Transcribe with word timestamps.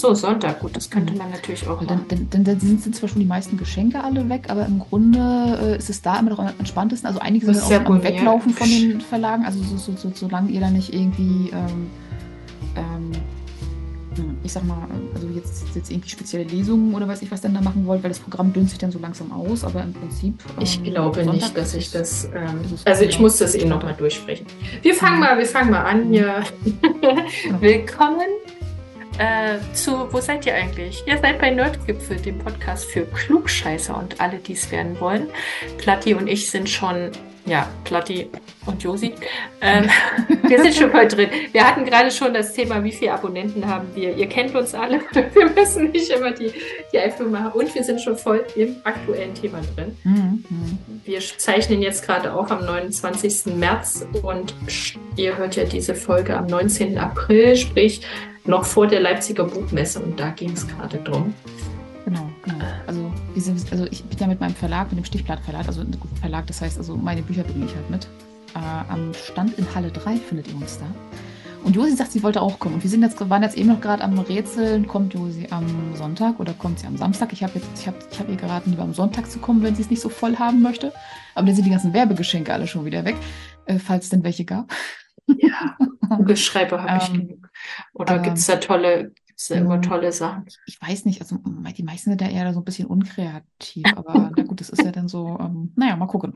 so, 0.00 0.14
Sonntag, 0.14 0.60
gut, 0.60 0.76
das 0.76 0.88
könnte 0.90 1.14
man 1.14 1.30
natürlich 1.30 1.66
auch. 1.66 1.82
Dann, 1.84 2.06
dann, 2.08 2.28
dann, 2.30 2.44
dann, 2.44 2.60
sind, 2.60 2.94
zwar 2.94 3.08
schon 3.08 3.20
die 3.20 3.26
meisten 3.26 3.56
Geschenke 3.56 4.02
alle 4.02 4.28
weg, 4.28 4.46
aber 4.48 4.66
im 4.66 4.78
Grunde 4.78 5.58
äh, 5.62 5.76
ist 5.78 5.90
es 5.90 6.02
da 6.02 6.18
immer 6.18 6.30
noch 6.30 6.38
am 6.38 6.48
entspanntesten. 6.58 7.06
Also 7.06 7.20
einige 7.20 7.52
sind 7.52 7.62
auch 7.62 7.90
am 7.90 8.02
Weglaufen 8.02 8.52
von 8.52 8.68
den 8.68 9.00
Verlagen, 9.00 9.44
also 9.44 9.62
so, 9.62 9.76
so, 9.76 9.92
so, 9.96 10.12
solange 10.14 10.50
ihr 10.50 10.60
da 10.60 10.70
nicht 10.70 10.92
irgendwie 10.94 11.50
ähm, 11.50 11.90
ähm, 12.76 13.12
ich 14.42 14.52
sag 14.52 14.64
mal, 14.64 14.88
also 15.14 15.28
jetzt, 15.28 15.64
jetzt 15.74 15.90
irgendwie 15.90 16.08
spezielle 16.08 16.44
Lesungen 16.44 16.94
oder 16.94 17.06
weiß 17.06 17.22
ich 17.22 17.30
was 17.30 17.40
denn 17.40 17.54
da 17.54 17.60
machen 17.60 17.86
wollt, 17.86 18.02
weil 18.02 18.10
das 18.10 18.18
Programm 18.18 18.52
dünnt 18.52 18.70
sich 18.70 18.78
dann 18.78 18.90
so 18.90 18.98
langsam 18.98 19.32
aus, 19.32 19.64
aber 19.64 19.82
im 19.82 19.92
Prinzip. 19.92 20.34
Ähm, 20.56 20.62
ich 20.62 20.82
glaube 20.82 21.24
Sonntag 21.24 21.34
nicht, 21.34 21.56
dass 21.56 21.74
ich 21.74 21.90
das. 21.90 22.24
Ähm, 22.34 22.60
also 22.84 23.04
ich 23.04 23.18
muss 23.18 23.38
das 23.38 23.54
eh 23.54 23.64
nochmal 23.64 23.94
durchsprechen. 23.94 24.46
Wir 24.82 24.94
fangen 24.94 25.20
mal, 25.20 25.38
wir 25.38 25.46
fangen 25.46 25.70
mal 25.70 25.84
an 25.84 26.08
hier. 26.10 26.42
Willkommen 27.60 28.26
äh, 29.18 29.58
zu, 29.74 30.12
wo 30.12 30.20
seid 30.20 30.46
ihr 30.46 30.54
eigentlich? 30.54 31.02
Ihr 31.06 31.18
seid 31.18 31.40
bei 31.40 31.50
Nerdgipfel, 31.50 32.16
dem 32.16 32.38
Podcast 32.38 32.86
für 32.86 33.02
Klugscheißer 33.04 33.96
und 33.96 34.20
alle, 34.20 34.38
die 34.38 34.52
es 34.52 34.70
werden 34.70 34.98
wollen. 35.00 35.28
Platti 35.78 36.14
und 36.14 36.28
ich 36.28 36.50
sind 36.50 36.68
schon 36.68 37.10
ja, 37.48 37.66
Platti 37.84 38.28
und 38.66 38.82
Josi. 38.82 39.14
Ähm, 39.60 39.88
wir 40.48 40.62
sind 40.62 40.74
schon 40.74 40.90
voll 40.90 41.08
drin. 41.08 41.30
Wir 41.52 41.66
hatten 41.66 41.84
gerade 41.84 42.10
schon 42.10 42.34
das 42.34 42.52
Thema, 42.52 42.84
wie 42.84 42.92
viele 42.92 43.12
Abonnenten 43.12 43.66
haben 43.66 43.88
wir. 43.94 44.14
Ihr 44.14 44.26
kennt 44.26 44.54
uns 44.54 44.74
alle. 44.74 45.00
Wir 45.34 45.50
müssen 45.50 45.90
nicht 45.90 46.10
immer 46.10 46.30
die, 46.32 46.52
die 46.92 46.98
Einführung 46.98 47.32
machen. 47.32 47.52
Und 47.52 47.74
wir 47.74 47.82
sind 47.82 48.00
schon 48.00 48.16
voll 48.16 48.44
im 48.54 48.76
aktuellen 48.84 49.34
Thema 49.34 49.60
drin. 49.74 49.96
Mhm. 50.04 50.44
Wir 51.04 51.20
zeichnen 51.20 51.82
jetzt 51.82 52.04
gerade 52.04 52.32
auf 52.32 52.50
am 52.50 52.64
29. 52.64 53.54
März 53.56 54.06
und 54.22 54.54
ihr 55.16 55.36
hört 55.36 55.56
ja 55.56 55.64
diese 55.64 55.94
Folge 55.94 56.36
am 56.36 56.46
19. 56.46 56.98
April, 56.98 57.56
sprich 57.56 58.02
noch 58.48 58.64
vor 58.64 58.86
der 58.86 59.00
Leipziger 59.00 59.44
Buchmesse. 59.44 60.00
Und 60.00 60.18
da 60.18 60.30
ging 60.30 60.52
es 60.52 60.66
gerade 60.66 60.98
drum. 60.98 61.34
Genau, 62.04 62.28
genau. 62.42 62.64
Also, 62.86 63.12
sind, 63.36 63.70
also 63.70 63.84
ich 63.90 64.02
bin 64.02 64.18
ja 64.18 64.26
mit 64.26 64.40
meinem 64.40 64.54
Verlag, 64.54 64.90
mit 64.90 64.98
dem 64.98 65.04
Stichblattverlag, 65.04 65.66
also 65.66 65.82
ein 65.82 65.96
Verlag, 66.20 66.46
das 66.46 66.62
heißt, 66.62 66.78
also 66.78 66.96
meine 66.96 67.22
Bücher 67.22 67.44
bringe 67.44 67.66
ich 67.66 67.74
halt 67.74 67.90
mit. 67.90 68.08
Äh, 68.54 68.92
am 68.92 69.12
Stand 69.14 69.58
in 69.58 69.66
Halle 69.74 69.90
3 69.90 70.16
findet 70.16 70.48
ihr 70.48 70.56
uns 70.56 70.78
da. 70.78 70.86
Und 71.64 71.76
Josi 71.76 71.96
sagt, 71.96 72.12
sie 72.12 72.22
wollte 72.22 72.40
auch 72.40 72.58
kommen. 72.58 72.76
Und 72.76 72.82
wir 72.82 72.88
sind 72.88 73.02
jetzt, 73.02 73.28
waren 73.28 73.42
jetzt 73.42 73.58
eben 73.58 73.68
noch 73.68 73.80
gerade 73.80 74.02
am 74.02 74.18
Rätseln, 74.18 74.86
kommt 74.86 75.12
Josi 75.12 75.48
am 75.50 75.66
Sonntag 75.94 76.40
oder 76.40 76.54
kommt 76.54 76.78
sie 76.78 76.86
am 76.86 76.96
Samstag? 76.96 77.32
Ich 77.32 77.42
habe 77.42 77.52
jetzt, 77.56 77.68
ich 77.78 77.86
habe 77.86 77.98
ich 78.10 78.18
hab 78.18 78.28
ihr 78.28 78.36
geraten, 78.36 78.70
lieber 78.70 78.84
am 78.84 78.94
Sonntag 78.94 79.30
zu 79.30 79.38
kommen, 79.38 79.62
wenn 79.62 79.74
sie 79.74 79.82
es 79.82 79.90
nicht 79.90 80.00
so 80.00 80.08
voll 80.08 80.36
haben 80.36 80.62
möchte. 80.62 80.92
Aber 81.34 81.46
dann 81.46 81.54
sind 81.54 81.66
die 81.66 81.70
ganzen 81.70 81.92
Werbegeschenke 81.92 82.52
alle 82.52 82.66
schon 82.66 82.86
wieder 82.86 83.04
weg, 83.04 83.16
äh, 83.66 83.78
falls 83.78 84.04
es 84.04 84.10
denn 84.10 84.24
welche 84.24 84.46
gab. 84.46 84.72
Ja, 85.26 85.76
Kugelschreiber 86.16 86.82
habe 86.82 87.02
ich 87.02 87.10
ähm, 87.10 87.28
genug. 87.28 87.47
Oder 87.92 88.16
ähm, 88.16 88.22
gibt 88.22 88.38
es 88.38 88.46
da 88.46 88.56
tolle, 88.56 89.12
gibt's 89.26 89.48
da 89.48 89.56
immer 89.56 89.76
ähm, 89.76 89.82
tolle 89.82 90.12
Sachen? 90.12 90.46
Ich 90.66 90.80
weiß 90.80 91.04
nicht, 91.04 91.20
also 91.20 91.38
die 91.42 91.82
meisten 91.82 92.10
sind 92.10 92.20
da 92.20 92.28
eher 92.28 92.52
so 92.52 92.60
ein 92.60 92.64
bisschen 92.64 92.86
unkreativ, 92.86 93.84
aber 93.96 94.32
na 94.36 94.42
gut, 94.44 94.60
das 94.60 94.70
ist 94.70 94.82
ja 94.82 94.92
dann 94.92 95.08
so, 95.08 95.38
ähm, 95.40 95.72
naja, 95.76 95.96
mal 95.96 96.06
gucken. 96.06 96.34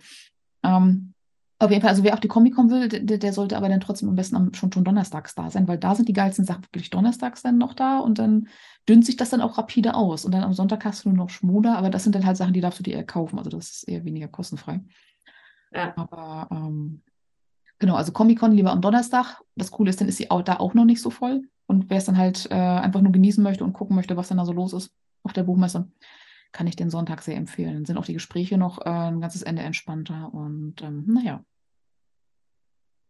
Ähm, 0.63 1.15
auf 1.63 1.71
jeden 1.71 1.81
Fall, 1.81 1.91
also 1.91 2.03
wer 2.03 2.15
auf 2.15 2.21
die 2.21 2.29
Comic 2.29 2.57
kommen 2.57 2.71
will, 2.71 2.89
der, 2.89 3.19
der, 3.19 3.33
sollte 3.33 3.57
aber 3.57 3.69
dann 3.69 3.79
trotzdem 3.79 4.09
am 4.09 4.17
besten 4.17 4.35
am, 4.35 4.53
schon, 4.53 4.73
schon 4.73 4.83
donnerstags 4.83 5.37
da 5.37 5.49
sein, 5.49 5.69
weil 5.69 5.79
da 5.79 5.95
sind 5.95 6.09
die 6.09 6.13
geilsten 6.13 6.45
Sachen 6.45 6.65
wirklich 6.65 6.91
donnerstags 6.91 7.43
dann 7.43 7.57
noch 7.57 7.73
da 7.73 8.01
und 8.01 8.19
dann 8.19 8.49
dünnt 8.89 9.07
sich 9.07 9.17
das 9.17 9.31
dann 9.31 9.41
auch 9.41 9.59
rapide 9.59 9.95
aus. 9.95 10.25
Und 10.25 10.33
dann 10.33 10.43
am 10.43 10.55
Sonntag 10.55 10.85
hast 10.85 11.05
du 11.05 11.11
nur 11.11 11.19
noch 11.19 11.31
Schmuder, 11.31 11.79
aber 11.79 11.89
das 11.89 12.03
sind 12.03 12.17
dann 12.17 12.27
halt 12.27 12.37
Sachen, 12.37 12.53
die 12.53 12.61
darfst 12.61 12.81
du 12.81 12.83
dir 12.83 12.95
eher 12.95 13.07
kaufen. 13.07 13.39
Also 13.39 13.49
das 13.49 13.71
ist 13.71 13.89
eher 13.89 14.05
weniger 14.05 14.27
kostenfrei. 14.27 14.81
Ja. 15.73 15.95
Aber 15.97 16.49
ähm, 16.51 17.03
genau, 17.83 17.97
also 17.97 18.13
Comic-Con 18.13 18.53
lieber 18.53 18.71
am 18.71 18.81
Donnerstag. 18.81 19.43
Das 19.57 19.71
Coole 19.71 19.91
ist, 19.91 20.01
dann 20.01 20.09
ist 20.09 20.17
sie 20.17 20.31
auch 20.31 20.41
da 20.41 20.57
auch 20.57 20.73
noch 20.73 20.87
nicht 20.87 21.03
so 21.03 21.11
voll. 21.11 21.43
Und 21.67 21.91
wer 21.91 21.99
es 21.99 22.07
dann 22.07 22.17
halt 22.17 22.49
äh, 22.51 22.55
einfach 22.55 23.03
nur 23.03 23.13
genießen 23.13 23.43
möchte 23.43 23.65
und 23.65 23.75
gucken 23.75 23.97
möchte, 23.97 24.17
was 24.17 24.29
dann 24.29 24.39
da 24.39 24.45
so 24.45 24.53
los 24.53 24.73
ist 24.73 24.95
auf 25.23 25.33
der 25.33 25.43
Buchmesse, 25.43 25.91
kann 26.53 26.67
ich 26.67 26.77
den 26.77 26.91
Sonntag 26.91 27.23
sehr 27.23 27.37
empfehlen. 27.37 27.75
Dann 27.75 27.85
sind 27.85 27.99
auch 27.99 28.05
die 28.05 28.15
Gespräche 28.15 28.57
noch 28.57 28.79
äh, 28.87 28.89
ein 28.89 29.21
ganzes 29.21 29.43
Ende 29.43 29.63
entspannter 29.63 30.33
und 30.33 30.81
ähm, 30.83 31.05
naja, 31.07 31.45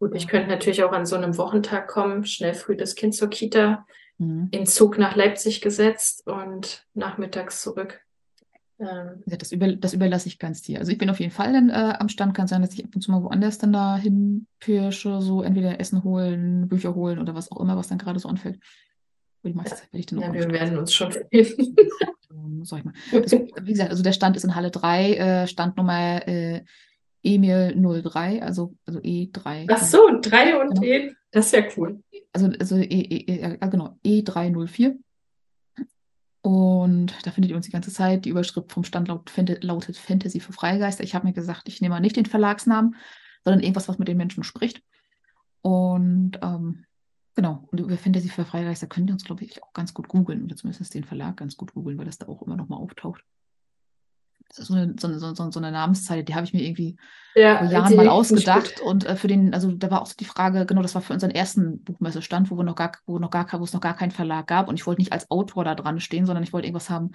Gut, 0.03 0.17
ich 0.17 0.27
könnte 0.27 0.49
natürlich 0.49 0.83
auch 0.83 0.91
an 0.91 1.07
so 1.07 1.15
einem 1.15 1.39
Wochentag 1.39 1.87
kommen, 1.87 2.27
schnell 2.27 2.55
früh 2.55 2.75
das 2.75 2.97
Kind 2.97 3.15
zur 3.15 3.31
Kita, 3.31 3.87
mhm. 4.19 4.49
in 4.51 4.67
Zug 4.67 4.99
nach 4.99 5.15
Leipzig 5.15 5.61
gesetzt 5.61 6.27
und 6.27 6.89
nachmittags 6.93 7.63
zurück. 7.63 8.01
Ähm, 8.79 9.23
ja, 9.27 9.37
das, 9.37 9.53
über, 9.53 9.73
das 9.73 9.95
überlasse 9.95 10.29
ich 10.29 10.39
ganz 10.39 10.63
dir. 10.63 10.79
Also 10.79 10.93
ich 10.93 10.99
bin 10.99 11.11
auf 11.11 11.21
jeden 11.21 11.33
Fall 11.33 11.53
dann, 11.53 11.71
äh, 11.71 11.95
am 11.99 12.09
Stand. 12.09 12.35
Kann 12.35 12.47
sein, 12.47 12.63
dass 12.63 12.73
ich 12.75 12.85
ab 12.85 12.91
und 12.95 13.01
zu 13.01 13.11
mal 13.11 13.23
woanders 13.23 13.59
dann 13.59 13.73
da 13.73 13.97
hinpirsche, 13.97 15.21
so 15.21 15.43
entweder 15.43 15.81
Essen 15.81 16.05
holen, 16.05 16.69
Bücher 16.69 16.95
holen 16.95 17.19
oder 17.19 17.35
was 17.35 17.53
auch 17.53 17.61
immer, 17.61 17.77
was 17.77 17.89
dann 17.89 17.99
gerade 17.99 18.19
so 18.19 18.29
anfällt. 18.29 18.59
Die 19.45 19.53
meiste 19.53 19.77
Zeit 19.77 19.93
werde 19.93 19.99
ich 19.99 20.07
dann 20.07 20.21
ja, 20.21 20.33
wir 20.33 20.51
werden 20.51 20.79
uns 20.79 20.95
schon 20.95 21.13
finden. 21.13 21.77
Sag 22.65 22.79
ich 22.79 22.85
mal. 22.85 22.95
Das, 23.13 23.33
wie 23.33 23.73
gesagt, 23.73 23.91
also 23.91 24.03
der 24.03 24.13
Stand 24.13 24.37
ist 24.37 24.45
in 24.45 24.55
Halle 24.55 24.71
3, 24.71 25.15
äh, 25.15 25.47
Standnummer 25.47 26.27
äh, 26.27 26.65
Emil 27.23 27.75
03, 27.77 28.43
also, 28.43 28.75
also 28.87 29.01
E3. 29.01 29.67
Ach 29.69 29.83
so, 29.83 29.99
3 30.21 30.61
und 30.61 30.81
genau. 30.81 30.83
E, 30.83 31.13
das 31.31 31.47
ist 31.47 31.53
ja 31.53 31.63
cool. 31.77 32.03
Also, 32.33 32.51
also 32.59 32.77
e, 32.77 32.85
e, 32.85 33.43
e, 33.43 33.59
genau, 33.69 33.99
E304. 34.05 34.97
Und 36.43 37.15
da 37.25 37.31
findet 37.31 37.51
ihr 37.51 37.57
uns 37.57 37.67
die 37.67 37.73
ganze 37.73 37.93
Zeit. 37.93 38.25
Die 38.25 38.31
Überschrift 38.31 38.73
vom 38.73 38.85
Stand 38.85 39.09
lautet 39.09 39.97
Fantasy 39.97 40.41
für 40.41 40.53
Freigeister. 40.53 41.05
Ich 41.05 41.15
habe 41.15 41.27
mir 41.27 41.33
gesagt, 41.33 41.69
ich 41.69 41.81
nehme 41.81 42.01
nicht 42.01 42.17
den 42.17 42.27
Verlagsnamen, 42.27 42.97
sondern 43.45 43.61
irgendwas, 43.61 43.89
was 43.89 43.99
mit 43.99 44.09
den 44.09 44.17
Menschen 44.17 44.43
spricht. 44.43 44.83
Und 45.61 46.41
ähm, 46.43 46.85
genau, 47.37 47.69
und 47.71 47.79
über 47.79 47.97
Fantasy 47.97 48.29
für 48.29 48.45
Freigeister 48.45 48.89
könnt 48.89 49.09
ihr 49.09 49.15
uns, 49.15 49.25
glaube 49.25 49.45
ich, 49.45 49.63
auch 49.63 49.73
ganz 49.73 49.95
gut 49.95 50.09
googeln 50.09 50.45
oder 50.45 50.57
zumindest 50.57 50.93
den 50.95 51.05
Verlag 51.05 51.37
ganz 51.37 51.57
gut 51.57 51.75
googeln, 51.75 51.97
weil 51.97 52.07
das 52.07 52.19
da 52.19 52.27
auch 52.27 52.43
immer 52.43 52.57
noch 52.57 52.69
mal 52.69 52.77
auftaucht 52.77 53.25
so 54.53 54.75
eine, 54.75 54.95
so, 54.99 55.19
so, 55.19 55.51
so 55.51 55.59
eine 55.59 55.73
Namenszeile, 55.73 56.25
die 56.25 56.35
habe 56.35 56.45
ich 56.45 56.53
mir 56.53 56.63
irgendwie 56.63 56.97
ja, 57.35 57.59
vor 57.59 57.69
Jahren 57.69 57.97
mal 57.97 58.09
ausgedacht. 58.09 58.81
Und 58.81 59.07
äh, 59.07 59.17
für 59.17 59.29
den, 59.29 59.55
also 59.55 59.73
da 59.73 59.91
war 59.91 60.03
auch 60.03 60.07
so 60.07 60.15
die 60.19 60.25
Frage, 60.25 60.67
genau, 60.67 60.83
das 60.83 60.95
war 60.95 61.03
für 61.03 61.15
unseren 61.15 61.31
ersten 61.31 61.83
Buchmessestand, 61.83 62.51
wo 62.51 62.57
wir 62.57 62.65
noch 62.65 62.75
gar, 62.75 62.93
wo 63.07 63.19
noch 63.19 63.31
gar, 63.31 63.47
wo 63.59 63.65
es 63.65 63.73
noch 63.73 63.81
gar 63.81 63.97
keinen 63.97 64.11
Verlag 64.11 64.47
gab. 64.47 64.69
Und 64.69 64.75
ich 64.75 64.87
wollte 64.87 65.01
nicht 65.01 65.13
als 65.13 65.31
Autor 65.31 65.65
da 65.65 65.75
dran 65.75 66.01
stehen, 66.01 66.27
sondern 66.27 66.45
ich 66.45 66.53
wollte 66.53 66.67
irgendwas 66.67 66.91
haben, 66.91 67.13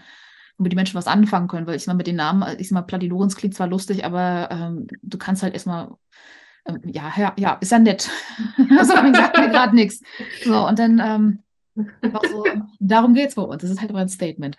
womit 0.57 0.71
die 0.71 0.75
Menschen 0.75 0.95
was 0.95 1.07
anfangen 1.07 1.47
können, 1.47 1.67
weil 1.67 1.75
ich 1.75 1.85
mal 1.85 1.93
mit 1.93 2.07
den 2.07 2.15
Namen, 2.15 2.43
ich 2.57 2.69
sag 2.69 2.73
mal, 2.73 2.81
Platti 2.81 3.07
Lorenz 3.07 3.35
klingt 3.35 3.53
zwar 3.53 3.67
lustig, 3.67 4.03
aber 4.03 4.49
ähm, 4.51 4.87
du 5.03 5.17
kannst 5.17 5.43
halt 5.43 5.53
erstmal 5.53 5.91
ähm, 6.67 6.81
ja, 6.85 7.13
ja, 7.15 7.33
ja, 7.37 7.53
ist 7.61 7.71
ja 7.71 7.79
nett. 7.79 8.09
also 8.77 8.93
sagt 8.93 9.37
mir 9.37 9.49
gerade 9.49 9.75
nichts. 9.75 10.01
So, 10.43 10.67
und 10.67 10.79
dann 10.79 10.99
ähm, 10.99 11.43
so, 12.29 12.43
darum 12.79 13.13
geht 13.13 13.29
es 13.29 13.35
bei 13.35 13.43
uns. 13.43 13.61
Das 13.61 13.71
ist 13.71 13.79
halt 13.79 13.91
aber 13.91 13.99
ein 13.99 14.09
Statement. 14.09 14.57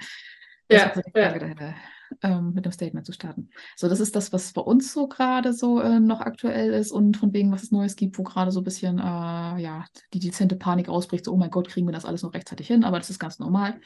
Das 0.69 0.95
ja, 1.15 1.31
ja 1.31 1.75
ähm, 2.23 2.53
mit 2.55 2.65
dem 2.65 2.73
Statement 2.73 3.07
zu 3.07 3.13
starten. 3.13 3.51
So, 3.77 3.89
das 3.89 4.01
ist 4.01 4.17
das, 4.17 4.33
was 4.33 4.53
bei 4.53 4.61
uns 4.61 4.93
so 4.93 5.09
gerade 5.09 5.53
so 5.53 5.81
äh, 5.81 6.01
noch 6.01 6.21
aktuell 6.21 6.73
ist 6.73 6.91
und 6.91 7.17
von 7.17 7.33
wegen, 7.33 7.53
was 7.53 7.63
es 7.63 7.71
Neues 7.71 7.97
gibt, 7.97 8.19
wo 8.19 8.23
gerade 8.23 8.51
so 8.51 8.61
ein 8.61 8.65
bisschen, 8.65 8.99
äh, 8.99 9.03
ja, 9.03 9.85
die 10.13 10.19
dezente 10.19 10.57
Panik 10.57 10.89
ausbricht, 10.89 11.25
so, 11.25 11.33
oh 11.33 11.37
mein 11.37 11.51
Gott, 11.51 11.69
kriegen 11.69 11.87
wir 11.87 11.93
das 11.93 12.05
alles 12.05 12.23
noch 12.23 12.35
rechtzeitig 12.35 12.67
hin, 12.67 12.85
aber 12.85 12.99
das 12.99 13.11
ist 13.11 13.19
ganz 13.19 13.39
normal. 13.39 13.81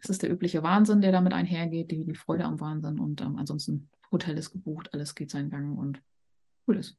Das 0.00 0.10
ist 0.10 0.22
der 0.22 0.30
übliche 0.30 0.62
Wahnsinn, 0.62 1.00
der 1.00 1.12
damit 1.12 1.32
einhergeht, 1.32 1.90
die, 1.90 2.04
die 2.04 2.14
Freude 2.14 2.44
am 2.44 2.60
Wahnsinn 2.60 2.98
und 2.98 3.20
ähm, 3.20 3.36
ansonsten 3.36 3.88
Hotel 4.10 4.38
ist 4.38 4.50
gebucht, 4.50 4.92
alles 4.92 5.14
geht 5.14 5.30
seinen 5.30 5.50
Gang 5.50 5.78
und 5.78 6.00
cool 6.66 6.78
ist. 6.78 6.96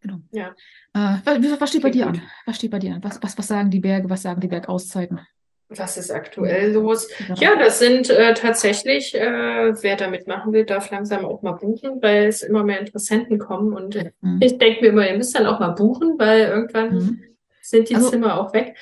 Genau. 0.00 0.20
Ja. 0.30 0.54
Äh, 0.94 1.18
was, 1.24 1.60
was 1.60 1.70
steht 1.70 1.82
bei 1.82 1.90
dir 1.90 2.06
gut. 2.06 2.16
an? 2.16 2.22
Was 2.46 2.56
steht 2.56 2.70
bei 2.70 2.78
dir 2.78 2.94
an? 2.94 3.02
Was, 3.02 3.20
was, 3.22 3.36
was 3.36 3.48
sagen 3.48 3.70
die 3.70 3.80
Berge, 3.80 4.08
was 4.08 4.22
sagen 4.22 4.40
die 4.40 4.48
Bergauszeiten? 4.48 5.20
Was 5.70 5.98
ist 5.98 6.10
aktuell 6.10 6.72
los? 6.72 7.08
Ja, 7.36 7.54
das 7.56 7.78
sind 7.78 8.08
äh, 8.08 8.32
tatsächlich, 8.32 9.14
äh, 9.14 9.74
wer 9.82 9.96
da 9.96 10.08
mitmachen 10.08 10.52
will, 10.54 10.64
darf 10.64 10.90
langsam 10.90 11.26
auch 11.26 11.42
mal 11.42 11.52
buchen, 11.52 12.00
weil 12.00 12.24
es 12.24 12.42
immer 12.42 12.64
mehr 12.64 12.80
Interessenten 12.80 13.38
kommen. 13.38 13.74
Und 13.74 13.96
mhm. 14.22 14.38
ich 14.40 14.56
denke 14.56 14.80
mir 14.80 14.88
immer, 14.88 15.06
ihr 15.06 15.16
müsst 15.16 15.38
dann 15.38 15.44
auch 15.44 15.60
mal 15.60 15.72
buchen, 15.72 16.14
weil 16.18 16.44
irgendwann 16.44 16.94
mhm. 16.94 17.20
sind 17.60 17.90
die 17.90 17.96
also, 17.96 18.08
Zimmer 18.08 18.40
auch 18.40 18.54
weg. 18.54 18.76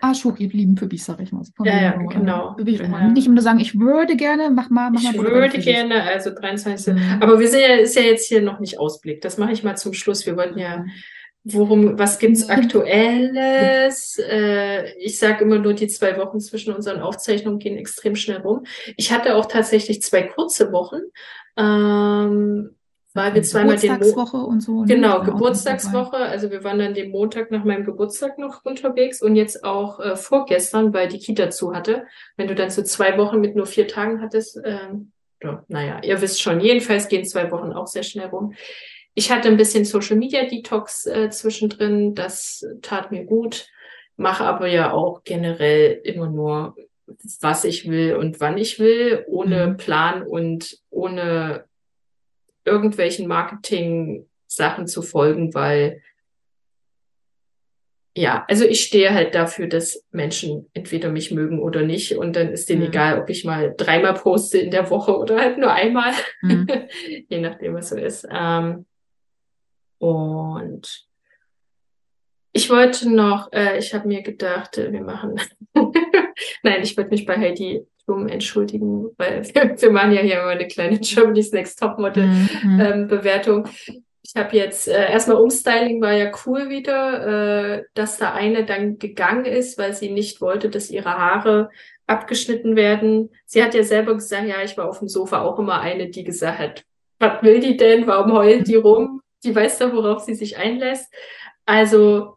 Arschhoch, 0.00 0.38
ihr 0.38 0.48
lieben 0.48 0.76
Püppis, 0.76 1.04
sag 1.04 1.20
ich 1.20 1.30
mal. 1.30 1.42
Ja, 1.62 1.78
ja, 1.78 1.90
genau. 1.96 2.56
Ja. 2.58 3.08
Nicht 3.08 3.26
immer 3.26 3.34
nur 3.34 3.44
sagen, 3.44 3.60
ich 3.60 3.78
würde 3.78 4.16
gerne, 4.16 4.48
mach 4.48 4.70
mal, 4.70 4.90
mach 4.90 5.02
mal. 5.02 5.14
Ich 5.14 5.20
würde 5.20 5.58
gerne, 5.58 6.04
also 6.04 6.30
23. 6.30 6.94
Mhm. 6.94 7.18
Aber 7.20 7.38
wir 7.38 7.48
sind 7.48 7.60
ja, 7.60 7.74
ist 7.74 7.96
ja 7.96 8.02
jetzt 8.02 8.26
hier 8.28 8.40
noch 8.40 8.60
nicht 8.60 8.78
Ausblick. 8.78 9.20
Das 9.20 9.36
mache 9.36 9.52
ich 9.52 9.62
mal 9.62 9.76
zum 9.76 9.92
Schluss. 9.92 10.24
Wir 10.24 10.38
wollten 10.38 10.58
ja 10.58 10.78
mhm. 10.78 10.90
Worum, 11.44 11.98
was 11.98 12.18
gibt's 12.18 12.48
Aktuelles? 12.48 14.18
Äh, 14.18 14.92
ich 14.98 15.18
sage 15.18 15.44
immer 15.44 15.58
nur, 15.58 15.72
die 15.72 15.88
zwei 15.88 16.16
Wochen 16.18 16.40
zwischen 16.40 16.74
unseren 16.74 17.00
Aufzeichnungen 17.00 17.58
gehen 17.58 17.78
extrem 17.78 18.14
schnell 18.14 18.38
rum. 18.38 18.64
Ich 18.96 19.12
hatte 19.12 19.34
auch 19.36 19.46
tatsächlich 19.46 20.02
zwei 20.02 20.22
kurze 20.22 20.70
Wochen, 20.70 21.00
ähm, 21.56 22.76
weil 23.14 23.34
wir 23.34 23.42
zweimal 23.42 23.76
den 23.76 23.98
Geburtstagswoche 23.98 24.36
und 24.36 24.60
so. 24.60 24.82
Ne? 24.82 24.86
Genau, 24.86 25.22
Geburtstagswoche. 25.22 26.16
Also 26.16 26.50
wir 26.50 26.62
waren 26.62 26.78
dann 26.78 26.94
den 26.94 27.10
Montag 27.10 27.50
nach 27.50 27.64
meinem 27.64 27.84
Geburtstag 27.84 28.38
noch 28.38 28.64
unterwegs 28.64 29.22
und 29.22 29.34
jetzt 29.34 29.64
auch 29.64 29.98
äh, 29.98 30.16
vorgestern, 30.16 30.92
weil 30.92 31.08
die 31.08 31.18
Kita 31.18 31.50
zu 31.50 31.74
hatte. 31.74 32.04
Wenn 32.36 32.48
du 32.48 32.54
dann 32.54 32.70
so 32.70 32.82
zwei 32.82 33.16
Wochen 33.18 33.40
mit 33.40 33.56
nur 33.56 33.66
vier 33.66 33.88
Tagen 33.88 34.20
hattest, 34.20 34.58
äh, 34.58 34.78
ja, 35.42 35.64
naja, 35.68 36.00
ihr 36.02 36.20
wisst 36.20 36.42
schon, 36.42 36.60
jedenfalls 36.60 37.08
gehen 37.08 37.24
zwei 37.24 37.50
Wochen 37.50 37.72
auch 37.72 37.86
sehr 37.86 38.02
schnell 38.02 38.26
rum. 38.26 38.52
Ich 39.14 39.30
hatte 39.30 39.48
ein 39.48 39.56
bisschen 39.56 39.84
Social 39.84 40.16
Media 40.16 40.44
Detox 40.46 41.06
äh, 41.06 41.30
zwischendrin, 41.30 42.14
das 42.14 42.64
tat 42.82 43.10
mir 43.10 43.24
gut, 43.24 43.66
mache 44.16 44.44
aber 44.44 44.68
ja 44.68 44.92
auch 44.92 45.24
generell 45.24 46.00
immer 46.04 46.28
nur 46.28 46.76
was 47.40 47.64
ich 47.64 47.88
will 47.90 48.14
und 48.14 48.38
wann 48.40 48.56
ich 48.56 48.78
will, 48.78 49.24
ohne 49.26 49.68
Mhm. 49.68 49.76
Plan 49.78 50.22
und 50.22 50.78
ohne 50.90 51.64
irgendwelchen 52.64 53.26
Marketing-Sachen 53.26 54.86
zu 54.86 55.02
folgen, 55.02 55.52
weil 55.54 56.02
ja, 58.16 58.44
also 58.48 58.64
ich 58.64 58.82
stehe 58.82 59.14
halt 59.14 59.34
dafür, 59.34 59.66
dass 59.68 60.04
Menschen 60.10 60.68
entweder 60.74 61.10
mich 61.10 61.30
mögen 61.30 61.60
oder 61.60 61.82
nicht 61.82 62.16
und 62.16 62.34
dann 62.36 62.52
ist 62.52 62.68
denen 62.68 62.82
Mhm. 62.82 62.88
egal, 62.88 63.20
ob 63.20 63.30
ich 63.30 63.44
mal 63.44 63.72
dreimal 63.76 64.14
poste 64.14 64.58
in 64.58 64.70
der 64.70 64.90
Woche 64.90 65.16
oder 65.16 65.38
halt 65.40 65.58
nur 65.58 65.72
einmal, 65.72 66.12
Mhm. 66.42 66.66
je 67.28 67.40
nachdem, 67.40 67.74
was 67.74 67.88
so 67.90 67.96
ist. 67.96 68.26
Ähm, 68.30 68.86
und 70.00 71.06
ich 72.52 72.68
wollte 72.68 73.08
noch, 73.08 73.52
äh, 73.52 73.78
ich 73.78 73.94
habe 73.94 74.08
mir 74.08 74.22
gedacht, 74.22 74.76
äh, 74.78 74.92
wir 74.92 75.02
machen, 75.02 75.40
nein, 76.62 76.82
ich 76.82 76.96
wollte 76.96 77.10
mich 77.10 77.26
bei 77.26 77.36
Heidi 77.36 77.86
Klum 78.04 78.26
entschuldigen, 78.26 79.10
weil 79.18 79.44
wir, 79.44 79.76
wir 79.80 79.90
machen 79.92 80.12
ja 80.12 80.22
hier 80.22 80.40
immer 80.40 80.50
eine 80.50 80.66
kleine 80.66 80.98
Germany's 80.98 81.52
Next 81.52 81.78
Topmodel 81.78 82.26
Mhm. 82.26 82.80
ähm, 82.80 83.08
Bewertung. 83.08 83.68
Ich 84.22 84.34
habe 84.36 84.56
jetzt 84.56 84.88
äh, 84.88 85.10
erstmal 85.12 85.36
Umstyling 85.36 86.00
war 86.00 86.12
ja 86.12 86.32
cool 86.44 86.68
wieder, 86.68 87.76
äh, 87.78 87.84
dass 87.94 88.16
da 88.18 88.32
eine 88.32 88.64
dann 88.64 88.98
gegangen 88.98 89.44
ist, 89.44 89.78
weil 89.78 89.92
sie 89.92 90.10
nicht 90.10 90.40
wollte, 90.40 90.70
dass 90.70 90.90
ihre 90.90 91.16
Haare 91.18 91.70
abgeschnitten 92.06 92.74
werden. 92.74 93.30
Sie 93.46 93.62
hat 93.62 93.74
ja 93.74 93.82
selber 93.82 94.14
gesagt, 94.14 94.46
ja, 94.48 94.62
ich 94.64 94.76
war 94.76 94.88
auf 94.88 94.98
dem 94.98 95.08
Sofa 95.08 95.42
auch 95.42 95.58
immer 95.58 95.80
eine, 95.80 96.08
die 96.08 96.24
gesagt 96.24 96.58
hat, 96.58 96.84
was 97.18 97.42
will 97.42 97.60
die 97.60 97.76
denn? 97.76 98.06
Warum 98.06 98.32
heult 98.32 98.66
die 98.66 98.76
rum? 98.76 99.20
Die 99.44 99.54
weiß 99.54 99.78
doch, 99.78 99.92
worauf 99.92 100.20
sie 100.22 100.34
sich 100.34 100.56
einlässt. 100.58 101.12
Also 101.66 102.36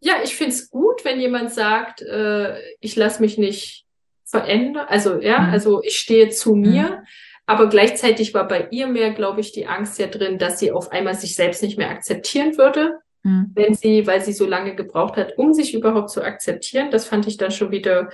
ja, 0.00 0.14
ich 0.22 0.36
find's 0.36 0.70
gut, 0.70 1.04
wenn 1.04 1.20
jemand 1.20 1.52
sagt, 1.52 2.02
äh, 2.02 2.58
ich 2.80 2.96
lasse 2.96 3.20
mich 3.22 3.38
nicht 3.38 3.84
verändern. 4.24 4.86
Also 4.88 5.20
ja, 5.20 5.40
Mhm. 5.40 5.50
also 5.52 5.82
ich 5.82 5.98
stehe 5.98 6.28
zu 6.30 6.54
Mhm. 6.54 6.60
mir. 6.70 7.04
Aber 7.46 7.68
gleichzeitig 7.68 8.34
war 8.34 8.48
bei 8.48 8.66
ihr 8.72 8.88
mehr, 8.88 9.12
glaube 9.12 9.40
ich, 9.40 9.52
die 9.52 9.66
Angst 9.66 9.98
ja 10.00 10.08
drin, 10.08 10.38
dass 10.38 10.58
sie 10.58 10.72
auf 10.72 10.90
einmal 10.90 11.14
sich 11.14 11.36
selbst 11.36 11.62
nicht 11.62 11.78
mehr 11.78 11.90
akzeptieren 11.90 12.58
würde, 12.58 12.98
Mhm. 13.22 13.52
wenn 13.54 13.74
sie, 13.74 14.06
weil 14.06 14.20
sie 14.20 14.32
so 14.32 14.46
lange 14.46 14.74
gebraucht 14.74 15.16
hat, 15.16 15.38
um 15.38 15.54
sich 15.54 15.72
überhaupt 15.72 16.10
zu 16.10 16.22
akzeptieren. 16.22 16.90
Das 16.90 17.06
fand 17.06 17.26
ich 17.28 17.36
dann 17.36 17.52
schon 17.52 17.70
wieder 17.70 18.10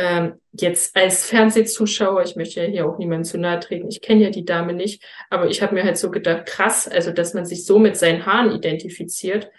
ähm, 0.00 0.34
jetzt 0.52 0.94
als 0.96 1.24
Fernsehzuschauer, 1.24 2.22
ich 2.22 2.36
möchte 2.36 2.60
ja 2.62 2.66
hier 2.68 2.86
auch 2.88 2.98
niemandem 2.98 3.24
zu 3.24 3.36
nahe 3.36 3.58
treten, 3.58 3.88
ich 3.88 4.00
kenne 4.00 4.22
ja 4.22 4.30
die 4.30 4.44
Dame 4.44 4.72
nicht, 4.72 5.02
aber 5.28 5.48
ich 5.48 5.60
habe 5.60 5.74
mir 5.74 5.82
halt 5.82 5.98
so 5.98 6.10
gedacht, 6.12 6.46
krass, 6.46 6.86
also 6.86 7.10
dass 7.10 7.34
man 7.34 7.44
sich 7.44 7.66
so 7.66 7.80
mit 7.80 7.96
seinen 7.96 8.24
Haaren 8.24 8.52
identifiziert. 8.52 9.50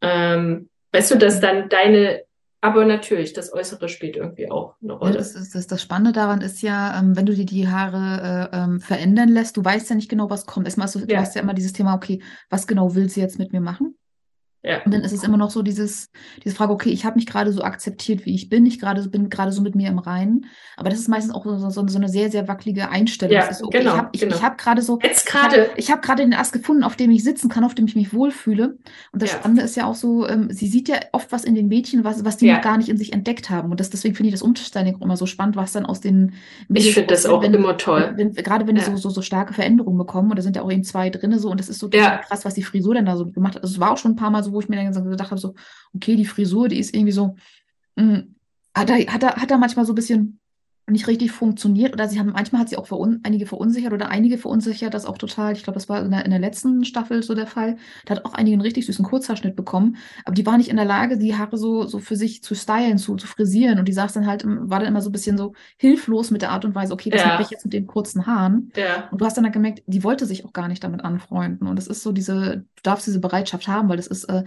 Ähm, 0.00 0.68
weißt 0.92 1.12
du, 1.12 1.18
dass 1.18 1.40
dann 1.40 1.68
deine, 1.68 2.22
aber 2.60 2.84
natürlich, 2.86 3.34
das 3.34 3.52
Äußere 3.52 3.88
spielt 3.88 4.16
irgendwie 4.16 4.50
auch 4.50 4.74
eine 4.82 4.94
Ja, 4.94 4.98
Rolle. 4.98 5.12
das, 5.12 5.36
ist, 5.36 5.54
das, 5.54 5.68
das 5.68 5.80
Spannende 5.80 6.10
daran 6.12 6.40
ist 6.40 6.60
ja, 6.60 6.98
ähm, 6.98 7.14
wenn 7.16 7.26
du 7.26 7.34
dir 7.34 7.46
die 7.46 7.68
Haare 7.68 8.50
äh, 8.52 8.56
ähm, 8.56 8.80
verändern 8.80 9.28
lässt, 9.28 9.56
du 9.56 9.64
weißt 9.64 9.90
ja 9.90 9.96
nicht 9.96 10.08
genau, 10.08 10.28
was 10.28 10.44
kommt. 10.44 10.66
Erstmal, 10.66 10.86
hast 10.86 10.96
du, 10.96 11.06
du 11.06 11.12
Ja. 11.12 11.20
hast 11.20 11.36
ja 11.36 11.42
immer 11.42 11.54
dieses 11.54 11.72
Thema, 11.72 11.94
okay, 11.94 12.20
was 12.50 12.66
genau 12.66 12.96
will 12.96 13.08
sie 13.08 13.20
jetzt 13.20 13.38
mit 13.38 13.52
mir 13.52 13.60
machen? 13.60 13.96
Ja. 14.64 14.82
Und 14.84 14.92
dann 14.92 15.02
ist 15.02 15.12
es 15.12 15.22
immer 15.22 15.36
noch 15.36 15.50
so 15.50 15.62
dieses, 15.62 16.10
diese 16.44 16.54
Frage, 16.54 16.72
okay, 16.72 16.90
ich 16.90 17.04
habe 17.04 17.16
mich 17.16 17.26
gerade 17.26 17.52
so 17.52 17.62
akzeptiert, 17.62 18.26
wie 18.26 18.34
ich 18.34 18.48
bin. 18.48 18.66
Ich 18.66 18.80
gerade 18.80 19.02
so- 19.02 19.10
bin 19.10 19.30
gerade 19.30 19.52
so 19.52 19.62
mit 19.62 19.74
mir 19.76 19.88
im 19.88 19.98
Reinen. 19.98 20.46
Aber 20.76 20.90
das 20.90 20.98
ist 20.98 21.08
meistens 21.08 21.32
auch 21.32 21.44
so, 21.44 21.70
so, 21.70 21.86
so 21.86 21.96
eine 21.98 22.08
sehr, 22.08 22.30
sehr 22.30 22.48
wackelige 22.48 22.90
Einstellung. 22.90 23.34
Ja, 23.34 23.52
so, 23.52 23.66
okay, 23.66 23.78
genau, 23.78 23.92
ich 23.92 23.98
habe 23.98 24.08
ich, 24.12 24.20
genau. 24.20 24.36
ich 24.36 24.42
hab 24.42 24.58
gerade 24.58 24.82
so, 24.82 24.98
Jetzt 25.02 25.28
ich 25.28 25.34
habe 25.34 25.48
gerade, 25.48 25.70
ich 25.76 25.90
hab 25.92 26.02
gerade 26.02 26.22
den 26.22 26.34
Ast 26.34 26.52
gefunden, 26.52 26.82
auf 26.82 26.96
dem 26.96 27.10
ich 27.10 27.22
sitzen 27.22 27.48
kann, 27.48 27.62
auf 27.64 27.74
dem 27.74 27.86
ich 27.86 27.94
mich 27.96 28.12
wohlfühle. 28.12 28.78
Und 29.12 29.22
das 29.22 29.30
Ja. 29.32 29.38
Spannende 29.38 29.62
ist 29.62 29.76
ja 29.76 29.86
auch 29.86 29.94
so, 29.94 30.26
ähm, 30.28 30.48
sie 30.50 30.66
sieht 30.66 30.88
ja 30.88 30.96
oft 31.12 31.30
was 31.30 31.44
in 31.44 31.54
den 31.54 31.68
Mädchen, 31.68 32.02
was, 32.04 32.24
was 32.24 32.36
die 32.36 32.46
Ja. 32.46 32.56
noch 32.56 32.62
gar 32.62 32.78
nicht 32.78 32.88
in 32.88 32.96
sich 32.96 33.12
entdeckt 33.12 33.50
haben. 33.50 33.70
Und 33.70 33.78
das, 33.80 33.90
deswegen 33.90 34.14
finde 34.14 34.28
ich 34.28 34.34
das 34.34 34.42
auch 34.42 34.48
immer 35.00 35.16
so 35.16 35.26
spannend, 35.26 35.54
was 35.56 35.72
dann 35.72 35.86
aus 35.86 36.00
den 36.00 36.32
ich 36.62 36.68
Mädels 36.68 36.94
finde 36.94 37.06
das 37.08 37.26
auch 37.26 37.42
wenn, 37.42 37.54
immer 37.54 37.76
toll. 37.76 38.12
wenn, 38.16 38.36
wenn, 38.36 38.44
gerade 38.44 38.66
wenn 38.66 38.74
die 38.74 38.82
so, 38.82 38.96
so, 38.96 39.10
so 39.10 39.22
starke 39.22 39.54
Veränderungen 39.54 39.98
bekommen, 39.98 40.30
und 40.30 40.36
da 40.36 40.42
sind 40.42 40.56
ja 40.56 40.62
auch 40.62 40.70
eben 40.72 40.82
zwei 40.84 41.10
drinne 41.10 41.38
so, 41.38 41.50
und 41.50 41.60
das 41.60 41.68
ist 41.68 41.78
so 41.78 41.88
krass, 41.88 42.44
was 42.44 42.54
die 42.54 42.62
Frisur 42.62 42.94
dann 42.94 43.06
da 43.06 43.16
so 43.16 43.26
gemacht 43.26 43.54
hat. 43.54 43.62
Also 43.62 43.74
es 43.74 43.80
war 43.80 43.92
auch 43.92 43.98
schon 43.98 44.12
ein 44.12 44.16
paar 44.16 44.30
Mal 44.30 44.42
so, 44.42 44.47
wo 44.52 44.60
ich 44.60 44.68
mir 44.68 44.76
dann 44.76 45.10
gedacht 45.10 45.30
habe, 45.30 45.40
so, 45.40 45.54
okay, 45.94 46.16
die 46.16 46.24
Frisur, 46.24 46.68
die 46.68 46.78
ist 46.78 46.94
irgendwie 46.94 47.12
so, 47.12 47.36
mh, 47.96 48.24
hat 48.74 48.90
da, 48.90 48.94
hat 48.94 49.22
da, 49.22 49.36
hat 49.36 49.50
da 49.50 49.58
manchmal 49.58 49.84
so 49.84 49.92
ein 49.92 49.96
bisschen 49.96 50.40
nicht 50.92 51.06
richtig 51.08 51.32
funktioniert 51.32 51.92
oder 51.92 52.08
sie 52.08 52.18
haben, 52.18 52.30
manchmal 52.32 52.62
hat 52.62 52.68
sie 52.68 52.76
auch 52.76 52.86
verun, 52.86 53.20
einige 53.24 53.46
verunsichert 53.46 53.92
oder 53.92 54.08
einige 54.08 54.38
verunsichert, 54.38 54.94
das 54.94 55.06
auch 55.06 55.18
total, 55.18 55.52
ich 55.52 55.62
glaube, 55.64 55.74
das 55.78 55.88
war 55.88 56.02
in 56.04 56.10
der, 56.10 56.24
in 56.24 56.30
der 56.30 56.40
letzten 56.40 56.84
Staffel 56.84 57.22
so 57.22 57.34
der 57.34 57.46
Fall, 57.46 57.76
da 58.06 58.16
hat 58.16 58.24
auch 58.24 58.34
einige 58.34 58.54
einen 58.54 58.62
richtig 58.62 58.86
süßen 58.86 59.04
Kurzhaarschnitt 59.04 59.56
bekommen, 59.56 59.96
aber 60.24 60.34
die 60.34 60.46
war 60.46 60.56
nicht 60.58 60.68
in 60.70 60.76
der 60.76 60.84
Lage, 60.84 61.18
die 61.18 61.36
Haare 61.36 61.56
so, 61.58 61.86
so 61.86 61.98
für 61.98 62.16
sich 62.16 62.42
zu 62.42 62.54
stylen, 62.54 62.98
zu, 62.98 63.16
zu 63.16 63.26
frisieren 63.26 63.78
und 63.78 63.86
die 63.88 63.92
saß 63.92 64.12
dann 64.14 64.26
halt, 64.26 64.44
war 64.46 64.80
dann 64.80 64.88
immer 64.88 65.02
so 65.02 65.10
ein 65.10 65.12
bisschen 65.12 65.36
so 65.38 65.52
hilflos 65.76 66.30
mit 66.30 66.42
der 66.42 66.50
Art 66.50 66.64
und 66.64 66.74
Weise, 66.74 66.92
okay, 66.92 67.12
was 67.12 67.24
Ja. 67.24 67.26
mache 67.26 67.42
ich 67.42 67.50
jetzt 67.50 67.64
mit 67.64 67.72
den 67.74 67.86
kurzen 67.86 68.26
Haaren? 68.26 68.72
Ja, 68.74 69.10
Und 69.10 69.20
du 69.20 69.24
hast 69.24 69.36
dann 69.36 69.44
halt 69.44 69.54
gemerkt, 69.54 69.82
die 69.86 70.04
wollte 70.04 70.26
sich 70.26 70.44
auch 70.44 70.52
gar 70.52 70.68
nicht 70.68 70.84
damit 70.84 71.02
anfreunden. 71.02 71.66
Und 71.66 71.76
das 71.76 71.86
ist 71.86 72.02
so 72.02 72.12
diese, 72.12 72.58
du 72.76 72.82
darfst 72.82 73.06
diese 73.06 73.20
Bereitschaft 73.20 73.66
haben, 73.68 73.88
weil 73.88 73.96
das 73.96 74.06
ist, 74.06 74.24
äh, 74.24 74.44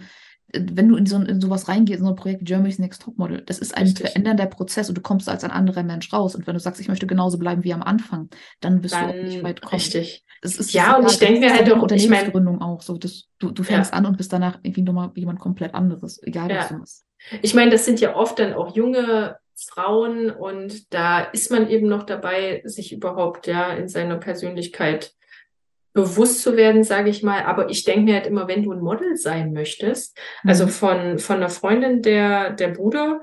wenn 0.53 0.89
du 0.89 0.95
in 0.95 1.06
so 1.06 1.18
in 1.18 1.39
sowas 1.42 1.68
reingehst, 1.68 2.00
in 2.00 2.06
so 2.06 2.12
ein 2.12 2.15
Projekt 2.15 2.42
wie 2.42 2.45
Germany's 2.45 2.80
Next 2.80 3.01
Topmodel, 3.03 3.42
das 3.45 3.59
ist 3.59 3.75
ein 3.75 3.83
Richtig. 3.83 4.07
verändernder 4.07 4.45
Prozess 4.48 4.89
und 4.89 4.95
du 4.98 5.01
kommst 5.01 5.30
als 5.30 5.44
ein 5.44 5.51
anderer 5.51 5.83
Mensch 5.83 6.12
raus. 6.12 6.36
Und 6.36 6.48
wenn 6.48 6.53
du 6.53 6.59
sagst, 6.59 6.81
ich 6.81 6.88
möchte 6.88 7.07
genauso 7.07 7.38
bleiben 7.38 7.63
wie 7.63 7.74
am 7.74 7.83
Anfang, 7.83 8.30
dann 8.59 8.83
wirst 8.83 8.95
du 8.95 9.00
auch 9.00 9.13
nicht 9.13 9.38
dann 9.38 9.44
weit 9.44 9.62
kommen. 9.62 9.74
richtig. 9.74 10.25
Es 10.44 10.57
ist, 10.57 10.74
Ja, 10.74 10.95
und 10.98 11.03
das 11.03 11.13
ich 11.13 11.19
denke 11.19 11.39
mir 11.42 11.51
halt 11.53 11.62
auch, 11.62 11.65
ich 11.68 11.69
mein- 11.74 11.81
Unternehmensgründung 11.81 12.62
auch 12.62 12.81
so. 12.81 12.98
Das, 12.98 13.25
du, 13.39 13.51
du 13.51 13.62
fängst 13.63 13.94
an 13.94 14.06
und 14.07 14.18
bist 14.18 14.33
danach 14.33 14.57
irgendwie 14.63 14.81
nochmal 14.81 15.12
jemand 15.15 15.39
komplett 15.39 15.74
anderes, 15.75 16.19
egal 16.24 16.50
was 16.50 16.56
Ja. 16.56 16.68
du 16.69 16.74
machst. 16.80 17.06
Ich 17.44 17.54
meine, 17.54 17.69
das 17.71 17.86
sind 17.86 18.00
ja 18.01 18.15
oft 18.15 18.39
dann 18.39 18.54
auch 18.54 18.75
junge 18.75 19.38
Frauen 19.56 20.31
und 20.31 20.92
da 20.94 21.19
ist 21.21 21.51
man 21.51 21.69
eben 21.69 21.88
noch 21.88 22.04
dabei, 22.04 22.63
sich 22.65 22.92
überhaupt 22.92 23.45
ja 23.45 23.71
in 23.74 23.88
seiner 23.88 24.18
Persönlichkeit 24.18 25.13
bewusst 25.93 26.41
zu 26.41 26.55
werden, 26.55 26.83
sage 26.83 27.09
ich 27.09 27.21
mal. 27.23 27.43
Aber 27.43 27.69
ich 27.69 27.83
denke 27.83 28.01
mir 28.03 28.13
halt 28.15 28.27
immer, 28.27 28.47
wenn 28.47 28.63
du 28.63 28.71
ein 28.71 28.79
Model 28.81 29.15
sein 29.17 29.51
möchtest, 29.53 30.17
also 30.45 30.65
Mhm. 30.65 30.69
von, 30.69 31.19
von 31.19 31.35
einer 31.38 31.49
Freundin, 31.49 32.01
der, 32.01 32.51
der 32.51 32.69
Bruder 32.69 33.21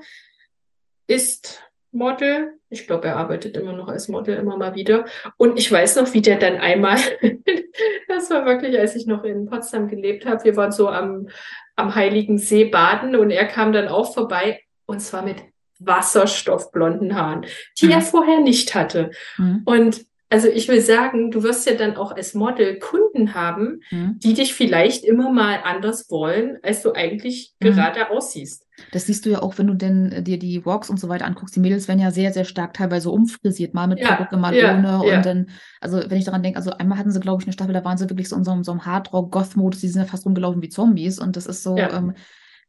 ist 1.07 1.63
Model. 1.91 2.53
Ich 2.69 2.85
glaube, 2.85 3.07
er 3.07 3.15
arbeitet 3.17 3.57
immer 3.57 3.73
noch 3.73 3.87
als 3.87 4.07
Model 4.09 4.37
immer 4.37 4.55
mal 4.57 4.75
wieder. 4.75 5.05
Und 5.37 5.57
ich 5.57 5.71
weiß 5.71 5.95
noch, 5.95 6.13
wie 6.13 6.21
der 6.21 6.37
dann 6.37 6.57
einmal, 6.57 6.97
das 8.07 8.29
war 8.29 8.45
wirklich, 8.45 8.77
als 8.77 8.95
ich 8.95 9.07
noch 9.07 9.23
in 9.23 9.47
Potsdam 9.47 9.87
gelebt 9.87 10.25
habe, 10.27 10.43
wir 10.43 10.55
waren 10.55 10.71
so 10.71 10.87
am, 10.89 11.27
am 11.75 11.95
Heiligen 11.95 12.37
See 12.37 12.65
baden 12.65 13.15
und 13.15 13.31
er 13.31 13.45
kam 13.47 13.71
dann 13.73 13.87
auch 13.87 14.13
vorbei 14.13 14.61
und 14.85 14.99
zwar 14.99 15.23
mit 15.23 15.37
wasserstoffblonden 15.79 17.15
Haaren, 17.15 17.45
die 17.81 17.85
Mhm. 17.87 17.91
er 17.93 18.01
vorher 18.01 18.39
nicht 18.41 18.75
hatte. 18.75 19.11
Mhm. 19.37 19.61
Und 19.65 20.05
also 20.29 20.47
ich 20.47 20.67
will 20.67 20.81
sagen, 20.81 21.31
du 21.31 21.41
wirst 21.43 21.67
ja 21.67 21.75
dann 21.75 21.95
auch 21.97 22.11
als 22.11 22.33
Model 22.33 22.77
Kunden 22.79 23.33
haben, 23.33 23.81
Mhm. 23.91 24.19
die 24.19 24.33
dich 24.33 24.53
vielleicht 24.53 25.03
immer 25.03 25.31
mal 25.31 25.59
anders 25.63 26.09
wollen, 26.09 26.57
als 26.61 26.83
du 26.83 26.93
eigentlich 26.93 27.53
Mhm. 27.59 27.65
gerade 27.65 28.09
aussiehst. 28.11 28.65
Das 28.91 29.07
siehst 29.07 29.25
du 29.25 29.29
ja 29.31 29.41
auch, 29.41 29.57
wenn 29.57 29.67
du 29.67 29.73
denn 29.73 30.11
äh, 30.11 30.23
dir 30.23 30.39
die 30.39 30.65
Walks 30.65 30.89
und 30.89 30.99
so 30.99 31.09
weiter 31.09 31.25
anguckst. 31.25 31.55
Die 31.55 31.59
Mädels 31.59 31.87
werden 31.87 31.99
ja 31.99 32.11
sehr, 32.11 32.31
sehr 32.31 32.45
stark 32.45 32.73
teilweise 32.73 33.09
umfrisiert, 33.09 33.73
mal 33.73 33.87
mit 33.87 33.99
Ja, 33.99 34.15
Perücke, 34.15 34.37
mal 34.37 34.55
ja, 34.55 34.73
ohne. 34.77 34.87
ja. 35.05 35.17
Und 35.17 35.25
dann, 35.25 35.49
also 35.81 35.97
wenn 36.07 36.17
ich 36.17 36.25
daran 36.25 36.43
denke, 36.43 36.57
also 36.57 36.71
einmal 36.71 36.97
hatten 36.97 37.11
sie, 37.11 37.19
glaube 37.19 37.41
ich, 37.41 37.47
eine 37.47 37.53
Staffel, 37.53 37.73
da 37.73 37.83
waren 37.83 37.97
sie 37.97 38.09
wirklich 38.09 38.29
so 38.29 38.35
in 38.37 38.43
so 38.45 38.51
einem, 38.51 38.63
so 38.63 38.71
einem 38.71 38.85
Hardrock-Goth-Modus, 38.85 39.81
die 39.81 39.87
sind 39.89 40.01
ja 40.01 40.07
fast 40.07 40.25
rumgelaufen 40.25 40.61
wie 40.61 40.69
Zombies. 40.69 41.19
Und 41.19 41.35
das 41.35 41.45
ist 41.45 41.63
so, 41.63 41.77
ähm, 41.77 42.13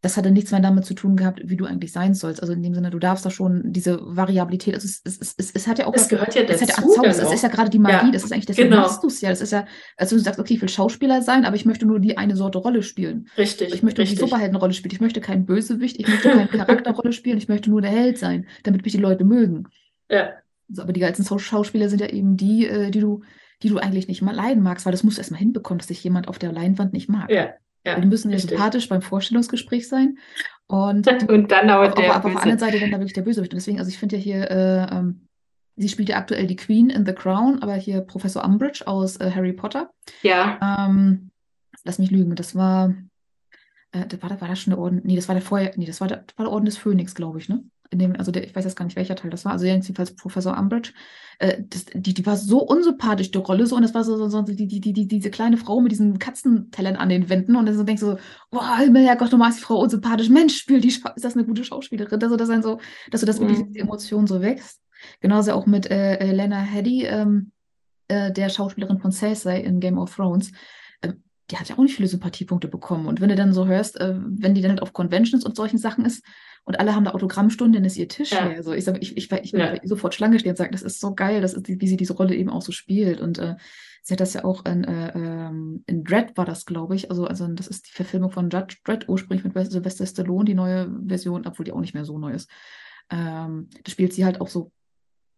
das 0.03 0.17
hatte 0.17 0.31
nichts 0.31 0.51
mehr 0.51 0.61
damit 0.61 0.85
zu 0.87 0.95
tun 0.95 1.17
gehabt, 1.17 1.41
wie 1.45 1.57
du 1.57 1.67
eigentlich 1.67 1.93
sein 1.93 2.15
sollst. 2.15 2.41
Also 2.41 2.55
in 2.55 2.63
dem 2.63 2.75
Sinne, 2.75 2.91
du 2.91 2.99
darfst 2.99 3.27
da 3.27 3.31
schon 3.31 3.73
diese 3.73 3.99
Variabilität, 4.03 4.75
also 4.75 4.87
es, 4.87 5.01
es, 5.05 5.19
es, 5.21 5.35
es, 5.37 5.51
es 5.53 5.67
hat 5.67 5.79
ja 5.79 5.87
auch 5.87 5.93
Das 5.93 6.03
was, 6.03 6.09
gehört 6.09 6.35
ja 6.35 6.43
es 6.43 6.61
hat 6.63 6.69
ja 6.71 6.75
dazu 6.77 7.03
es 7.05 7.19
ist, 7.19 7.25
auch. 7.25 7.33
ist 7.35 7.43
ja 7.43 7.49
gerade 7.51 7.69
die 7.71 7.79
Magie, 7.79 8.07
Ja, 8.07 8.13
das 8.13 8.25
ist 8.25 8.33
eigentlich, 8.33 8.47
deswegen 8.47 8.71
genau. 8.71 8.83
machst 8.83 9.03
du 9.03 9.09
es 9.09 9.21
ja. 9.21 9.29
Das 9.29 9.41
ist 9.43 9.53
ja, 9.53 9.67
als 9.97 10.11
wenn 10.11 10.19
du 10.19 10.25
sagst, 10.25 10.41
okay, 10.41 10.55
ich 10.55 10.63
will 10.63 10.69
Schauspieler 10.71 11.21
sein, 11.23 11.45
aber 11.45 11.57
ich 11.57 11.67
möchte 11.67 11.85
nur 11.87 12.01
die 12.01 12.17
eine 12.17 12.35
Sorte 12.37 12.59
Rolle 12.59 12.83
spielen. 12.83 13.29
Richtig, 13.37 13.75
Ich 13.75 13.83
möchte 13.83 14.01
nur 14.01 14.07
die 14.07 14.13
richtig. 14.13 14.21
Superheldenrolle 14.21 14.73
spielen. 14.73 14.93
Ich 14.95 15.01
möchte 15.01 15.21
keinen 15.21 15.45
Bösewicht. 15.45 15.99
Ich 16.01 16.09
möchte 16.09 16.31
keine 16.31 16.47
Charakterrolle 16.67 17.13
spielen. 17.13 17.39
Ich 17.39 17.49
möchte 17.49 17.69
nur 17.71 17.83
der 17.83 17.91
Held 17.91 18.17
sein, 18.19 18.47
damit 18.63 18.85
mich 18.85 18.93
die 18.93 18.99
Leute 18.99 19.25
mögen. 19.25 19.65
Ja, 20.11 20.31
So, 20.71 20.83
aber 20.83 20.93
die 20.95 21.05
Schau- 21.25 21.39
Schauspieler 21.39 21.89
sind 21.89 22.01
ja 22.01 22.09
eben 22.09 22.37
die, 22.37 22.67
äh, 22.67 22.91
die 22.91 23.01
du, 23.01 23.23
die 23.63 23.69
du 23.69 23.77
eigentlich 23.79 24.09
nicht 24.09 24.23
mal 24.23 24.35
leiden 24.35 24.63
magst, 24.63 24.87
weil 24.87 24.93
das 24.93 25.05
musst 25.05 25.19
du 25.19 25.21
erstmal 25.21 25.41
hinbekommen, 25.41 25.79
dass 25.79 25.89
dich 25.89 26.03
jemand 26.03 26.27
auf 26.29 26.39
der 26.39 26.53
Leinwand 26.53 26.93
nicht 26.95 27.09
mag. 27.11 27.31
ja, 27.31 27.51
ja. 27.87 27.99
Die 27.99 28.07
müssen 28.07 28.31
ja 28.31 28.39
sympathisch 28.39 28.89
beim 28.89 29.03
Vorstellungsgespräch 29.03 29.89
sein. 29.89 30.19
Und 30.67 31.07
Und 31.29 31.51
dann 31.51 31.71
aber 31.71 31.87
aber, 31.87 31.95
der 31.95 32.15
aber 32.15 32.27
auf 32.27 32.33
der 32.33 32.43
anderen. 32.43 32.59
Seite 32.59 32.81
dann 32.81 32.91
da 32.91 32.99
wirklich 32.99 33.15
der 33.15 33.23
Bösewicht. 33.23 33.53
Und 33.53 33.57
deswegen, 33.57 33.79
also 33.79 33.89
ich 33.89 33.99
finde 33.99 34.17
ja 34.17 34.23
hier, 34.23 34.51
äh, 34.51 34.97
ähm, 34.97 35.27
sie 35.77 35.89
spielt 35.89 36.09
ja 36.09 36.17
aktuell 36.17 36.47
die 36.47 36.57
Queen 36.57 36.91
in 36.91 37.07
The 37.07 37.13
Crown, 37.13 37.63
aber 37.63 37.75
hier 37.75 38.03
Professor 38.03 38.45
Umbridge 38.45 38.87
aus 38.87 39.17
äh, 39.17 39.31
Harry 39.35 39.53
Potter. 39.53 39.91
Ja, 40.23 40.59
Ähm, 40.63 41.31
lass 41.85 41.99
mich 41.99 42.11
lügen, 42.11 42.35
das 42.35 42.55
war, 42.55 42.95
äh, 43.93 44.07
das 44.07 44.23
war, 44.23 44.41
war 44.41 44.49
das 44.49 44.61
schon 44.61 44.73
der 44.73 44.81
Orden, 44.81 45.01
nee, 45.05 45.17
das 45.17 45.29
war 45.29 45.35
der 45.35 45.43
vorher, 45.43 45.73
nee, 45.77 45.87
das 45.87 46.01
war 46.01 46.09
der, 46.09 46.19
das 46.19 46.37
war 46.39 46.47
der 46.47 46.53
Orden 46.53 46.67
des 46.67 46.77
Phönix, 46.77 47.15
glaube 47.15 47.39
ich, 47.39 47.49
ne? 47.49 47.65
In 47.91 47.99
dem, 47.99 48.17
also 48.17 48.31
der, 48.31 48.45
ich 48.45 48.55
weiß 48.55 48.65
jetzt 48.65 48.77
gar 48.77 48.85
nicht, 48.85 48.97
welcher 48.97 49.17
Teil 49.17 49.31
das 49.31 49.45
war, 49.45 49.53
also 49.53 49.67
jedenfalls 49.67 50.15
Professor 50.15 50.57
Umbridge, 50.57 50.93
äh, 51.41 51.63
das, 51.69 51.87
die, 51.93 52.15
die 52.15 52.25
war 52.25 52.37
so 52.37 52.63
unsympathisch, 52.63 53.33
die 53.33 53.39
Rolle 53.39 53.67
so, 53.67 53.75
und 53.77 53.83
das 53.83 53.95
war 53.95 54.05
so, 54.05 54.17
so, 54.17 54.29
so 54.29 54.43
die, 54.43 54.55
die, 54.55 54.81
die, 54.81 54.93
die, 54.93 55.09
diese 55.09 55.31
kleine 55.31 55.57
Frau 55.57 55.81
mit 55.81 55.91
diesen 55.91 56.19
Katzentellern 56.19 56.97
an 56.97 57.09
den 57.09 57.29
Wänden, 57.29 57.57
und 57.57 57.67
dann 57.67 57.77
so 57.77 57.83
denkst 57.83 58.01
du 58.01 58.13
so, 58.13 58.19
boah, 58.51 58.79
Himmel, 58.79 59.05
Herrgott, 59.05 59.33
du 59.33 59.43
ist 59.45 59.59
die 59.59 59.63
Frau 59.63 59.81
unsympathisch, 59.81 60.29
Mensch, 60.29 60.57
spielt 60.57 60.85
die, 60.85 60.89
ist 60.89 61.05
das 61.17 61.35
eine 61.35 61.45
gute 61.45 61.65
Schauspielerin, 61.65 62.23
also 62.23 62.37
das 62.37 62.49
dann 62.49 62.63
so, 62.63 62.79
dass 63.11 63.21
du 63.21 63.27
das 63.27 63.41
wirklich, 63.41 63.59
mhm. 63.59 63.73
die 63.73 63.81
Emotion 63.81 64.27
so 64.27 64.41
wächst. 64.41 64.81
Genauso 65.21 65.53
auch 65.53 65.67
mit 65.67 65.91
äh, 65.91 66.17
äh 66.17 66.33
Lena 66.33 66.61
Headey, 66.61 67.07
ähm, 67.07 67.53
äh, 68.09 68.31
der 68.31 68.51
Schauspielerin 68.51 68.99
von 68.99 69.13
Cersei 69.13 69.61
in 69.61 69.81
Game 69.81 69.99
of 69.99 70.15
Thrones, 70.15 70.53
ähm, 71.03 71.23
die 71.51 71.57
hat 71.57 71.69
ja 71.69 71.77
auch 71.77 71.83
nicht 71.83 71.97
viele 71.97 72.09
Sympathiepunkte 72.09 72.69
bekommen. 72.69 73.07
Und 73.07 73.21
wenn 73.21 73.31
du 73.31 73.35
dann 73.35 73.53
so 73.53 73.67
hörst, 73.67 73.99
äh, 73.99 74.15
wenn 74.17 74.55
die 74.55 74.61
dann 74.61 74.73
halt 74.73 74.83
auf 74.83 74.93
Conventions 74.93 75.45
und 75.45 75.57
solchen 75.57 75.79
Sachen 75.79 76.05
ist 76.05 76.23
und 76.65 76.79
alle 76.79 76.95
haben 76.95 77.05
da 77.05 77.13
Autogrammstunden, 77.13 77.75
dann 77.75 77.85
ist 77.85 77.97
ihr 77.97 78.09
Tisch 78.09 78.33
ja. 78.33 78.47
leer. 78.47 78.57
Also 78.57 78.73
ich, 78.73 78.85
sag, 78.85 79.03
ich, 79.03 79.17
ich, 79.17 79.31
ich 79.31 79.53
will 79.53 79.61
ja. 79.61 79.77
sofort 79.85 80.15
Schlange 80.15 80.39
stehen 80.39 80.51
und 80.51 80.57
sagen, 80.57 80.73
das 80.73 80.83
ist 80.83 81.01
so 81.01 81.15
geil, 81.15 81.41
das 81.41 81.55
ist, 81.55 81.69
wie 81.69 81.89
sie 81.89 81.97
diese 81.97 82.15
Rolle 82.15 82.35
eben 82.35 82.51
auch 82.51 82.63
so 82.63 82.73
spielt. 82.73 83.21
Und 83.21 83.39
äh, 83.39 83.57
sie 84.03 84.15
hat 84.15 84.21
das 84.21 84.35
ja 84.35 84.45
auch 84.45 84.65
in, 84.67 84.85
äh, 84.85 85.13
ähm, 85.15 85.83
in 85.87 86.05
Dread 86.05 86.37
war 86.37 86.45
das, 86.45 86.67
glaube 86.67 86.95
ich. 86.95 87.11
Also, 87.11 87.27
also 87.27 87.49
das 87.49 87.67
ist 87.67 87.89
die 87.89 87.93
Verfilmung 87.93 88.31
von 88.31 88.51
Judge 88.51 88.77
Dread 88.85 89.09
ursprünglich 89.09 89.45
mit 89.45 89.71
Sylvester 89.71 90.07
Stallone, 90.07 90.45
die 90.45 90.55
neue 90.55 90.91
Version, 91.07 91.47
obwohl 91.47 91.65
die 91.65 91.73
auch 91.73 91.81
nicht 91.81 91.95
mehr 91.95 92.05
so 92.05 92.19
neu 92.19 92.33
ist. 92.33 92.51
Ähm, 93.11 93.69
da 93.83 93.91
spielt 93.91 94.13
sie 94.13 94.25
halt 94.25 94.41
auch 94.41 94.49
so 94.49 94.71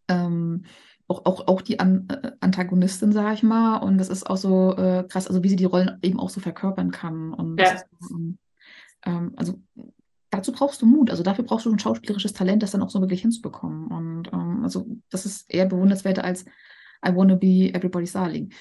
ähm, 0.09 0.65
auch, 1.07 1.25
auch, 1.25 1.47
auch 1.47 1.61
die 1.61 1.79
An 1.79 2.07
äh, 2.09 2.31
Antagonistin, 2.39 3.11
sag 3.11 3.33
ich 3.33 3.43
mal. 3.43 3.77
Und 3.77 3.97
das 3.97 4.09
ist 4.09 4.29
auch 4.29 4.37
so 4.37 4.75
äh, 4.75 5.03
krass, 5.07 5.27
also 5.27 5.43
wie 5.43 5.49
sie 5.49 5.55
die 5.55 5.65
Rollen 5.65 5.97
eben 6.01 6.19
auch 6.19 6.29
so 6.29 6.39
verkörpern 6.39 6.91
kann. 6.91 7.33
Und 7.33 7.59
ja. 7.59 7.71
ist, 7.71 7.85
ähm, 9.05 9.33
also 9.35 9.61
dazu 10.33 10.51
brauchst 10.51 10.81
du 10.81 10.85
Mut. 10.85 11.09
Also 11.09 11.23
dafür 11.23 11.45
brauchst 11.45 11.65
du 11.65 11.71
ein 11.71 11.79
schauspielerisches 11.79 12.33
Talent, 12.33 12.63
das 12.63 12.71
dann 12.71 12.81
auch 12.81 12.89
so 12.89 12.99
wirklich 13.01 13.21
hinzubekommen. 13.21 13.87
Und 13.87 14.33
ähm, 14.33 14.61
also 14.63 14.85
das 15.09 15.25
ist 15.25 15.53
eher 15.53 15.65
bewundernswerter 15.65 16.23
als 16.23 16.45
I 17.05 17.15
wanna 17.15 17.35
be 17.35 17.71
everybody's 17.73 18.13
darling. 18.13 18.51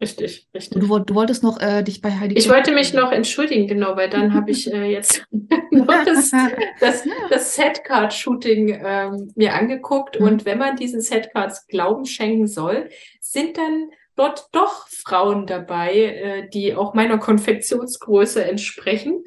Richtig, 0.00 0.48
richtig. 0.52 0.80
Du, 0.80 0.98
du, 0.98 1.14
wolltest 1.14 1.44
noch 1.44 1.60
äh, 1.60 1.84
dich 1.84 2.00
bei 2.00 2.10
Heidi. 2.10 2.34
Ich 2.34 2.48
wollte 2.48 2.72
mich 2.72 2.92
noch 2.92 3.12
entschuldigen, 3.12 3.68
genau, 3.68 3.96
weil 3.96 4.10
dann 4.10 4.34
habe 4.34 4.50
ich 4.50 4.72
äh, 4.72 4.90
jetzt 4.90 5.24
noch 5.70 5.86
das, 6.04 6.32
das, 6.80 7.04
das 7.30 7.54
Setcard-Shooting 7.54 8.80
ähm, 8.84 9.32
mir 9.36 9.54
angeguckt. 9.54 10.18
Mhm. 10.18 10.26
Und 10.26 10.44
wenn 10.44 10.58
man 10.58 10.74
diesen 10.74 11.00
Setcards 11.00 11.68
Glauben 11.68 12.04
schenken 12.04 12.48
soll, 12.48 12.88
sind 13.20 13.56
dann 13.56 13.90
dort 14.16 14.48
doch 14.52 14.86
Frauen 14.88 15.46
dabei, 15.46 15.94
äh, 15.94 16.48
die 16.48 16.74
auch 16.74 16.94
meiner 16.94 17.18
Konfektionsgröße 17.18 18.44
entsprechen, 18.44 19.24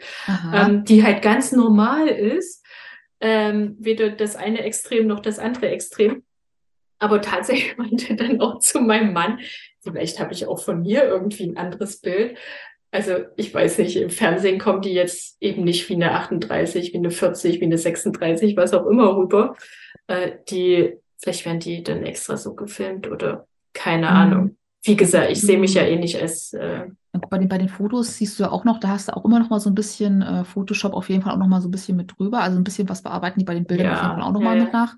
ähm, 0.54 0.86
die 0.86 1.04
halt 1.04 1.22
ganz 1.22 1.52
normal 1.52 2.08
ist. 2.08 2.64
Ähm, 3.22 3.76
weder 3.80 4.10
das 4.10 4.36
eine 4.36 4.62
Extrem 4.64 5.08
noch 5.08 5.22
das 5.22 5.40
andere 5.40 5.70
Extrem. 5.70 6.24
Aber 7.00 7.22
tatsächlich 7.22 7.78
meinte 7.78 8.16
dann 8.16 8.42
auch 8.42 8.60
zu 8.60 8.80
meinem 8.82 9.14
Mann, 9.14 9.40
vielleicht 9.82 10.20
habe 10.20 10.34
ich 10.34 10.48
auch 10.48 10.62
von 10.62 10.82
mir 10.82 11.04
irgendwie 11.04 11.48
ein 11.48 11.58
anderes 11.58 12.02
Bild. 12.02 12.38
Also 12.92 13.26
ich 13.36 13.54
weiß 13.54 13.80
nicht, 13.80 13.98
im 13.98 14.10
Fernsehen 14.10 14.58
kommen 14.60 14.82
die 14.82 14.94
jetzt 14.94 15.38
eben 15.42 15.64
nicht 15.64 15.90
wie 15.90 15.96
eine 15.96 16.12
38, 16.12 16.94
wie 16.94 16.98
eine 16.98 17.12
40, 17.12 17.60
wie 17.60 17.66
eine 17.66 17.78
36, 17.78 18.56
was 18.56 18.74
auch 18.74 18.86
immer 18.86 19.18
rüber. 19.18 19.56
Äh, 20.08 20.32
die, 20.50 20.94
vielleicht 21.22 21.46
werden 21.46 21.60
die 21.60 21.84
dann 21.84 22.06
extra 22.06 22.38
so 22.38 22.56
gefilmt 22.56 23.10
oder 23.10 23.48
keine 23.74 24.08
mhm. 24.08 24.16
Ahnung. 24.16 24.58
Wie 24.86 24.96
gesagt, 24.96 25.32
ich 25.32 25.42
sehe 25.42 25.58
mich 25.58 25.74
ja 25.74 25.84
eh 25.84 25.98
nicht 25.98 26.22
als. 26.22 26.54
Äh, 26.54 26.88
bei 27.30 27.38
den, 27.38 27.48
bei 27.48 27.58
den 27.58 27.70
Fotos 27.70 28.18
siehst 28.18 28.38
du 28.38 28.44
ja 28.44 28.52
auch 28.52 28.66
noch, 28.66 28.80
da 28.80 28.90
hast 28.90 29.08
du 29.08 29.16
auch 29.16 29.26
immer 29.26 29.40
noch 29.40 29.50
mal 29.50 29.60
so 29.60 29.70
ein 29.70 29.76
bisschen 29.76 30.22
äh, 30.22 30.44
Photoshop 30.44 30.94
auf 30.94 31.10
jeden 31.10 31.22
Fall 31.22 31.34
auch 31.34 31.38
noch 31.38 31.48
mal 31.48 31.62
so 31.62 31.70
ein 31.70 31.72
bisschen 31.72 31.96
mit 31.98 32.14
drüber. 32.18 32.42
Also 32.42 32.58
ein 32.58 32.64
bisschen 32.64 32.90
was 32.90 33.02
bearbeiten 33.02 33.40
die 33.40 33.46
bei 33.46 33.54
den 33.54 33.66
Bildern 33.66 33.88
ja, 33.88 33.94
auf 33.94 34.02
jeden 34.02 34.16
Fall 34.16 34.24
auch 34.24 34.34
noch 34.34 34.42
ja, 34.42 34.46
mal 34.46 34.60
mit 34.60 34.74
nach. 34.74 34.96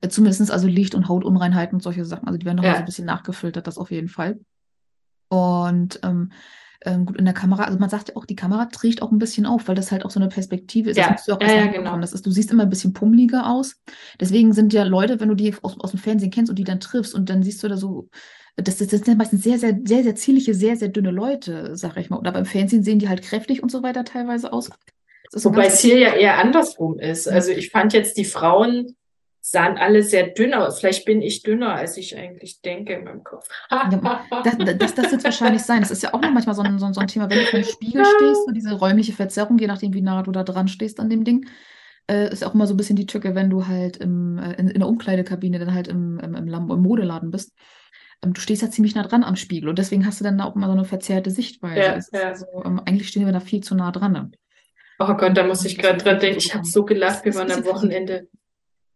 Äh, 0.00 0.08
zumindest 0.08 0.50
also 0.50 0.68
Licht- 0.68 0.94
und 0.94 1.08
Hautunreinheiten 1.08 1.76
und 1.76 1.82
solche 1.82 2.04
Sachen. 2.04 2.26
Also 2.26 2.38
die 2.38 2.46
werden 2.46 2.56
noch 2.56 2.64
mal 2.64 2.74
so 2.74 2.78
ein 2.80 2.84
bisschen 2.84 3.06
nachgefiltert, 3.06 3.66
das 3.66 3.78
auf 3.78 3.90
jeden 3.90 4.08
Fall. 4.08 4.38
Und 5.28 6.00
ähm, 6.02 6.30
ähm, 6.84 7.06
gut 7.06 7.16
in 7.16 7.24
der 7.24 7.34
Kamera, 7.34 7.64
also 7.64 7.78
man 7.78 7.88
sagt 7.88 8.10
ja 8.10 8.16
auch, 8.16 8.26
die 8.26 8.36
Kamera 8.36 8.66
trägt 8.66 9.00
auch 9.00 9.10
ein 9.10 9.18
bisschen 9.18 9.46
auf, 9.46 9.68
weil 9.68 9.74
das 9.74 9.90
halt 9.90 10.04
auch 10.04 10.10
so 10.10 10.20
eine 10.20 10.28
Perspektive 10.28 10.90
ist. 10.90 10.96
Ja, 10.96 11.12
das 11.12 11.24
du 11.24 11.32
auch 11.32 11.40
ja, 11.40 11.54
ja 11.54 11.66
genau. 11.66 11.98
Das 11.98 12.12
ist, 12.12 12.26
du 12.26 12.30
siehst 12.30 12.50
immer 12.50 12.64
ein 12.64 12.70
bisschen 12.70 12.92
pummeliger 12.92 13.50
aus. 13.50 13.76
Deswegen 14.20 14.52
sind 14.52 14.72
ja 14.72 14.84
Leute, 14.84 15.18
wenn 15.18 15.28
du 15.28 15.34
die 15.34 15.54
aus, 15.62 15.80
aus 15.80 15.92
dem 15.92 16.00
Fernsehen 16.00 16.30
kennst 16.30 16.50
und 16.50 16.58
die 16.58 16.64
dann 16.64 16.80
triffst 16.80 17.14
und 17.14 17.30
dann 17.30 17.42
siehst 17.42 17.62
du 17.62 17.68
da 17.68 17.76
so, 17.76 18.08
das, 18.56 18.76
das, 18.76 18.88
das 18.88 19.00
sind 19.00 19.18
meistens 19.18 19.42
sehr, 19.42 19.58
sehr, 19.58 19.78
sehr, 19.84 20.02
sehr 20.02 20.14
zierliche, 20.14 20.54
sehr, 20.54 20.76
sehr 20.76 20.88
dünne 20.88 21.10
Leute, 21.10 21.76
sag 21.76 21.96
ich 21.96 22.10
mal. 22.10 22.18
Oder 22.18 22.32
beim 22.32 22.46
Fernsehen 22.46 22.82
sehen 22.82 22.98
die 22.98 23.08
halt 23.08 23.22
kräftig 23.22 23.62
und 23.62 23.70
so 23.70 23.82
weiter 23.82 24.04
teilweise 24.04 24.52
aus. 24.52 24.70
Wobei 25.32 25.66
es 25.66 25.80
hier 25.80 25.98
ja 25.98 26.14
eher 26.14 26.38
andersrum 26.38 26.98
ist. 26.98 27.26
Also 27.26 27.50
ich 27.50 27.70
fand 27.70 27.92
jetzt 27.92 28.16
die 28.16 28.24
Frauen 28.24 28.94
sahen 29.46 29.76
alle 29.76 30.02
sehr 30.02 30.28
dünn 30.28 30.54
aus. 30.54 30.80
Vielleicht 30.80 31.04
bin 31.04 31.20
ich 31.20 31.42
dünner, 31.42 31.74
als 31.74 31.98
ich 31.98 32.16
eigentlich 32.16 32.62
denke 32.62 32.94
in 32.94 33.04
meinem 33.04 33.22
Kopf. 33.22 33.46
das, 34.42 34.56
das, 34.78 34.94
das 34.94 35.12
wird 35.12 35.22
wahrscheinlich 35.22 35.60
sein. 35.60 35.80
Das 35.80 35.90
ist 35.90 36.02
ja 36.02 36.14
auch 36.14 36.20
noch 36.22 36.30
manchmal 36.30 36.54
so 36.54 36.62
ein, 36.62 36.78
so, 36.78 36.86
ein 36.86 37.06
Thema, 37.08 37.28
wenn 37.28 37.40
du 37.40 37.44
vor 37.44 37.60
dem 37.60 37.68
Spiegel 37.68 38.04
stehst, 38.06 38.46
so 38.46 38.52
diese 38.52 38.72
räumliche 38.72 39.12
Verzerrung, 39.12 39.58
je 39.58 39.66
nachdem, 39.66 39.92
wie 39.92 40.00
nah 40.00 40.22
du 40.22 40.32
da 40.32 40.44
dran 40.44 40.66
stehst 40.66 40.98
an 40.98 41.10
dem 41.10 41.24
Ding, 41.24 41.46
äh, 42.10 42.32
ist 42.32 42.42
auch 42.42 42.54
immer 42.54 42.66
so 42.66 42.72
ein 42.72 42.78
bisschen 42.78 42.96
die 42.96 43.04
Tücke, 43.04 43.34
wenn 43.34 43.50
du 43.50 43.66
halt 43.66 43.98
im, 43.98 44.38
äh, 44.38 44.54
in, 44.54 44.68
in, 44.68 44.80
der 44.80 44.88
Umkleidekabine 44.88 45.58
dann 45.58 45.74
halt 45.74 45.88
im, 45.88 46.18
im, 46.20 46.34
im, 46.34 46.48
im 46.48 46.80
Modeladen 46.80 47.30
bist. 47.30 47.52
Ähm, 48.24 48.32
du 48.32 48.40
stehst 48.40 48.62
ja 48.62 48.70
ziemlich 48.70 48.94
nah 48.94 49.02
dran 49.02 49.24
am 49.24 49.36
Spiegel 49.36 49.68
und 49.68 49.78
deswegen 49.78 50.06
hast 50.06 50.20
du 50.20 50.24
dann 50.24 50.40
auch 50.40 50.56
immer 50.56 50.66
so 50.66 50.72
eine 50.72 50.84
verzerrte 50.84 51.30
Sichtweise. 51.30 51.80
Ja, 52.12 52.20
ja. 52.20 52.28
Also, 52.28 52.46
ähm, 52.64 52.80
eigentlich 52.84 53.08
stehen 53.08 53.26
wir 53.26 53.32
da 53.32 53.40
viel 53.40 53.62
zu 53.62 53.74
nah 53.74 53.92
dran. 53.92 54.12
Ne? 54.12 54.30
Oh 54.98 55.14
Gott, 55.14 55.36
da 55.36 55.46
muss 55.46 55.64
ich 55.64 55.78
gerade 55.78 55.98
dran 55.98 56.20
denken. 56.20 56.38
Ich 56.38 56.54
habe 56.54 56.64
so 56.64 56.84
gelacht, 56.84 57.24
wir 57.24 57.34
waren 57.34 57.50
am 57.50 57.64
Wochenende. 57.64 58.28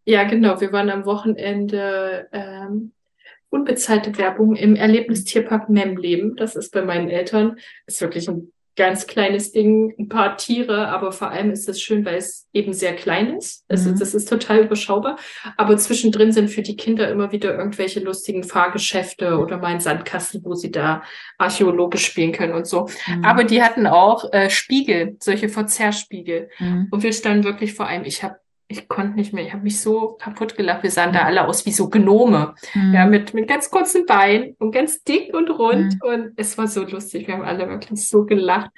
Ja, 0.05 0.25
genau. 0.25 0.61
Wir 0.61 0.73
waren 0.73 0.91
am 0.91 1.05
Wochenende 1.05 2.29
ähm, 2.33 2.93
unbezahlte 3.51 4.17
Werbung 4.17 4.57
im 4.57 4.77
Erlebnistierpark 4.77 5.69
Memleben. 5.69 6.37
Das 6.37 6.57
ist 6.57 6.73
bei 6.73 6.83
meinen 6.83 7.11
Eltern. 7.11 7.57
Ist 7.87 8.01
wirklich 8.01 8.29
ein 8.29 8.53
ganz 8.79 9.07
kleines 9.07 9.53
Ding, 9.53 9.93
ein 9.99 10.09
paar 10.09 10.37
Tiere, 10.37 10.89
aber 10.89 11.13
vor 11.13 11.31
allem 11.31 11.51
ist 11.51 11.69
es 11.69 11.83
schön, 11.83 12.05
weil 12.05 12.15
es 12.15 12.49
eben 12.53 12.73
sehr 12.73 12.95
klein 12.95 13.37
ist. 13.37 13.65
Es, 13.69 13.85
mhm. 13.85 13.99
Das 13.99 14.15
ist 14.15 14.29
total 14.29 14.61
überschaubar. 14.61 15.19
Aber 15.57 15.77
zwischendrin 15.77 16.33
sind 16.33 16.49
für 16.49 16.63
die 16.63 16.77
Kinder 16.77 17.11
immer 17.11 17.33
wieder 17.33 17.59
irgendwelche 17.59 18.01
lustigen 18.01 18.45
Fahrgeschäfte 18.45 19.39
oder 19.39 19.59
mal 19.59 19.67
ein 19.67 19.81
Sandkasten, 19.81 20.45
wo 20.45 20.55
sie 20.55 20.71
da 20.71 21.03
archäologisch 21.39 22.07
spielen 22.07 22.33
können 22.33 22.55
und 22.55 22.67
so. 22.67 22.89
Mhm. 23.09 23.25
Aber 23.25 23.45
die 23.45 23.63
hatten 23.63 23.87
auch 23.87 24.33
äh, 24.33 24.49
Spiegel, 24.49 25.17
solche 25.21 25.49
Verzerrspiegel. 25.49 26.49
Mhm. 26.59 26.87
Und 26.91 27.03
wir 27.03 27.13
standen 27.13 27.45
wirklich 27.45 27.75
vor 27.75 27.87
einem, 27.87 28.05
ich 28.05 28.23
habe 28.23 28.37
ich 28.71 28.87
konnte 28.87 29.17
nicht 29.17 29.33
mehr, 29.33 29.45
ich 29.45 29.53
habe 29.55 29.63
mich 29.63 29.81
so 29.81 30.19
kaputt 30.21 30.55
gelacht. 30.55 30.83
Wir 30.83 30.91
sahen 30.91 31.15
da 31.15 31.23
alle 31.23 31.49
aus 31.49 31.65
wie 31.65 31.73
so 31.73 31.89
Gnome. 31.89 32.55
Mhm. 32.75 32.95
Ja, 32.95 33.07
mit, 33.07 33.33
mit 33.33 33.49
ganz 33.49 33.71
kurzen 33.71 34.05
Beinen 34.05 34.55
und 34.59 34.73
ganz 34.73 35.03
dick 35.03 35.35
und 35.35 35.49
rund. 35.49 35.95
Mhm. 35.95 36.01
Und 36.03 36.33
es 36.37 36.59
war 36.59 36.69
so 36.69 36.85
lustig. 36.85 37.27
Wir 37.27 37.35
haben 37.35 37.45
alle 37.45 37.67
wirklich 37.69 38.07
so 38.07 38.27
gelacht. 38.27 38.71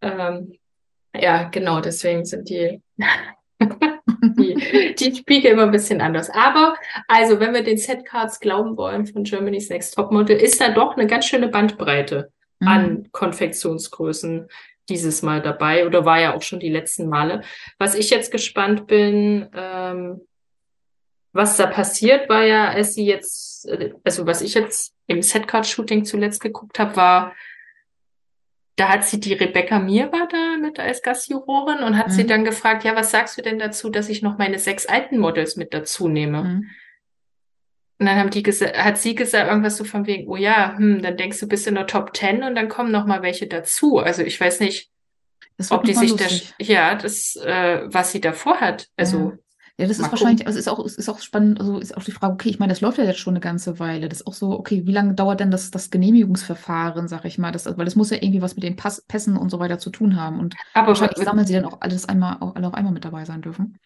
Ähm, 0.00 0.54
ja, 1.14 1.44
genau, 1.44 1.80
deswegen 1.80 2.24
sind 2.24 2.48
die, 2.48 2.80
die, 4.22 4.94
die 4.98 5.14
Spiegel 5.14 5.52
immer 5.52 5.64
ein 5.64 5.70
bisschen 5.70 6.00
anders. 6.00 6.30
Aber, 6.30 6.74
also, 7.06 7.40
wenn 7.40 7.52
wir 7.52 7.62
den 7.62 7.76
Setcards 7.76 8.40
glauben 8.40 8.78
wollen 8.78 9.06
von 9.06 9.24
Germany's 9.24 9.68
Next 9.68 9.96
Topmodel, 9.96 10.38
ist 10.38 10.62
da 10.62 10.70
doch 10.70 10.96
eine 10.96 11.06
ganz 11.06 11.26
schöne 11.26 11.48
Bandbreite 11.48 12.32
mhm. 12.58 12.68
an 12.68 13.08
Konfektionsgrößen 13.12 14.48
dieses 14.90 15.22
Mal 15.22 15.40
dabei 15.40 15.86
oder 15.86 16.04
war 16.04 16.20
ja 16.20 16.34
auch 16.34 16.42
schon 16.42 16.60
die 16.60 16.68
letzten 16.68 17.08
Male. 17.08 17.42
Was 17.78 17.94
ich 17.94 18.10
jetzt 18.10 18.30
gespannt 18.30 18.86
bin, 18.86 19.48
ähm, 19.54 20.20
was 21.32 21.56
da 21.56 21.66
passiert, 21.66 22.28
war 22.28 22.44
ja, 22.44 22.68
als 22.68 22.94
sie 22.94 23.06
jetzt, 23.06 23.68
äh, 23.68 23.94
also 24.04 24.26
was 24.26 24.42
ich 24.42 24.54
jetzt 24.54 24.94
im 25.06 25.22
Setcard-Shooting 25.22 26.04
zuletzt 26.04 26.40
geguckt 26.40 26.78
habe, 26.78 26.96
war, 26.96 27.34
da 28.76 28.88
hat 28.88 29.04
sie 29.04 29.20
die 29.20 29.34
Rebecca 29.34 29.78
Mira 29.78 30.26
da 30.30 30.56
mit 30.60 30.80
als 30.80 31.02
Gastjurorin 31.02 31.80
und 31.80 31.98
hat 31.98 32.08
mhm. 32.08 32.12
sie 32.12 32.26
dann 32.26 32.44
gefragt, 32.44 32.82
ja, 32.84 32.96
was 32.96 33.10
sagst 33.10 33.36
du 33.36 33.42
denn 33.42 33.58
dazu, 33.58 33.90
dass 33.90 34.08
ich 34.08 34.22
noch 34.22 34.38
meine 34.38 34.58
sechs 34.58 34.86
alten 34.86 35.18
Models 35.18 35.56
mit 35.56 35.74
dazu 35.74 36.08
nehme? 36.08 36.42
Mhm. 36.42 36.70
Und 38.00 38.06
dann 38.06 38.16
haben 38.16 38.30
die 38.30 38.42
hat 38.42 38.96
sie 38.96 39.14
gesagt, 39.14 39.48
irgendwas 39.48 39.76
so 39.76 39.84
von 39.84 40.06
wegen, 40.06 40.26
oh 40.26 40.36
ja, 40.36 40.74
hm, 40.74 41.02
dann 41.02 41.18
denkst 41.18 41.38
du, 41.38 41.46
bist 41.46 41.66
in 41.66 41.74
der 41.74 41.86
Top 41.86 42.14
Ten 42.14 42.42
und 42.42 42.54
dann 42.54 42.70
kommen 42.70 42.90
noch 42.90 43.04
mal 43.04 43.20
welche 43.20 43.46
dazu. 43.46 43.98
Also 43.98 44.22
ich 44.22 44.40
weiß 44.40 44.60
nicht, 44.60 44.90
ob 45.68 45.84
die 45.84 45.92
sich 45.92 46.16
das, 46.16 46.54
ja, 46.58 46.94
das, 46.94 47.36
äh, 47.36 47.82
was 47.84 48.10
sie 48.10 48.22
davor 48.22 48.58
hat. 48.58 48.88
Also. 48.96 49.18
Ja. 49.18 49.38
Ja, 49.76 49.86
das 49.86 49.98
ist 49.98 50.10
wahrscheinlich, 50.10 50.46
also 50.46 50.58
ist 50.58 50.68
auch, 50.68 50.84
ist 50.84 51.08
auch 51.08 51.20
spannend, 51.20 51.58
also 51.58 51.78
ist 51.78 51.96
auch 51.96 52.04
die 52.04 52.10
Frage, 52.10 52.34
okay, 52.34 52.50
ich 52.50 52.58
meine, 52.58 52.70
das 52.70 52.82
läuft 52.82 52.98
ja 52.98 53.04
jetzt 53.04 53.18
schon 53.18 53.32
eine 53.32 53.40
ganze 53.40 53.78
Weile. 53.78 54.10
Das 54.10 54.20
ist 54.20 54.26
auch 54.26 54.34
so, 54.34 54.50
okay, 54.50 54.82
wie 54.84 54.92
lange 54.92 55.14
dauert 55.14 55.40
denn 55.40 55.50
das, 55.50 55.70
das 55.70 55.88
Genehmigungsverfahren, 55.90 57.08
sag 57.08 57.24
ich 57.24 57.38
mal? 57.38 57.50
Das, 57.50 57.64
weil 57.64 57.86
das 57.86 57.96
muss 57.96 58.10
ja 58.10 58.18
irgendwie 58.20 58.42
was 58.42 58.56
mit 58.56 58.62
den 58.62 58.76
Pass, 58.76 59.00
Pässen 59.00 59.38
und 59.38 59.48
so 59.48 59.58
weiter 59.58 59.78
zu 59.78 59.88
tun 59.88 60.16
haben. 60.16 60.38
Und 60.38 60.54
aber 60.74 60.88
wahrscheinlich 60.88 61.24
sammeln 61.24 61.46
sie 61.46 61.54
dann 61.54 61.64
auch 61.64 61.80
alles 61.80 62.06
einmal, 62.06 62.36
auch 62.40 62.56
alle 62.56 62.66
auf 62.66 62.74
einmal 62.74 62.92
mit 62.92 63.06
dabei 63.06 63.24
sein 63.24 63.40
dürfen. 63.40 63.78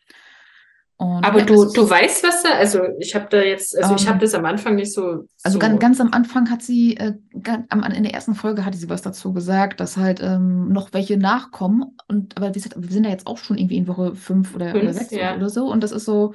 Und 0.96 1.24
Aber 1.24 1.42
du, 1.42 1.64
du 1.72 1.88
weißt, 1.88 2.22
was 2.24 2.42
da, 2.42 2.50
also 2.50 2.80
ich 3.00 3.14
habe 3.14 3.26
da 3.30 3.42
jetzt, 3.42 3.76
also 3.76 3.94
ich 3.94 4.02
Ähm, 4.02 4.08
habe 4.08 4.18
das 4.20 4.34
am 4.34 4.44
Anfang 4.44 4.76
nicht 4.76 4.92
so, 4.92 5.28
Also 5.42 5.58
so 5.58 5.58
ganz, 5.58 5.78
ganz 5.80 6.00
am 6.00 6.12
Anfang 6.12 6.50
hat 6.50 6.62
sie, 6.62 6.96
äh, 6.96 7.14
ga- 7.42 7.64
am, 7.68 7.82
in 7.82 8.02
der 8.02 8.14
ersten 8.14 8.34
Folge 8.34 8.64
hatte 8.64 8.78
sie 8.78 8.88
was 8.88 9.02
dazu 9.02 9.32
gesagt, 9.34 9.78
dass 9.80 9.96
halt 9.98 10.20
ähm, 10.22 10.68
noch 10.72 10.92
welche 10.94 11.18
nachkommen. 11.18 11.96
Und 12.08 12.36
aber 12.38 12.50
gesagt, 12.50 12.74
wir 12.78 12.90
sind 12.90 13.04
ja 13.04 13.10
jetzt 13.10 13.26
auch 13.26 13.36
schon 13.38 13.58
irgendwie 13.58 13.76
in 13.76 13.86
Woche 13.86 14.14
fünf 14.14 14.54
oder, 14.54 14.78
oder 14.78 14.80
Fünf, 14.80 14.94
sechs 14.94 15.10
ja. 15.10 15.34
oder 15.36 15.50
so. 15.50 15.70
Und 15.70 15.82
das 15.84 15.92
ist 15.92 16.06
so, 16.06 16.32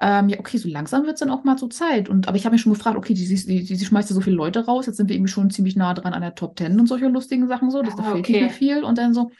ähm, 0.00 0.28
ja, 0.28 0.38
okay, 0.40 0.58
so 0.58 0.68
langsam 0.68 1.04
wird 1.04 1.14
es 1.14 1.20
dann 1.20 1.30
auch 1.30 1.44
mal 1.44 1.56
zur 1.56 1.70
Zeit. 1.70 2.08
Und 2.08 2.28
aber 2.28 2.36
ich 2.36 2.44
habe 2.44 2.54
mich 2.54 2.62
schon 2.62 2.72
gefragt, 2.74 2.96
okay, 2.96 3.14
die, 3.14 3.26
die, 3.26 3.64
die, 3.64 3.76
die 3.76 3.84
schmeißt 3.84 4.10
ja 4.10 4.14
so 4.14 4.20
viele 4.20 4.36
Leute 4.36 4.64
raus, 4.66 4.86
jetzt 4.86 4.96
sind 4.98 5.08
wir 5.08 5.16
irgendwie 5.16 5.32
schon 5.32 5.50
ziemlich 5.50 5.76
nah 5.76 5.94
dran 5.94 6.12
an 6.14 6.22
der 6.22 6.34
Top 6.36 6.56
Ten 6.56 6.78
und 6.80 6.86
solche 6.86 7.08
lustigen 7.08 7.48
Sachen 7.48 7.70
so. 7.70 7.82
Das, 7.82 7.96
da 7.96 8.02
Ah, 8.02 8.12
fehlt 8.12 8.28
nicht 8.28 8.40
mehr 8.40 8.50
okay. 8.50 8.50
viel. 8.50 8.84
Und 8.84 8.98
dann 8.98 9.14
so. 9.14 9.30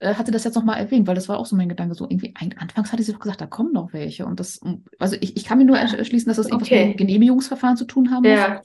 Äh, 0.00 0.14
Hatte 0.14 0.30
das 0.30 0.44
jetzt 0.44 0.54
nochmal 0.54 0.78
erwähnt, 0.78 1.06
weil 1.06 1.14
das 1.14 1.28
war 1.28 1.38
auch 1.38 1.46
so 1.46 1.56
mein 1.56 1.68
Gedanke. 1.68 1.94
So 1.94 2.04
irgendwie, 2.08 2.32
ein- 2.38 2.56
anfangs 2.58 2.92
hatte 2.92 3.02
sie 3.02 3.12
doch 3.12 3.18
gesagt, 3.20 3.40
da 3.40 3.46
kommen 3.46 3.72
noch 3.72 3.92
welche. 3.92 4.26
Und 4.26 4.38
das, 4.40 4.60
also 4.98 5.16
ich, 5.20 5.36
ich 5.36 5.44
kann 5.44 5.58
mir 5.58 5.64
nur 5.64 5.78
erschließen, 5.78 6.28
dass 6.28 6.36
das 6.36 6.46
irgendwas 6.46 6.68
Okay. 6.68 6.86
mit 6.88 6.98
Genehmigungsverfahren 6.98 7.76
zu 7.76 7.84
tun 7.84 8.10
haben 8.10 8.22
muss. 8.22 8.38
ja. 8.38 8.62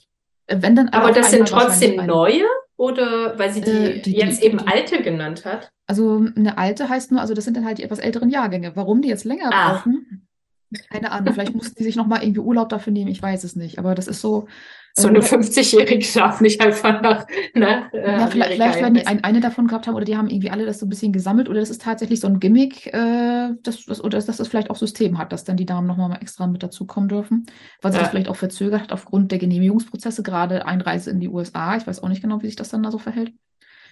Äh, 0.47 0.57
Wenn 0.61 0.75
dann 0.75 0.89
Aber 0.89 1.09
auf 1.09 1.15
das 1.15 1.31
sind 1.31 1.47
trotzdem 1.47 2.05
neue 2.05 2.43
oder 2.77 3.37
weil 3.39 3.51
sie 3.51 3.61
die, 3.61 3.69
Äh, 3.71 3.93
die- 4.01 4.11
die- 4.11 4.17
jetzt 4.17 4.43
eben 4.43 4.57
die- 4.59 4.67
alte 4.67 5.01
genannt 5.01 5.45
hat? 5.45 5.69
Also 5.87 6.25
eine 6.35 6.57
alte 6.57 6.87
heißt 6.89 7.11
nur, 7.11 7.21
also 7.21 7.33
das 7.33 7.45
sind 7.45 7.57
dann 7.57 7.65
halt 7.65 7.77
die 7.77 7.83
etwas 7.83 7.99
älteren 7.99 8.29
Jahrgänge. 8.29 8.75
Warum 8.75 9.01
die 9.01 9.09
jetzt 9.09 9.25
länger 9.25 9.49
Ah. 9.51 9.73
brauchen, 9.73 10.27
keine 10.89 11.11
Ahnung. 11.11 11.33
Vielleicht 11.33 11.53
mussten 11.55 11.75
die 11.77 11.83
sich 11.83 11.95
nochmal 11.95 12.23
irgendwie 12.23 12.39
Urlaub 12.41 12.69
dafür 12.69 12.93
nehmen, 12.93 13.09
ich 13.11 13.21
weiß 13.21 13.43
es 13.43 13.55
nicht. 13.55 13.79
Aber 13.79 13.95
das 13.95 14.07
ist 14.07 14.21
so. 14.21 14.47
So 14.95 15.07
eine 15.07 15.19
oder- 15.19 15.27
50-Jährige 15.27 16.05
darf 16.13 16.39
nicht 16.39 16.61
einfach 16.61 17.01
nach, 17.01 17.25
nach 17.55 17.91
äh, 17.93 18.11
Ja, 18.19 18.27
vielleicht, 18.27 18.51
vielleicht 18.53 18.79
werden 18.79 18.93
die 18.93 19.07
ein, 19.07 19.23
eine 19.23 19.39
davon 19.39 19.65
gehabt 19.67 19.87
haben 19.87 19.95
oder 19.95 20.05
die 20.05 20.15
haben 20.17 20.29
irgendwie 20.29 20.51
alle 20.51 20.65
das 20.67 20.79
so 20.79 20.85
ein 20.85 20.89
bisschen 20.89 21.11
gesammelt 21.11 21.49
oder 21.49 21.59
das 21.59 21.71
ist 21.71 21.81
tatsächlich 21.81 22.19
so 22.19 22.27
ein 22.27 22.39
Gimmick, 22.39 22.93
äh, 22.93 23.49
das, 23.63 23.85
das, 23.85 24.03
oder 24.03 24.19
dass 24.19 24.37
das 24.37 24.47
vielleicht 24.47 24.69
auch 24.69 24.75
System 24.75 25.17
hat, 25.17 25.31
dass 25.31 25.45
dann 25.45 25.57
die 25.57 25.65
Damen 25.65 25.87
nochmal 25.87 26.17
extra 26.21 26.45
mit 26.45 26.61
dazukommen 26.61 27.09
dürfen, 27.09 27.47
weil 27.81 27.91
sich 27.91 27.97
Ja. 27.99 28.03
das 28.03 28.11
vielleicht 28.11 28.29
auch 28.29 28.35
verzögert 28.35 28.81
hat 28.81 28.91
aufgrund 28.93 29.31
der 29.31 29.39
Genehmigungsprozesse, 29.39 30.21
gerade 30.21 30.67
Einreise 30.67 31.09
in 31.09 31.19
die 31.19 31.27
USA. 31.29 31.75
Ich 31.75 31.87
weiß 31.87 32.03
auch 32.03 32.09
nicht 32.09 32.21
genau, 32.21 32.41
wie 32.43 32.45
sich 32.47 32.55
das 32.55 32.69
dann 32.69 32.83
da 32.83 32.91
so 32.91 32.99
verhält. 32.99 33.33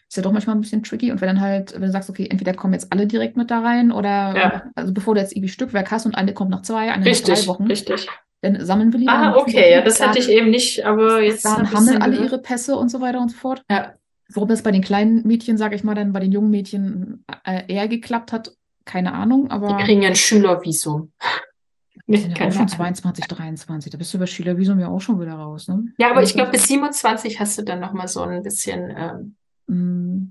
Ist 0.07 0.17
ja 0.17 0.23
doch 0.23 0.33
manchmal 0.33 0.55
ein 0.55 0.61
bisschen 0.61 0.83
tricky. 0.83 1.11
Und 1.11 1.21
wenn 1.21 1.27
dann 1.29 1.41
halt, 1.41 1.73
wenn 1.73 1.83
du 1.83 1.91
sagst, 1.91 2.09
okay, 2.11 2.27
entweder 2.29 2.53
kommen 2.53 2.73
jetzt 2.73 2.91
alle 2.91 3.07
direkt 3.07 3.37
mit 3.37 3.49
da 3.49 3.61
rein 3.61 3.91
oder, 3.91 4.35
Ja. 4.37 4.63
also 4.75 4.93
bevor 4.93 5.15
du 5.15 5.21
jetzt 5.21 5.31
irgendwie 5.35 5.49
Stückwerk 5.49 5.89
hast 5.89 6.05
und 6.05 6.15
eine 6.15 6.33
kommt 6.33 6.51
nach 6.51 6.61
zwei, 6.63 6.91
eine 6.91 6.97
nach 6.97 7.03
drei 7.03 7.09
Richtig, 7.09 7.47
Wochen, 7.47 7.63
richtig. 7.63 8.07
Dann 8.41 8.65
sammeln 8.65 8.91
wir 8.91 8.99
lieber. 8.99 9.13
Ah, 9.13 9.35
okay, 9.35 9.71
ja, 9.71 9.81
das 9.81 10.01
hatte 10.01 10.19
ich 10.19 10.29
eben 10.29 10.49
nicht, 10.49 10.85
aber 10.85 11.21
jetzt 11.21 11.45
haben 11.45 11.67
dann 11.71 11.85
dann 11.85 12.01
alle 12.01 12.17
ihre 12.23 12.39
Pässe 12.39 12.75
und 12.75 12.89
so 12.89 13.01
weiter 13.01 13.19
und 13.19 13.29
so 13.29 13.37
fort. 13.37 13.63
Ja, 13.69 13.93
Warum 14.33 14.47
das 14.47 14.61
bei 14.61 14.71
den 14.71 14.81
kleinen 14.81 15.27
Mädchen, 15.27 15.57
sage 15.57 15.75
ich 15.75 15.83
mal, 15.83 15.93
dann 15.93 16.13
bei 16.13 16.21
den 16.21 16.31
jungen 16.31 16.49
Mädchen 16.51 17.25
äh, 17.43 17.63
eher 17.67 17.87
geklappt 17.89 18.31
hat, 18.31 18.55
keine 18.85 19.13
Ahnung, 19.13 19.45
die 19.45 19.51
aber 19.51 19.77
kriegen 19.77 20.01
ja 20.01 20.09
ein 20.09 20.15
Schülervisum. 20.15 21.11
die 22.07 22.17
sind 22.17 22.37
ja 22.39 22.47
auch 22.47 22.51
schon 22.51 22.61
Ahnung. 22.61 22.67
22, 22.69 23.25
23. 23.25 23.91
Da 23.91 23.97
bist 23.97 24.13
du 24.13 24.17
über 24.17 24.27
Schülervisum 24.27 24.79
ja 24.79 24.87
auch 24.87 25.01
schon 25.01 25.19
wieder 25.19 25.33
raus, 25.33 25.67
ne? 25.67 25.85
Ja, 25.97 26.11
aber 26.11 26.21
ich 26.21 26.27
Also, 26.29 26.35
glaube, 26.35 26.51
bis 26.51 26.67
27 26.67 27.39
hast 27.39 27.57
du 27.57 27.63
dann 27.63 27.79
nochmal 27.81 28.07
so 28.07 28.21
ein 28.21 28.41
bisschen 28.41 28.93
ähm, 28.97 29.35
mh, 29.67 30.27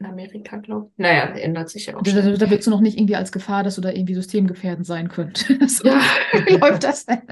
in 0.00 0.06
Amerika, 0.06 0.56
glaube 0.58 0.86
ich. 0.90 0.98
Naja, 0.98 1.24
ändert 1.36 1.70
sich 1.70 1.86
ja 1.86 1.96
auch 1.96 2.02
Da, 2.02 2.12
da, 2.12 2.30
da 2.30 2.50
wirkst 2.50 2.66
du 2.66 2.70
noch 2.70 2.80
nicht 2.80 2.96
irgendwie 2.98 3.16
als 3.16 3.32
Gefahr, 3.32 3.62
dass 3.64 3.74
du 3.76 3.80
da 3.80 3.90
irgendwie 3.90 4.14
systemgefährdend 4.14 4.86
sein 4.86 5.08
könntest. 5.08 5.50
Ja, 5.84 6.00
Wie 6.46 6.56
läuft 6.58 6.84
das 6.84 7.06
denn? 7.06 7.22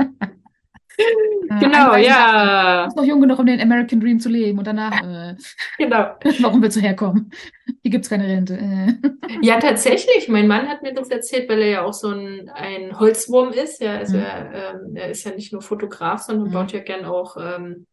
Äh, 1.48 1.60
genau, 1.60 1.90
einreisen 1.92 2.08
darfst 2.08 2.34
du. 2.34 2.48
Ja, 2.48 2.84
bist 2.86 2.96
noch 2.96 3.04
jung 3.04 3.20
genug, 3.20 3.38
um 3.38 3.46
den 3.46 3.60
American 3.60 4.00
Dream 4.00 4.18
zu 4.18 4.28
leben 4.30 4.58
und 4.58 4.66
danach, 4.66 5.02
äh, 5.04 5.36
genau. 5.78 6.14
warum 6.40 6.62
willst 6.62 6.76
du 6.76 6.80
herkommen? 6.80 7.30
Hier 7.82 7.90
gibt's 7.90 8.08
keine 8.08 8.24
Rente. 8.26 8.56
Äh. 8.58 8.94
Ja, 9.42 9.60
tatsächlich. 9.60 10.26
Mein 10.28 10.48
Mann 10.48 10.66
hat 10.68 10.82
mir 10.82 10.92
das 10.94 11.08
erzählt, 11.10 11.48
weil 11.48 11.60
er 11.62 11.68
ja 11.68 11.84
auch 11.84 11.92
so 11.92 12.08
ein, 12.08 12.48
ein 12.52 12.98
Holzwurm 12.98 13.50
ist. 13.52 13.80
Ja, 13.82 13.96
also 13.98 14.16
Mhm. 14.16 14.22
er, 14.24 14.52
ähm, 14.54 14.96
er 14.96 15.10
ist 15.10 15.24
ja 15.24 15.32
nicht 15.34 15.52
nur 15.52 15.62
Fotograf, 15.62 16.22
sondern 16.22 16.48
Mhm. 16.48 16.52
baut 16.52 16.72
ja 16.72 16.80
gern 16.80 17.04
auch 17.04 17.36
ähm, 17.36 17.86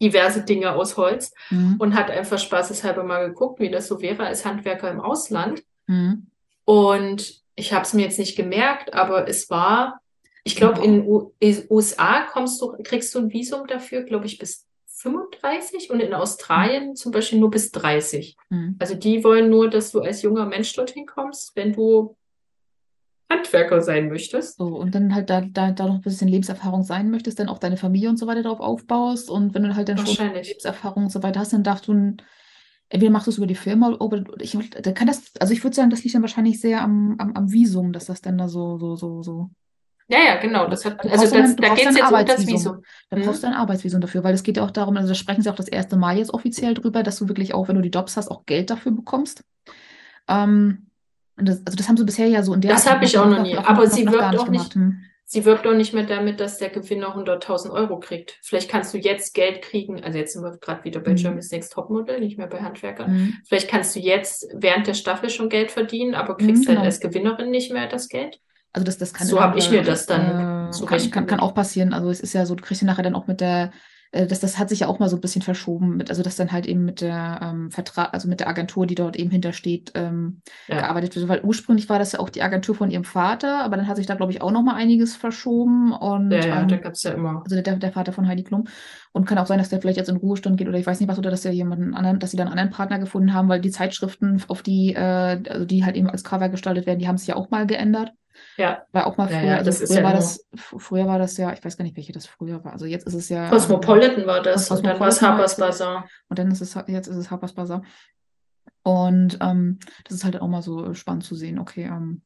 diverse 0.00 0.42
Dinge 0.44 0.72
aus 0.74 0.96
Holz 0.96 1.32
Mhm. 1.50 1.76
und 1.78 1.94
hat 1.94 2.10
einfach 2.10 2.38
spaßeshalber 2.38 3.04
mal 3.04 3.26
geguckt, 3.28 3.60
wie 3.60 3.70
das 3.70 3.86
so 3.88 4.00
wäre 4.00 4.24
als 4.26 4.44
Handwerker 4.44 4.90
im 4.90 5.00
Ausland. 5.00 5.62
Mhm. 5.86 6.26
Und 6.64 7.42
ich 7.56 7.72
habe 7.72 7.84
es 7.84 7.92
mir 7.92 8.02
jetzt 8.02 8.18
nicht 8.18 8.36
gemerkt, 8.36 8.94
aber 8.94 9.28
es 9.28 9.50
war, 9.50 10.00
ich 10.44 10.56
glaube, 10.56 10.82
in 10.84 11.06
U 11.06 11.32
USA 11.68 12.22
kommst 12.32 12.60
du, 12.62 12.76
kriegst 12.82 13.14
du 13.14 13.18
ein 13.18 13.32
Visum 13.32 13.66
dafür, 13.66 14.02
glaube 14.02 14.26
ich, 14.26 14.38
bis 14.38 14.66
35 14.86 15.90
und 15.90 16.00
in 16.00 16.12
Australien 16.14 16.94
zum 16.94 17.12
Beispiel 17.12 17.38
nur 17.38 17.50
bis 17.50 17.70
30. 17.72 18.36
Mhm. 18.50 18.76
Also 18.78 18.94
die 18.94 19.24
wollen 19.24 19.50
nur, 19.50 19.68
dass 19.70 19.92
du 19.92 20.00
als 20.00 20.22
junger 20.22 20.46
Mensch 20.46 20.72
dorthin 20.74 21.06
kommst, 21.06 21.56
wenn 21.56 21.72
du 21.72 22.16
Handwerker 23.30 23.80
sein 23.80 24.08
möchtest. 24.08 24.58
So, 24.58 24.66
und 24.66 24.94
dann 24.94 25.14
halt 25.14 25.30
da, 25.30 25.40
da, 25.40 25.70
da 25.70 25.86
noch 25.86 25.94
ein 25.94 26.00
bisschen 26.00 26.28
Lebenserfahrung 26.28 26.82
sein 26.82 27.10
möchtest, 27.10 27.38
dann 27.38 27.48
auch 27.48 27.58
deine 27.58 27.76
Familie 27.76 28.10
und 28.10 28.18
so 28.18 28.26
weiter 28.26 28.42
darauf 28.42 28.60
aufbaust. 28.60 29.30
Und 29.30 29.54
wenn 29.54 29.62
du 29.62 29.74
halt 29.74 29.88
dann 29.88 30.04
schon. 30.04 30.34
Lebenserfahrung 30.34 31.04
und 31.04 31.10
so 31.10 31.22
weiter 31.22 31.40
hast, 31.40 31.52
dann 31.52 31.62
darfst 31.62 31.88
du, 31.88 32.16
entweder 32.88 33.12
machst 33.12 33.28
du 33.28 33.30
es 33.30 33.38
über 33.38 33.46
die 33.46 33.54
Firma 33.54 33.90
oder 34.00 34.24
ich, 34.40 34.58
da 34.70 34.92
kann 34.92 35.06
das, 35.06 35.22
also 35.38 35.52
ich 35.52 35.62
würde 35.62 35.76
sagen, 35.76 35.90
das 35.90 36.02
liegt 36.02 36.14
dann 36.14 36.22
wahrscheinlich 36.22 36.60
sehr 36.60 36.82
am, 36.82 37.14
am, 37.18 37.32
am 37.34 37.52
Visum, 37.52 37.92
dass 37.92 38.06
das 38.06 38.20
dann 38.20 38.36
da 38.36 38.48
so, 38.48 38.78
so, 38.78 38.96
so, 38.96 39.22
so. 39.22 39.50
Ja, 40.08 40.18
ja, 40.18 40.36
genau. 40.40 40.66
Das 40.66 40.84
hat, 40.84 41.00
also 41.08 41.32
dann 41.32 41.42
das, 41.44 41.56
da 41.56 41.68
brauchst 41.68 41.82
geht 41.82 41.90
es 41.90 41.96
jetzt 41.96 42.10
um 42.10 42.12
das 42.12 42.20
Arbeitsvisum. 42.20 42.54
Visum. 42.58 42.82
Da 43.10 43.16
Mhm. 43.16 43.22
brauchst 43.22 43.42
du 43.44 43.46
ein 43.46 43.54
Arbeitsvisum 43.54 44.00
dafür, 44.00 44.24
weil 44.24 44.34
es 44.34 44.42
geht 44.42 44.56
ja 44.56 44.64
auch 44.64 44.72
darum, 44.72 44.96
also 44.96 45.08
da 45.08 45.14
sprechen 45.14 45.42
sie 45.42 45.50
auch 45.50 45.54
das 45.54 45.68
erste 45.68 45.96
Mal 45.96 46.18
jetzt 46.18 46.34
offiziell 46.34 46.74
drüber, 46.74 47.04
dass 47.04 47.16
du 47.18 47.28
wirklich 47.28 47.54
auch, 47.54 47.68
wenn 47.68 47.76
du 47.76 47.82
die 47.82 47.90
Jobs 47.90 48.16
hast, 48.16 48.28
auch 48.28 48.44
Geld 48.44 48.70
dafür 48.70 48.90
bekommst. 48.90 49.44
Ähm, 50.26 50.89
das, 51.42 51.62
also 51.66 51.76
das 51.76 51.88
haben 51.88 51.96
sie 51.96 52.04
bisher 52.04 52.26
ja 52.28 52.42
so 52.42 52.54
in 52.54 52.60
der 52.60 52.72
Das 52.72 52.90
habe 52.90 53.04
ich 53.04 53.16
auch 53.18 53.26
noch 53.28 53.42
nie. 53.42 53.56
Aber 53.56 53.86
sie 53.86 54.04
gar 54.04 54.32
wirbt 54.32 54.38
auch 54.40 54.48
nicht, 54.48 54.74
Hm. 54.74 55.00
sie 55.24 55.44
wirbt 55.44 55.66
auch 55.66 55.74
nicht 55.74 55.92
mehr 55.94 56.04
damit, 56.04 56.40
dass 56.40 56.58
der 56.58 56.70
Gewinner 56.70 57.14
100.000 57.16 57.70
Euro 57.70 57.98
kriegt. 58.00 58.38
Vielleicht 58.42 58.70
kannst 58.70 58.92
du 58.94 58.98
jetzt 58.98 59.34
Geld 59.34 59.62
kriegen. 59.62 60.02
Also 60.02 60.18
jetzt 60.18 60.32
sind 60.32 60.42
wir 60.42 60.56
gerade 60.58 60.84
wieder 60.84 61.00
bei 61.00 61.12
Mhm. 61.12 61.16
Germany's 61.16 61.50
Next 61.50 61.72
Topmodel, 61.72 62.20
nicht 62.20 62.38
mehr 62.38 62.46
bei 62.48 62.60
Handwerkern. 62.60 63.12
Mhm. 63.12 63.34
Vielleicht 63.46 63.68
kannst 63.68 63.94
du 63.96 64.00
jetzt 64.00 64.46
während 64.54 64.86
der 64.86 64.94
Staffel 64.94 65.30
schon 65.30 65.48
Geld 65.48 65.70
verdienen, 65.70 66.14
aber 66.14 66.34
Mhm, 66.34 66.46
kriegst 66.46 66.66
halt 66.66 66.76
genau. 66.78 66.84
als 66.86 67.00
Gewinnerin 67.00 67.50
nicht 67.50 67.72
mehr 67.72 67.86
das 67.88 68.08
Geld. 68.08 68.40
Also 68.72 68.84
das, 68.84 68.98
das 68.98 69.12
kann 69.12 69.26
So 69.26 69.36
innerhalb 69.36 69.52
hab 69.54 69.58
ich 69.58 69.70
mir 69.70 69.82
das 69.82 70.06
dann 70.06 70.20
äh, 70.20 70.24
kann, 70.30 70.36
kann, 70.64 70.72
zurechtgelegt. 70.72 71.28
kann 71.28 71.40
auch 71.40 71.54
passieren. 71.54 71.92
Also 71.92 72.08
es 72.10 72.20
ist 72.20 72.32
ja 72.34 72.46
so, 72.46 72.54
du 72.54 72.62
kriegst 72.62 72.82
ja 72.82 72.86
nachher 72.86 73.02
dann 73.02 73.16
auch 73.16 73.26
mit 73.26 73.40
der, 73.40 73.72
äh, 74.12 74.26
das, 74.26 74.40
das 74.40 74.58
hat 74.58 74.68
sich 74.68 74.80
ja 74.80 74.88
auch 74.88 74.98
mal 74.98 75.08
so 75.08 75.16
ein 75.16 75.20
bisschen 75.20 75.42
verschoben 75.42 75.96
mit, 75.96 76.10
also 76.10 76.22
dass 76.22 76.36
dann 76.36 76.52
halt 76.52 76.66
eben 76.66 76.84
mit 76.84 77.00
der 77.00 77.40
ähm, 77.42 77.70
Vertrag, 77.70 78.12
also 78.14 78.28
mit 78.28 78.40
der 78.40 78.48
Agentur, 78.48 78.86
die 78.86 78.94
dort 78.94 79.16
eben 79.16 79.30
hintersteht, 79.30 79.92
ähm, 79.94 80.42
Ja. 80.68 80.76
gearbeitet 80.80 81.16
wird. 81.16 81.28
Weil 81.28 81.42
ursprünglich 81.44 81.88
war 81.88 81.98
das 81.98 82.12
ja 82.12 82.20
auch 82.20 82.30
die 82.30 82.42
Agentur 82.42 82.74
von 82.74 82.90
ihrem 82.90 83.04
Vater, 83.04 83.62
aber 83.64 83.76
dann 83.76 83.86
hat 83.86 83.96
sich 83.96 84.06
da, 84.06 84.14
glaube 84.14 84.32
ich, 84.32 84.42
auch 84.42 84.50
noch 84.50 84.62
mal 84.62 84.74
einiges 84.74 85.16
verschoben. 85.16 85.92
Und 85.92 86.32
Ja, 86.32 86.46
ja, 86.46 86.60
ähm, 86.62 86.68
da 86.68 86.76
gab's 86.76 87.02
ja 87.02 87.12
immer. 87.12 87.42
also 87.44 87.60
der, 87.60 87.76
der 87.76 87.92
Vater 87.92 88.12
von 88.12 88.26
Heidi 88.28 88.44
Klum. 88.44 88.64
Und 89.12 89.24
kann 89.26 89.38
auch 89.38 89.46
sein, 89.46 89.58
dass 89.58 89.68
der 89.68 89.80
vielleicht 89.80 89.96
jetzt 89.98 90.08
in 90.08 90.16
Ruhestand 90.16 90.56
geht 90.56 90.68
oder 90.68 90.78
ich 90.78 90.86
weiß 90.86 91.00
nicht 91.00 91.08
was, 91.08 91.18
oder 91.18 91.30
dass 91.30 91.42
der 91.42 91.52
jemanden 91.52 91.94
anderen, 91.94 92.18
dass 92.20 92.30
sie 92.30 92.36
dann 92.36 92.46
einen 92.48 92.58
anderen 92.58 92.76
Partner 92.76 92.98
gefunden 92.98 93.34
haben, 93.34 93.48
weil 93.48 93.60
die 93.60 93.70
Zeitschriften, 93.70 94.42
auf 94.48 94.62
die, 94.62 94.94
äh, 94.94 95.42
also 95.48 95.64
die 95.64 95.84
halt 95.84 95.96
eben 95.96 96.08
als 96.08 96.24
Cover 96.24 96.48
gestaltet 96.48 96.86
werden, 96.86 96.98
die 97.00 97.08
haben 97.08 97.18
sich 97.18 97.28
ja 97.28 97.36
auch 97.36 97.50
mal 97.50 97.66
geändert. 97.66 98.12
Ja, 98.60 98.82
War 98.92 99.06
auch 99.06 99.16
mal 99.16 99.30
Ja, 99.30 99.38
früher, 99.38 99.48
ja, 99.48 99.56
also 99.56 99.64
das 99.70 99.80
ist 99.80 99.88
früher 99.88 99.98
ja 100.00 100.04
war 100.04 100.12
das, 100.12 100.46
früher 100.54 101.06
war 101.06 101.18
das 101.18 101.36
ja, 101.38 101.52
ich 101.52 101.64
weiß 101.64 101.76
gar 101.78 101.84
nicht, 101.84 101.96
welche 101.96 102.12
das 102.12 102.26
früher 102.26 102.62
war. 102.62 102.72
Also 102.72 102.84
jetzt 102.84 103.06
ist 103.06 103.14
es 103.14 103.28
ja. 103.30 103.44
ähm, 103.44 103.50
Cosmopolitan 103.50 104.26
war 104.26 104.42
das 104.42 104.70
und 104.70 104.84
dann 104.84 105.00
war 105.00 105.08
es 105.08 105.22
Harper's. 105.22 105.56
Bazaar. 105.56 106.06
Und 106.28 106.38
dann 106.38 106.50
ist 106.50 106.60
es, 106.60 106.74
jetzt 106.86 107.06
ist 107.08 107.16
es 107.16 107.30
Harper's 107.30 107.54
Bazaar. 107.54 107.82
Und 108.82 109.38
ähm, 109.40 109.78
das 110.04 110.14
ist 110.14 110.24
halt 110.24 110.40
auch 110.40 110.48
mal 110.48 110.62
so 110.62 110.94
spannend 110.94 111.24
zu 111.24 111.34
sehen, 111.34 111.58
okay, 111.58 111.84
ähm, 111.84 112.22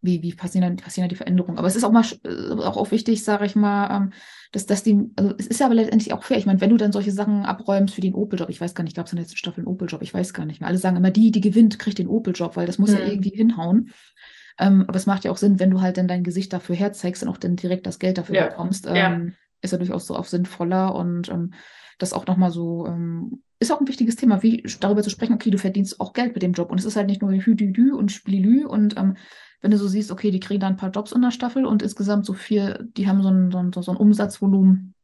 wie, 0.00 0.22
wie 0.22 0.32
passieren 0.32 0.62
dann, 0.62 0.76
passieren 0.76 1.04
dann 1.04 1.10
die 1.10 1.16
Veränderungen. 1.16 1.58
Aber 1.58 1.66
es 1.66 1.74
ist 1.76 1.82
auch 1.84 1.90
mal 1.90 2.04
äh, 2.24 2.52
auch, 2.62 2.76
auch 2.76 2.90
wichtig, 2.92 3.24
sage 3.24 3.44
ich 3.46 3.56
mal, 3.56 3.94
ähm, 3.94 4.12
dass, 4.52 4.64
dass 4.64 4.82
die, 4.84 5.10
also 5.16 5.34
es 5.38 5.46
ist 5.48 5.58
ja 5.60 5.66
aber 5.66 5.74
letztendlich 5.74 6.12
auch 6.12 6.22
fair. 6.22 6.38
Ich 6.38 6.46
meine, 6.46 6.60
wenn 6.60 6.70
du 6.70 6.76
dann 6.76 6.92
solche 6.92 7.10
Sachen 7.10 7.44
abräumst 7.44 7.94
für 7.94 8.00
den 8.00 8.14
Opel-Job, 8.14 8.48
ich 8.48 8.60
weiß 8.60 8.74
gar 8.74 8.84
nicht, 8.84 8.96
gab 8.96 9.06
es 9.06 9.12
in 9.12 9.16
der 9.16 9.24
letzten 9.24 9.36
Staffel 9.38 9.60
einen 9.60 9.66
Opel-Job, 9.66 10.00
ich 10.02 10.14
weiß 10.14 10.32
gar 10.34 10.46
nicht 10.46 10.60
mehr. 10.60 10.68
Alle 10.68 10.78
sagen 10.78 10.96
immer, 10.96 11.10
die, 11.10 11.32
die 11.32 11.40
gewinnt, 11.40 11.78
kriegt 11.78 11.98
den 11.98 12.06
Opel-Job, 12.06 12.56
weil 12.56 12.66
das 12.66 12.78
muss 12.78 12.92
ja 12.92 13.00
Hm. 13.00 13.10
irgendwie 13.10 13.30
hinhauen. 13.30 13.90
Ähm, 14.58 14.84
aber 14.88 14.96
es 14.96 15.06
macht 15.06 15.24
ja 15.24 15.30
auch 15.30 15.36
Sinn, 15.36 15.60
wenn 15.60 15.70
du 15.70 15.80
halt 15.80 15.96
dann 15.98 16.08
dein 16.08 16.24
Gesicht 16.24 16.52
dafür 16.52 16.74
herzeigst 16.74 17.22
und 17.22 17.28
auch 17.28 17.36
dann 17.38 17.56
direkt 17.56 17.86
das 17.86 17.98
Geld 17.98 18.18
dafür 18.18 18.34
Ja. 18.36 18.48
bekommst, 18.48 18.86
Ja. 18.86 19.12
ähm, 19.12 19.34
ist 19.60 19.72
ja 19.72 19.78
durchaus 19.78 20.06
so 20.06 20.16
auch 20.16 20.24
sinnvoller 20.24 20.94
und 20.94 21.28
ähm, 21.28 21.52
das 21.98 22.12
auch 22.12 22.26
nochmal 22.26 22.50
so, 22.50 22.86
ähm, 22.86 23.42
ist 23.60 23.72
auch 23.72 23.80
ein 23.80 23.88
wichtiges 23.88 24.14
Thema, 24.16 24.42
wie 24.42 24.62
darüber 24.80 25.02
zu 25.02 25.10
sprechen, 25.10 25.34
okay, 25.34 25.50
du 25.50 25.58
verdienst 25.58 26.00
auch 26.00 26.12
Geld 26.12 26.34
mit 26.34 26.42
dem 26.42 26.52
Job 26.52 26.70
und 26.70 26.78
es 26.78 26.84
ist 26.84 26.96
halt 26.96 27.08
nicht 27.08 27.22
nur 27.22 27.32
Hü-Dü-Dü 27.32 27.92
und 27.92 28.12
Spielilü 28.12 28.64
und 28.66 28.96
ähm, 28.96 29.16
wenn 29.60 29.72
du 29.72 29.78
so 29.78 29.88
siehst, 29.88 30.12
okay, 30.12 30.30
die 30.30 30.38
kriegen 30.38 30.60
da 30.60 30.68
ein 30.68 30.76
paar 30.76 30.90
Jobs 30.90 31.10
in 31.10 31.22
der 31.22 31.32
Staffel 31.32 31.66
und 31.66 31.82
insgesamt 31.82 32.24
so 32.24 32.32
viel, 32.32 32.88
die 32.96 33.08
haben 33.08 33.22
so 33.22 33.28
ein, 33.30 33.50
so 33.50 33.58
ein, 33.58 33.72
so 33.72 33.90
ein 33.90 33.96
Umsatzvolumen, 33.96 34.94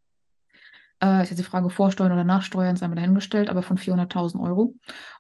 äh, 1.03 1.23
ist 1.23 1.31
jetzt 1.31 1.39
die 1.39 1.45
Frage, 1.45 1.71
Vorsteuern 1.71 2.13
oder 2.13 2.25
Nachsteuern, 2.25 2.77
sei 2.77 2.89
mal 2.89 2.95
dahingestellt, 2.95 3.49
aber 3.51 3.63
von 3.63 3.77
400.000 3.79 4.41
Euro. 4.41 4.75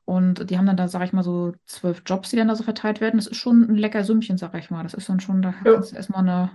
Und 0.04 0.48
die 0.50 0.58
haben 0.58 0.66
dann 0.66 0.76
da, 0.76 0.88
sage 0.88 1.04
ich 1.04 1.12
mal, 1.12 1.22
so 1.22 1.52
zwölf 1.66 2.02
Jobs, 2.06 2.30
die 2.30 2.36
dann 2.36 2.48
da 2.48 2.54
so 2.56 2.62
verteilt 2.64 3.00
werden. 3.00 3.16
Das 3.18 3.26
ist 3.26 3.36
schon 3.36 3.62
ein 3.62 3.76
lecker 3.76 4.04
Sümmchen, 4.04 4.38
sag 4.38 4.54
ich 4.54 4.70
mal. 4.70 4.82
Das 4.82 4.94
ist 4.94 5.08
dann 5.08 5.20
schon, 5.20 5.42
da 5.42 5.54
Ja. 5.64 5.74
kannst 5.74 5.92
du 5.92 5.96
erstmal 5.96 6.20
eine, 6.20 6.50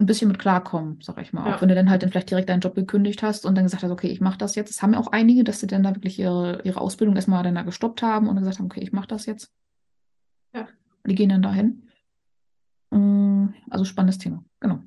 ein 0.00 0.06
bisschen 0.06 0.28
mit 0.28 0.38
klarkommen, 0.38 0.98
sag 1.00 1.18
ich 1.20 1.32
mal. 1.32 1.48
Ja. 1.48 1.54
Auch 1.56 1.60
wenn 1.62 1.68
du 1.68 1.74
dann 1.74 1.88
halt 1.90 2.02
dann 2.02 2.10
vielleicht 2.10 2.30
direkt 2.30 2.48
deinen 2.48 2.60
Job 2.60 2.74
gekündigt 2.74 3.22
hast 3.22 3.46
und 3.46 3.54
dann 3.54 3.64
gesagt 3.64 3.82
hast, 3.82 3.90
okay, 3.90 4.08
ich 4.08 4.20
mache 4.20 4.38
das 4.38 4.54
jetzt. 4.56 4.70
Das 4.70 4.82
haben 4.82 4.92
ja 4.94 4.98
auch 4.98 5.12
einige, 5.12 5.44
dass 5.44 5.60
sie 5.60 5.66
dann 5.66 5.82
da 5.82 5.94
wirklich 5.94 6.18
ihre, 6.18 6.60
ihre 6.64 6.80
Ausbildung 6.80 7.14
erstmal 7.16 7.42
dann 7.44 7.54
da 7.54 7.62
gestoppt 7.62 8.02
haben 8.02 8.28
und 8.28 8.36
gesagt 8.36 8.58
haben, 8.58 8.66
okay, 8.66 8.80
ich 8.80 8.92
mache 8.92 9.06
das 9.08 9.26
jetzt. 9.26 9.52
Ja. 10.52 10.66
Die 11.06 11.14
gehen 11.14 11.28
dann 11.28 11.42
dahin. 11.42 11.88
Mm, 12.90 13.48
also 13.70 13.84
spannendes 13.84 14.18
Thema. 14.18 14.44
Genau. 14.60 14.80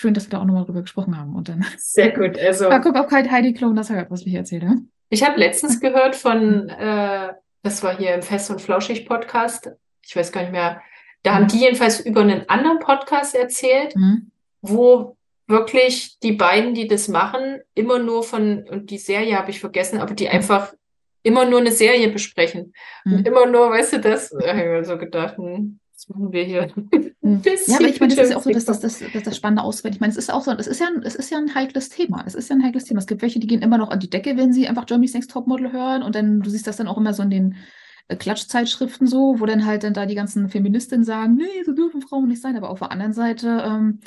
Schön, 0.00 0.14
dass 0.14 0.26
wir 0.26 0.30
da 0.30 0.38
auch 0.38 0.44
nochmal 0.44 0.64
drüber 0.64 0.82
gesprochen 0.82 1.18
haben. 1.18 1.34
Und 1.34 1.48
dann. 1.48 1.66
Sehr 1.76 2.12
gut. 2.12 2.38
Also. 2.38 2.68
Mal 2.68 2.80
gucken, 2.80 3.00
ob 3.00 3.10
Heidi 3.10 3.52
Klon 3.52 3.74
das 3.74 3.90
hört, 3.90 4.12
was 4.12 4.22
ich 4.24 4.32
erzähle. 4.32 4.76
Ich 5.08 5.24
habe 5.26 5.40
letztens 5.40 5.80
gehört 5.80 6.14
von, 6.14 6.68
äh, 6.68 7.30
das 7.64 7.82
war 7.82 7.96
hier 7.96 8.14
im 8.14 8.22
Fest 8.22 8.48
und 8.52 8.62
Flauschig 8.62 9.06
Podcast. 9.08 9.72
Ich 10.06 10.14
weiß 10.14 10.30
gar 10.30 10.42
nicht 10.42 10.52
mehr. 10.52 10.80
Da 11.24 11.34
haben 11.34 11.48
die 11.48 11.58
jedenfalls 11.58 11.98
über 11.98 12.20
einen 12.20 12.48
anderen 12.48 12.78
Podcast 12.78 13.34
erzählt, 13.34 13.96
Mhm. 13.96 14.30
wo 14.62 15.16
wirklich 15.48 16.20
die 16.20 16.30
beiden, 16.32 16.74
die 16.74 16.86
das 16.86 17.08
machen, 17.08 17.58
immer 17.74 17.98
nur 17.98 18.22
von, 18.22 18.68
und 18.68 18.90
die 18.90 18.98
Serie 18.98 19.36
habe 19.36 19.50
ich 19.50 19.58
vergessen, 19.58 19.98
aber 20.00 20.14
die 20.14 20.28
einfach 20.28 20.74
immer 21.24 21.44
nur 21.44 21.58
eine 21.58 21.72
Serie 21.72 22.08
besprechen. 22.12 22.72
Und 23.04 23.18
Mhm. 23.22 23.26
immer 23.26 23.46
nur, 23.46 23.68
weißt 23.72 23.94
du, 23.94 24.00
das, 24.00 24.30
da 24.30 24.46
habe 24.50 24.58
ich 24.60 24.64
mir 24.66 24.84
so 24.84 24.96
gedacht, 24.96 25.38
hm, 25.38 25.80
machen 26.08 26.32
wir 26.32 26.44
hier? 26.44 26.68
Bisschen 27.22 27.72
Ja, 27.72 27.78
aber 27.78 27.88
ich 27.88 28.00
meine, 28.00 28.14
das 28.14 28.24
ist 28.24 28.30
ja 28.30 28.36
auch 28.38 28.42
so, 28.42 28.50
dass 28.50 28.64
das, 28.64 28.80
das, 28.80 29.02
das, 29.12 29.22
das 29.22 29.36
Spannende 29.36 29.62
auswählt. 29.62 29.94
Ich 29.94 30.00
meine, 30.00 30.10
es 30.10 30.16
ist 30.16 30.32
auch 30.32 30.42
so, 30.42 30.50
es 30.52 30.66
ist 30.66 30.80
ja, 30.80 30.86
ein- 30.88 31.02
es 31.02 31.14
ist 31.14 31.30
ja 31.30 31.38
ein 31.38 31.54
heikles 31.54 31.88
Thema. 31.90 32.24
Es 32.26 32.34
ist 32.34 32.48
ja 32.50 32.56
ein 32.56 32.62
heikles 32.64 32.84
Thema. 32.84 32.98
Es 33.00 33.06
gibt 33.06 33.22
welche, 33.22 33.38
die 33.40 33.46
gehen 33.46 33.62
immer 33.62 33.78
noch 33.78 33.90
an 33.90 34.00
die 34.00 34.10
Decke, 34.10 34.36
wenn 34.36 34.52
sie 34.52 34.68
einfach 34.68 34.86
Germany's 34.86 35.14
Next 35.14 35.30
Topmodel 35.30 35.72
hören. 35.72 36.02
Und 36.02 36.14
dann, 36.14 36.40
du 36.40 36.50
siehst 36.50 36.66
das 36.66 36.76
dann 36.76 36.88
auch 36.88 36.96
immer 36.96 37.12
so 37.14 37.22
in 37.22 37.30
den 37.30 37.56
äh, 38.08 38.16
Klatschzeitschriften 38.16 39.06
so, 39.06 39.36
wo 39.38 39.46
dann 39.46 39.66
halt 39.66 39.84
dann 39.84 39.92
da 39.94 40.06
die 40.06 40.14
ganzen 40.14 40.48
Feministinnen 40.48 41.04
sagen, 41.04 41.34
nee, 41.36 41.62
so 41.64 41.72
dürfen 41.72 42.00
Frauen 42.00 42.28
nicht 42.28 42.40
sein. 42.42 42.56
Aber 42.56 42.70
auf 42.70 42.78
der 42.78 42.90
anderen 42.92 43.12
Seite, 43.12 43.62
ähm, 43.66 44.00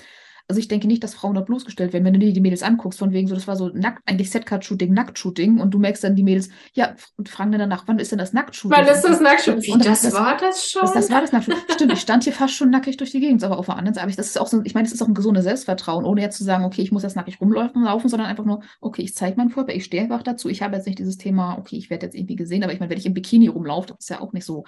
also 0.51 0.59
ich 0.59 0.67
denke 0.67 0.85
nicht, 0.87 1.03
dass 1.03 1.13
Frauen 1.15 1.33
da 1.35 1.41
bloßgestellt 1.41 1.93
werden. 1.93 2.03
Wenn 2.03 2.13
du 2.13 2.19
dir 2.19 2.33
die 2.33 2.41
Mädels 2.41 2.61
anguckst, 2.61 2.99
von 2.99 3.11
wegen 3.13 3.27
so, 3.27 3.35
das 3.35 3.47
war 3.47 3.55
so 3.55 3.69
nackt, 3.69 4.01
eigentlich 4.05 4.29
Setcard-Shooting, 4.29 4.93
Nackt-Shooting. 4.93 5.59
Und 5.59 5.73
du 5.73 5.79
merkst 5.79 6.03
dann 6.03 6.15
die 6.15 6.23
Mädels, 6.23 6.49
ja, 6.73 6.95
und 7.17 7.29
fragen 7.29 7.51
dann 7.51 7.59
danach, 7.59 7.85
wann 7.87 7.97
ist 7.99 8.11
denn 8.11 8.19
das 8.19 8.33
Nackt-Shooting? 8.33 8.77
Wann 8.77 8.87
ist 8.87 9.01
das 9.01 9.21
Nacktshooting? 9.21 9.61
Wie, 9.63 9.71
Und 9.71 9.85
das, 9.85 10.01
das- 10.01 10.13
war 10.13 10.35
das 10.37 10.69
schon? 10.69 10.81
Das, 10.81 10.93
das 10.93 11.09
war 11.09 11.21
das 11.21 11.31
Nacktshooting. 11.31 11.61
Stimmt, 11.73 11.93
ich 11.93 12.01
stand 12.01 12.23
hier 12.25 12.33
fast 12.33 12.53
schon 12.53 12.69
nackig 12.69 12.97
durch 12.97 13.11
die 13.11 13.21
Gegend, 13.21 13.43
aber 13.43 13.57
auf 13.57 13.65
der 13.67 13.77
anderen 13.77 13.93
Seite, 13.95 14.03
aber 14.03 14.09
ich, 14.11 14.17
das 14.17 14.27
ist 14.27 14.39
auch 14.39 14.47
so, 14.47 14.61
ich 14.63 14.73
meine, 14.75 14.85
das 14.85 14.93
ist 14.93 15.01
auch 15.01 15.07
ein 15.07 15.13
gesundes 15.13 15.45
Selbstvertrauen, 15.45 16.05
ohne 16.05 16.21
jetzt 16.21 16.37
zu 16.37 16.43
sagen, 16.43 16.65
okay, 16.65 16.81
ich 16.81 16.91
muss 16.91 17.03
jetzt 17.03 17.15
nackig 17.15 17.39
rumlaufen, 17.41 17.83
laufen, 17.83 18.09
sondern 18.09 18.27
einfach 18.27 18.45
nur, 18.45 18.61
okay, 18.81 19.01
ich 19.01 19.15
zeige 19.15 19.37
meinen 19.37 19.51
Körper, 19.51 19.73
ich 19.73 19.85
stehe 19.85 20.03
einfach 20.03 20.21
dazu. 20.21 20.49
Ich 20.49 20.61
habe 20.61 20.75
jetzt 20.75 20.85
nicht 20.85 20.99
dieses 20.99 21.17
Thema, 21.17 21.57
okay, 21.57 21.77
ich 21.77 21.89
werde 21.89 22.05
jetzt 22.05 22.15
irgendwie 22.15 22.35
gesehen, 22.35 22.63
aber 22.63 22.73
ich 22.73 22.79
meine, 22.79 22.89
wenn 22.89 22.97
ich 22.97 23.05
im 23.05 23.13
Bikini 23.13 23.47
rumlaufe, 23.47 23.87
das 23.87 23.97
ist 24.01 24.09
ja 24.09 24.19
auch 24.21 24.33
nicht 24.33 24.45
so, 24.45 24.65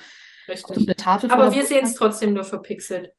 so 0.47 0.51
Richtig. 0.51 0.77
eine 0.87 0.95
Tafel 0.95 1.31
Aber 1.31 1.53
wir 1.53 1.65
sehen 1.65 1.79
es 1.83 1.89
Brust. 1.91 1.97
trotzdem 1.97 2.33
nur 2.33 2.43
verpixelt. 2.43 3.11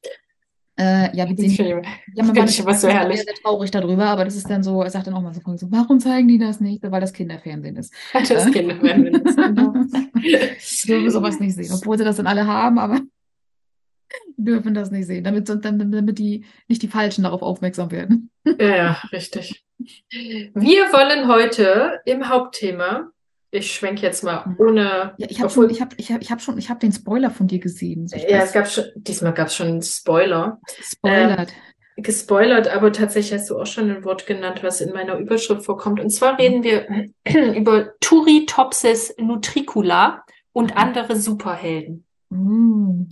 Äh, 0.77 1.17
ja, 1.17 1.25
finde 1.27 1.45
ich- 1.45 1.57
ja, 1.57 1.77
man 2.25 2.35
war 2.37 2.45
ich 2.49 2.59
immer 2.59 2.75
so 2.75 2.89
herrlich. 2.89 3.19
sehr, 3.19 3.27
sehr 3.27 3.35
traurig 3.43 3.71
darüber, 3.71 4.07
aber 4.07 4.25
das 4.25 4.35
ist 4.35 4.51
dann 4.51 4.65
so, 4.65 4.83
er 4.83 4.91
sagt 4.91 5.07
dann 5.07 5.15
auch 5.15 5.23
mal 5.23 5.33
so, 5.33 5.41
so, 5.57 5.71
warum 5.71 6.01
zeigen 6.01 6.27
die 6.27 6.39
das 6.39 6.61
nicht? 6.61 6.83
Weil 6.83 7.01
das 7.01 7.13
Kinderfernsehen 7.13 7.77
ist. 7.77 7.95
Das 8.13 8.51
Kinderfernsehen 8.51 9.15
ist, 9.25 9.37
genau. 9.37 9.73
Dürfen 10.89 11.11
sowas 11.11 11.39
nicht 11.39 11.55
sehen, 11.55 11.71
obwohl 11.73 11.97
sie 11.97 12.05
das 12.05 12.17
dann 12.17 12.27
alle 12.27 12.47
haben, 12.47 12.79
aber 12.81 13.01
dürfen 14.37 14.75
das 14.75 14.91
nicht 14.91 15.07
sehen, 15.07 15.23
damit, 15.25 15.49
damit, 15.49 15.95
damit 15.95 16.19
die 16.19 16.45
nicht 16.69 16.83
die 16.83 16.89
Falschen 16.89 17.23
darauf 17.23 17.43
aufmerksam 17.43 17.91
werden. 17.93 18.31
Ja, 18.45 18.77
ja, 18.77 18.93
richtig. 19.13 19.65
Wir 20.11 20.85
wollen 20.93 21.29
heute 21.29 22.01
im 22.05 22.29
Hauptthema, 22.29 23.11
ich 23.55 23.73
schwenke 23.73 24.03
jetzt 24.03 24.25
mal 24.25 24.57
ohne, 24.59 25.15
Ja, 25.17 25.27
ich 25.31 25.41
habe 25.41 25.51
schon, 25.51 25.71
ich 25.71 25.81
habe, 25.81 25.95
ich 25.97 26.11
habe, 26.11 26.23
ich 26.23 26.31
habe 26.31 26.41
schon, 26.41 26.59
ich 26.59 26.71
habe 26.71 26.81
den 26.81 26.93
Spoiler 26.93 27.31
von 27.31 27.47
dir 27.47 27.61
gesehen. 27.61 28.09
So, 28.09 28.17
ja, 28.17 28.43
es 28.43 28.53
gab 28.53 28.69
schon, 28.69 28.85
diesmal 28.97 29.33
gab 29.33 29.47
es 29.47 29.55
schon 29.55 29.69
einen 29.69 29.83
Spoiler. 29.83 30.61
spoilert. 30.81 31.53
Gespoilert, 31.97 32.67
aber 32.67 32.93
tatsächlich 32.93 33.39
hast 33.39 33.51
du 33.51 33.59
auch 33.59 33.67
schon 33.67 33.89
ein 33.89 34.05
Wort 34.05 34.27
genannt, 34.27 34.65
was 34.65 34.81
in 34.81 34.93
meiner 34.93 35.17
Überschrift 35.17 35.65
vorkommt. 35.65 36.01
Und 36.01 36.11
zwar 36.11 36.39
reden 36.39 36.65
wir 36.65 36.89
über 37.57 37.93
Turritopsis 38.01 39.15
nutricula 39.19 40.25
und 40.53 40.77
andere 40.77 41.17
Superhelden. 41.17 42.05
Mm. 42.31 43.11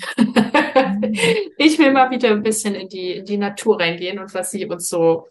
Ich 1.56 1.78
will 1.78 1.92
mal 1.92 2.10
wieder 2.10 2.30
ein 2.30 2.42
bisschen 2.42 2.74
in 2.74 2.88
die, 2.88 3.12
in 3.12 3.24
die 3.24 3.36
Natur 3.36 3.78
reingehen 3.78 4.18
und 4.18 4.34
was 4.34 4.50
sie 4.50 4.66
uns 4.66 4.88
so, 4.88 5.28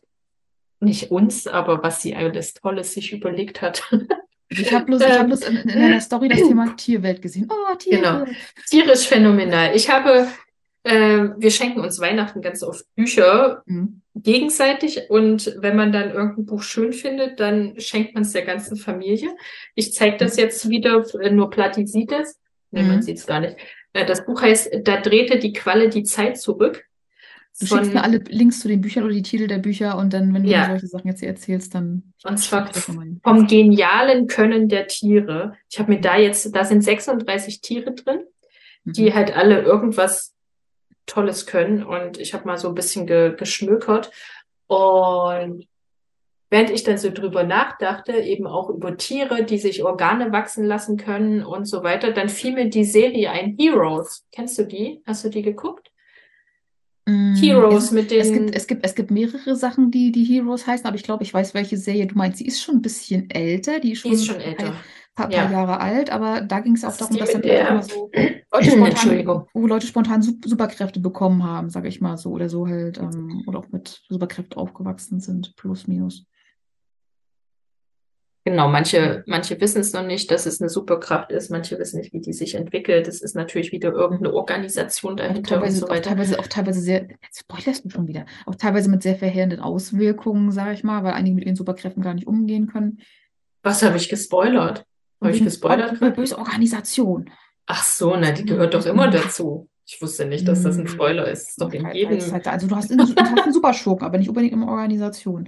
nicht 0.80 1.12
uns, 1.12 1.46
aber 1.46 1.84
was 1.84 2.02
sie 2.02 2.16
alles 2.16 2.54
Tolles 2.54 2.94
sich 2.94 3.12
überlegt 3.12 3.62
hat. 3.62 3.84
Ich 4.52 4.74
habe 4.74 4.86
bloß, 4.86 5.02
ich 5.02 5.08
hab 5.08 5.22
Ähm. 5.22 5.28
bloß 5.28 5.42
in, 5.48 5.56
in 5.58 5.70
einer 5.82 6.02
Story 6.02 6.28
das 6.28 6.40
Thema 6.40 6.76
Tierwelt 6.78 7.22
gesehen. 7.22 7.48
Oh, 7.50 7.76
Tiere. 7.76 8.02
Genau. 8.02 8.26
Tierisch 8.70 9.08
phänomenal. 9.08 9.76
Ich 9.76 9.90
habe, 9.90 10.28
äh, 10.84 11.30
wir 11.38 11.52
schenken 11.52 11.80
uns 11.80 12.00
Weihnachten 12.00 12.42
ganz 12.42 12.62
oft 12.64 12.86
Bücher 12.96 13.64
Mhm. 13.66 14.02
gegenseitig 14.16 15.10
und 15.10 15.56
wenn 15.60 15.76
man 15.76 15.92
dann 15.92 16.12
irgendein 16.12 16.46
Buch 16.46 16.64
schön 16.64 16.92
findet, 16.94 17.40
dann 17.40 17.80
schenkt 17.80 18.14
man 18.14 18.24
es 18.24 18.34
der 18.34 18.44
ganzen 18.44 18.76
Familie. 18.78 19.30
Ich 19.76 19.94
zeige 19.94 20.18
das 20.18 20.36
jetzt 20.38 20.68
wieder, 20.70 21.04
äh, 21.22 21.32
nur 21.32 21.50
Platti 21.50 21.88
sieht 21.88 22.12
es. 22.12 22.38
Nee, 22.72 22.84
man 22.84 22.98
Mhm. 22.98 23.02
sieht 23.02 23.18
es 23.18 23.26
gar 23.26 23.40
nicht. 23.40 23.56
Äh, 23.94 24.06
Das 24.06 24.26
Buch 24.26 24.42
heißt 24.42 24.70
Da 24.84 24.98
drehte 25.02 25.40
die 25.40 25.54
Qualle 25.54 25.90
die 25.90 26.04
Zeit 26.04 26.40
zurück. 26.40 26.86
Du 27.60 27.66
Von- 27.68 27.78
schickst 27.80 27.94
mir 27.94 28.04
alle 28.04 28.18
Links 28.30 28.60
zu 28.62 28.68
den 28.68 28.82
Büchern 28.82 29.04
oder 29.04 29.14
die 29.14 29.22
Titel 29.22 29.46
der 29.48 29.60
Bücher 29.60 29.98
und 29.98 30.14
dann, 30.14 30.34
wenn 30.34 30.44
du 30.44 30.50
Ja. 30.50 30.62
mir 30.62 30.68
solche 30.72 30.88
Sachen 30.88 31.08
jetzt 31.08 31.22
erzählst, 31.22 31.76
dann 31.76 32.14
Und 32.24 32.38
zwar 32.38 32.72
vom 32.74 33.46
genialen 33.48 34.28
Können 34.28 34.68
der 34.70 34.88
Tiere. 34.88 35.54
Ich 35.70 35.78
habe 35.80 35.92
mir 35.92 36.02
da 36.02 36.18
jetzt, 36.18 36.56
da 36.56 36.64
sind 36.66 36.84
36 36.84 37.62
Tiere 37.62 37.94
drin. 37.94 38.22
die 38.84 39.12
Mhm. 39.12 39.14
halt 39.14 39.38
alle 39.38 39.62
irgendwas 39.62 40.34
Tolles 41.06 41.46
können. 41.46 41.84
Und 41.84 42.18
ich 42.18 42.34
habe 42.34 42.48
mal 42.48 42.58
so 42.58 42.68
ein 42.70 42.74
bisschen 42.74 43.06
ge 43.06 43.36
geschmökert. 43.36 44.10
Und 44.66 45.68
während 46.50 46.72
ich 46.72 46.84
dann 46.84 46.98
so 46.98 47.12
drüber 47.12 47.44
nachdachte, 47.44 48.14
eben 48.14 48.48
auch 48.48 48.72
über 48.72 48.98
Tiere, 48.98 49.44
die 49.44 49.60
sich 49.60 49.84
Organe 49.84 50.32
wachsen 50.32 50.66
lassen 50.66 50.98
können 50.98 51.44
und 51.46 51.66
so 51.66 51.84
weiter, 51.84 52.12
dann 52.12 52.28
fiel 52.30 52.54
mir 52.54 52.70
die 52.72 52.84
Serie 52.86 53.30
ein, 53.30 53.56
Heroes. 53.60 54.26
Kennst 54.32 54.58
du 54.58 54.64
die? 54.66 55.04
Hast 55.06 55.24
du 55.26 55.30
die 55.30 55.44
geguckt? 55.44 55.91
Mm, 57.12 57.36
Heroes 57.40 57.92
es, 57.92 57.92
mit 57.92 58.12
es 58.18 58.28
den, 58.28 58.34
gibt, 58.34 58.56
es 58.56 58.68
gibt, 58.68 58.86
es 58.86 58.96
gibt 58.96 59.12
mehrere 59.12 59.56
Sachen, 59.56 59.90
die, 59.92 60.12
die 60.12 60.24
Heroes 60.26 60.68
heißen, 60.68 60.86
aber 60.86 60.96
ich 60.96 61.04
glaube, 61.04 61.24
ich 61.24 61.34
weiß, 61.34 61.54
welche 61.54 61.78
Serie 61.78 62.06
du 62.08 62.16
meinst. 62.16 62.38
Sie 62.40 62.46
ist 62.46 62.62
schon 62.62 62.76
ein 62.76 62.82
bisschen 62.82 63.30
älter, 63.30 63.80
die 63.80 63.94
ist 63.94 64.04
die 64.04 64.12
ist 64.12 64.26
schon 64.26 64.36
schon 64.36 64.36
ein 64.36 64.42
älter. 64.42 64.74
paar, 65.16 65.32
paar 65.32 65.32
Ja. 65.32 65.48
Jahre 65.50 65.80
alt, 65.80 66.10
aber 66.12 66.42
da 66.42 66.60
ging 66.60 66.76
es 66.76 66.84
auch 66.84 66.90
Das 66.90 66.98
darum, 66.98 67.18
dass 67.18 67.32
dann 67.32 67.42
immer 67.44 67.84
so 67.84 68.12
Leute 68.52 68.70
spontan, 68.70 68.90
Entschuldigung. 68.90 69.48
wo 69.54 69.68
Leute 69.68 69.88
spontan 69.88 70.22
Sup- 70.22 70.46
Superkräfte 70.46 71.00
bekommen 71.00 71.44
haben, 71.44 71.70
sage 71.70 71.88
ich 71.88 72.02
mal 72.02 72.18
so, 72.18 72.32
oder 72.32 72.50
so 72.50 72.68
halt, 72.68 72.98
ähm, 73.00 73.44
oder 73.48 73.60
auch 73.60 73.70
mit 73.72 74.02
Superkräften 74.10 74.58
aufgewachsen 74.58 75.20
sind, 75.20 75.56
plus 75.56 75.88
minus. 75.88 76.26
Genau, 78.44 78.68
manche, 78.70 79.24
manche 79.28 79.62
wissen 79.62 79.82
es 79.82 79.94
noch 79.94 80.06
nicht, 80.06 80.32
dass 80.32 80.48
es 80.48 80.60
eine 80.60 80.70
Superkraft 80.70 81.32
ist, 81.32 81.52
manche 81.52 81.78
wissen 81.78 82.00
nicht, 82.00 82.12
wie 82.12 82.22
die 82.22 82.34
sich 82.34 82.56
entwickelt. 82.56 83.08
Es 83.08 83.22
ist 83.22 83.36
natürlich 83.36 83.72
wieder 83.72 83.92
irgendeine 83.94 84.34
Organisation 84.34 85.14
Auch 85.14 85.18
dahinter 85.18 85.38
und 85.40 85.48
teilweise, 85.48 85.78
so 85.78 85.86
auch 85.86 85.90
weiter. 85.92 86.10
teilweise, 86.10 86.40
auch 86.40 86.48
teilweise 86.48 86.82
sehr, 86.82 87.08
jetzt 87.22 87.40
spoilerst 87.40 87.86
du 87.86 87.90
schon 87.92 88.08
wieder, 88.08 88.26
auch 88.48 88.56
teilweise 88.56 88.90
mit 88.90 89.04
sehr 89.04 89.16
verheerenden 89.16 89.60
Auswirkungen, 89.60 90.52
sage 90.52 90.74
ich 90.74 90.84
mal, 90.84 91.04
weil 91.04 91.14
einige 91.14 91.36
mit 91.36 91.46
ihren 91.46 91.56
Superkräften 91.56 92.02
gar 92.02 92.16
nicht 92.16 92.26
umgehen 92.26 92.66
können. 92.66 93.02
Was 93.62 93.84
habe 93.84 93.98
ich 93.98 94.10
gespoilert? 94.10 94.86
Habe 95.22 95.34
ich 95.34 95.44
gespoilert? 95.44 96.02
Eine 96.02 96.12
böse 96.12 96.40
Organisation. 96.40 97.30
Ach 97.68 97.84
so, 97.84 98.16
na, 98.18 98.32
die 98.32 98.44
gehört 98.44 98.74
doch 98.74 98.86
immer 98.88 99.08
dazu. 99.10 99.70
Ich 99.86 100.02
wusste 100.02 100.26
nicht, 100.26 100.48
dass 100.48 100.64
das 100.64 100.78
ein 100.78 100.88
Spoiler 100.88 101.28
ist. 101.28 101.44
Das 101.44 101.50
ist 101.50 101.62
doch 101.62 101.74
in 101.74 101.88
jedem. 101.94 102.20
Also 102.46 102.68
du 102.68 102.76
hast, 102.76 102.90
du 102.90 102.98
hast 102.98 103.18
einen 103.20 103.54
Superschurken, 103.54 104.06
aber 104.06 104.18
nicht 104.18 104.30
unbedingt 104.30 104.54
in 104.54 104.64
Organisation. 104.64 105.48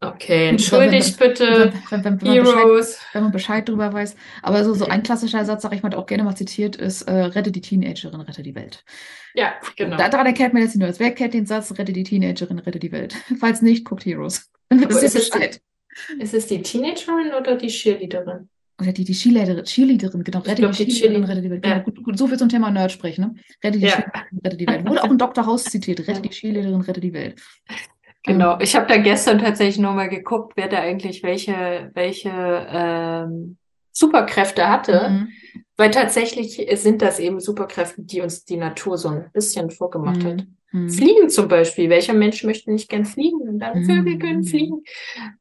Okay, 0.00 0.48
entschuldigt 0.50 1.18
Wenn, 1.18 1.28
bitte, 1.28 1.72
wenn, 1.90 2.04
wenn, 2.04 2.12
man 2.12 2.18
Bescheid, 2.18 2.56
Heroes. 2.56 2.98
wenn 3.14 3.22
man 3.22 3.32
Bescheid 3.32 3.66
drüber 3.68 3.92
weiß. 3.92 4.16
Aber 4.42 4.62
so, 4.64 4.74
so 4.74 4.86
ein 4.86 5.02
klassischer 5.02 5.44
Satz, 5.46 5.62
sag 5.62 5.72
ich 5.72 5.82
mal, 5.82 5.88
der 5.88 5.98
auch 5.98 6.06
gerne 6.06 6.24
mal 6.24 6.36
zitiert 6.36 6.76
ist, 6.76 7.02
äh, 7.02 7.12
rette 7.14 7.50
die 7.50 7.62
Teenagerin, 7.62 8.20
rette 8.20 8.42
die 8.42 8.54
Welt. 8.54 8.84
Ja, 9.34 9.54
genau. 9.76 9.96
Da, 9.96 10.10
daran 10.10 10.26
erkennt 10.26 10.52
man 10.52 10.62
jetzt 10.62 10.76
nur, 10.76 10.92
wer 10.98 11.10
kennt 11.12 11.32
den 11.32 11.46
Satz, 11.46 11.72
rette 11.78 11.92
die 11.94 12.02
Teenagerin, 12.04 12.58
rette 12.58 12.78
die 12.78 12.92
Welt. 12.92 13.14
Falls 13.40 13.62
nicht, 13.62 13.84
guckt 13.86 14.04
Heroes. 14.04 14.50
Dann 14.68 14.80
wisst 14.88 15.00
ihr 15.02 15.06
ist 15.08 15.16
es 15.16 15.30
die-. 15.30 16.22
Ist 16.22 16.34
es 16.34 16.46
die 16.48 16.60
Teenagerin 16.60 17.32
oder 17.40 17.56
die 17.56 17.68
Cheerleaderin? 17.68 18.48
Oder 18.80 18.92
die, 18.92 19.04
die 19.04 19.12
Cheerleaderin, 19.14 19.64
Cheerleaderin, 19.64 20.24
genau, 20.24 20.40
rette 20.40 20.56
glaub, 20.56 20.72
die 20.72 20.84
die 20.84 20.92
Cheerleaderin, 20.92 21.24
Cheerlead- 21.24 21.30
rette 21.30 21.42
die 21.42 21.50
Welt. 21.50 21.64
ja. 21.64 21.72
Genau, 21.78 21.84
gut, 21.84 22.02
gut, 22.04 22.18
so 22.18 22.26
viel 22.26 22.36
zum 22.38 22.48
Thema 22.48 22.70
Nerd 22.72 22.90
sprechen, 22.92 23.20
ne? 23.22 23.34
Rette 23.62 23.78
die 23.78 23.84
Ja. 23.86 23.92
Cheerleaderin, 23.92 24.38
rette 24.44 24.56
die 24.56 24.66
Welt. 24.66 24.86
Wurde 24.88 25.02
auch 25.04 25.10
in 25.10 25.18
Dr. 25.18 25.46
House 25.46 25.64
zitiert, 25.64 26.00
rette 26.08 26.20
die 26.20 26.30
Cheerleaderin, 26.30 26.80
rette 26.80 27.00
die 27.00 27.12
Welt. 27.12 27.40
Genau. 28.24 28.58
Ich 28.60 28.74
habe 28.74 28.86
da 28.86 28.96
gestern 28.96 29.38
tatsächlich 29.38 29.78
nochmal 29.78 30.08
geguckt, 30.08 30.54
wer 30.56 30.68
da 30.68 30.78
eigentlich 30.78 31.22
welche, 31.22 31.90
welche 31.94 32.30
ähm, 32.30 33.58
Superkräfte 33.92 34.68
hatte. 34.68 35.08
Mhm. 35.10 35.28
Weil 35.76 35.90
tatsächlich 35.90 36.64
sind 36.80 37.02
das 37.02 37.18
eben 37.18 37.40
Superkräfte, 37.40 38.02
die 38.02 38.20
uns 38.20 38.44
die 38.44 38.56
Natur 38.56 38.96
so 38.96 39.08
ein 39.08 39.26
bisschen 39.32 39.70
vorgemacht 39.70 40.24
hat. 40.24 40.46
Mhm. 40.70 40.88
Fliegen 40.88 41.28
zum 41.30 41.48
Beispiel. 41.48 41.90
Welcher 41.90 42.14
Mensch 42.14 42.44
möchte 42.44 42.72
nicht 42.72 42.88
gern 42.88 43.04
fliegen? 43.04 43.40
Und 43.40 43.58
dann 43.58 43.80
Mhm. 43.80 43.84
Vögel 43.84 44.18
können 44.18 44.44
fliegen. 44.44 44.82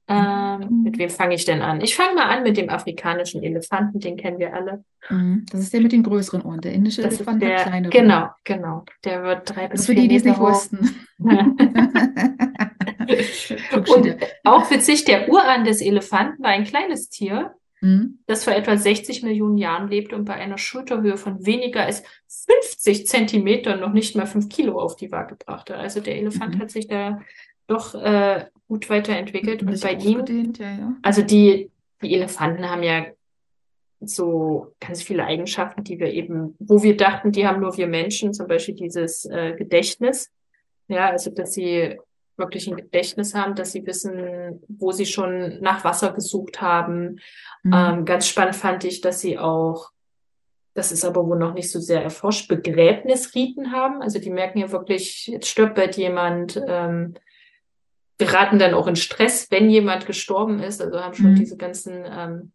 Ähm, 0.07 0.59
Mhm. 0.69 0.83
mit 0.83 0.97
wem 0.97 1.09
fange 1.09 1.35
ich 1.35 1.45
denn 1.45 1.61
an? 1.61 1.81
Ich 1.81 1.95
fange 1.95 2.15
mal 2.15 2.25
an 2.35 2.43
mit 2.43 2.57
dem 2.57 2.69
afrikanischen 2.69 3.43
Elefanten, 3.43 3.99
den 3.99 4.17
kennen 4.17 4.39
wir 4.39 4.53
alle. 4.55 4.83
Mhm. 5.09 5.45
Das 5.51 5.61
ist 5.61 5.71
der 5.73 5.81
mit 5.81 5.91
den 5.91 6.03
größeren 6.03 6.41
Ohren. 6.41 6.61
Der 6.61 6.73
indische 6.73 7.01
Das 7.03 7.13
ist 7.13 7.19
Elefant 7.21 7.41
der, 7.43 7.59
hat 7.59 7.67
kleinere. 7.67 7.91
genau, 7.91 8.27
genau. 8.43 8.85
Der 9.05 9.23
wird 9.23 9.55
drei 9.55 9.67
bis 9.67 9.81
Also 9.81 9.93
für 9.93 9.99
die, 10.01 10.07
die 10.07 10.15
es 10.15 10.23
nicht 10.23 10.39
wussten. 10.39 10.89
Und 13.73 14.17
auch 14.43 14.69
witzig, 14.71 15.05
der 15.05 15.29
Urahn 15.29 15.63
des 15.63 15.81
Elefanten 15.81 16.43
war 16.43 16.51
ein 16.51 16.63
kleines 16.63 17.09
Tier 17.09 17.55
mhm. 17.83 18.19
das 18.25 18.43
vor 18.43 18.53
etwa 18.53 18.75
60 18.75 19.21
Millionen 19.23 19.57
Jahren 19.57 19.89
lebte 19.89 20.15
und 20.15 20.25
bei 20.25 20.33
einer 20.33 20.57
Schulterhöhe 20.57 21.17
von 21.17 21.45
weniger 21.45 21.83
als 21.83 22.03
50 22.27 23.05
Zentimetern 23.05 23.79
noch 23.79 23.93
nicht 23.93 24.15
mal 24.15 24.25
5 24.25 24.49
Kilo 24.49 24.79
auf 24.79 24.95
die 24.95 25.11
Waage 25.11 25.35
brachte. 25.35 25.75
Also 25.75 25.99
der 25.99 26.17
Elefant 26.17 26.55
mhm. 26.55 26.59
hat 26.59 26.71
sich 26.71 26.87
da 26.87 27.21
doch 27.67 27.93
äh, 27.93 28.45
gut 28.67 28.89
weiterentwickelt. 28.89 29.61
Und 29.61 29.79
bei 29.81 29.93
ihm, 29.93 30.23
ja, 30.57 30.71
ja. 30.71 30.95
also 31.01 31.21
die, 31.21 31.69
die 32.01 32.13
Elefanten 32.13 32.69
haben 32.69 32.83
ja 32.83 33.05
so 34.01 34.73
ganz 34.79 35.01
viele 35.01 35.25
Eigenschaften, 35.25 35.83
die 35.83 35.99
wir 35.99 36.11
eben, 36.11 36.55
wo 36.59 36.83
wir 36.83 36.97
dachten, 36.97 37.31
die 37.31 37.47
haben 37.47 37.61
nur 37.61 37.77
wir 37.77 37.87
Menschen, 37.87 38.33
zum 38.33 38.47
Beispiel 38.47 38.75
dieses 38.75 39.25
äh, 39.25 39.53
Gedächtnis. 39.57 40.29
Ja, 40.89 41.09
also 41.09 41.31
dass 41.31 41.53
sie 41.53 41.97
wirklich 42.37 42.67
ein 42.67 42.75
Gedächtnis 42.75 43.33
haben, 43.33 43.55
dass 43.55 43.71
sie 43.71 43.85
wissen, 43.85 44.61
wo 44.67 44.91
sie 44.91 45.05
schon 45.05 45.59
nach 45.61 45.83
Wasser 45.83 46.13
gesucht 46.13 46.61
haben. 46.61 47.19
Mhm. 47.63 47.73
Ähm, 47.73 48.05
ganz 48.05 48.27
spannend 48.27 48.55
fand 48.55 48.83
ich, 48.83 49.01
dass 49.01 49.19
sie 49.19 49.37
auch, 49.37 49.91
das 50.73 50.91
ist 50.91 51.05
aber 51.05 51.25
wohl 51.27 51.37
noch 51.37 51.53
nicht 51.53 51.71
so 51.71 51.79
sehr 51.79 52.03
erforscht, 52.03 52.47
Begräbnisriten 52.47 53.71
haben. 53.71 54.01
Also 54.01 54.19
die 54.19 54.31
merken 54.31 54.59
ja 54.59 54.71
wirklich, 54.71 55.27
jetzt 55.27 55.47
stirbt 55.47 55.75
bald 55.75 55.95
jemand, 55.97 56.61
ähm, 56.67 57.13
geraten 58.17 58.59
dann 58.59 58.73
auch 58.73 58.87
in 58.87 58.95
Stress, 58.95 59.49
wenn 59.51 59.69
jemand 59.69 60.05
gestorben 60.05 60.59
ist. 60.59 60.81
Also 60.81 60.99
haben 60.99 61.13
schon 61.13 61.31
mhm. 61.31 61.35
diese 61.35 61.57
ganzen 61.57 62.05
ähm, 62.05 62.51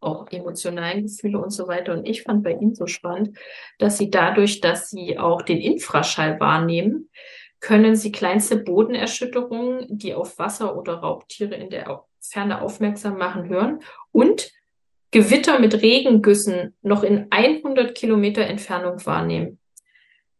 auch 0.00 0.30
emotionalen 0.30 1.02
Gefühle 1.02 1.38
und 1.38 1.50
so 1.50 1.68
weiter. 1.68 1.92
Und 1.92 2.06
ich 2.06 2.22
fand 2.22 2.42
bei 2.42 2.52
ihnen 2.52 2.74
so 2.74 2.86
spannend, 2.86 3.36
dass 3.78 3.98
sie 3.98 4.10
dadurch, 4.10 4.60
dass 4.60 4.90
sie 4.90 5.18
auch 5.18 5.42
den 5.42 5.58
Infraschall 5.58 6.38
wahrnehmen, 6.38 7.10
können 7.60 7.96
sie 7.96 8.12
kleinste 8.12 8.56
Bodenerschütterungen, 8.56 9.86
die 9.88 10.14
auf 10.14 10.38
Wasser 10.38 10.76
oder 10.76 10.94
Raubtiere 10.94 11.54
in 11.54 11.70
der 11.70 12.04
Ferne 12.20 12.60
aufmerksam 12.60 13.18
machen, 13.18 13.48
hören 13.48 13.80
und 14.12 14.50
Gewitter 15.10 15.58
mit 15.58 15.80
Regengüssen 15.82 16.74
noch 16.82 17.02
in 17.02 17.26
100 17.30 17.94
Kilometer 17.94 18.42
Entfernung 18.42 19.04
wahrnehmen. 19.06 19.58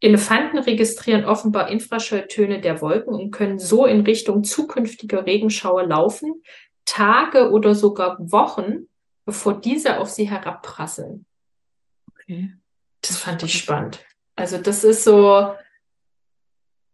Elefanten 0.00 0.59
registrieren 0.59 1.24
offenbar 1.24 1.70
Infraschalltöne 1.70 2.61
der 2.61 2.81
Wolken 2.83 3.14
und 3.14 3.31
können 3.31 3.59
so 3.59 3.87
in 3.87 4.02
Richtung 4.02 4.44
zukünftiger 4.44 5.24
Regenschauer 5.24 5.87
laufen, 5.87 6.42
Tage 6.85 7.50
oder 7.50 7.74
sogar 7.74 8.16
Wochen, 8.20 8.88
bevor 9.24 9.55
diese 9.61 9.98
auf 9.98 10.11
sie 10.11 10.29
herabprasseln. 10.29 11.24
Okay. 12.11 12.52
Das 13.00 13.16
fand 13.16 13.42
ich 13.42 13.57
spannend. 13.59 14.05
Also 14.35 14.59
das 14.59 14.85
ist 14.85 15.05
so, 15.05 15.55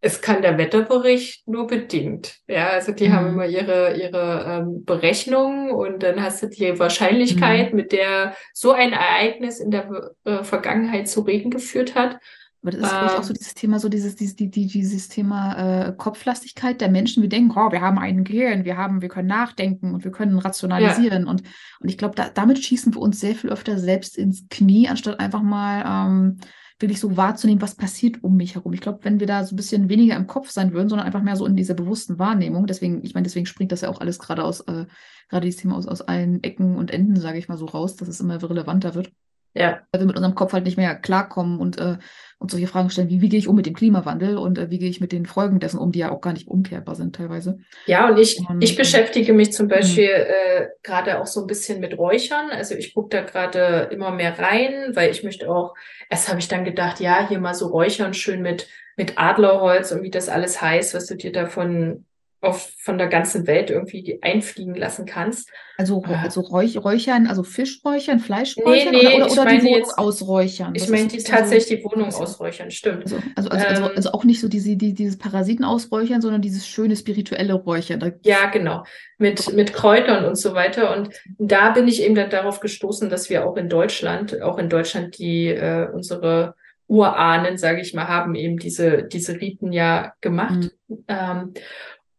es 0.05 0.19
kann 0.19 0.41
der 0.41 0.57
Wetterbericht 0.57 1.47
nur 1.47 1.65
bedingt. 1.65 2.39
Ja, 2.47 2.71
also 2.71 2.91
die 2.91 3.07
mhm. 3.07 3.13
haben 3.13 3.27
immer 3.27 3.45
ihre, 3.45 3.95
ihre 3.95 4.45
ähm, 4.61 4.83
Berechnungen 4.83 5.71
und 5.71 6.03
dann 6.03 6.21
hast 6.21 6.43
du 6.43 6.49
die 6.49 6.77
Wahrscheinlichkeit, 6.77 7.71
mhm. 7.71 7.77
mit 7.77 7.93
der 7.93 8.35
so 8.53 8.73
ein 8.73 8.91
Ereignis 8.91 9.61
in 9.61 9.71
der 9.71 10.11
äh, 10.25 10.43
Vergangenheit 10.43 11.07
zu 11.07 11.21
Regen 11.21 11.51
geführt 11.51 11.95
hat. 11.95 12.19
Aber 12.61 12.71
das 12.71 12.81
ist 12.81 12.91
ähm, 12.91 12.99
auch 12.99 13.23
so 13.23 13.29
ähm. 13.29 13.37
dieses 13.39 13.53
Thema, 13.53 13.79
so 13.79 13.87
dieses, 13.87 14.17
dieses, 14.17 14.35
dieses 14.35 15.07
Thema 15.07 15.87
äh, 15.87 15.93
Kopflastigkeit 15.93 16.81
der 16.81 16.91
Menschen. 16.91 17.23
Wir 17.23 17.29
denken, 17.29 17.57
oh, 17.57 17.71
wir 17.71 17.79
haben 17.79 17.97
ein 17.97 18.25
Gehirn, 18.25 18.65
wir 18.65 18.75
haben, 18.75 19.01
wir 19.01 19.09
können 19.09 19.29
nachdenken 19.29 19.93
und 19.93 20.03
wir 20.03 20.11
können 20.11 20.37
rationalisieren. 20.37 21.23
Ja. 21.23 21.31
Und, 21.31 21.43
und 21.79 21.89
ich 21.89 21.97
glaube, 21.97 22.15
da, 22.15 22.27
damit 22.27 22.61
schießen 22.61 22.93
wir 22.93 23.01
uns 23.01 23.21
sehr 23.21 23.35
viel 23.35 23.51
öfter 23.51 23.79
selbst 23.79 24.17
ins 24.17 24.49
Knie, 24.49 24.89
anstatt 24.89 25.21
einfach 25.21 25.41
mal 25.41 25.83
ähm, 25.87 26.39
wirklich 26.79 26.99
so 26.99 27.15
wahrzunehmen, 27.17 27.61
was 27.61 27.75
passiert 27.75 28.23
um 28.23 28.35
mich 28.35 28.55
herum. 28.55 28.73
Ich 28.73 28.81
glaube, 28.81 28.99
wenn 29.03 29.19
wir 29.19 29.27
da 29.27 29.43
so 29.43 29.53
ein 29.53 29.57
bisschen 29.57 29.89
weniger 29.89 30.15
im 30.15 30.27
Kopf 30.27 30.49
sein 30.49 30.73
würden, 30.73 30.89
sondern 30.89 31.05
einfach 31.05 31.21
mehr 31.21 31.35
so 31.35 31.45
in 31.45 31.55
dieser 31.55 31.73
bewussten 31.73 32.19
Wahrnehmung, 32.19 32.67
deswegen, 32.67 33.03
ich 33.03 33.13
meine, 33.13 33.23
deswegen 33.23 33.45
springt 33.45 33.71
das 33.71 33.81
ja 33.81 33.89
auch 33.89 34.01
alles 34.01 34.19
gerade 34.19 34.43
aus, 34.43 34.61
äh, 34.61 34.85
gerade 35.29 35.45
dieses 35.45 35.61
Thema 35.61 35.75
aus, 35.75 35.87
aus 35.87 36.01
allen 36.01 36.43
Ecken 36.43 36.75
und 36.77 36.91
Enden, 36.91 37.19
sage 37.19 37.37
ich 37.37 37.47
mal 37.47 37.57
so 37.57 37.65
raus, 37.65 37.95
dass 37.95 38.07
es 38.07 38.19
immer 38.19 38.41
relevanter 38.41 38.95
wird. 38.95 39.11
Ja. 39.53 39.81
Weil 39.91 40.01
wir 40.01 40.07
mit 40.07 40.15
unserem 40.15 40.35
Kopf 40.35 40.53
halt 40.53 40.65
nicht 40.65 40.77
mehr 40.77 40.95
klarkommen 40.95 41.59
und 41.59 41.77
äh, 41.77 41.97
uns 42.39 42.51
solche 42.51 42.67
Fragen 42.67 42.89
stellen, 42.89 43.09
wie, 43.09 43.21
wie 43.21 43.29
gehe 43.29 43.39
ich 43.39 43.47
um 43.47 43.55
mit 43.55 43.65
dem 43.65 43.75
Klimawandel 43.75 44.37
und 44.37 44.57
äh, 44.57 44.69
wie 44.69 44.79
gehe 44.79 44.89
ich 44.89 44.99
mit 44.99 45.11
den 45.11 45.25
Folgen 45.25 45.59
dessen 45.59 45.77
um, 45.79 45.91
die 45.91 45.99
ja 45.99 46.11
auch 46.11 46.21
gar 46.21 46.33
nicht 46.33 46.47
umkehrbar 46.47 46.95
sind 46.95 47.15
teilweise. 47.15 47.59
Ja, 47.85 48.09
und 48.09 48.17
ich, 48.17 48.39
und, 48.49 48.63
ich 48.63 48.75
beschäftige 48.75 49.33
mich 49.33 49.53
zum 49.53 49.67
Beispiel 49.67 50.09
äh, 50.09 50.67
gerade 50.81 51.21
auch 51.21 51.27
so 51.27 51.41
ein 51.41 51.47
bisschen 51.47 51.79
mit 51.79 51.97
Räuchern. 51.97 52.49
Also 52.51 52.75
ich 52.75 52.93
gucke 52.93 53.09
da 53.09 53.21
gerade 53.21 53.89
immer 53.91 54.11
mehr 54.11 54.37
rein, 54.37 54.91
weil 54.93 55.11
ich 55.11 55.23
möchte 55.23 55.49
auch, 55.49 55.75
erst 56.09 56.29
habe 56.29 56.39
ich 56.39 56.47
dann 56.47 56.65
gedacht, 56.65 56.99
ja, 56.99 57.27
hier 57.27 57.39
mal 57.39 57.53
so 57.53 57.67
räuchern, 57.67 58.13
schön 58.13 58.41
mit, 58.41 58.67
mit 58.97 59.17
Adlerholz 59.17 59.91
und 59.91 60.03
wie 60.03 60.11
das 60.11 60.29
alles 60.29 60.61
heißt, 60.61 60.93
was 60.93 61.05
du 61.05 61.15
dir 61.15 61.31
davon 61.31 62.05
auf, 62.43 62.71
von 62.79 62.97
der 62.97 63.07
ganzen 63.07 63.47
Welt 63.47 63.69
irgendwie 63.69 64.19
einfliegen 64.21 64.75
lassen 64.75 65.05
kannst. 65.05 65.49
Also, 65.77 66.03
ah. 66.05 66.21
also 66.21 66.41
Räuch, 66.41 66.77
Räuchern, 66.83 67.27
also 67.27 67.43
Fischräuchern, 67.43 68.19
Fleischräuchern 68.19 68.91
nee, 68.91 69.01
nee, 69.01 69.15
oder, 69.15 69.31
oder, 69.31 69.41
oder 69.41 69.51
die 69.51 69.61
Wohnung 69.61 69.77
jetzt, 69.77 69.97
ausräuchern? 69.97 70.73
Ich 70.75 70.89
meine 70.89 71.07
die 71.07 71.23
tatsächlich 71.23 71.79
die 71.79 71.85
Wohnung 71.85 72.13
ausräuchern, 72.13 72.69
stimmt. 72.69 73.05
Also, 73.05 73.17
also, 73.35 73.49
also, 73.49 73.67
also 73.67 73.83
ähm, 73.83 73.91
also, 73.95 74.11
auch 74.11 74.23
nicht 74.23 74.41
so 74.41 74.47
diese, 74.47 74.75
die, 74.75 74.93
dieses 74.93 75.17
Parasiten 75.17 75.65
ausräuchern, 75.65 76.21
sondern 76.21 76.41
dieses 76.41 76.67
schöne 76.67 76.95
spirituelle 76.95 77.53
Räuchern. 77.53 77.99
Da 77.99 78.11
ja, 78.23 78.49
genau. 78.51 78.83
Mit, 79.17 79.53
mit 79.53 79.73
Kräutern 79.73 80.25
und 80.25 80.35
so 80.35 80.53
weiter. 80.53 80.95
Und 80.95 81.09
da 81.39 81.71
bin 81.71 81.87
ich 81.87 82.03
eben 82.03 82.15
dann 82.15 82.29
darauf 82.29 82.59
gestoßen, 82.59 83.09
dass 83.09 83.29
wir 83.29 83.47
auch 83.47 83.57
in 83.57 83.69
Deutschland, 83.69 84.41
auch 84.41 84.57
in 84.57 84.69
Deutschland 84.69 85.17
die 85.17 85.47
äh, 85.47 85.87
unsere 85.91 86.55
Urahnen, 86.87 87.57
sage 87.57 87.81
ich 87.81 87.93
mal, 87.93 88.07
haben 88.07 88.35
eben 88.35 88.57
diese, 88.57 89.03
diese 89.03 89.39
Riten 89.39 89.71
ja 89.71 90.13
gemacht. 90.21 90.71
Mhm. 90.87 91.03
Ähm, 91.07 91.53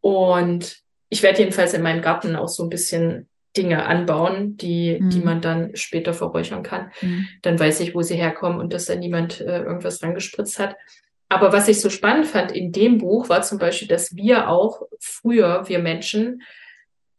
und 0.04 0.82
ich 1.08 1.22
werde 1.22 1.38
jedenfalls 1.38 1.72
in 1.72 1.80
meinem 1.80 2.02
Garten 2.02 2.36
auch 2.36 2.48
so 2.48 2.62
ein 2.62 2.68
bisschen 2.68 3.26
Dinge 3.56 3.86
anbauen, 3.86 4.58
die, 4.58 4.98
mhm. 5.00 5.08
die 5.08 5.20
man 5.20 5.40
dann 5.40 5.74
später 5.76 6.12
verräuchern 6.12 6.62
kann. 6.62 6.90
Mhm. 7.00 7.26
Dann 7.40 7.58
weiß 7.58 7.80
ich, 7.80 7.94
wo 7.94 8.02
sie 8.02 8.16
herkommen 8.16 8.60
und 8.60 8.74
dass 8.74 8.84
da 8.84 8.96
niemand 8.96 9.40
äh, 9.40 9.62
irgendwas 9.62 10.00
dran 10.00 10.14
gespritzt 10.14 10.58
hat. 10.58 10.76
Aber 11.30 11.54
was 11.54 11.68
ich 11.68 11.80
so 11.80 11.88
spannend 11.88 12.26
fand 12.26 12.52
in 12.52 12.70
dem 12.70 12.98
Buch 12.98 13.30
war 13.30 13.40
zum 13.40 13.58
Beispiel, 13.58 13.88
dass 13.88 14.14
wir 14.14 14.50
auch 14.50 14.82
früher, 15.00 15.66
wir 15.68 15.78
Menschen, 15.78 16.42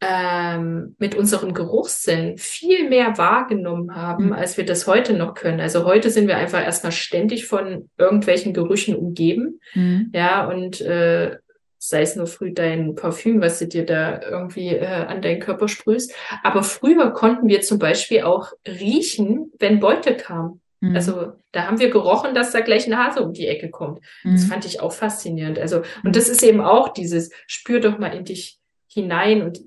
ähm, 0.00 0.94
mit 1.00 1.16
unserem 1.16 1.54
Geruchssinn 1.54 2.38
viel 2.38 2.88
mehr 2.88 3.18
wahrgenommen 3.18 3.96
haben, 3.96 4.26
mhm. 4.26 4.32
als 4.32 4.56
wir 4.56 4.64
das 4.64 4.86
heute 4.86 5.14
noch 5.14 5.34
können. 5.34 5.58
Also 5.58 5.84
heute 5.86 6.10
sind 6.10 6.28
wir 6.28 6.36
einfach 6.36 6.62
erstmal 6.62 6.92
ständig 6.92 7.46
von 7.46 7.90
irgendwelchen 7.98 8.52
Gerüchen 8.52 8.94
umgeben. 8.94 9.58
Mhm. 9.74 10.12
Ja, 10.14 10.46
und 10.46 10.80
äh, 10.82 11.38
sei 11.78 12.02
es 12.02 12.16
nur 12.16 12.26
früh 12.26 12.52
dein 12.52 12.94
Parfüm, 12.94 13.40
was 13.40 13.58
du 13.58 13.66
dir 13.66 13.84
da 13.84 14.20
irgendwie 14.22 14.68
äh, 14.68 14.86
an 14.86 15.22
deinen 15.22 15.40
Körper 15.40 15.68
sprühst. 15.68 16.14
Aber 16.42 16.62
früher 16.62 17.10
konnten 17.10 17.48
wir 17.48 17.60
zum 17.60 17.78
Beispiel 17.78 18.22
auch 18.22 18.52
riechen, 18.66 19.52
wenn 19.58 19.80
Beute 19.80 20.16
kam. 20.16 20.60
Mhm. 20.80 20.94
Also 20.94 21.32
da 21.52 21.66
haben 21.66 21.78
wir 21.78 21.90
gerochen, 21.90 22.34
dass 22.34 22.52
da 22.52 22.60
gleich 22.60 22.86
ein 22.86 22.98
Hase 22.98 23.22
um 23.22 23.32
die 23.32 23.46
Ecke 23.46 23.70
kommt. 23.70 24.00
Mhm. 24.24 24.32
Das 24.32 24.44
fand 24.44 24.64
ich 24.64 24.80
auch 24.80 24.92
faszinierend. 24.92 25.58
Also, 25.58 25.82
und 26.04 26.16
das 26.16 26.28
ist 26.28 26.42
eben 26.42 26.60
auch 26.60 26.88
dieses, 26.88 27.30
spür 27.46 27.80
doch 27.80 27.98
mal 27.98 28.14
in 28.14 28.24
dich 28.24 28.58
hinein 28.88 29.42
und 29.42 29.60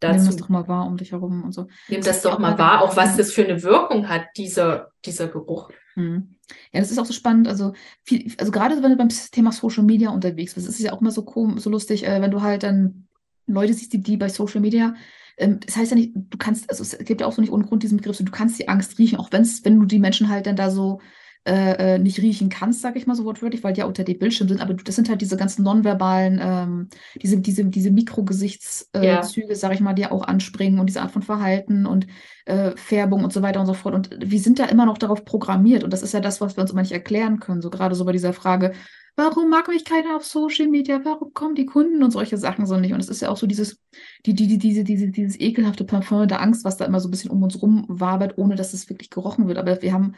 dazu. 0.00 0.18
Nimm 0.18 0.26
das 0.26 0.36
doch 0.36 0.48
mal 0.48 0.68
wahr 0.68 0.86
um 0.86 0.96
dich 0.96 1.12
herum 1.12 1.44
und 1.44 1.52
so. 1.52 1.68
Nimm 1.88 2.00
das, 2.00 2.22
das 2.22 2.22
doch 2.22 2.38
mal 2.38 2.58
wahr, 2.58 2.82
auch 2.82 2.96
was 2.96 3.16
das 3.16 3.32
für 3.32 3.44
eine 3.44 3.62
Wirkung 3.62 4.08
hat, 4.08 4.26
dieser, 4.36 4.90
dieser 5.04 5.28
Geruch. 5.28 5.70
Mhm. 5.94 6.35
Ja, 6.72 6.80
das 6.80 6.90
ist 6.90 6.98
auch 6.98 7.06
so 7.06 7.12
spannend. 7.12 7.48
Also, 7.48 7.72
viel, 8.04 8.32
also 8.38 8.52
gerade 8.52 8.82
wenn 8.82 8.90
du 8.90 8.96
beim 8.96 9.08
Thema 9.08 9.52
Social 9.52 9.84
Media 9.84 10.10
unterwegs 10.10 10.54
bist, 10.54 10.68
ist 10.68 10.74
es 10.74 10.84
ja 10.84 10.92
auch 10.92 11.00
immer 11.00 11.10
so, 11.10 11.24
so 11.56 11.70
lustig, 11.70 12.06
äh, 12.06 12.20
wenn 12.20 12.30
du 12.30 12.42
halt 12.42 12.62
dann 12.62 13.08
Leute 13.46 13.74
siehst, 13.74 13.92
die, 13.92 14.02
die 14.02 14.16
bei 14.16 14.28
Social 14.28 14.60
Media, 14.60 14.94
ähm, 15.36 15.60
das 15.64 15.76
heißt 15.76 15.90
ja 15.92 15.96
nicht, 15.96 16.12
du 16.14 16.38
kannst, 16.38 16.70
also 16.70 16.82
es 16.82 16.96
gibt 17.04 17.20
ja 17.20 17.26
auch 17.26 17.32
so 17.32 17.40
nicht 17.40 17.52
ohne 17.52 17.64
Grund 17.64 17.82
diesen 17.82 17.98
Begriff, 17.98 18.16
so, 18.16 18.24
du 18.24 18.32
kannst 18.32 18.58
die 18.58 18.68
Angst 18.68 18.98
riechen, 18.98 19.18
auch 19.18 19.32
wenn's, 19.32 19.64
wenn 19.64 19.78
du 19.78 19.86
die 19.86 19.98
Menschen 19.98 20.28
halt 20.28 20.46
dann 20.46 20.56
da 20.56 20.70
so 20.70 21.00
äh, 21.46 21.94
äh, 21.94 21.98
nicht 21.98 22.20
riechen 22.20 22.48
kannst, 22.48 22.80
sage 22.80 22.98
ich 22.98 23.06
mal 23.06 23.14
so 23.14 23.24
wortwörtlich, 23.24 23.62
weil 23.62 23.72
die 23.72 23.80
ja 23.80 23.86
unter 23.86 24.02
dem 24.02 24.18
Bildschirm 24.18 24.48
sind. 24.48 24.60
Aber 24.60 24.74
das 24.74 24.96
sind 24.96 25.08
halt 25.08 25.20
diese 25.20 25.36
ganzen 25.36 25.62
nonverbalen, 25.62 26.40
ähm, 26.42 26.88
diese, 27.22 27.38
diese, 27.38 27.64
diese 27.64 27.92
Mikrogesichtszüge, 27.92 29.48
ja. 29.48 29.54
sage 29.54 29.74
ich 29.74 29.80
mal, 29.80 29.94
die 29.94 30.02
ja 30.02 30.10
auch 30.10 30.24
anspringen 30.24 30.80
und 30.80 30.86
diese 30.86 31.02
Art 31.02 31.12
von 31.12 31.22
Verhalten 31.22 31.86
und 31.86 32.08
äh, 32.46 32.72
Färbung 32.76 33.22
und 33.22 33.32
so 33.32 33.42
weiter 33.42 33.60
und 33.60 33.66
so 33.66 33.74
fort. 33.74 33.94
Und 33.94 34.10
wir 34.20 34.40
sind 34.40 34.58
da 34.58 34.64
immer 34.64 34.86
noch 34.86 34.98
darauf 34.98 35.24
programmiert. 35.24 35.84
Und 35.84 35.92
das 35.92 36.02
ist 36.02 36.12
ja 36.12 36.20
das, 36.20 36.40
was 36.40 36.56
wir 36.56 36.62
uns 36.62 36.72
immer 36.72 36.82
nicht 36.82 36.92
erklären 36.92 37.38
können. 37.38 37.62
So 37.62 37.70
gerade 37.70 37.94
so 37.94 38.04
bei 38.04 38.12
dieser 38.12 38.32
Frage, 38.32 38.72
warum 39.14 39.48
mag 39.48 39.68
mich 39.68 39.84
keiner 39.84 40.16
auf 40.16 40.24
Social 40.24 40.66
Media? 40.66 41.00
Warum 41.04 41.32
kommen 41.32 41.54
die 41.54 41.66
Kunden 41.66 42.02
und 42.02 42.10
solche 42.10 42.38
Sachen 42.38 42.66
so 42.66 42.76
nicht? 42.76 42.92
Und 42.92 42.98
es 42.98 43.08
ist 43.08 43.22
ja 43.22 43.30
auch 43.30 43.36
so 43.36 43.46
dieses, 43.46 43.78
die, 44.26 44.34
die, 44.34 44.48
die, 44.48 44.58
diese, 44.58 44.82
diese, 44.82 45.08
dieses 45.08 45.38
ekelhafte 45.38 45.84
Parfum 45.84 46.26
der 46.26 46.42
Angst, 46.42 46.64
was 46.64 46.76
da 46.76 46.84
immer 46.84 46.98
so 46.98 47.06
ein 47.06 47.12
bisschen 47.12 47.30
um 47.30 47.42
uns 47.42 47.62
rum 47.62 47.84
wabert, 47.88 48.36
ohne 48.36 48.56
dass 48.56 48.74
es 48.74 48.88
wirklich 48.90 49.10
gerochen 49.10 49.46
wird. 49.46 49.58
Aber 49.58 49.80
wir 49.80 49.92
haben 49.92 50.16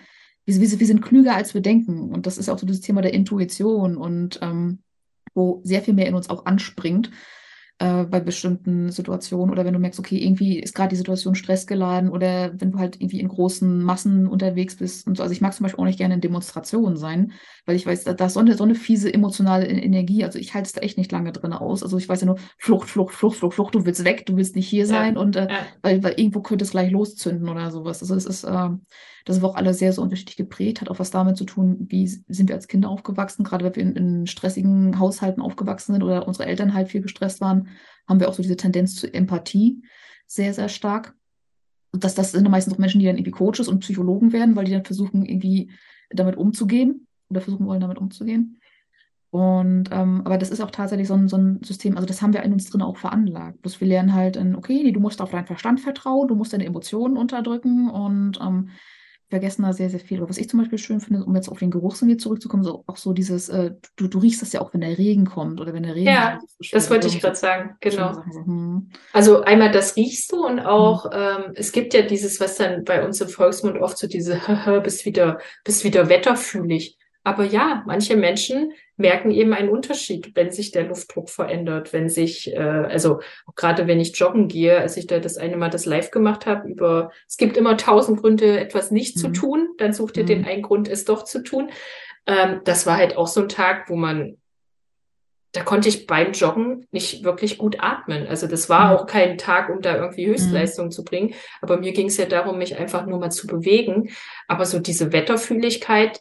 wir, 0.48 0.60
wir, 0.60 0.80
wir 0.80 0.86
sind 0.86 1.02
klüger, 1.02 1.34
als 1.34 1.54
wir 1.54 1.60
denken. 1.60 2.10
Und 2.10 2.26
das 2.26 2.38
ist 2.38 2.48
auch 2.48 2.58
so 2.58 2.66
das 2.66 2.80
Thema 2.80 3.02
der 3.02 3.14
Intuition 3.14 3.96
und 3.96 4.38
ähm, 4.42 4.78
wo 5.34 5.60
sehr 5.64 5.82
viel 5.82 5.94
mehr 5.94 6.06
in 6.06 6.14
uns 6.14 6.30
auch 6.30 6.46
anspringt. 6.46 7.10
Äh, 7.80 8.04
bei 8.04 8.18
bestimmten 8.18 8.90
Situationen 8.90 9.52
oder 9.52 9.64
wenn 9.64 9.72
du 9.72 9.78
merkst, 9.78 10.00
okay, 10.00 10.18
irgendwie 10.18 10.58
ist 10.58 10.74
gerade 10.74 10.90
die 10.90 10.96
Situation 10.96 11.36
stressgeladen 11.36 12.10
oder 12.10 12.52
wenn 12.60 12.72
du 12.72 12.78
halt 12.78 13.00
irgendwie 13.00 13.20
in 13.20 13.28
großen 13.28 13.82
Massen 13.82 14.26
unterwegs 14.26 14.76
bist 14.76 15.06
und 15.06 15.16
so. 15.16 15.22
Also 15.22 15.32
ich 15.32 15.40
mag 15.40 15.54
zum 15.54 15.62
Beispiel 15.62 15.80
auch 15.80 15.86
nicht 15.86 15.98
gerne 15.98 16.14
in 16.14 16.20
Demonstrationen 16.20 16.96
sein, 16.96 17.32
weil 17.66 17.76
ich 17.76 17.86
weiß, 17.86 18.02
da, 18.02 18.14
da 18.14 18.26
ist 18.26 18.34
so 18.34 18.40
eine, 18.40 18.56
so 18.56 18.64
eine 18.64 18.74
fiese 18.74 19.12
emotionale 19.12 19.66
Energie. 19.66 20.24
Also 20.24 20.40
ich 20.40 20.54
halte 20.54 20.66
es 20.66 20.72
da 20.72 20.80
echt 20.80 20.98
nicht 20.98 21.12
lange 21.12 21.30
drin 21.32 21.52
aus. 21.52 21.84
Also 21.84 21.98
ich 21.98 22.08
weiß 22.08 22.20
ja 22.22 22.26
nur, 22.26 22.38
Flucht, 22.58 22.88
Flucht, 22.88 23.14
Flucht, 23.14 23.36
Flucht, 23.36 23.54
Flucht, 23.54 23.74
du 23.76 23.86
willst 23.86 24.04
weg, 24.04 24.26
du 24.26 24.36
willst 24.36 24.56
nicht 24.56 24.68
hier 24.68 24.86
sein 24.86 25.14
ja. 25.14 25.20
und 25.20 25.36
äh, 25.36 25.48
ja. 25.48 25.58
weil, 25.82 26.02
weil 26.02 26.14
irgendwo 26.16 26.40
könnte 26.40 26.64
es 26.64 26.72
gleich 26.72 26.90
loszünden 26.90 27.48
oder 27.48 27.70
sowas. 27.70 28.02
Also 28.02 28.16
es 28.16 28.26
ist, 28.26 28.42
äh, 28.42 28.70
das 29.28 29.36
ist 29.36 29.44
auch 29.44 29.56
alle 29.56 29.74
sehr, 29.74 29.92
so 29.92 30.00
unterschiedlich 30.00 30.36
geprägt, 30.36 30.80
hat 30.80 30.88
auch 30.88 30.98
was 30.98 31.10
damit 31.10 31.36
zu 31.36 31.44
tun, 31.44 31.86
wie 31.90 32.06
sind 32.06 32.48
wir 32.48 32.56
als 32.56 32.66
Kinder 32.66 32.88
aufgewachsen, 32.88 33.44
gerade 33.44 33.64
wenn 33.64 33.74
wir 33.74 33.82
in, 33.82 33.96
in 33.96 34.26
stressigen 34.26 34.98
Haushalten 34.98 35.42
aufgewachsen 35.42 35.92
sind 35.92 36.02
oder 36.02 36.26
unsere 36.26 36.48
Eltern 36.48 36.72
halt 36.72 36.88
viel 36.88 37.02
gestresst 37.02 37.42
waren, 37.42 37.67
haben 38.06 38.20
wir 38.20 38.28
auch 38.28 38.34
so 38.34 38.42
diese 38.42 38.56
Tendenz 38.56 38.96
zur 38.96 39.14
Empathie 39.14 39.82
sehr, 40.26 40.54
sehr 40.54 40.68
stark. 40.68 41.14
Das, 41.92 42.14
das 42.14 42.32
sind 42.32 42.48
meistens 42.48 42.74
auch 42.74 42.78
Menschen, 42.78 43.00
die 43.00 43.06
dann 43.06 43.16
irgendwie 43.16 43.30
Coaches 43.30 43.68
und 43.68 43.80
Psychologen 43.80 44.32
werden, 44.32 44.56
weil 44.56 44.64
die 44.64 44.72
dann 44.72 44.84
versuchen, 44.84 45.24
irgendwie 45.24 45.70
damit 46.10 46.36
umzugehen 46.36 47.06
oder 47.28 47.40
versuchen 47.40 47.66
wollen, 47.66 47.80
damit 47.80 47.98
umzugehen. 47.98 48.58
Und 49.30 49.90
ähm, 49.90 50.22
aber 50.24 50.38
das 50.38 50.50
ist 50.50 50.60
auch 50.60 50.70
tatsächlich 50.70 51.08
so 51.08 51.14
ein, 51.14 51.28
so 51.28 51.36
ein 51.36 51.62
System, 51.62 51.96
also 51.96 52.06
das 52.06 52.22
haben 52.22 52.32
wir 52.32 52.42
in 52.42 52.52
uns 52.52 52.70
drin 52.70 52.80
auch 52.80 52.96
veranlagt. 52.96 53.60
Bloß 53.60 53.80
wir 53.80 53.88
lernen 53.88 54.14
halt, 54.14 54.36
in, 54.36 54.54
okay, 54.56 54.82
nee, 54.82 54.92
du 54.92 55.00
musst 55.00 55.20
auf 55.20 55.30
deinen 55.30 55.46
Verstand 55.46 55.80
vertrauen, 55.80 56.28
du 56.28 56.34
musst 56.34 56.54
deine 56.54 56.64
Emotionen 56.64 57.18
unterdrücken 57.18 57.90
und 57.90 58.38
ähm, 58.40 58.70
vergessen 59.28 59.62
da 59.62 59.72
sehr, 59.72 59.90
sehr 59.90 60.00
viel. 60.00 60.18
Aber 60.18 60.28
was 60.28 60.38
ich 60.38 60.48
zum 60.48 60.60
Beispiel 60.60 60.78
schön 60.78 61.00
finde, 61.00 61.24
um 61.24 61.34
jetzt 61.36 61.48
auf 61.48 61.58
den 61.58 61.70
Geruchssinn 61.70 62.08
wieder 62.08 62.18
zurückzukommen, 62.18 62.64
so 62.64 62.84
auch 62.86 62.96
so 62.96 63.12
dieses, 63.12 63.48
äh, 63.48 63.72
du, 63.96 64.08
du 64.08 64.18
riechst 64.18 64.40
das 64.42 64.52
ja 64.52 64.60
auch, 64.60 64.72
wenn 64.72 64.80
der 64.80 64.96
Regen 64.96 65.26
kommt 65.26 65.60
oder 65.60 65.74
wenn 65.74 65.82
der 65.82 65.94
Regen 65.94 66.06
Ja, 66.06 66.40
so 66.40 66.68
das 66.72 66.90
wollte 66.90 67.08
ich 67.08 67.20
gerade 67.20 67.36
sagen, 67.36 67.76
genau. 67.80 68.14
So, 68.30 68.44
hm. 68.44 68.90
Also 69.12 69.42
einmal 69.42 69.70
das 69.70 69.96
riechst 69.96 70.32
du 70.32 70.46
und 70.46 70.60
auch, 70.60 71.04
hm. 71.04 71.12
ähm, 71.12 71.52
es 71.54 71.72
gibt 71.72 71.94
ja 71.94 72.02
dieses, 72.02 72.40
was 72.40 72.56
dann 72.56 72.84
bei 72.84 73.04
uns 73.04 73.20
im 73.20 73.28
Volksmund 73.28 73.78
oft 73.78 73.98
so 73.98 74.06
diese, 74.06 74.40
bist 74.82 75.04
wieder, 75.04 75.38
bist 75.64 75.84
wieder 75.84 76.08
wetterfühlig. 76.08 76.96
Aber 77.24 77.44
ja, 77.44 77.82
manche 77.86 78.16
Menschen 78.16 78.72
merken 78.98 79.30
eben 79.30 79.54
einen 79.54 79.68
Unterschied, 79.68 80.32
wenn 80.34 80.50
sich 80.50 80.72
der 80.72 80.84
Luftdruck 80.84 81.30
verändert, 81.30 81.92
wenn 81.92 82.08
sich, 82.08 82.52
äh, 82.52 82.58
also 82.58 83.20
gerade 83.54 83.86
wenn 83.86 84.00
ich 84.00 84.16
joggen 84.16 84.48
gehe, 84.48 84.78
als 84.78 84.96
ich 84.96 85.06
da 85.06 85.20
das 85.20 85.38
eine 85.38 85.56
Mal 85.56 85.70
das 85.70 85.86
live 85.86 86.10
gemacht 86.10 86.46
habe, 86.46 86.68
über, 86.68 87.10
es 87.26 87.36
gibt 87.36 87.56
immer 87.56 87.76
tausend 87.76 88.20
Gründe, 88.20 88.58
etwas 88.58 88.90
nicht 88.90 89.16
mhm. 89.16 89.20
zu 89.20 89.28
tun, 89.28 89.68
dann 89.78 89.92
such 89.92 90.10
dir 90.10 90.24
mhm. 90.24 90.26
den 90.26 90.44
einen 90.44 90.62
Grund, 90.62 90.88
es 90.88 91.04
doch 91.04 91.24
zu 91.24 91.42
tun. 91.42 91.70
Ähm, 92.26 92.60
das 92.64 92.86
war 92.86 92.96
halt 92.96 93.16
auch 93.16 93.28
so 93.28 93.40
ein 93.40 93.48
Tag, 93.48 93.88
wo 93.88 93.94
man, 93.94 94.36
da 95.52 95.62
konnte 95.62 95.88
ich 95.88 96.06
beim 96.06 96.32
Joggen 96.32 96.86
nicht 96.90 97.22
wirklich 97.22 97.56
gut 97.56 97.76
atmen. 97.78 98.26
Also 98.26 98.48
das 98.48 98.68
war 98.68 98.90
mhm. 98.90 98.96
auch 98.96 99.06
kein 99.06 99.38
Tag, 99.38 99.70
um 99.70 99.80
da 99.80 99.96
irgendwie 99.96 100.26
mhm. 100.26 100.32
Höchstleistung 100.32 100.90
zu 100.90 101.04
bringen. 101.04 101.34
Aber 101.62 101.78
mir 101.78 101.92
ging 101.92 102.08
es 102.08 102.16
ja 102.16 102.26
darum, 102.26 102.58
mich 102.58 102.76
einfach 102.76 103.06
nur 103.06 103.20
mal 103.20 103.30
zu 103.30 103.46
bewegen. 103.46 104.10
Aber 104.48 104.66
so 104.66 104.80
diese 104.80 105.12
Wetterfühligkeit, 105.12 106.20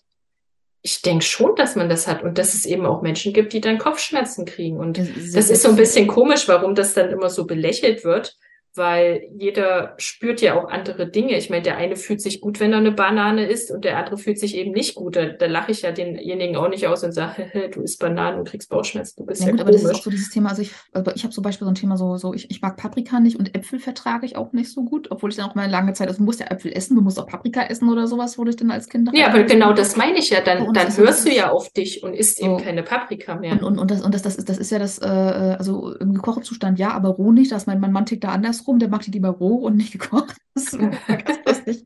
ich 0.88 1.02
denke 1.02 1.26
schon, 1.26 1.54
dass 1.56 1.76
man 1.76 1.90
das 1.90 2.08
hat 2.08 2.24
und 2.24 2.38
dass 2.38 2.54
es 2.54 2.66
eben 2.66 2.86
auch 2.86 3.02
Menschen 3.02 3.34
gibt, 3.34 3.52
die 3.52 3.60
dann 3.60 3.78
Kopfschmerzen 3.78 4.46
kriegen. 4.46 4.78
Und 4.78 4.98
das, 4.98 5.08
das 5.34 5.50
ist 5.50 5.64
so 5.64 5.70
ein 5.70 5.76
bisschen 5.76 6.08
komisch, 6.08 6.48
warum 6.48 6.76
das 6.76 6.94
dann 6.94 7.10
immer 7.10 7.30
so 7.30 7.46
belächelt 7.46 8.06
wird 8.06 8.38
weil 8.78 9.28
jeder 9.38 9.96
spürt 9.98 10.42
ja 10.42 10.60
auch 10.60 10.70
andere 10.70 11.10
Dinge. 11.10 11.38
Ich 11.38 11.50
meine, 11.50 11.64
der 11.64 11.78
eine 11.78 11.96
fühlt 11.96 12.22
sich 12.22 12.42
gut, 12.42 12.60
wenn 12.60 12.72
er 12.72 12.80
eine 12.80 12.92
Banane 12.92 13.48
isst 13.48 13.72
und 13.72 13.84
der 13.84 13.98
andere 13.98 14.18
fühlt 14.18 14.40
sich 14.40 14.56
eben 14.56 14.72
nicht 14.72 14.96
gut. 14.96 15.16
Da, 15.16 15.26
da 15.26 15.46
lache 15.48 15.72
ich 15.72 15.82
ja 15.82 15.92
denjenigen 15.92 16.56
auch 16.56 16.70
nicht 16.70 16.88
aus 16.88 17.04
und 17.04 17.12
sage, 17.12 17.70
du 17.74 17.82
isst 17.82 18.00
Bananen 18.00 18.40
und 18.40 18.48
kriegst 18.48 18.70
Bauchschmerzen, 18.70 19.16
du 19.18 19.26
bist 19.26 19.42
ja, 19.42 19.48
ja 19.48 19.52
gut, 19.52 19.62
komisch. 19.62 19.76
aber 19.76 19.84
das 19.84 19.92
ist 19.92 20.00
auch 20.00 20.04
so 20.04 20.10
dieses 20.10 20.30
Thema, 20.30 20.50
also 20.50 20.62
ich, 20.62 20.72
also 20.94 21.12
ich 21.14 21.24
habe 21.24 21.34
zum 21.34 21.44
Beispiel 21.44 21.66
so 21.66 21.72
ein 21.72 21.76
Thema 21.76 21.98
so, 21.98 22.18
so 22.18 22.34
ich, 22.34 22.50
ich 22.50 22.62
mag 22.62 22.78
Paprika 22.78 23.20
nicht 23.20 23.38
und 23.38 23.56
Äpfel 23.56 23.80
vertrage 23.80 24.26
ich 24.26 24.36
auch 24.36 24.54
nicht 24.54 24.72
so 24.72 24.84
gut, 24.84 25.12
obwohl 25.12 25.30
ich 25.30 25.36
dann 25.36 25.50
auch 25.50 25.56
mal 25.56 25.70
lange 25.70 25.94
Zeit, 25.94 26.08
also 26.08 26.20
du 26.20 26.26
musst 26.26 26.40
ja 26.40 26.48
Äpfel 26.48 26.72
essen, 26.74 26.96
du 26.96 27.02
musst 27.02 27.20
auch 27.20 27.28
Paprika 27.28 27.64
essen 27.64 27.90
oder 27.90 28.08
sowas, 28.08 28.38
wurde 28.38 28.52
ich 28.52 28.56
dann 28.56 28.72
als 28.72 28.90
Kind. 28.90 29.10
Ja, 29.14 29.28
aber 29.28 29.44
genau 29.44 29.74
das 29.74 29.96
meine 29.96 30.20
ich 30.20 30.30
ja, 30.30 30.42
dann, 30.42 30.74
dann 30.74 30.96
hörst 30.96 31.26
du 31.26 31.34
ja 31.34 31.52
auf 31.52 31.70
dich 31.72 32.04
und 32.04 32.14
isst 32.14 32.38
so. 32.38 32.46
eben 32.46 32.58
keine 32.58 32.84
Paprika 32.84 33.36
mehr. 33.36 33.54
Und, 33.54 33.64
und, 33.64 33.80
und, 33.80 33.92
das, 33.92 34.02
und 34.02 34.14
das, 34.14 34.22
das, 34.22 34.36
ist, 34.36 34.50
das 34.50 34.58
ist 34.58 34.72
ja 34.72 34.80
das, 34.80 35.00
äh, 35.00 35.06
also 35.06 35.96
im 35.96 36.14
gekochten 36.14 36.44
Zustand 36.44 36.80
ja, 36.80 36.92
aber 36.92 37.10
roh 37.10 37.32
nicht, 37.32 37.52
dass 37.52 37.66
mein, 37.68 37.80
mein 37.80 37.92
Mann 37.92 38.06
tickt 38.06 38.24
da 38.24 38.30
andersrum, 38.30 38.67
der 38.76 38.90
macht 38.90 39.08
die 39.08 39.12
lieber 39.12 39.30
roh 39.30 39.48
roh 39.48 39.66
und 39.66 39.78
nicht 39.78 39.92
gekocht. 40.00 40.36
Das 40.54 40.74
ist 40.74 40.80
ganz 41.08 41.40
lustig. 41.46 41.86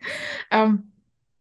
Ähm, 0.50 0.91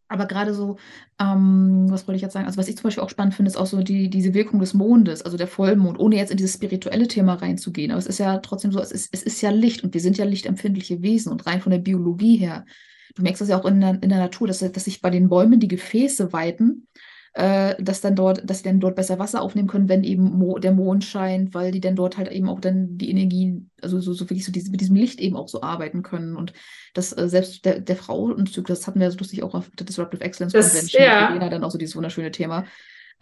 aber 0.08 0.26
gerade 0.26 0.54
so, 0.54 0.76
ähm, 1.20 1.86
was 1.88 2.08
wollte 2.08 2.16
ich 2.16 2.22
jetzt 2.22 2.32
sagen? 2.32 2.46
Also, 2.46 2.58
was 2.58 2.66
ich 2.66 2.76
zum 2.76 2.84
Beispiel 2.84 3.04
auch 3.04 3.10
spannend 3.10 3.34
finde, 3.34 3.48
ist 3.48 3.56
auch 3.56 3.66
so 3.66 3.80
die, 3.80 4.10
diese 4.10 4.34
Wirkung 4.34 4.58
des 4.58 4.74
Mondes, 4.74 5.22
also 5.22 5.36
der 5.36 5.46
Vollmond, 5.46 6.00
ohne 6.00 6.16
jetzt 6.16 6.32
in 6.32 6.36
dieses 6.36 6.54
spirituelle 6.54 7.06
Thema 7.06 7.34
reinzugehen. 7.34 7.92
Aber 7.92 8.00
es 8.00 8.08
ist 8.08 8.18
ja 8.18 8.38
trotzdem 8.38 8.72
so, 8.72 8.80
es 8.80 8.90
ist, 8.90 9.10
es 9.12 9.22
ist 9.22 9.40
ja 9.40 9.50
Licht 9.50 9.84
und 9.84 9.94
wir 9.94 10.00
sind 10.00 10.18
ja 10.18 10.24
lichtempfindliche 10.24 11.00
Wesen 11.02 11.30
und 11.30 11.46
rein 11.46 11.60
von 11.60 11.70
der 11.70 11.78
Biologie 11.78 12.36
her. 12.36 12.66
Du 13.14 13.22
merkst 13.22 13.40
das 13.40 13.48
ja 13.50 13.60
auch 13.60 13.64
in 13.66 13.80
der, 13.80 14.02
in 14.02 14.08
der 14.08 14.18
Natur, 14.18 14.48
dass, 14.48 14.58
dass 14.58 14.84
sich 14.84 15.00
bei 15.00 15.10
den 15.10 15.28
Bäumen 15.28 15.60
die 15.60 15.68
Gefäße 15.68 16.32
weiten 16.32 16.88
äh, 17.32 17.80
dass 17.80 18.00
dann 18.00 18.16
dort, 18.16 18.48
dass 18.48 18.58
sie 18.58 18.64
dann 18.64 18.80
dort 18.80 18.96
besser 18.96 19.18
Wasser 19.18 19.40
aufnehmen 19.40 19.68
können, 19.68 19.88
wenn 19.88 20.02
eben 20.02 20.24
Mo 20.24 20.58
der 20.58 20.72
Mond 20.72 21.04
scheint, 21.04 21.54
weil 21.54 21.70
die 21.70 21.80
dann 21.80 21.94
dort 21.94 22.18
halt 22.18 22.30
eben 22.32 22.48
auch 22.48 22.60
dann 22.60 22.98
die 22.98 23.10
Energie, 23.10 23.64
also 23.80 24.00
so, 24.00 24.12
so 24.12 24.24
wirklich 24.24 24.44
so 24.44 24.50
diese, 24.50 24.70
mit 24.70 24.80
diesem 24.80 24.96
Licht 24.96 25.20
eben 25.20 25.36
auch 25.36 25.48
so 25.48 25.62
arbeiten 25.62 26.02
können. 26.02 26.34
Und 26.34 26.52
das 26.92 27.16
äh, 27.16 27.28
selbst 27.28 27.64
der, 27.64 27.80
der 27.80 27.96
Frau 27.96 28.24
und 28.24 28.68
das 28.68 28.86
hatten 28.86 28.98
wir 28.98 29.06
ja 29.06 29.10
so 29.12 29.18
lustig 29.18 29.42
auch 29.42 29.54
auf 29.54 29.70
der 29.70 29.86
Disruptive 29.86 30.24
Excellence 30.24 30.52
das, 30.52 30.72
Convention, 30.72 31.02
ja. 31.02 31.48
dann 31.48 31.62
auch 31.62 31.70
so 31.70 31.78
dieses 31.78 31.94
wunderschöne 31.94 32.32
Thema. 32.32 32.64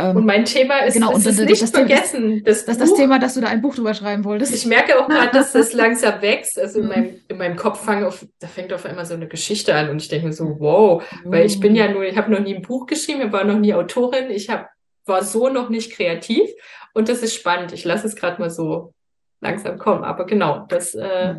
Ähm, 0.00 0.16
und 0.16 0.26
mein 0.26 0.44
Thema 0.44 0.78
ist, 0.84 0.94
genau, 0.94 1.12
und 1.12 1.26
ist 1.26 1.38
nicht 1.38 1.60
das, 1.60 1.70
vergessen. 1.70 2.44
Das, 2.44 2.64
das, 2.64 2.78
das, 2.78 2.94
Thema, 2.94 3.18
dass 3.18 3.34
du 3.34 3.40
da 3.40 3.48
ein 3.48 3.60
Buch 3.60 3.74
drüber 3.74 3.94
schreiben 3.94 4.24
wolltest. 4.24 4.54
Ich 4.54 4.64
merke 4.64 4.98
auch 4.98 5.08
gerade, 5.08 5.32
dass 5.32 5.52
das 5.52 5.72
langsam 5.74 6.22
wächst. 6.22 6.58
Also 6.58 6.78
in, 6.78 6.84
mhm. 6.84 6.90
meinem, 6.90 7.20
in 7.26 7.38
meinem 7.38 7.56
Kopf 7.56 7.84
fang 7.84 8.04
auf, 8.04 8.24
da 8.38 8.46
fängt 8.46 8.72
auf 8.72 8.86
einmal 8.86 9.06
so 9.06 9.14
eine 9.14 9.26
Geschichte 9.26 9.74
an 9.74 9.90
und 9.90 10.00
ich 10.00 10.08
denke 10.08 10.26
mir 10.28 10.32
so, 10.32 10.56
wow, 10.60 11.02
weil 11.24 11.46
ich 11.46 11.58
bin 11.58 11.74
ja 11.74 11.90
nur, 11.90 12.04
ich 12.04 12.16
habe 12.16 12.30
noch 12.30 12.40
nie 12.40 12.54
ein 12.54 12.62
Buch 12.62 12.86
geschrieben, 12.86 13.22
ich 13.22 13.32
war 13.32 13.42
noch 13.42 13.58
nie 13.58 13.74
Autorin, 13.74 14.30
ich 14.30 14.48
hab, 14.50 14.68
war 15.04 15.24
so 15.24 15.48
noch 15.48 15.68
nicht 15.68 15.92
kreativ 15.92 16.48
und 16.94 17.08
das 17.08 17.22
ist 17.22 17.34
spannend. 17.34 17.72
Ich 17.72 17.84
lasse 17.84 18.06
es 18.06 18.14
gerade 18.14 18.40
mal 18.40 18.50
so 18.50 18.94
langsam 19.40 19.78
kommen. 19.78 20.04
Aber 20.04 20.26
genau, 20.26 20.66
das. 20.68 20.94
Äh, 20.94 21.36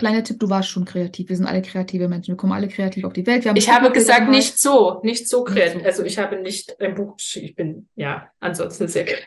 Kleiner 0.00 0.24
Tipp, 0.24 0.40
du 0.40 0.48
warst 0.48 0.70
schon 0.70 0.86
kreativ. 0.86 1.28
Wir 1.28 1.36
sind 1.36 1.44
alle 1.44 1.60
kreative 1.60 2.08
Menschen. 2.08 2.32
Wir 2.32 2.36
kommen 2.38 2.54
alle 2.54 2.68
kreativ 2.68 3.04
auf 3.04 3.12
die 3.12 3.26
Welt. 3.26 3.44
ich 3.54 3.70
habe 3.70 3.92
gesagt, 3.92 4.30
nicht 4.30 4.58
so, 4.58 4.98
nicht 5.02 5.28
so 5.28 5.44
kreativ. 5.44 5.84
Also 5.84 6.04
ich 6.04 6.18
habe 6.18 6.40
nicht 6.40 6.80
ein 6.80 6.94
Buch 6.94 7.18
geschrieben. 7.18 7.46
Ich 7.46 7.54
bin 7.54 7.88
ja 7.96 8.30
ansonsten 8.40 8.88
sehr 8.88 9.04
kreativ. 9.04 9.26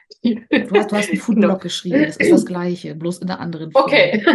Du 0.49 0.79
hast, 0.79 0.91
du 0.91 0.95
hast 0.95 1.09
einen 1.11 1.19
Foodblog 1.19 1.51
no. 1.51 1.57
geschrieben. 1.59 2.05
Das 2.07 2.17
ist 2.17 2.31
das 2.31 2.45
Gleiche, 2.47 2.95
bloß 2.95 3.19
in 3.19 3.29
einer 3.29 3.39
anderen 3.39 3.71
Form. 3.71 3.83
Okay. 3.85 4.25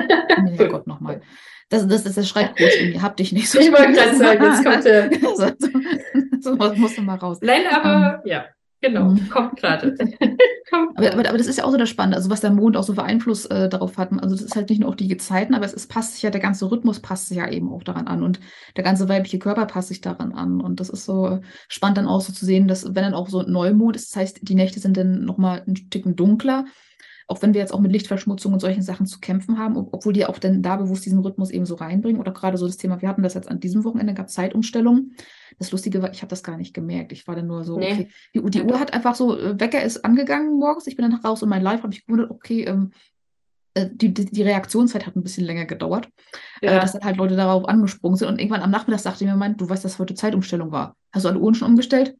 Oh 0.61 0.67
Gott, 0.69 0.87
nochmal. 0.87 1.23
Das, 1.71 1.89
das 1.89 2.07
ist 2.07 2.17
das 2.17 2.29
Schreibcoach 2.29 2.81
in 2.81 2.91
mir. 2.91 3.03
Hab 3.03 3.17
dich 3.17 3.33
nicht 3.33 3.51
so. 3.51 3.59
Ich 3.59 3.73
wollte 3.73 3.93
gerade 3.93 4.17
sagen, 4.17 4.45
jetzt 4.45 4.65
kommt 4.65 4.85
der. 4.85 5.11
so, 5.21 5.51
so, 6.41 6.57
so, 6.57 6.75
musst 6.77 6.99
du 6.99 7.03
mal 7.03 7.17
raus. 7.17 7.39
Nein, 7.41 7.63
aber 7.69 7.97
um, 7.97 8.03
ähm, 8.03 8.31
ja. 8.31 8.45
Genau, 8.81 9.11
mhm. 9.11 9.29
kommt 9.29 9.57
gerade. 9.57 9.97
aber, 10.95 11.13
aber, 11.13 11.29
aber, 11.29 11.39
das 11.39 11.49
ist 11.49 11.59
ja 11.59 11.65
auch 11.65 11.73
so 11.73 11.77
das 11.77 11.89
Spannende, 11.89 12.17
also 12.17 12.31
was 12.31 12.41
der 12.41 12.53
Mond 12.53 12.77
auch 12.77 12.85
so 12.85 12.95
für 12.95 13.03
Einfluss 13.03 13.45
äh, 13.47 13.69
darauf 13.69 13.99
hat. 13.99 14.13
Also 14.13 14.37
das 14.37 14.45
ist 14.45 14.55
halt 14.55 14.71
nicht 14.71 14.81
nur 14.81 14.89
auf 14.89 14.97
die 14.97 15.09
Gezeiten, 15.09 15.55
aber 15.55 15.65
es 15.65 15.75
ist, 15.75 15.89
passt 15.89 16.15
sich 16.15 16.23
ja, 16.23 16.31
der 16.31 16.41
ganze 16.41 16.71
Rhythmus 16.71 17.01
passt 17.01 17.29
sich 17.29 17.39
ja 17.39 17.49
eben 17.49 17.73
auch 17.73 17.83
daran 17.83 18.07
an 18.07 18.23
und 18.23 18.39
der 18.77 18.85
ganze 18.85 19.09
weibliche 19.09 19.41
Körper 19.41 19.67
passt 19.67 19.89
sich 19.89 20.01
daran 20.01 20.33
an. 20.33 20.61
Und 20.61 20.79
das 20.79 20.91
ist 20.91 21.05
so 21.05 21.41
spannend 21.69 21.99
dann 21.99 22.07
auch 22.07 22.21
so 22.21 22.33
zu 22.33 22.45
sehen, 22.45 22.69
dass 22.69 22.85
wenn 22.85 23.03
dann 23.03 23.15
auch 23.15 23.29
so 23.29 23.43
Neumond 23.43 23.97
ist, 23.97 24.15
das 24.15 24.21
heißt, 24.21 24.49
die 24.49 24.55
Nächte 24.55 24.79
sind 24.79 24.97
dann 24.97 25.25
nochmal 25.25 25.65
ein 25.67 25.77
Stück 25.77 26.05
dunkler 26.17 26.65
auch 27.29 27.43
wenn 27.43 27.53
wir 27.53 27.61
jetzt 27.61 27.75
auch 27.75 27.81
mit 27.81 27.93
Lichtverschmutzung 27.93 28.55
und 28.55 28.61
solchen 28.61 28.83
Sachen 28.83 29.07
zu 29.07 29.21
kämpfen 29.21 29.59
haben, 29.59 29.77
obwohl 29.77 30.15
die 30.15 30.25
auch 30.25 30.39
dann 30.39 30.63
da 30.63 30.77
bewusst 30.77 31.05
diesen 31.05 31.21
Rhythmus 31.21 31.51
eben 31.51 31.67
so 31.67 31.75
reinbringen. 31.75 32.21
Oder 32.21 32.33
gerade 32.33 32.57
so 32.57 32.67
das 32.67 32.79
Thema, 32.79 33.03
wir 33.03 33.09
hatten 33.09 33.23
das 33.23 33.35
jetzt 33.35 33.51
an 33.51 33.61
diesem 33.61 33.85
Wochenende, 33.85 34.15
gab 34.15 34.31
Zeitumstellung. 34.31 35.13
Das 35.59 35.71
Lustige 35.71 36.01
war, 36.01 36.11
ich 36.11 36.23
habe 36.23 36.31
das 36.31 36.43
gar 36.43 36.57
nicht 36.57 36.73
gemerkt. 36.73 37.13
Ich 37.13 37.29
war 37.29 37.37
dann 37.37 37.47
nur 37.47 37.65
so, 37.65 37.79
nee. 37.79 37.93
okay, 37.93 38.09
die, 38.35 38.43
die 38.51 38.63
Uhr 38.63 38.81
hat 38.81 38.95
einfach 38.95 39.15
so, 39.15 39.39
äh, 39.39 39.61
Wecker 39.61 39.83
ist 39.83 40.07
angegangen 40.07 40.59
morgens, 40.59 40.87
ich 40.87 40.97
bin 40.97 41.09
dann 41.09 41.21
raus 41.21 41.43
und 41.43 41.51
mein 41.51 41.63
Live 41.63 41.83
habe 41.83 41.93
ich 41.93 42.07
gewundert, 42.07 42.31
okay, 42.31 42.65
ähm, 42.65 42.93
äh, 43.75 43.91
die, 43.93 44.15
die, 44.15 44.25
die, 44.25 44.43
Reaktionszeit 44.43 45.07
hat 45.07 45.15
ein 45.15 45.23
bisschen 45.23 45.45
länger 45.45 45.67
gedauert, 45.67 46.09
äh, 46.63 46.67
ja. 46.67 46.81
dass 46.81 46.93
dann 46.93 47.05
halt 47.05 47.19
Leute 47.19 47.37
darauf 47.37 47.69
angesprungen 47.69 48.17
sind. 48.17 48.29
Und 48.29 48.39
irgendwann 48.39 48.63
am 48.63 48.71
Nachmittag 48.71 49.01
sagte 49.01 49.27
mir 49.27 49.37
mein, 49.37 49.59
du 49.59 49.69
weißt, 49.69 49.85
dass 49.85 49.99
heute 49.99 50.15
Zeitumstellung 50.15 50.73
war. 50.73 50.97
Hast 51.13 51.27
du 51.27 51.29
alle 51.29 51.39
Uhren 51.39 51.55
schon 51.55 51.69
umgestellt? 51.69 52.17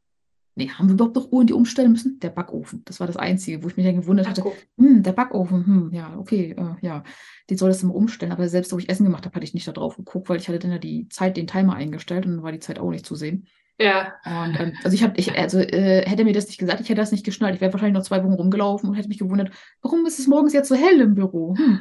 Nee, 0.59 0.71
haben 0.71 0.89
wir 0.89 0.95
überhaupt 0.95 1.15
noch 1.15 1.31
Uhren, 1.31 1.47
die 1.47 1.53
umstellen 1.53 1.93
müssen? 1.93 2.19
Der 2.19 2.31
Backofen. 2.31 2.83
Das 2.85 2.99
war 2.99 3.07
das 3.07 3.17
Einzige, 3.17 3.63
wo 3.63 3.69
ich 3.69 3.77
mich 3.77 3.87
dann 3.87 3.95
gewundert 3.95 4.29
hatte. 4.29 4.43
Hm, 4.77 5.05
der 5.05 5.13
Backofen, 5.13 5.65
hm, 5.65 5.91
ja, 5.93 6.19
okay, 6.19 6.51
äh, 6.59 6.85
ja, 6.85 7.05
den 7.49 7.57
soll 7.57 7.69
das 7.69 7.85
immer 7.85 7.95
umstellen. 7.95 8.33
Aber 8.33 8.49
selbst, 8.49 8.73
wo 8.73 8.79
ich 8.79 8.89
Essen 8.89 9.05
gemacht 9.05 9.25
habe, 9.25 9.37
hatte 9.37 9.45
ich 9.45 9.55
nicht 9.55 9.69
da 9.69 9.73
drauf 9.73 9.97
geguckt, 9.97 10.29
weil 10.29 10.39
ich 10.39 10.49
hatte 10.49 10.59
dann 10.59 10.73
ja 10.73 10.79
die 10.79 11.09
Zeit, 11.11 11.37
den 11.37 11.47
Timer 11.47 11.75
eingestellt 11.75 12.27
und 12.27 12.33
dann 12.33 12.43
war 12.43 12.51
die 12.51 12.59
Zeit 12.59 12.81
auch 12.81 12.91
nicht 12.91 13.07
zu 13.07 13.15
sehen. 13.15 13.47
Ja. 13.81 14.15
Und 14.27 14.59
ähm, 14.59 14.73
also 14.83 14.95
ich 14.95 15.05
habe, 15.05 15.15
ich, 15.17 15.39
also 15.39 15.61
äh, 15.61 16.05
hätte 16.05 16.25
mir 16.25 16.33
das 16.33 16.49
nicht 16.49 16.59
gesagt, 16.59 16.81
ich 16.81 16.89
hätte 16.89 17.01
das 17.01 17.13
nicht 17.13 17.25
geschnallt. 17.25 17.55
Ich 17.55 17.61
wäre 17.61 17.73
wahrscheinlich 17.73 17.95
noch 17.97 18.03
zwei 18.03 18.25
Wochen 18.25 18.33
rumgelaufen 18.33 18.89
und 18.89 18.97
hätte 18.97 19.09
mich 19.09 19.19
gewundert, 19.19 19.53
warum 19.83 20.05
ist 20.05 20.19
es 20.19 20.27
morgens 20.27 20.53
jetzt 20.53 20.69
so 20.69 20.75
hell 20.75 21.01
im 21.01 21.15
Büro? 21.15 21.55
Hm. 21.57 21.81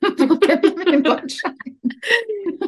mit 0.02 1.08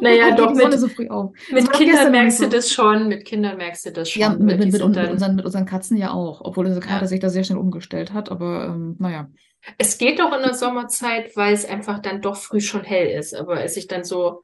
Naja, 0.01 0.31
Warum 0.31 0.37
doch, 0.37 0.47
geht 0.47 0.55
die 0.55 0.61
Sonne 0.61 0.69
mit, 0.69 0.79
so 0.79 0.87
früh 0.87 1.07
auf? 1.09 1.31
Mit 1.51 1.67
doch 1.67 1.73
Kindern 1.73 2.11
merkst 2.11 2.41
du 2.41 2.49
das 2.49 2.71
schon, 2.71 3.07
mit 3.07 3.25
Kindern 3.25 3.57
merkst 3.57 3.85
du 3.85 3.91
das 3.91 4.09
schon. 4.09 4.21
Ja, 4.21 4.29
mit, 4.29 4.39
mit, 4.39 4.59
mit, 4.59 4.73
mit, 4.73 4.81
unseren, 4.81 5.35
mit 5.35 5.45
unseren 5.45 5.65
Katzen 5.67 5.97
ja 5.97 6.11
auch, 6.11 6.41
obwohl 6.41 6.65
unser 6.65 6.79
Kater 6.79 7.01
Ja. 7.01 7.07
sich 7.07 7.19
da 7.19 7.29
sehr 7.29 7.43
schnell 7.43 7.59
umgestellt 7.59 8.13
hat, 8.13 8.31
aber 8.31 8.65
ähm, 8.69 8.95
naja. 8.97 9.29
Es 9.77 9.99
geht 9.99 10.19
doch 10.19 10.35
in 10.35 10.41
der 10.41 10.55
Sommerzeit, 10.55 11.37
weil 11.37 11.53
es 11.53 11.65
einfach 11.65 11.99
dann 11.99 12.21
doch 12.21 12.35
früh 12.35 12.61
schon 12.61 12.83
hell 12.83 13.09
ist. 13.15 13.35
Aber 13.35 13.57
als 13.57 13.77
ich 13.77 13.85
dann 13.85 14.03
so 14.03 14.41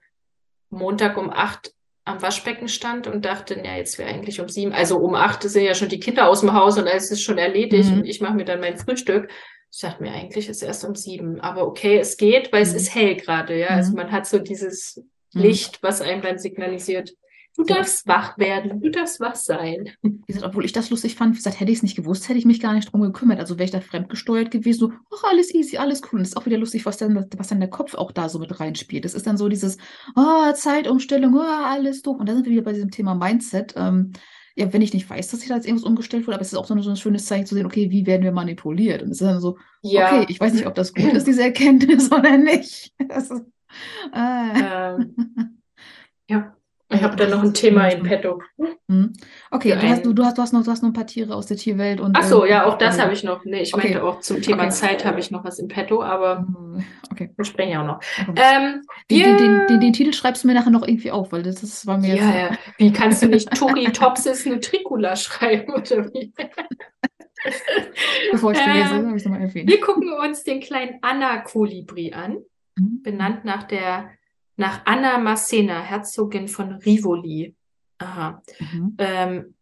Montag 0.70 1.18
um 1.18 1.32
acht 1.32 1.74
am 2.08 2.22
Waschbecken 2.22 2.68
stand 2.68 3.06
und 3.08 3.26
dachte, 3.26 3.60
ja, 3.64 3.76
jetzt 3.78 3.98
wäre 4.00 4.10
eigentlich 4.10 4.40
um 4.40 4.48
sieben, 4.50 4.72
also 4.74 4.98
um 4.98 5.14
acht 5.16 5.44
sind 5.44 5.64
ja 5.64 5.76
schon 5.76 5.90
die 5.90 6.00
Kinder 6.00 6.28
aus 6.30 6.42
dem 6.42 6.54
Haus 6.54 6.78
und 6.78 6.88
alles 6.88 7.12
ist 7.12 7.22
schon 7.22 7.38
erledigt 7.38 7.90
Mhm. 7.92 8.00
und 8.00 8.06
ich 8.06 8.22
mache 8.22 8.34
mir 8.36 8.46
dann 8.46 8.60
mein 8.60 8.78
Frühstück. 8.78 9.30
Ich 9.72 9.82
dachte 9.82 10.02
mir, 10.02 10.12
eigentlich 10.12 10.48
ist 10.50 10.58
es 10.62 10.68
erst 10.68 10.86
um 10.86 10.96
sieben. 10.96 11.42
Aber 11.42 11.68
okay, 11.68 11.98
es 12.00 12.16
geht, 12.18 12.52
weil 12.54 12.62
es 12.64 12.72
Mhm. 12.72 12.78
ist 12.78 12.96
hell 12.96 13.16
gerade, 13.16 13.60
ja. 13.60 13.68
Also 13.68 13.92
Mhm. 13.92 13.98
man 13.98 14.12
hat 14.12 14.26
so 14.26 14.40
dieses 14.40 15.04
Mhm. 15.34 15.42
Licht, 15.42 15.84
was 15.84 16.02
einem 16.02 16.22
dann 16.22 16.40
signalisiert, 16.40 17.12
du 17.58 17.64
darfst 17.64 18.08
wach 18.08 18.38
werden, 18.38 18.82
du 18.82 18.90
darfst 18.92 19.20
wach 19.20 19.36
sein. 19.36 19.90
Wie 20.02 20.22
gesagt, 20.28 20.46
obwohl 20.46 20.64
ich 20.64 20.72
das 20.74 20.90
lustig 20.90 21.16
fand, 21.16 21.34
wie 21.34 21.38
gesagt, 21.38 21.60
hätte 21.60 21.72
ich 21.72 21.80
es 21.80 21.84
nicht 21.84 21.96
gewusst, 21.96 22.30
hätte 22.30 22.40
ich 22.40 22.46
mich 22.46 22.60
gar 22.62 22.74
nicht 22.74 22.92
drum 22.92 23.02
gekümmert. 23.02 23.40
Also 23.40 23.58
wäre 23.58 23.66
ich 23.66 23.72
da 23.72 23.82
fremdgesteuert 23.82 24.52
gewesen, 24.52 24.80
so, 24.80 24.92
ach, 25.16 25.24
alles 25.30 25.54
easy, 25.54 25.78
alles 25.78 26.02
cool. 26.04 26.20
Und 26.20 26.22
es 26.22 26.30
ist 26.30 26.38
auch 26.38 26.46
wieder 26.46 26.58
lustig, 26.58 26.86
was 26.86 26.98
dann, 26.98 27.28
was 27.38 27.48
dann 27.48 27.60
der 27.60 27.70
Kopf 27.70 27.96
auch 27.96 28.12
da 28.12 28.30
so 28.30 28.40
mit 28.40 28.60
reinspielt. 28.60 29.06
Das 29.06 29.14
ist 29.14 29.28
dann 29.28 29.38
so 29.38 29.50
dieses, 29.50 29.78
oh, 30.16 30.52
Zeitumstellung, 30.54 31.34
oh, 31.36 31.42
alles 31.42 32.02
doof. 32.04 32.18
Und 32.20 32.30
da 32.30 32.34
sind 32.36 32.46
wir 32.46 32.52
wieder 32.54 32.62
bei 32.64 32.74
diesem 32.74 32.92
Thema 32.92 33.16
Mindset. 33.16 33.74
Ähm, 33.76 34.14
ja, 34.56 34.74
wenn 34.74 34.82
ich 34.82 34.94
nicht 34.94 35.08
weiß, 35.08 35.30
dass 35.30 35.44
ich 35.44 35.50
da 35.50 35.56
jetzt 35.56 35.68
irgendwas 35.68 35.88
umgestellt 35.88 36.26
wurde, 36.26 36.36
aber 36.36 36.42
es 36.42 36.52
ist 36.52 36.58
auch 36.58 36.66
so 36.66 36.74
ein, 36.74 36.82
so 36.82 36.90
ein 36.90 36.96
schönes 36.96 37.26
Zeichen 37.26 37.46
zu 37.46 37.54
sehen, 37.54 37.68
okay, 37.68 37.92
wie 37.92 38.08
werden 38.08 38.24
wir 38.24 38.32
manipuliert? 38.32 39.04
Und 39.04 39.12
es 39.12 39.22
ist 39.22 39.28
dann 39.28 39.40
so, 39.40 39.58
Ja. 39.84 40.08
okay, 40.08 40.26
ich 40.30 40.40
weiß 40.40 40.54
nicht, 40.54 40.66
ob 40.66 40.74
das 40.74 40.94
gut 40.96 41.14
ist, 41.14 41.28
diese 41.28 41.44
Erkenntnis 41.44 42.12
oder 42.12 42.38
nicht. 42.38 42.92
Das 43.08 43.30
ist, 43.30 43.44
äh, 44.14 44.60
Ähm, 44.60 45.16
ja. 46.28 46.57
Ich 46.90 47.02
Ja, 47.02 47.04
habe 47.08 47.18
da 47.18 47.28
noch 47.28 47.44
ein 47.44 47.54
Thema 47.54 47.90
in 47.90 48.02
petto. 48.04 48.42
hm. 48.88 49.12
Okay, 49.52 49.72
du 49.76 49.82
hast, 49.90 50.06
du, 50.06 50.14
du, 50.14 50.24
hast, 50.24 50.38
du, 50.38 50.42
hast 50.42 50.54
noch, 50.54 50.64
du 50.64 50.72
hast 50.72 50.82
noch 50.84 50.90
ein 50.90 50.94
paar 50.94 51.06
Tiere 51.06 51.36
aus 51.36 51.48
der 51.48 51.58
Tierwelt 51.58 52.00
und 52.00 52.16
Ach 52.18 52.24
so, 52.24 52.46
ähm, 52.46 52.52
ja, 52.52 52.66
auch 52.66 52.78
das 52.78 52.92
also- 52.94 53.02
habe 53.04 53.14
ich 53.14 53.26
noch. 53.26 53.44
Nee, 53.44 53.62
ich 53.64 53.74
Okay. 53.74 53.90
meinte 53.90 54.04
auch 54.06 54.22
zum 54.22 54.42
Thema 54.42 54.64
Okay. 54.64 54.72
Zeit 54.72 55.04
habe 55.06 55.20
ich 55.20 55.30
noch 55.30 55.44
was 55.44 55.60
im 55.60 55.68
Petto, 55.68 56.02
aber 56.02 56.40
Hm, 56.48 56.86
Okay. 57.12 57.32
wir 57.36 57.44
sprechen 57.46 57.72
ja 57.72 57.82
auch 57.82 57.86
noch. 57.88 58.00
okay. 58.30 58.42
Ähm, 58.42 58.82
Den, 59.12 59.20
wir, 59.20 59.38
den, 59.38 59.68
den, 59.68 59.80
den, 59.82 59.94
Titel 59.94 60.14
schreibst 60.14 60.44
du 60.44 60.48
mir 60.48 60.54
nachher 60.54 60.70
noch 60.70 60.88
irgendwie 60.88 61.12
auf, 61.12 61.34
weil 61.34 61.44
das, 61.44 61.56
das 61.60 61.86
war 61.86 61.98
mir 61.98 62.16
ja, 62.16 62.16
jetzt. 62.16 62.52
ja. 62.52 62.58
Wie 62.78 62.94
kannst 62.94 63.22
du 63.22 63.28
nicht 63.30 63.54
Turritopsis 63.54 64.46
nutricula 64.46 65.18
schreiben 65.18 65.74
oder 65.74 66.06
wie? 66.14 66.32
Bevor 68.32 68.52
ich 68.54 68.58
vergesse, 68.60 68.96
Ähm, 68.96 69.08
habe 69.08 69.10
ich 69.18 69.24
es 69.24 69.26
nochmal 69.26 69.42
erwähnt. 69.42 69.70
Wir 69.70 69.80
gucken 69.82 70.10
uns 70.24 70.44
den 70.44 70.62
kleinen 70.62 71.00
Anna-Kolibri 71.02 72.14
an, 72.14 72.38
Mhm. 72.80 73.02
benannt 73.04 73.44
nach 73.44 73.64
der 73.64 74.10
nach 74.58 74.82
Anna 74.86 75.18
Massena, 75.18 75.82
Herzogin 75.82 76.48
von 76.48 76.74
Rivoli. 76.74 77.56
Aha. 78.00 78.42
Mhm. 78.60 78.96
Ähm, 78.98 79.54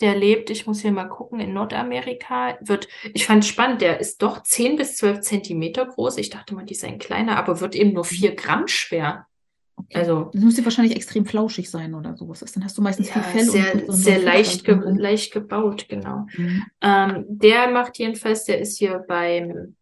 der 0.00 0.16
lebt, 0.16 0.50
ich 0.50 0.66
muss 0.66 0.80
hier 0.80 0.90
mal 0.90 1.08
gucken, 1.08 1.38
in 1.38 1.52
Nordamerika. 1.52 2.58
Wird, 2.60 2.88
ich 3.14 3.24
fand 3.24 3.44
spannend, 3.44 3.80
der 3.80 4.00
ist 4.00 4.20
doch 4.20 4.42
10 4.42 4.76
bis 4.76 4.96
12 4.96 5.20
Zentimeter 5.20 5.86
groß. 5.86 6.18
Ich 6.18 6.28
dachte 6.28 6.54
mal, 6.54 6.64
die 6.64 6.74
seien 6.74 6.98
kleiner, 6.98 7.36
aber 7.36 7.60
wird 7.60 7.76
eben 7.76 7.92
nur 7.92 8.04
4 8.04 8.34
Gramm 8.34 8.66
schwer. 8.66 9.26
Okay. 9.76 9.98
Also 9.98 10.30
Das 10.32 10.42
müsste 10.42 10.64
wahrscheinlich 10.64 10.96
extrem 10.96 11.24
flauschig 11.24 11.70
sein 11.70 11.94
oder 11.94 12.16
sowas. 12.16 12.40
Dann 12.52 12.64
hast 12.64 12.76
du 12.76 12.82
meistens 12.82 13.08
ja, 13.08 13.22
viel 13.22 13.22
Fell 13.22 13.44
sehr, 13.50 13.74
und, 13.74 13.88
und 13.88 13.94
sehr 13.94 14.18
leicht, 14.18 14.64
ge 14.64 14.74
leicht 14.74 15.32
gebaut, 15.32 15.86
genau. 15.88 16.26
Mhm. 16.36 16.64
Ähm, 16.80 17.24
der 17.28 17.70
macht 17.70 17.98
jedenfalls, 17.98 18.44
der 18.44 18.60
ist 18.60 18.78
hier 18.78 19.04
beim, 19.06 19.76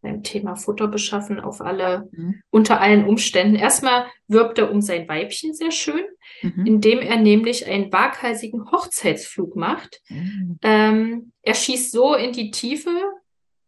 beim 0.00 0.22
Thema 0.22 0.54
Futter 0.56 0.88
beschaffen 0.88 1.40
auf 1.40 1.60
alle, 1.60 2.08
Mhm. 2.12 2.40
unter 2.50 2.80
allen 2.80 3.04
Umständen. 3.06 3.56
Erstmal 3.56 4.06
wirbt 4.28 4.58
er 4.58 4.70
um 4.70 4.80
sein 4.80 5.08
Weibchen 5.08 5.54
sehr 5.54 5.70
schön, 5.72 6.04
Mhm. 6.42 6.66
indem 6.66 6.98
er 7.00 7.16
nämlich 7.16 7.66
einen 7.66 7.92
waghalsigen 7.92 8.70
Hochzeitsflug 8.70 9.56
macht. 9.56 10.00
Mhm. 10.08 10.58
Ähm, 10.62 11.32
er 11.42 11.54
schießt 11.54 11.90
so 11.92 12.14
in 12.14 12.32
die 12.32 12.50
Tiefe 12.50 12.90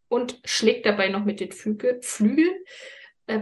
und 0.08 0.40
schlägt 0.44 0.86
dabei 0.86 1.08
noch 1.08 1.24
mit 1.24 1.40
den 1.40 1.52
Flügel, 1.52 1.98
Flügeln. 2.02 2.54
Äh, 3.26 3.38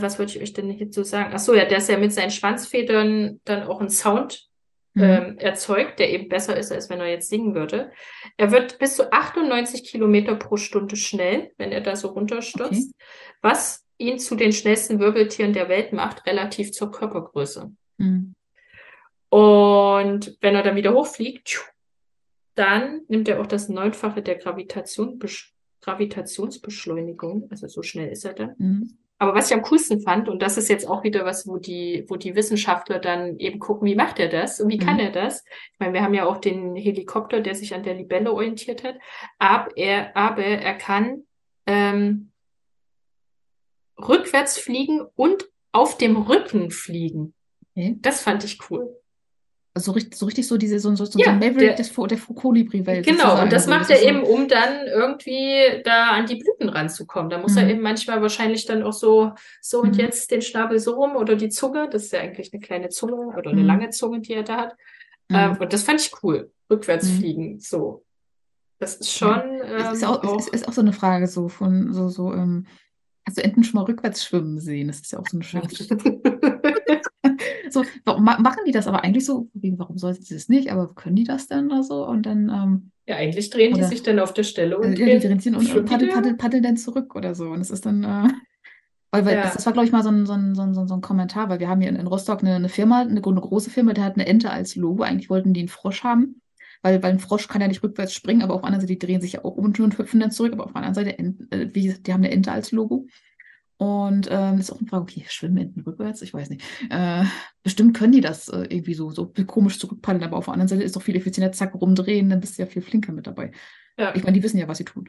was 0.00 0.18
wollte 0.18 0.36
ich 0.36 0.42
euch 0.42 0.52
denn 0.52 0.70
jetzt 0.70 0.94
so 0.94 1.02
sagen? 1.04 1.30
Ach 1.34 1.38
so, 1.38 1.54
ja, 1.54 1.64
dass 1.64 1.88
er 1.88 1.98
mit 1.98 2.12
seinen 2.12 2.30
Schwanzfedern 2.32 3.40
dann 3.44 3.62
auch 3.64 3.80
einen 3.80 3.90
Sound 3.90 4.48
Mhm. 4.94 5.02
ähm, 5.02 5.38
erzeugt, 5.38 5.98
der 6.00 6.10
eben 6.10 6.28
besser 6.28 6.56
ist, 6.56 6.72
als 6.72 6.90
wenn 6.90 6.98
er 7.00 7.06
jetzt 7.08 7.28
singen 7.28 7.54
würde. 7.54 7.92
Er 8.36 8.50
wird 8.50 8.78
bis 8.78 8.96
zu 8.96 9.12
98 9.12 9.84
Kilometer 9.84 10.34
pro 10.34 10.56
Stunde 10.56 10.96
schnell, 10.96 11.52
wenn 11.58 11.70
er 11.70 11.80
da 11.80 11.94
so 11.94 12.08
runterstürzt, 12.08 12.92
was 13.40 13.84
ihn 13.98 14.18
zu 14.18 14.34
den 14.34 14.52
schnellsten 14.52 14.98
Wirbeltieren 14.98 15.52
der 15.52 15.68
Welt 15.68 15.92
macht, 15.92 16.26
relativ 16.26 16.72
zur 16.72 16.90
Körpergröße. 16.90 17.70
Mhm. 17.98 18.34
Und 19.28 20.36
wenn 20.40 20.54
er 20.56 20.62
dann 20.64 20.74
wieder 20.76 20.92
hochfliegt, 20.92 21.72
dann 22.56 23.02
nimmt 23.08 23.28
er 23.28 23.40
auch 23.40 23.46
das 23.46 23.68
Neunfache 23.68 24.22
der 24.22 24.36
Gravitation, 24.36 25.18
Besch- 25.20 25.52
Gravitationsbeschleunigung. 25.82 27.46
Also 27.50 27.68
so 27.68 27.82
schnell 27.82 28.08
ist 28.08 28.24
er 28.24 28.32
dann. 28.34 28.54
Mhm. 28.58 28.98
Aber 29.20 29.34
was 29.34 29.50
ich 29.50 29.54
am 29.54 29.60
coolsten 29.62 30.00
fand, 30.00 30.30
und 30.30 30.40
das 30.40 30.56
ist 30.56 30.70
jetzt 30.70 30.88
auch 30.88 31.04
wieder 31.04 31.26
was, 31.26 31.46
wo 31.46 31.58
die, 31.58 32.06
wo 32.08 32.16
die 32.16 32.34
Wissenschaftler 32.34 32.98
dann 32.98 33.38
eben 33.38 33.58
gucken, 33.58 33.86
wie 33.86 33.94
macht 33.94 34.18
er 34.18 34.28
das 34.28 34.60
und 34.60 34.70
wie 34.70 34.78
kann 34.78 34.94
Mhm. 34.94 35.00
er 35.00 35.10
das? 35.12 35.44
Ich 35.74 35.78
meine, 35.78 35.92
wir 35.92 36.02
haben 36.02 36.14
ja 36.14 36.24
auch 36.24 36.38
den 36.38 36.74
Helikopter, 36.74 37.40
der 37.40 37.54
sich 37.54 37.74
an 37.74 37.82
der 37.82 37.94
Libelle 37.94 38.32
orientiert 38.32 38.82
hat. 38.82 38.96
Aber 39.38 39.68
er, 39.76 40.16
aber 40.16 40.42
er 40.42 40.74
kann 40.74 41.24
ähm, 41.66 42.32
rückwärts 43.98 44.56
fliegen 44.58 45.02
und 45.16 45.50
auf 45.72 45.98
dem 45.98 46.16
Rücken 46.16 46.70
fliegen. 46.70 47.34
Okay. 47.76 47.96
Das 48.00 48.22
fand 48.22 48.42
ich 48.44 48.58
cool. 48.70 48.96
Also 49.80 49.92
so 49.92 49.94
richtig, 49.94 50.16
so 50.18 50.26
richtig 50.26 50.46
so 50.46 50.56
diese 50.58 50.78
so, 50.78 50.94
so, 50.94 51.04
so 51.06 51.18
Ja, 51.18 51.24
so 51.24 51.30
ein 51.30 51.38
Maverick 51.38 51.58
der- 51.58 51.74
des, 51.76 51.90
der 51.94 52.18
Kolibri-Welt. 52.34 53.06
Genau, 53.06 53.40
und 53.40 53.50
das 53.50 53.66
macht 53.66 53.88
ist 53.88 53.90
er 53.90 54.02
eben, 54.08 54.22
um 54.22 54.46
dann 54.46 54.86
irgendwie 54.86 55.80
da 55.84 56.10
an 56.10 56.26
die 56.26 56.36
Blüten 56.36 56.68
ranzukommen. 56.68 57.30
Da 57.30 57.38
muss 57.38 57.56
er 57.56 57.64
Mhm. 57.64 57.70
eben 57.70 57.80
manchmal 57.80 58.20
wahrscheinlich 58.20 58.66
dann 58.66 58.82
auch 58.82 58.92
so, 58.92 59.32
so 59.62 59.80
und 59.80 59.94
Mhm. 59.94 60.00
jetzt 60.00 60.30
den 60.30 60.42
Schnabel 60.42 60.78
so 60.78 60.92
rum 60.94 61.16
oder 61.16 61.34
die 61.34 61.48
Zunge. 61.48 61.88
Das 61.90 62.04
ist 62.04 62.12
ja 62.12 62.20
eigentlich 62.20 62.52
eine 62.52 62.60
kleine 62.60 62.90
Zunge 62.90 63.14
oder 63.36 63.50
eine 63.50 63.62
Mhm. 63.62 63.66
lange 63.66 63.90
Zunge, 63.90 64.20
die 64.20 64.34
er 64.34 64.42
da 64.42 64.56
hat. 64.58 64.76
Mhm. 65.30 65.36
Ähm, 65.36 65.56
und 65.60 65.72
das 65.72 65.82
fand 65.82 66.00
ich 66.02 66.12
cool. 66.22 66.50
Rückwärts 66.70 67.08
Mhm. 67.08 67.16
fliegen, 67.18 67.60
so. 67.60 68.04
Das 68.78 68.96
ist 68.96 69.10
schon 69.12 69.60
Es 69.62 69.92
ist 69.94 70.02
ähm, 70.02 70.08
auch, 70.10 70.22
auch, 70.24 70.38
es 70.40 70.46
ist, 70.48 70.54
ist 70.56 70.68
auch 70.68 70.72
so 70.72 70.80
eine 70.82 70.92
Frage 70.92 71.26
so 71.26 71.48
von 71.48 71.92
so, 71.94 72.08
so, 72.08 72.32
ähm, 72.34 72.66
hast 73.26 73.38
du 73.38 73.44
Enten 73.44 73.64
schon 73.64 73.80
mal 73.80 73.84
rückwärts 73.86 74.24
schwimmen 74.24 74.58
sehen? 74.58 74.88
Das 74.88 75.00
ist 75.00 75.12
ja 75.12 75.18
auch 75.18 75.26
so 75.26 75.36
eine 75.38 75.44
schöne. 75.44 75.68
So, 77.72 77.84
warum 78.04 78.24
ma- 78.24 78.38
machen 78.38 78.60
die 78.66 78.72
das 78.72 78.86
aber 78.86 79.04
eigentlich 79.04 79.24
so? 79.24 79.48
Warum 79.54 79.98
sollten 79.98 80.22
sie 80.22 80.34
das 80.34 80.48
nicht? 80.48 80.70
Aber 80.72 80.94
können 80.94 81.16
die 81.16 81.24
das 81.24 81.46
dann 81.48 81.66
oder 81.70 81.82
so? 81.82 82.06
Und 82.06 82.26
dann, 82.26 82.48
ähm, 82.48 82.90
Ja, 83.06 83.16
eigentlich 83.16 83.50
drehen 83.50 83.74
die 83.74 83.80
Oder- 83.80 83.88
sich 83.88 84.02
dann 84.02 84.18
auf 84.18 84.32
der 84.34 84.42
Stelle 84.44 84.78
und 84.78 84.96
die 84.96 85.02
drehen- 85.04 85.20
drehen 85.20 85.54
und, 85.54 85.74
und 85.74 85.84
paddeln, 85.86 86.12
paddeln, 86.12 86.36
paddeln 86.36 86.62
dann 86.62 86.76
zurück 86.76 87.14
oder 87.16 87.34
so. 87.34 87.48
Und 87.50 87.60
es 87.60 87.70
ist 87.70 87.84
dann, 87.86 88.04
äh, 88.04 88.28
weil, 89.12 89.24
weil 89.26 89.34
Ja. 89.36 89.42
das, 89.42 89.54
das 89.54 89.66
war, 89.66 89.72
glaube 89.72 89.86
ich, 89.86 89.92
mal 89.92 90.02
so 90.04 90.10
ein, 90.10 90.26
so 90.26 90.32
ein, 90.34 90.54
so 90.54 90.62
ein, 90.62 90.74
so 90.74 90.94
ein 90.94 91.00
Kommentar, 91.00 91.48
weil 91.48 91.58
wir 91.58 91.68
haben 91.68 91.80
hier 91.80 91.90
in, 91.90 91.96
in 91.96 92.06
Rostock 92.06 92.40
eine, 92.42 92.54
eine 92.54 92.68
Firma, 92.68 93.00
eine, 93.00 93.20
eine 93.24 93.40
große 93.40 93.70
Firma, 93.70 93.92
die 93.92 94.02
hat 94.02 94.14
eine 94.14 94.26
Ente 94.26 94.50
als 94.50 94.76
Logo. 94.76 95.02
Eigentlich 95.02 95.30
wollten 95.30 95.52
die 95.52 95.60
einen 95.60 95.68
Frosch 95.68 96.04
haben, 96.04 96.40
weil, 96.82 97.02
weil 97.02 97.10
ein 97.12 97.18
Frosch 97.18 97.48
kann 97.48 97.60
ja 97.60 97.66
nicht 97.68 97.82
rückwärts 97.82 98.12
springen, 98.14 98.42
aber 98.42 98.54
auf 98.54 98.60
der 98.60 98.68
anderen 98.68 98.82
Seite, 98.82 98.92
die 98.98 99.04
drehen 99.04 99.20
sich 99.20 99.32
ja 99.32 99.44
auch 99.44 99.56
um 99.56 99.64
und 99.66 99.80
und 99.80 99.98
hüpfen 99.98 100.20
dann 100.20 100.30
zurück, 100.30 100.52
aber 100.52 100.64
auf 100.66 100.72
der 100.72 100.82
anderen 100.82 100.94
Seite, 100.94 101.18
Enten, 101.18 101.50
äh, 101.50 101.68
wie 101.74 101.86
gesagt, 101.86 102.06
die 102.06 102.12
haben 102.12 102.22
eine 102.22 102.30
Ente 102.30 102.52
als 102.52 102.70
Logo. 102.70 103.06
Und 103.80 104.28
ähm, 104.30 104.58
ist 104.58 104.70
auch 104.70 104.78
eine 104.78 104.88
Frage, 104.88 105.04
okay, 105.04 105.24
schwimmen 105.26 105.56
Enten 105.56 105.80
rückwärts? 105.80 106.20
Ich 106.20 106.34
weiß 106.34 106.50
nicht. 106.50 106.62
Äh, 106.90 107.24
bestimmt 107.62 107.96
können 107.96 108.12
die 108.12 108.20
das 108.20 108.50
äh, 108.50 108.66
irgendwie 108.68 108.92
so, 108.92 109.10
so 109.10 109.32
komisch 109.46 109.78
zurückpaddeln, 109.78 110.22
aber 110.22 110.36
auf 110.36 110.44
der 110.44 110.52
anderen 110.52 110.68
Seite 110.68 110.82
ist 110.82 110.96
doch 110.96 111.00
viel 111.00 111.16
effizienter, 111.16 111.52
zack, 111.52 111.74
rumdrehen, 111.74 112.28
dann 112.28 112.40
bist 112.40 112.58
du 112.58 112.62
ja 112.62 112.66
viel 112.66 112.82
flinker 112.82 113.12
mit 113.12 113.26
dabei. 113.26 113.52
Ja. 113.96 114.14
Ich 114.14 114.22
meine, 114.22 114.34
die 114.34 114.42
wissen 114.42 114.58
ja, 114.58 114.68
was 114.68 114.76
sie 114.76 114.84
tun. 114.84 115.08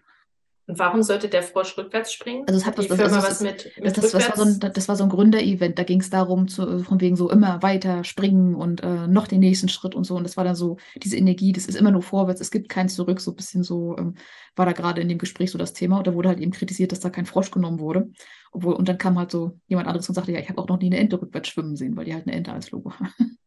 Und 0.68 0.80
warum 0.80 1.04
sollte 1.04 1.28
der 1.28 1.44
Frosch 1.44 1.78
rückwärts 1.78 2.14
springen? 2.14 2.46
Also 2.48 2.60
es 2.60 2.66
hat 2.66 2.78
was- 2.78 2.86
Firma 2.86 3.04
also 3.04 3.18
was 3.18 3.42
mit, 3.42 3.66
Das, 3.66 3.84
mit 3.84 3.98
das, 3.98 4.12
das, 4.12 4.30
war 4.30 4.36
so 4.38 4.44
ein, 4.44 4.74
das 4.74 4.88
war 4.88 4.96
so 4.96 5.04
ein 5.04 5.10
Gründer-Event. 5.10 5.78
Da 5.78 5.84
ging 5.84 6.00
es 6.00 6.10
darum, 6.10 6.48
zu, 6.48 6.84
von 6.84 7.02
wegen 7.02 7.16
so 7.16 7.30
immer 7.30 7.62
weiter 7.62 8.04
springen 8.04 8.56
und 8.56 8.82
äh, 8.84 9.08
noch 9.08 9.28
den 9.28 9.40
nächsten 9.40 9.70
Schritt 9.70 9.96
und 9.96 10.04
so. 10.06 10.16
Und 10.16 10.24
das 10.24 10.38
war 10.38 10.44
dann 10.44 10.56
so, 10.56 10.78
diese 10.96 11.18
Energie, 11.18 11.52
das 11.52 11.66
ist 11.66 11.76
immer 11.76 11.92
nur 11.92 12.04
vorwärts, 12.04 12.42
es 12.42 12.52
gibt 12.52 12.70
kein 12.70 12.90
Zurück. 12.90 13.20
So 13.20 13.32
ein 13.32 13.36
bisschen 13.36 13.64
so 13.64 13.98
ähm, 13.98 14.16
war 14.56 14.66
da 14.66 14.72
gerade 14.74 15.02
in 15.02 15.10
dem 15.10 15.18
Gespräch 15.18 15.52
so 15.52 15.58
das 15.58 15.74
Thema. 15.74 15.98
Und 15.98 16.08
da 16.08 16.14
wurde 16.14 16.30
halt 16.30 16.40
eben 16.40 16.52
kritisiert, 16.52 16.92
dass 16.92 17.00
da 17.00 17.10
kein 17.10 17.26
Frosch 17.26 17.52
genommen 17.52 17.80
wurde. 17.80 18.10
Obwohl, 18.52 18.74
und 18.76 18.88
dann 18.88 18.98
kam 18.98 19.18
halt 19.18 19.32
so 19.32 19.58
jemand 19.68 19.88
anderes 19.88 20.08
und 20.10 20.16
sagte, 20.16 20.32
ja, 20.32 20.40
ich 20.40 20.50
habe 20.50 20.62
auch 20.62 20.68
noch 20.68 20.80
nie 20.80 20.88
eine 20.88 20.98
Ente 20.98 21.22
rückwärts 21.22 21.50
schwimmen 21.50 21.76
sehen, 21.76 21.96
weil 21.96 22.06
die 22.06 22.14
halt 22.14 22.28
eine 22.28 22.36
Ente 22.36 22.52
als 22.52 22.72
Logo 22.72 22.92
haben. 22.92 23.10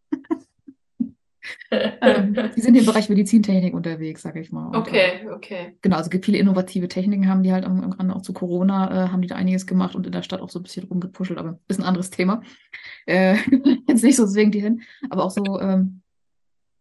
ähm, 1.70 2.36
die 2.56 2.60
sind 2.60 2.76
im 2.76 2.86
Bereich 2.86 3.08
Medizintechnik 3.08 3.74
unterwegs, 3.74 4.22
sage 4.22 4.40
ich 4.40 4.50
mal. 4.52 4.66
Und, 4.66 4.74
äh, 4.74 4.78
Okay, 4.78 5.28
okay. 5.32 5.76
Genau, 5.82 5.96
also 5.96 6.08
es 6.08 6.10
gibt 6.10 6.24
viele 6.24 6.38
innovative 6.38 6.88
Techniken, 6.88 7.28
haben 7.28 7.42
die 7.42 7.52
halt 7.52 7.64
am, 7.64 7.92
Rande 7.92 8.14
auch 8.14 8.22
zu 8.22 8.32
Corona, 8.32 9.06
äh, 9.06 9.08
haben 9.10 9.22
die 9.22 9.28
da 9.28 9.36
einiges 9.36 9.66
gemacht 9.66 9.94
und 9.94 10.06
in 10.06 10.12
der 10.12 10.22
Stadt 10.22 10.40
auch 10.40 10.50
so 10.50 10.58
ein 10.58 10.62
bisschen 10.62 10.84
rumgepuschelt, 10.84 11.38
aber 11.38 11.58
ist 11.68 11.80
ein 11.80 11.86
anderes 11.86 12.10
Thema. 12.10 12.42
Äh, 13.06 13.36
jetzt 13.88 14.04
nicht 14.04 14.16
so 14.16 14.26
zwingend 14.26 14.54
die 14.54 14.60
hin, 14.60 14.82
aber 15.10 15.24
auch 15.24 15.30
so, 15.30 15.60
ähm, 15.60 16.00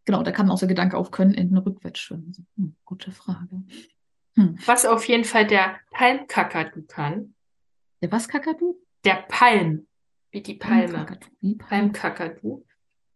Genau, 0.06 0.22
da 0.24 0.32
kam 0.32 0.52
auch 0.52 0.60
der 0.60 0.68
Gedanke 0.68 0.98
auf, 0.98 1.12
können 1.12 1.34
Enten 1.34 1.58
rückwärts 1.58 2.00
schwimmen? 2.00 2.34
Hm, 2.58 2.76
gute 2.84 3.12
Frage. 3.12 3.64
Hm. 4.36 4.58
Was 4.66 4.86
auf 4.86 5.08
jeden 5.08 5.24
Fall 5.24 5.48
der 5.48 5.78
Palmkakadu 5.92 6.84
kann. 6.88 7.36
Der 8.02 8.12
was 8.12 8.28
Kakadu? 8.28 8.76
Der 9.06 9.24
Palm, 9.28 9.88
wie 10.32 10.42
die 10.42 10.56
Palme. 10.56 11.06
Palmkakadu. 11.58 12.66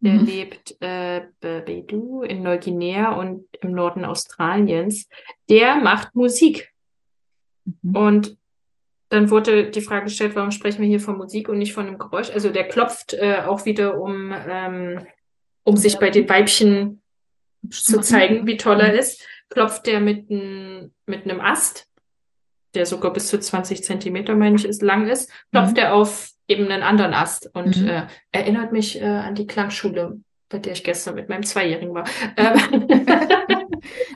Der 0.00 0.14
mhm. 0.14 0.26
lebt 0.26 0.76
äh, 0.80 1.22
Bedu 1.40 2.22
in 2.22 2.42
Neuguinea 2.42 3.12
und 3.12 3.46
im 3.60 3.72
Norden 3.72 4.04
Australiens. 4.04 5.08
Der 5.48 5.76
macht 5.76 6.14
Musik. 6.14 6.72
Mhm. 7.64 7.96
Und 7.96 8.38
dann 9.08 9.30
wurde 9.30 9.70
die 9.70 9.80
Frage 9.80 10.04
gestellt, 10.04 10.36
warum 10.36 10.50
sprechen 10.50 10.82
wir 10.82 10.88
hier 10.88 11.00
von 11.00 11.16
Musik 11.16 11.48
und 11.48 11.58
nicht 11.58 11.72
von 11.72 11.86
einem 11.86 11.98
Geräusch? 11.98 12.30
Also 12.30 12.50
der 12.50 12.68
klopft 12.68 13.14
äh, 13.14 13.42
auch 13.46 13.64
wieder, 13.64 14.00
um, 14.00 14.32
ähm, 14.32 15.06
um 15.64 15.76
sich 15.76 15.98
bei 15.98 16.10
den 16.10 16.28
Weibchen 16.28 17.00
zu 17.70 18.00
zeigen, 18.00 18.46
wie 18.46 18.56
toll 18.56 18.80
er 18.80 18.92
mhm. 18.92 18.98
ist. 18.98 19.26
Klopft 19.48 19.86
der 19.86 20.00
mit, 20.00 20.30
ein, 20.30 20.94
mit 21.06 21.24
einem 21.24 21.40
Ast, 21.40 21.88
der 22.74 22.86
sogar 22.86 23.12
bis 23.12 23.28
zu 23.28 23.40
20 23.40 23.82
Zentimeter, 23.82 24.36
meine 24.36 24.56
ich, 24.56 24.64
ist, 24.64 24.82
lang 24.82 25.08
ist, 25.08 25.32
klopft 25.50 25.72
mhm. 25.72 25.78
er 25.78 25.94
auf 25.94 26.30
eben 26.48 26.70
einen 26.70 26.82
anderen 26.82 27.14
Ast 27.14 27.50
und 27.54 27.80
mhm. 27.80 27.88
äh, 27.88 28.06
erinnert 28.32 28.72
mich 28.72 29.00
äh, 29.00 29.04
an 29.04 29.34
die 29.34 29.46
Klangschule, 29.46 30.18
bei 30.48 30.58
der 30.58 30.72
ich 30.72 30.82
gestern 30.82 31.14
mit 31.14 31.28
meinem 31.28 31.42
Zweijährigen 31.42 31.94
war. 31.94 32.04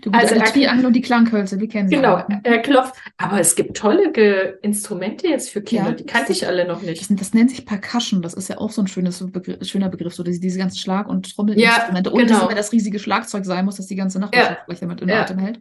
du 0.03 0.11
bist 0.11 0.25
also 0.25 0.35
der 0.35 0.45
Triangel 0.45 0.87
und 0.87 0.95
die 0.95 1.03
Klanghölzer, 1.03 1.61
wir 1.61 1.69
kennen 1.69 1.91
sie. 1.91 1.97
Genau, 1.97 2.15
alle. 2.15 2.41
er 2.43 2.59
klopft. 2.61 2.95
Aber 3.19 3.39
es 3.39 3.55
gibt 3.55 3.77
tolle 3.77 4.13
Ge 4.13 4.55
Instrumente 4.63 5.29
jetzt 5.29 5.51
für 5.51 5.61
Kinder, 5.61 5.91
ja, 5.91 5.95
die 5.95 6.07
kannte 6.07 6.33
ich 6.33 6.47
alle 6.47 6.67
noch 6.67 6.81
nicht. 6.81 7.03
Das, 7.03 7.15
das, 7.15 7.35
nennt 7.35 7.51
sich 7.51 7.67
Percussion, 7.67 8.23
das 8.23 8.33
ist 8.33 8.49
ja 8.49 8.57
auch 8.57 8.71
so 8.71 8.81
ein 8.81 8.87
schönes 8.89 9.25
Begriff, 9.31 9.63
schöner 9.69 9.91
Begriff, 9.91 10.15
so 10.15 10.23
diese, 10.23 10.41
diese 10.41 10.59
ganzen 10.59 10.79
Schlag- 10.79 11.09
und 11.09 11.35
Trommelinstrumente. 11.35 12.11
Ja, 12.11 12.15
und 12.15 12.27
genau. 12.27 12.39
dass 12.39 12.47
immer 12.47 12.57
das 12.57 12.73
riesige 12.73 12.99
Schlagzeug 12.99 13.45
sein 13.45 13.67
muss, 13.67 13.77
das 13.77 13.87
die 13.87 13.97
ganze 13.97 14.19
Nachbarschaft 14.19 14.67
ja. 14.69 14.77
damit 14.81 15.03
in 15.03 15.09
ja. 15.09 15.21
Atem 15.21 15.39
hält. 15.39 15.61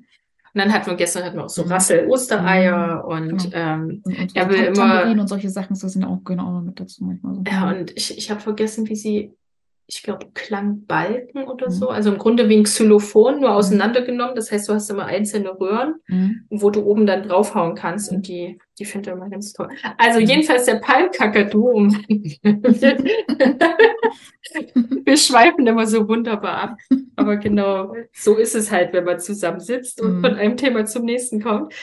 Und 0.53 0.59
dann 0.59 0.73
hatten 0.73 0.87
wir 0.87 0.95
gestern 0.95 1.23
hatten 1.23 1.37
wir 1.37 1.45
auch 1.45 1.49
so 1.49 1.63
mhm. 1.63 1.71
Rassel-Ostereier 1.71 3.03
mhm. 3.03 3.11
und, 3.11 3.43
genau. 3.43 3.55
ähm, 3.55 4.01
und, 4.03 4.19
und 4.19 4.35
er 4.35 4.49
will 4.49 4.63
immer. 4.63 5.05
und 5.09 5.27
solche 5.27 5.49
Sachen, 5.49 5.77
das 5.79 5.93
sind 5.93 6.03
auch 6.03 6.23
genau 6.23 6.61
mit 6.61 6.79
dazu 6.79 7.03
manchmal 7.05 7.35
so. 7.35 7.43
Ja, 7.47 7.69
und 7.69 7.95
ich, 7.95 8.17
ich 8.17 8.29
habe 8.29 8.41
vergessen, 8.41 8.87
wie 8.89 8.95
sie 8.95 9.33
ich 9.93 10.03
glaube, 10.03 10.27
Klangbalken 10.33 11.43
oder 11.43 11.67
mhm. 11.67 11.73
so. 11.73 11.89
Also 11.89 12.11
im 12.11 12.17
Grunde 12.17 12.47
wie 12.47 12.55
ein 12.57 12.63
Xylophon, 12.63 13.41
nur 13.41 13.49
mhm. 13.49 13.55
auseinandergenommen. 13.55 14.35
Das 14.35 14.51
heißt, 14.51 14.69
du 14.69 14.73
hast 14.73 14.89
immer 14.89 15.05
einzelne 15.05 15.59
Röhren, 15.59 15.95
mhm. 16.07 16.45
wo 16.49 16.69
du 16.69 16.83
oben 16.85 17.05
dann 17.05 17.23
draufhauen 17.23 17.75
kannst 17.75 18.11
und 18.11 18.27
die, 18.27 18.57
die 18.79 18.85
finde 18.85 19.09
ich 19.09 19.15
immer 19.17 19.29
ganz 19.29 19.51
toll. 19.51 19.67
Also 19.97 20.19
jedenfalls 20.19 20.65
der 20.65 20.75
Palmkakadu. 20.75 21.69
Um 21.69 21.89
Wir 25.05 25.17
schweifen 25.17 25.67
immer 25.67 25.85
so 25.87 26.07
wunderbar 26.07 26.57
ab. 26.57 26.77
Aber 27.15 27.37
genau, 27.37 27.93
so 28.13 28.37
ist 28.37 28.55
es 28.55 28.71
halt, 28.71 28.93
wenn 28.93 29.05
man 29.05 29.19
zusammensitzt 29.19 30.01
und 30.01 30.17
mhm. 30.17 30.21
von 30.21 30.35
einem 30.35 30.57
Thema 30.57 30.85
zum 30.85 31.05
nächsten 31.05 31.41
kommt. 31.41 31.73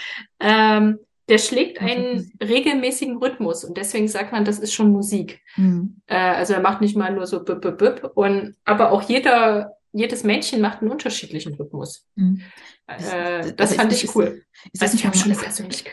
Ähm, 0.41 0.99
der 1.29 1.39
schlägt 1.39 1.81
einen 1.81 2.33
regelmäßigen 2.43 3.19
Rhythmus 3.19 3.63
und 3.63 3.77
deswegen 3.77 4.09
sagt 4.09 4.33
man, 4.33 4.47
das 4.47 4.59
ist 4.59 4.73
schon 4.73 4.91
Musik. 4.91 5.41
Mhm. 5.57 6.01
Äh, 6.07 6.17
also 6.17 6.55
er 6.55 6.61
macht 6.61 6.81
nicht 6.81 6.97
mal 6.97 7.13
nur 7.13 7.27
so 7.27 7.45
bip, 7.45 7.61
bip, 7.61 7.79
bip 7.79 8.11
und 8.15 8.57
aber 8.65 8.93
auch 8.93 9.03
jeder 9.03 9.75
jedes 9.93 10.23
Mädchen 10.23 10.61
macht 10.61 10.81
einen 10.81 10.91
unterschiedlichen 10.91 11.55
Rhythmus. 11.55 12.07
Mhm. 12.15 12.43
Äh, 12.87 13.53
das, 13.55 13.75
fand 13.75 13.93
ich 13.93 14.15
cool. 14.15 14.43
Ist, 14.73 14.83
das 14.83 14.83
also 14.83 14.97
ich 14.97 15.07
habe 15.07 15.17
schon 15.17 15.33
persönlich 15.35 15.85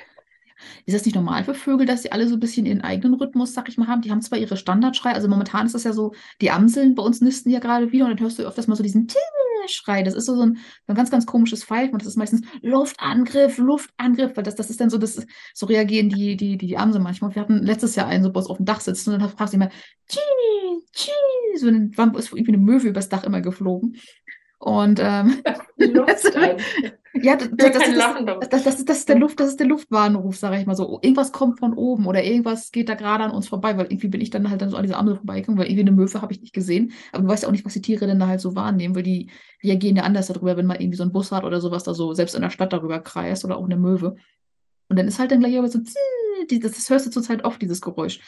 ist 0.85 0.93
das 0.93 1.05
nicht 1.05 1.15
normal 1.15 1.43
für 1.43 1.55
Vögel, 1.55 1.85
dass 1.85 2.03
sie 2.03 2.11
alle 2.11 2.27
so 2.27 2.35
ein 2.35 2.39
bisschen 2.39 2.65
ihren 2.65 2.81
eigenen 2.81 3.15
Rhythmus, 3.15 3.53
sag 3.53 3.69
ich 3.69 3.77
mal, 3.77 3.87
haben? 3.87 4.01
Die 4.01 4.11
haben 4.11 4.21
zwar 4.21 4.37
ihre 4.37 4.57
Standardschrei, 4.57 5.13
also 5.13 5.27
momentan 5.27 5.65
ist 5.65 5.73
das 5.73 5.83
ja 5.83 5.93
so, 5.93 6.13
die 6.41 6.51
Amseln 6.51 6.95
bei 6.95 7.03
uns 7.03 7.21
nisten 7.21 7.49
ja 7.49 7.59
gerade 7.59 7.91
wieder 7.91 8.05
und 8.05 8.11
dann 8.11 8.19
hörst 8.19 8.37
du 8.37 8.43
öfters 8.43 8.67
mal 8.67 8.75
so 8.75 8.83
diesen 8.83 9.07
Schrei. 9.67 10.03
Das 10.03 10.13
ist 10.13 10.25
so, 10.25 10.39
ein, 10.39 10.55
so 10.55 10.93
ein 10.93 10.95
ganz, 10.95 11.09
ganz 11.09 11.25
komisches 11.25 11.63
Pfeifen 11.63 11.93
und 11.93 12.01
das 12.01 12.09
ist 12.09 12.17
meistens 12.17 12.41
Luftangriff, 12.61 13.57
Luftangriff, 13.57 14.35
weil 14.35 14.43
das, 14.43 14.55
das 14.55 14.69
ist 14.69 14.79
dann 14.79 14.89
so, 14.89 14.97
das, 14.97 15.25
so 15.53 15.65
reagieren 15.65 16.09
die, 16.09 16.35
die, 16.37 16.57
die, 16.57 16.67
die 16.67 16.77
Amseln 16.77 17.03
manchmal. 17.03 17.33
Wir 17.33 17.41
hatten 17.41 17.63
letztes 17.63 17.95
Jahr 17.95 18.07
einen 18.07 18.23
so 18.23 18.31
auf 18.31 18.57
dem 18.57 18.65
Dach 18.65 18.81
sitzen 18.81 19.13
und 19.13 19.21
dann 19.21 19.29
fragst 19.29 19.53
du 19.53 19.57
immer, 19.57 19.69
Tschii, 20.07 20.83
Tschii, 20.93 21.57
so 21.57 21.67
ein, 21.67 21.91
ist 22.17 22.31
irgendwie 22.31 22.53
eine 22.53 22.61
Möwe 22.61 22.89
übers 22.89 23.09
Dach 23.09 23.23
immer 23.23 23.41
geflogen. 23.41 23.97
Und 24.59 24.99
ähm, 25.01 25.41
ja, 27.21 27.35
das, 27.37 27.49
das, 27.55 27.71
das, 27.71 28.49
das, 28.49 28.63
das, 28.63 28.85
das 28.85 28.97
ist 28.99 29.09
der 29.09 29.17
Luft, 29.17 29.39
das 29.39 29.49
ist 29.49 29.59
der 29.59 29.67
Luftwarnruf, 29.67 30.37
sage 30.37 30.59
ich 30.59 30.65
mal 30.65 30.75
so. 30.75 30.99
Irgendwas 31.01 31.31
kommt 31.31 31.59
von 31.59 31.73
oben 31.73 32.07
oder 32.07 32.23
irgendwas 32.23 32.71
geht 32.71 32.89
da 32.89 32.95
gerade 32.95 33.23
an 33.23 33.31
uns 33.31 33.47
vorbei, 33.47 33.77
weil 33.77 33.85
irgendwie 33.85 34.07
bin 34.07 34.21
ich 34.21 34.29
dann 34.29 34.49
halt 34.49 34.61
dann 34.61 34.69
so 34.69 34.77
an 34.77 34.83
dieser 34.83 34.97
Ampel 34.97 35.15
vorbeigekommen, 35.15 35.59
weil 35.59 35.67
irgendwie 35.67 35.81
eine 35.81 35.91
Möwe 35.91 36.21
habe 36.21 36.33
ich 36.33 36.41
nicht 36.41 36.53
gesehen. 36.53 36.93
Aber 37.11 37.23
du 37.23 37.29
weißt 37.29 37.43
ja 37.43 37.49
auch 37.49 37.53
nicht, 37.53 37.65
was 37.65 37.73
die 37.73 37.81
Tiere 37.81 38.07
denn 38.07 38.19
da 38.19 38.27
halt 38.27 38.41
so 38.41 38.55
wahrnehmen, 38.55 38.95
weil 38.95 39.03
die 39.03 39.29
reagieren 39.63 39.95
ja 39.95 40.03
anders 40.03 40.27
darüber, 40.27 40.57
wenn 40.57 40.65
man 40.65 40.79
irgendwie 40.79 40.97
so 40.97 41.03
ein 41.03 41.11
Bussard 41.11 41.43
oder 41.43 41.61
sowas 41.61 41.83
da 41.83 41.93
so 41.93 42.13
selbst 42.13 42.35
in 42.35 42.41
der 42.41 42.49
Stadt 42.49 42.73
darüber 42.73 42.99
kreist 42.99 43.45
oder 43.45 43.57
auch 43.57 43.65
eine 43.65 43.77
Möwe. 43.77 44.15
Und 44.89 44.99
dann 44.99 45.07
ist 45.07 45.19
halt 45.19 45.31
dann 45.31 45.39
gleich 45.39 45.57
aber 45.57 45.67
so, 45.67 45.79
das, 45.79 46.73
das 46.73 46.89
hörst 46.89 47.07
du 47.07 47.11
zurzeit 47.11 47.43
oft, 47.43 47.61
dieses 47.61 47.81
Geräusch 47.81 48.19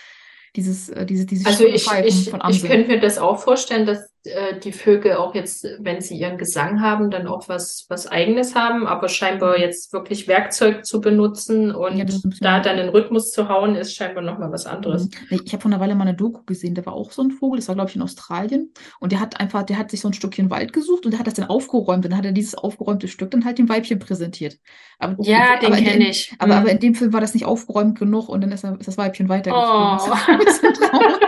dieses, 0.55 0.89
äh, 0.89 1.05
diese, 1.05 1.25
diese 1.25 1.45
also 1.45 1.65
ich, 1.65 1.87
ich, 2.05 2.29
von 2.29 2.41
Ich 2.49 2.63
könnte 2.63 2.87
mir 2.87 2.99
das 2.99 3.17
auch 3.17 3.39
vorstellen, 3.39 3.85
dass 3.85 4.09
äh, 4.27 4.59
die 4.59 4.71
Vögel 4.71 5.13
auch 5.13 5.33
jetzt, 5.35 5.67
wenn 5.79 6.01
sie 6.01 6.17
ihren 6.17 6.37
Gesang 6.37 6.81
haben, 6.81 7.09
dann 7.09 7.27
auch 7.27 7.49
was, 7.49 7.85
was 7.89 8.07
Eigenes 8.07 8.55
haben, 8.55 8.85
aber 8.87 9.09
scheinbar 9.09 9.57
mhm. 9.57 9.63
jetzt 9.63 9.93
wirklich 9.93 10.27
Werkzeug 10.27 10.85
zu 10.85 11.01
benutzen 11.01 11.73
und 11.73 11.97
ja, 11.97 12.05
da 12.41 12.59
dann 12.59 12.79
einen 12.79 12.89
Rhythmus 12.89 13.31
zu 13.31 13.49
hauen, 13.49 13.75
ist 13.75 13.95
scheinbar 13.95 14.23
nochmal 14.23 14.51
was 14.51 14.65
anderes. 14.65 15.09
Mhm. 15.29 15.41
Ich 15.45 15.53
habe 15.53 15.61
vor 15.61 15.71
einer 15.71 15.79
Weile 15.79 15.95
mal 15.95 16.07
eine 16.07 16.15
Doku 16.15 16.43
gesehen, 16.45 16.75
da 16.75 16.85
war 16.85 16.93
auch 16.93 17.11
so 17.11 17.21
ein 17.21 17.31
Vogel, 17.31 17.57
das 17.57 17.67
war 17.67 17.75
glaube 17.75 17.89
ich 17.89 17.95
in 17.95 18.01
Australien 18.01 18.71
und 18.99 19.11
der 19.11 19.19
hat 19.19 19.39
einfach, 19.39 19.63
der 19.63 19.77
hat 19.77 19.91
sich 19.91 20.01
so 20.01 20.09
ein 20.09 20.13
Stückchen 20.13 20.49
Wald 20.49 20.73
gesucht 20.73 21.05
und 21.05 21.11
der 21.11 21.19
hat 21.19 21.27
das 21.27 21.35
dann 21.35 21.49
aufgeräumt 21.49 22.05
und 22.05 22.11
dann 22.11 22.17
hat 22.17 22.25
er 22.25 22.31
dieses 22.31 22.55
aufgeräumte 22.55 23.07
Stück 23.07 23.31
dann 23.31 23.45
halt 23.45 23.57
dem 23.57 23.69
Weibchen 23.69 23.99
präsentiert. 23.99 24.57
Aber, 24.99 25.15
ja, 25.23 25.57
den 25.59 25.73
kenne 25.73 26.09
ich. 26.09 26.33
Aber, 26.39 26.55
mhm. 26.55 26.59
aber 26.59 26.71
in 26.71 26.79
dem 26.79 26.95
Film 26.95 27.13
war 27.13 27.21
das 27.21 27.33
nicht 27.33 27.45
aufgeräumt 27.45 27.97
genug 27.99 28.29
und 28.29 28.41
dann 28.41 28.51
ist, 28.51 28.63
er, 28.63 28.77
ist 28.79 28.87
das 28.87 28.97
Weibchen 28.97 29.29
weitergeflogen. 29.29 29.99
Oh. 29.99 31.27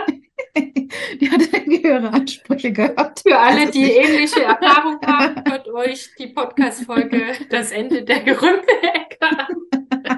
die 1.20 1.30
hat 1.30 1.49
höhere 1.82 2.12
Ansprüche 2.12 2.72
gehabt. 2.72 3.20
Für 3.26 3.38
alle, 3.38 3.70
die 3.70 3.90
ähnliche 3.90 4.42
Erfahrungen 4.42 5.00
haben, 5.06 5.44
hört 5.48 5.68
euch 5.68 6.10
die 6.18 6.28
Podcast-Folge 6.28 7.32
Das 7.50 7.72
Ende 7.72 8.04
der 8.04 8.20
Gerümpel-Ecke 8.20 9.18
an. 9.20 9.46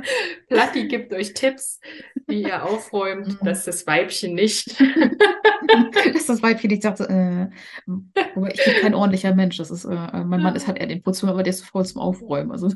Platti 0.49 0.89
gibt 0.89 1.13
euch 1.13 1.35
Tipps, 1.35 1.81
wie 2.27 2.43
ihr 2.43 2.65
aufräumt, 2.65 3.29
mhm. 3.29 3.45
dass 3.45 3.65
das 3.65 3.87
Weibchen 3.87 4.35
nicht. 4.35 4.81
dass 6.13 6.27
das 6.27 6.43
Weibchen 6.43 6.71
nicht 6.71 6.83
sagt, 6.83 7.01
äh, 7.01 7.45
ich 7.45 8.65
bin 8.65 8.75
kein 8.81 8.95
ordentlicher 8.95 9.35
Mensch. 9.35 9.57
Das 9.57 9.71
ist, 9.71 9.85
äh, 9.85 10.25
mein 10.25 10.43
Mann 10.43 10.57
ist 10.57 10.67
halt 10.67 10.79
eher 10.79 10.87
den 10.87 11.03
Putzmann, 11.03 11.33
aber 11.33 11.43
der 11.43 11.51
ist 11.53 11.65
voll 11.65 11.85
zum 11.85 12.01
Aufräumen. 12.01 12.53
Also. 12.53 12.71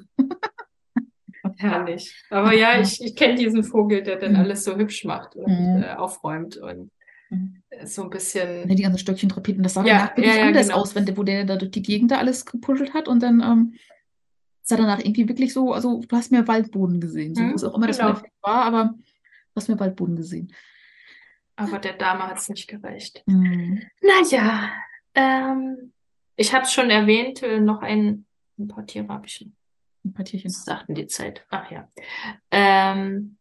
Herrlich. 1.59 2.25
Aber 2.31 2.53
ja, 2.53 2.81
ich, 2.81 3.03
ich 3.03 3.15
kenne 3.15 3.37
diesen 3.37 3.65
Vogel, 3.65 4.03
der 4.03 4.17
dann 4.17 4.33
mhm. 4.33 4.41
alles 4.41 4.65
so 4.65 4.77
hübsch 4.77 5.05
macht 5.05 5.37
und 5.37 5.47
mhm. 5.47 5.83
äh, 5.83 5.95
aufräumt 5.95 6.57
und. 6.57 6.91
So 7.85 8.05
ein 8.05 8.11
bisschen. 8.11 8.69
Die 8.69 8.83
ganzen 8.83 8.99
Stöckchen 8.99 9.29
Trapeten, 9.29 9.63
das 9.63 9.75
sah 9.75 9.85
ja, 9.85 10.13
danach 10.15 10.19
ja, 10.19 10.41
ja, 10.41 10.47
anders 10.47 10.69
genau. 10.69 10.81
aus, 10.81 10.95
wenn, 10.95 11.17
wo 11.17 11.23
der 11.23 11.45
da 11.45 11.57
durch 11.57 11.71
die 11.71 11.83
Gegend 11.83 12.11
da 12.11 12.19
alles 12.19 12.47
gepuschelt 12.47 12.95
hat 12.95 13.09
und 13.09 13.23
dann 13.23 13.41
ähm, 13.41 13.75
sah 14.63 14.77
danach 14.77 15.01
irgendwie 15.01 15.29
wirklich 15.29 15.53
so, 15.53 15.73
also 15.73 16.03
du 16.07 16.17
hast 16.17 16.33
mehr 16.33 16.47
Waldboden 16.49 17.01
gesehen, 17.01 17.35
so 17.35 17.43
mhm, 17.43 17.55
was 17.55 17.65
auch 17.65 17.75
immer 17.75 17.87
genau. 17.87 18.13
das 18.13 18.23
war, 18.43 18.65
aber 18.65 18.95
du 18.95 19.57
hast 19.57 19.69
mehr 19.69 19.81
Waldboden 19.81 20.17
gesehen. 20.17 20.53
Aber 21.57 21.79
der 21.79 21.95
Dame 21.95 22.27
hat 22.27 22.37
es 22.37 22.49
nicht 22.49 22.69
gereicht. 22.69 23.23
Mhm. 23.27 23.83
Naja, 24.03 24.71
ähm, 25.15 25.93
ich 26.37 26.53
habe 26.53 26.65
es 26.65 26.73
schon 26.73 26.91
erwähnt, 26.91 27.43
äh, 27.43 27.61
noch 27.61 27.81
ein, 27.81 28.27
ein 28.59 28.69
paar 28.69 28.87
Tiere 28.87 29.09
habe 29.09 29.27
ich. 29.27 29.49
Ein 30.05 30.13
paar 30.13 30.25
Tierchen. 30.25 30.51
Das 30.51 30.65
sagten 30.65 30.95
die 30.95 31.07
Zeit. 31.07 31.45
Ach 31.49 31.71
ja. 31.71 31.89
Ähm, 32.51 33.36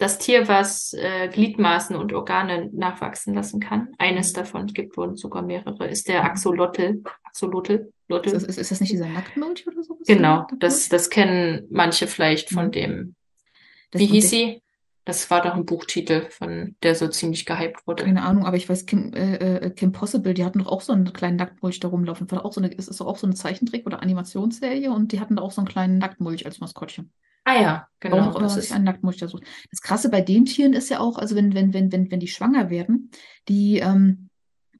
das 0.00 0.16
Tier, 0.16 0.48
was 0.48 0.94
äh, 0.94 1.28
Gliedmaßen 1.28 1.94
und 1.94 2.14
Organe 2.14 2.70
nachwachsen 2.72 3.34
lassen 3.34 3.60
kann, 3.60 3.94
eines 3.98 4.32
davon, 4.32 4.64
es 4.64 4.72
gibt 4.72 4.96
wohl 4.96 5.14
sogar 5.14 5.42
mehrere, 5.42 5.88
ist 5.88 6.08
der 6.08 6.24
Axolotl. 6.24 7.02
Axolotl. 7.22 7.86
Ist, 8.08 8.32
das, 8.32 8.42
ist, 8.44 8.58
ist 8.58 8.70
das 8.70 8.80
nicht 8.80 8.92
dieser 8.92 9.08
Nacktmulch 9.08 9.66
oder 9.68 9.82
so? 9.82 9.98
Genau, 10.06 10.46
das, 10.58 10.88
das 10.88 11.10
kennen 11.10 11.66
manche 11.70 12.06
vielleicht 12.06 12.48
von 12.48 12.68
mhm. 12.68 12.72
dem. 12.72 13.14
Das 13.90 14.00
Wie 14.00 14.06
hieß 14.06 14.30
sie? 14.30 14.62
Das 15.10 15.28
war 15.28 15.42
doch 15.42 15.54
ein 15.54 15.66
Buchtitel, 15.66 16.30
von 16.30 16.76
der 16.84 16.94
so 16.94 17.08
ziemlich 17.08 17.44
gehypt 17.44 17.84
wurde. 17.84 18.04
Keine 18.04 18.22
Ahnung, 18.22 18.46
aber 18.46 18.56
ich 18.56 18.68
weiß, 18.68 18.86
Kim, 18.86 19.12
äh, 19.12 19.56
äh, 19.56 19.70
Kim 19.70 19.90
Possible, 19.90 20.34
die 20.34 20.44
hatten 20.44 20.60
doch 20.60 20.68
auch 20.68 20.82
so 20.82 20.92
einen 20.92 21.12
kleinen 21.12 21.34
Nacktmulch 21.34 21.80
da 21.80 21.88
rumlaufen. 21.88 22.28
Das 22.28 22.36
war 22.36 22.44
auch 22.44 22.52
so 22.52 22.60
eine, 22.60 22.72
ist 22.72 22.88
das 22.88 23.00
auch 23.00 23.18
so 23.18 23.26
eine 23.26 23.34
Zeichentrick- 23.34 23.86
oder 23.86 24.04
Animationsserie 24.04 24.92
und 24.92 25.10
die 25.10 25.18
hatten 25.18 25.34
da 25.34 25.42
auch 25.42 25.50
so 25.50 25.62
einen 25.62 25.66
kleinen 25.66 25.98
Nacktmulch 25.98 26.46
als 26.46 26.60
Maskottchen. 26.60 27.10
Ah 27.42 27.60
ja, 27.60 27.88
genau. 27.98 28.18
Warum 28.18 28.36
auch 28.36 28.40
man 28.40 28.50
sich 28.50 28.72
einen 28.72 28.84
Nacktmulch 28.84 29.16
da 29.16 29.26
sucht. 29.26 29.42
Das 29.72 29.82
Krasse 29.82 30.10
bei 30.10 30.20
den 30.20 30.44
Tieren 30.44 30.74
ist 30.74 30.90
ja 30.90 31.00
auch, 31.00 31.18
also 31.18 31.34
wenn, 31.34 31.54
wenn, 31.54 31.74
wenn, 31.74 31.90
wenn, 31.90 32.08
wenn 32.08 32.20
die 32.20 32.28
schwanger 32.28 32.70
werden, 32.70 33.10
die, 33.48 33.80
ähm, 33.80 34.29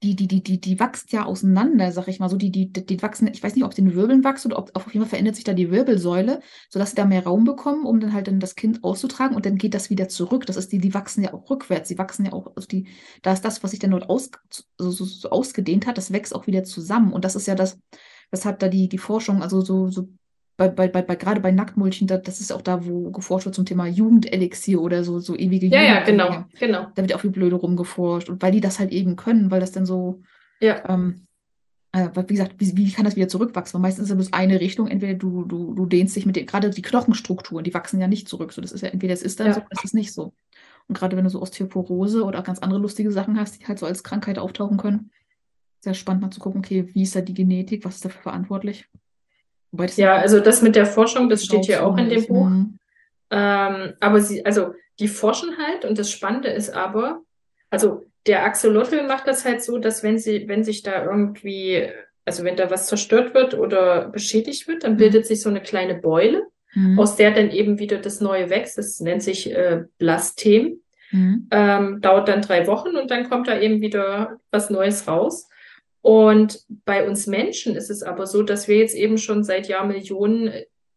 die, 0.02 0.16
die, 0.16 0.26
die, 0.26 0.42
die, 0.42 0.60
die 0.60 0.80
wächst 0.80 1.12
ja 1.12 1.26
auseinander, 1.26 1.92
sag 1.92 2.08
ich 2.08 2.20
mal 2.20 2.30
so. 2.30 2.36
Die, 2.38 2.50
die, 2.50 2.72
die 2.72 3.02
wachsen, 3.02 3.28
ich 3.28 3.42
weiß 3.42 3.54
nicht, 3.54 3.64
ob 3.64 3.72
es 3.72 3.76
den 3.76 3.94
Wirbeln 3.94 4.24
wächst 4.24 4.46
oder 4.46 4.58
ob 4.58 4.70
auf 4.74 4.86
jeden 4.86 5.00
Fall 5.00 5.10
verändert 5.10 5.36
sich 5.36 5.44
da 5.44 5.52
die 5.52 5.70
Wirbelsäule, 5.70 6.40
sodass 6.70 6.90
sie 6.90 6.96
da 6.96 7.04
mehr 7.04 7.24
Raum 7.24 7.44
bekommen, 7.44 7.84
um 7.84 8.00
dann 8.00 8.14
halt 8.14 8.26
dann 8.26 8.40
das 8.40 8.54
Kind 8.54 8.82
auszutragen 8.82 9.36
und 9.36 9.44
dann 9.44 9.56
geht 9.56 9.74
das 9.74 9.90
wieder 9.90 10.08
zurück. 10.08 10.46
Das 10.46 10.56
ist 10.56 10.72
die, 10.72 10.78
die 10.78 10.94
wachsen 10.94 11.22
ja 11.22 11.34
auch 11.34 11.50
rückwärts. 11.50 11.88
Die 11.88 11.98
wachsen 11.98 12.24
ja 12.24 12.32
auch, 12.32 12.56
also 12.56 12.66
die, 12.66 12.88
da 13.22 13.32
ist 13.34 13.44
das, 13.44 13.62
was 13.62 13.72
sich 13.72 13.80
dann 13.80 13.90
dort 13.90 14.08
aus, 14.08 14.30
so, 14.78 14.90
so, 14.90 15.04
so 15.04 15.28
ausgedehnt 15.30 15.86
hat, 15.86 15.98
das 15.98 16.12
wächst 16.12 16.34
auch 16.34 16.46
wieder 16.46 16.64
zusammen. 16.64 17.12
Und 17.12 17.26
das 17.26 17.36
ist 17.36 17.46
ja 17.46 17.54
das, 17.54 17.78
weshalb 18.30 18.58
da 18.58 18.68
die, 18.68 18.88
die 18.88 18.98
Forschung, 18.98 19.42
also 19.42 19.60
so, 19.60 19.88
so 19.88 20.08
bei, 20.60 20.68
bei, 20.68 20.88
bei, 20.88 21.00
bei, 21.00 21.16
gerade 21.16 21.40
bei 21.40 21.50
Nacktmulchen, 21.52 22.06
da, 22.06 22.18
das 22.18 22.38
ist 22.42 22.52
auch 22.52 22.60
da, 22.60 22.84
wo 22.86 23.10
geforscht 23.10 23.46
wird 23.46 23.54
zum 23.54 23.64
Thema 23.64 23.86
Jugendelixier 23.86 24.78
oder 24.82 25.04
so, 25.04 25.18
so 25.18 25.34
ewige 25.34 25.66
Ja, 25.68 25.80
ja, 25.80 25.92
Jugend. 26.00 26.06
genau, 26.06 26.44
genau. 26.58 26.86
Da 26.94 27.00
wird 27.02 27.14
auch 27.14 27.24
wie 27.24 27.30
blöde 27.30 27.56
rumgeforscht. 27.56 28.28
Und 28.28 28.42
weil 28.42 28.52
die 28.52 28.60
das 28.60 28.78
halt 28.78 28.92
eben 28.92 29.16
können, 29.16 29.50
weil 29.50 29.60
das 29.60 29.72
dann 29.72 29.86
so, 29.86 30.20
Ja, 30.60 30.86
ähm, 30.86 31.26
äh, 31.92 32.10
wie 32.14 32.34
gesagt, 32.34 32.56
wie, 32.58 32.76
wie 32.76 32.92
kann 32.92 33.06
das 33.06 33.16
wieder 33.16 33.28
zurückwachsen? 33.28 33.74
Weil 33.74 33.88
meistens 33.88 34.04
ist 34.04 34.10
es 34.10 34.16
bloß 34.16 34.32
eine 34.34 34.60
Richtung. 34.60 34.86
Entweder 34.86 35.14
du, 35.14 35.44
du, 35.46 35.72
du 35.72 35.86
dehnst 35.86 36.14
dich 36.14 36.26
mit 36.26 36.36
den, 36.36 36.44
gerade 36.44 36.68
die 36.68 36.82
Knochenstrukturen, 36.82 37.64
die 37.64 37.72
wachsen 37.72 37.98
ja 37.98 38.06
nicht 38.06 38.28
zurück. 38.28 38.52
So, 38.52 38.60
das 38.60 38.72
ist 38.72 38.82
ja 38.82 38.90
entweder 38.90 39.14
es 39.14 39.22
ist 39.22 39.40
dann 39.40 39.46
Ja. 39.46 39.54
so, 39.54 39.60
oder 39.60 39.68
es 39.78 39.84
ist 39.84 39.94
nicht 39.94 40.12
so. 40.12 40.34
Und 40.88 40.94
gerade 40.98 41.16
wenn 41.16 41.24
du 41.24 41.30
so 41.30 41.40
Osteoporose 41.40 42.22
oder 42.22 42.38
auch 42.40 42.44
ganz 42.44 42.58
andere 42.58 42.80
lustige 42.80 43.10
Sachen 43.12 43.40
hast, 43.40 43.60
die 43.60 43.66
halt 43.66 43.78
so 43.78 43.86
als 43.86 44.02
Krankheit 44.04 44.38
auftauchen 44.38 44.76
können, 44.76 45.10
sehr 45.80 45.94
spannend 45.94 46.22
mal 46.22 46.30
zu 46.30 46.40
gucken, 46.40 46.58
okay, 46.58 46.86
wie 46.92 47.02
ist 47.02 47.16
da 47.16 47.22
die 47.22 47.32
Genetik, 47.32 47.86
was 47.86 47.94
ist 47.94 48.04
dafür 48.04 48.20
verantwortlich? 48.20 48.86
Ja, 49.96 50.16
also 50.16 50.40
das 50.40 50.62
mit 50.62 50.74
der 50.76 50.86
Forschung, 50.86 51.28
das 51.28 51.44
steht 51.44 51.64
hier 51.66 51.86
auch 51.86 51.96
in 51.96 52.08
dem. 52.08 52.26
Buch. 52.26 52.46
Mhm. 52.48 52.78
Ähm, 53.30 53.92
aber 54.00 54.20
sie, 54.20 54.44
also 54.44 54.74
die 54.98 55.08
forschen 55.08 55.56
halt 55.58 55.84
und 55.84 55.98
das 55.98 56.10
Spannende 56.10 56.48
ist 56.48 56.70
aber, 56.70 57.20
also 57.70 58.04
der 58.26 58.44
Axolotl 58.44 59.06
macht 59.06 59.26
das 59.28 59.44
halt 59.44 59.62
so, 59.62 59.78
dass 59.78 60.02
wenn 60.02 60.18
sie, 60.18 60.48
wenn 60.48 60.64
sich 60.64 60.82
da 60.82 61.04
irgendwie, 61.04 61.88
also 62.24 62.44
wenn 62.44 62.56
da 62.56 62.70
was 62.70 62.86
zerstört 62.88 63.32
wird 63.34 63.54
oder 63.54 64.08
beschädigt 64.08 64.66
wird, 64.68 64.84
dann 64.84 64.94
Mhm. 64.94 64.98
bildet 64.98 65.26
sich 65.26 65.40
so 65.40 65.48
eine 65.48 65.60
kleine 65.62 65.94
Beule, 65.94 66.42
Mhm. 66.74 66.98
aus 66.98 67.16
der 67.16 67.30
dann 67.30 67.50
eben 67.50 67.78
wieder 67.78 67.98
das 67.98 68.20
Neue 68.20 68.50
wächst. 68.50 68.76
Das 68.78 69.00
nennt 69.00 69.22
sich 69.22 69.50
äh, 69.52 69.84
Blastem. 69.98 70.80
Mhm. 71.12 71.48
Ähm, 71.50 72.00
dauert 72.00 72.28
dann 72.28 72.42
drei 72.42 72.66
Wochen 72.68 72.96
und 72.96 73.10
dann 73.10 73.28
kommt 73.28 73.48
da 73.48 73.58
eben 73.58 73.80
wieder 73.80 74.38
was 74.52 74.70
Neues 74.70 75.08
raus. 75.08 75.48
Und 76.02 76.60
bei 76.86 77.06
uns 77.06 77.26
Menschen 77.26 77.76
ist 77.76 77.90
es 77.90 78.02
aber 78.02 78.26
so, 78.26 78.42
dass 78.42 78.68
wir 78.68 78.76
jetzt 78.78 78.94
eben 78.96 79.18
schon 79.18 79.44
seit 79.44 79.68
Jahrmillionen 79.68 80.52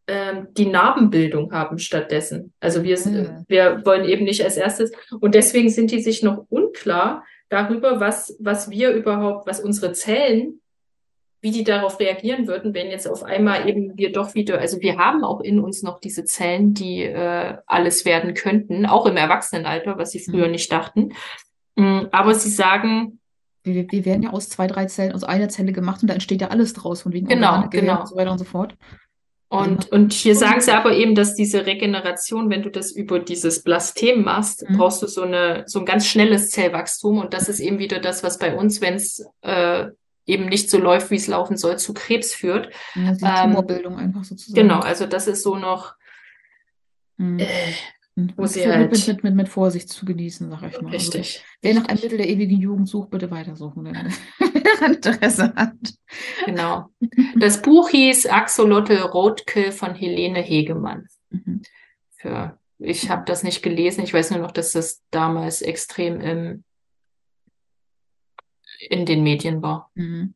ähm, 0.07 0.47
die 0.51 0.65
Narbenbildung 0.65 1.51
haben 1.53 1.79
stattdessen. 1.79 2.53
Also 2.59 2.83
wir, 2.83 2.97
Mhm. 2.99 3.45
wir 3.47 3.81
wollen 3.85 4.05
eben 4.05 4.23
nicht 4.25 4.43
als 4.43 4.57
erstes. 4.57 4.91
Und 5.19 5.35
deswegen 5.35 5.69
sind 5.69 5.91
die 5.91 6.01
sich 6.01 6.23
noch 6.23 6.45
unklar 6.49 7.23
darüber, 7.49 7.99
was, 7.99 8.35
was 8.39 8.69
wir 8.69 8.91
überhaupt, 8.91 9.47
was 9.47 9.59
unsere 9.61 9.93
Zellen, 9.93 10.59
wie 11.41 11.51
die 11.51 11.63
darauf 11.65 11.99
reagieren 11.99 12.47
würden, 12.47 12.73
wenn 12.73 12.87
jetzt 12.89 13.07
auf 13.07 13.23
einmal 13.23 13.67
eben 13.67 13.97
wir 13.97 14.13
doch 14.13 14.33
wieder, 14.33 14.59
also 14.59 14.79
wir 14.79 14.97
haben 14.97 15.25
auch 15.25 15.41
in 15.41 15.59
uns 15.59 15.83
noch 15.83 15.99
diese 15.99 16.23
Zellen, 16.23 16.73
die 16.73 17.03
äh, 17.03 17.57
alles 17.65 18.05
werden 18.05 18.33
könnten, 18.33 18.85
auch 18.85 19.05
im 19.05 19.17
Erwachsenenalter, 19.17 19.97
was 19.97 20.11
sie 20.11 20.19
früher 20.19 20.45
Mhm. 20.45 20.51
nicht 20.51 20.71
dachten. 20.71 21.11
Mm, 21.75 22.03
Aber 22.11 22.33
sie 22.35 22.49
sagen, 22.49 23.19
Wir, 23.63 23.89
wir 23.91 24.05
werden 24.05 24.23
ja 24.23 24.29
aus 24.31 24.49
zwei, 24.49 24.67
drei 24.67 24.85
Zellen, 24.85 25.13
aus 25.13 25.23
einer 25.23 25.49
Zelle 25.49 25.71
gemacht 25.71 26.01
und 26.01 26.07
da 26.09 26.13
entsteht 26.13 26.41
ja 26.41 26.49
alles 26.49 26.73
draus, 26.73 27.01
von 27.01 27.13
wegen 27.13 27.27
Genau, 27.27 27.53
Organe, 27.53 27.69
genau. 27.69 28.01
und 28.01 28.07
so 28.09 28.15
weiter 28.15 28.31
und 28.31 28.37
so 28.39 28.43
fort. 28.45 28.75
Also 29.49 29.69
Und, 29.69 29.91
und 29.91 30.13
hier 30.13 30.35
sagen 30.35 30.61
sie 30.61 30.71
aber 30.71 30.93
eben, 30.93 31.13
dass 31.15 31.35
diese 31.35 31.65
Regeneration, 31.65 32.49
wenn 32.49 32.63
du 32.63 32.69
das 32.71 32.91
über 32.91 33.19
dieses 33.19 33.63
Blastem 33.63 34.23
machst, 34.23 34.67
Mhm. 34.67 34.77
brauchst 34.77 35.01
du 35.03 35.07
so 35.07 35.21
eine, 35.21 35.63
so 35.67 35.79
ein 35.79 35.85
ganz 35.85 36.07
schnelles 36.07 36.49
Zellwachstum. 36.49 37.19
Und 37.19 37.33
das 37.33 37.49
ist 37.49 37.59
eben 37.59 37.77
wieder 37.79 37.99
das, 37.99 38.23
was 38.23 38.39
bei 38.39 38.55
uns, 38.55 38.81
wenn 38.81 38.95
es 38.95 39.23
äh, 39.41 39.85
eben 40.25 40.45
nicht 40.47 40.69
so 40.69 40.77
läuft, 40.79 41.11
wie 41.11 41.17
es 41.17 41.27
laufen 41.27 41.55
soll, 41.55 41.77
zu 41.77 41.93
Krebs 41.93 42.33
führt. 42.33 42.69
Ja, 42.95 43.11
die 43.13 43.23
Ähm, 43.25 43.49
Tumorbildung 43.51 43.97
einfach 43.97 44.23
sozusagen. 44.23 44.55
Genau, 44.67 44.79
also 44.79 45.05
das 45.05 45.27
ist 45.27 45.43
so 45.43 45.55
noch, 45.57 45.93
Mhm. 47.17 47.39
äh. 47.39 47.45
Wo 48.15 48.45
sie 48.45 48.65
halt- 48.67 48.91
mit, 48.91 49.07
mit, 49.07 49.23
mit, 49.23 49.35
mit 49.35 49.49
Vorsicht 49.49 49.89
zu 49.89 50.05
genießen, 50.05 50.49
sag 50.49 50.61
ich 50.63 50.81
mal. 50.81 50.91
Also, 50.93 51.11
richtig. 51.11 51.43
wer 51.61 51.73
nach 51.73 51.85
einem. 51.85 51.99
Mittel 52.01 52.17
der 52.17 52.29
ewigen 52.29 52.59
Jugend 52.59 52.87
sucht, 52.87 53.09
bitte 53.09 53.31
weitersuchen, 53.31 53.83
wenn 53.85 53.93
daran 54.63 54.93
Interesse 54.95 55.53
hat. 55.55 55.73
Genau. 56.45 56.89
Das 57.35 57.61
Buch 57.61 57.89
hieß 57.89 58.27
Axolotl 58.27 58.97
Roadkill 58.97 59.71
von 59.71 59.95
Helene 59.95 60.39
Hegemann. 60.41 61.07
Mhm. 61.31 61.61
Für, 62.11 62.57
ich 62.77 63.09
habe 63.09 63.23
das 63.25 63.43
nicht 63.43 63.63
gelesen. 63.63 64.03
Ich 64.03 64.13
weiß 64.13 64.31
nur 64.31 64.39
noch, 64.39 64.51
dass 64.51 64.71
das 64.71 65.01
damals 65.09 65.61
extrem 65.61 66.21
im, 66.21 66.63
in 68.89 69.05
den 69.05 69.23
Medien 69.23 69.61
war. 69.61 69.89
Mhm. 69.95 70.33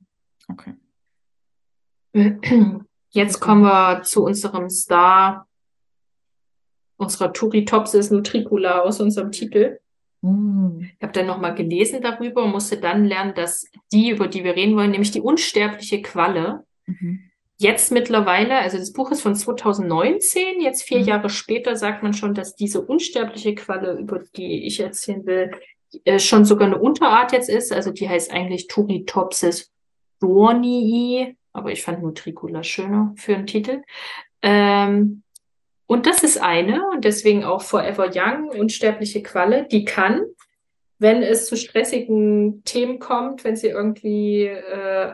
Okay. 0.47 0.73
Jetzt 3.09 3.39
kommen 3.39 3.61
wir 3.63 4.01
zu 4.03 4.23
unserem 4.23 4.69
Star, 4.69 5.46
unserer 6.97 7.31
Turritopsis 7.33 8.11
nutricula 8.11 8.79
aus 8.81 8.99
unserem 8.99 9.31
Titel. 9.31 9.79
Uh. 10.23 10.79
Ich 10.81 11.01
habe 11.01 11.13
dann 11.13 11.27
nochmal 11.27 11.53
gelesen 11.55 12.01
darüber 12.01 12.43
und 12.43 12.51
musste 12.51 12.77
dann 12.77 13.05
lernen, 13.05 13.33
dass 13.35 13.65
die, 13.91 14.09
über 14.09 14.27
die 14.27 14.43
wir 14.43 14.55
reden 14.55 14.75
wollen, 14.75 14.91
nämlich 14.91 15.11
die 15.11 15.21
unsterbliche 15.21 16.01
Qualle, 16.01 16.63
Mhm. 16.87 17.19
jetzt 17.57 17.91
mittlerweile, 17.91 18.57
also 18.59 18.77
das 18.77 18.93
Buch 18.93 19.11
ist 19.11 19.21
von 19.21 19.35
2019, 19.35 20.61
jetzt 20.61 20.83
vier 20.83 20.99
Mhm. 20.99 21.05
Jahre 21.05 21.29
später 21.29 21.75
sagt 21.75 22.01
man 22.01 22.13
schon, 22.13 22.33
dass 22.33 22.55
diese 22.55 22.81
unsterbliche 22.81 23.55
Qualle, 23.55 23.97
über 23.99 24.23
die 24.35 24.65
ich 24.65 24.79
erzählen 24.79 25.25
will, 25.25 25.51
äh, 26.05 26.19
schon 26.19 26.45
sogar 26.45 26.67
eine 26.67 26.79
Unterart 26.79 27.31
jetzt 27.31 27.49
ist. 27.49 27.71
Also 27.71 27.91
die 27.91 28.09
heißt 28.09 28.31
eigentlich 28.31 28.67
Turritopsis 28.67 29.71
dornii, 30.19 31.35
aber 31.53 31.71
ich 31.71 31.83
fand 31.83 32.01
Nutricula 32.01 32.63
schöner 32.63 33.13
für 33.17 33.35
einen 33.35 33.47
Titel. 33.47 33.83
Ähm, 34.41 35.23
und 35.87 36.05
das 36.05 36.23
ist 36.23 36.37
eine 36.41 36.87
und 36.89 37.03
deswegen 37.05 37.43
auch 37.43 37.61
Forever 37.61 38.09
Young, 38.13 38.49
unsterbliche 38.49 39.23
Qualle, 39.23 39.67
die 39.71 39.85
kann, 39.85 40.23
wenn 40.99 41.23
es 41.23 41.47
zu 41.47 41.55
stressigen 41.55 42.63
Themen 42.63 42.99
kommt, 42.99 43.43
wenn 43.43 43.55
sie 43.55 43.67
irgendwie 43.67 44.45
äh, 44.45 45.13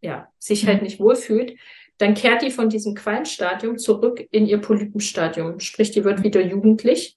ja, 0.00 0.28
sich 0.38 0.66
halt 0.66 0.78
Mhm. 0.78 0.84
nicht 0.84 1.00
wohlfühlt, 1.00 1.56
dann 1.98 2.14
kehrt 2.14 2.42
die 2.42 2.50
von 2.50 2.68
diesem 2.68 2.94
Quallenstadium 2.94 3.78
zurück 3.78 4.26
in 4.32 4.46
ihr 4.46 4.58
Polypenstadium. 4.60 5.60
Sprich, 5.60 5.92
die 5.92 6.02
wird 6.04 6.22
wieder 6.24 6.40
jugendlich. 6.40 7.16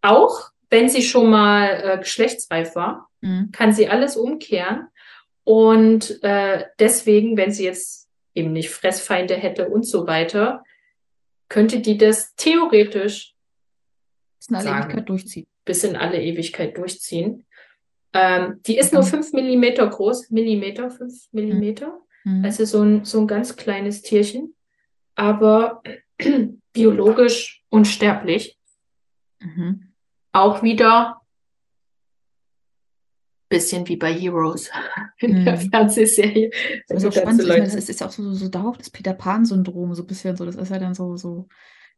Auch 0.00 0.50
wenn 0.70 0.88
sie 0.88 1.02
schon 1.02 1.30
mal 1.30 1.66
äh, 1.84 1.98
geschlechtsreif 1.98 2.74
war, 2.76 3.08
Mhm. 3.20 3.50
kann 3.52 3.72
sie 3.72 3.88
alles 3.88 4.16
umkehren. 4.16 4.88
Und 5.44 6.22
äh, 6.22 6.64
deswegen, 6.78 7.36
wenn 7.36 7.52
sie 7.52 7.64
jetzt 7.64 8.08
eben 8.34 8.52
nicht 8.52 8.70
Fressfeinde 8.70 9.34
hätte 9.34 9.68
und 9.68 9.84
so 9.84 10.06
weiter, 10.06 10.62
könnte 11.52 11.80
die 11.80 11.98
das 11.98 12.34
theoretisch 12.34 13.34
Das 14.38 14.48
in 14.48 14.56
alle 14.56 14.64
Sagen. 14.64 14.84
Ewigkeit 14.84 15.08
durchzieht. 15.08 15.48
bis 15.64 15.84
in 15.84 15.96
alle 15.96 16.20
Ewigkeit 16.20 16.76
durchziehen. 16.78 17.44
Ähm, 18.14 18.60
die 18.66 18.76
ist 18.78 18.92
nur 18.92 19.02
Mhm. 19.02 19.06
fünf 19.06 19.32
Millimeter 19.32 19.86
groß, 19.88 20.30
Millimeter, 20.30 20.90
fünf 20.90 21.28
Millimeter. 21.30 22.00
Mhm. 22.24 22.44
Also 22.44 22.64
so 22.64 22.82
ein, 22.82 23.04
so 23.04 23.20
ein 23.20 23.26
ganz 23.26 23.54
kleines 23.56 24.02
Tierchen, 24.02 24.54
aber 25.14 25.82
biologisch 26.72 27.62
unsterblich. 27.68 28.58
Mhm. 29.40 29.92
Auch 30.32 30.62
wieder 30.62 31.21
bisschen 33.52 33.88
wie 33.88 33.96
bei 33.96 34.12
Heroes 34.14 34.70
in 35.18 35.44
der 35.44 35.56
Mhm. 35.56 35.58
Fernsehserie. 35.58 36.50
Das 36.88 36.98
ist 36.98 37.06
auch 37.06 37.12
spannend. 37.12 37.42
Ich 37.42 37.48
meine, 37.48 37.64
das 37.64 37.74
ist, 37.74 37.88
ist 37.90 38.00
ja 38.00 38.08
auch 38.08 38.12
so, 38.12 38.32
so 38.34 38.48
darauf 38.48 38.78
das 38.78 38.90
Peter 38.90 39.14
Pan-Syndrom, 39.14 39.94
so 39.94 40.02
ein 40.02 40.06
bisschen 40.06 40.36
so. 40.36 40.44
Das 40.46 40.56
ist 40.56 40.70
ja 40.70 40.78
dann 40.78 40.94
so, 40.94 41.16
so 41.16 41.48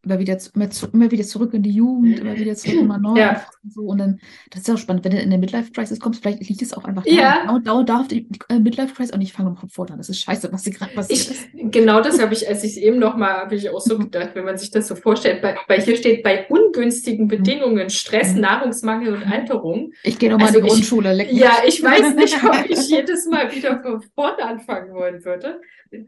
immer 0.04 0.18
wieder, 0.18 0.38
immer, 0.54 0.68
immer 0.92 1.10
wieder 1.10 1.24
zurück 1.24 1.54
in 1.54 1.62
die 1.62 1.70
Jugend, 1.72 2.20
immer 2.20 2.36
wieder 2.36 2.54
zurück 2.54 2.76
immer 2.80 2.98
neu. 2.98 3.18
Ja. 3.18 3.30
einfach 3.30 3.52
So. 3.68 3.82
Und 3.82 3.98
dann, 3.98 4.20
das 4.50 4.62
ist 4.62 4.70
auch 4.70 4.78
spannend, 4.78 5.04
wenn 5.04 5.12
du 5.12 5.18
in 5.20 5.30
der 5.30 5.38
Midlife-Crisis 5.38 5.98
kommst, 6.00 6.22
vielleicht 6.22 6.46
liegt 6.48 6.60
es 6.62 6.72
auch 6.74 6.84
einfach 6.84 7.04
Ja. 7.06 7.44
da. 7.46 7.52
Genau, 7.56 7.58
da 7.58 7.82
darf 7.82 8.08
die, 8.08 8.28
äh, 8.48 8.58
Midlife-Crisis, 8.58 9.14
und 9.14 9.20
ich 9.20 9.32
fange 9.32 9.50
mal 9.50 9.56
vor 9.68 9.90
an. 9.90 9.98
Das 9.98 10.08
ist 10.08 10.20
scheiße, 10.20 10.52
was 10.52 10.64
hier 10.64 10.72
gerade 10.74 10.92
passiert 10.94 11.18
Ich, 11.20 11.30
ist. 11.30 11.72
genau 11.72 12.00
das 12.00 12.20
habe 12.20 12.34
ich, 12.34 12.48
als 12.48 12.62
ich 12.64 12.72
es 12.72 12.76
eben 12.76 12.98
nochmal, 12.98 13.34
habe 13.38 13.54
ich 13.54 13.70
auch 13.70 13.80
so 13.80 13.98
gedacht, 13.98 14.30
wenn 14.34 14.44
man 14.44 14.58
sich 14.58 14.70
das 14.70 14.88
so 14.88 14.94
vorstellt, 14.94 15.40
bei, 15.42 15.56
bei 15.68 15.80
hier 15.80 15.96
steht 15.96 16.22
bei 16.22 16.46
ungünstigen 16.48 17.28
Bedingungen 17.28 17.90
Stress, 17.90 18.34
Mhm. 18.34 18.40
Nahrungsmangel 18.40 19.14
und 19.14 19.22
Alterung. 19.24 19.92
Ich 20.02 20.18
gehe 20.18 20.30
nochmal 20.30 20.48
Also 20.48 20.58
in 20.58 20.64
die 20.66 20.70
Grundschule. 20.70 21.12
Leck 21.14 21.30
mich. 21.32 21.40
Ja, 21.40 21.52
ich 21.66 21.82
weiß 21.82 22.14
nicht, 22.14 22.42
ob 22.44 22.68
ich 22.68 22.88
jedes 22.88 23.26
Mal 23.26 23.54
wieder 23.54 23.80
von 23.82 24.02
vorne 24.14 24.42
anfangen 24.44 24.92
wollen 24.94 25.24
würde. 25.24 25.60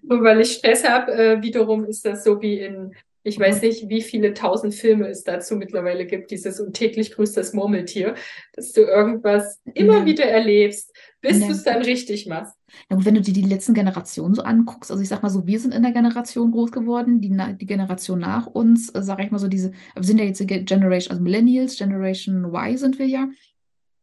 Nur 0.03 0.22
weil 0.22 0.40
ich 0.40 0.53
Stress 0.53 0.88
habe, 0.88 1.12
äh, 1.12 1.42
wiederum 1.42 1.84
ist 1.84 2.05
das 2.05 2.24
so 2.24 2.40
wie 2.42 2.59
in, 2.59 2.92
ich 3.26 3.38
weiß 3.40 3.62
nicht, 3.62 3.88
wie 3.88 4.02
viele 4.02 4.34
tausend 4.34 4.74
Filme 4.74 5.08
es 5.08 5.24
dazu 5.24 5.56
mittlerweile 5.56 6.06
gibt, 6.06 6.30
dieses 6.30 6.60
und 6.60 6.74
täglich 6.74 7.12
grüßt 7.12 7.36
das 7.36 7.52
Murmeltier, 7.52 8.14
dass 8.52 8.72
du 8.72 8.82
irgendwas 8.82 9.60
immer 9.74 9.98
Ja. 9.98 10.06
wieder 10.06 10.24
erlebst, 10.24 10.94
bis 11.20 11.40
Ja. 11.40 11.46
du 11.46 11.52
es 11.52 11.64
dann 11.64 11.82
richtig 11.82 12.26
machst. 12.26 12.54
Ja, 12.88 12.96
gut, 12.96 13.04
wenn 13.04 13.14
du 13.14 13.20
dir 13.20 13.32
die 13.32 13.42
letzten 13.42 13.74
Generationen 13.74 14.34
so 14.34 14.42
anguckst, 14.42 14.90
also 14.90 15.02
ich 15.02 15.08
sag 15.08 15.22
mal 15.22 15.30
so, 15.30 15.46
wir 15.46 15.58
sind 15.58 15.74
in 15.74 15.82
der 15.82 15.92
Generation 15.92 16.52
groß 16.52 16.70
geworden, 16.70 17.20
die, 17.20 17.36
die 17.60 17.66
Generation 17.66 18.20
nach 18.20 18.46
uns, 18.46 18.90
äh, 18.90 19.02
sag 19.02 19.22
ich 19.24 19.30
mal 19.30 19.38
so, 19.38 19.48
diese, 19.48 19.72
wir 19.94 20.04
sind 20.04 20.18
ja 20.18 20.24
jetzt 20.24 20.40
die 20.40 20.46
Generation, 20.46 21.10
also 21.10 21.22
Millennials, 21.22 21.76
Generation 21.76 22.44
Y 22.44 22.76
sind 22.76 22.98
wir 22.98 23.06
ja. 23.06 23.28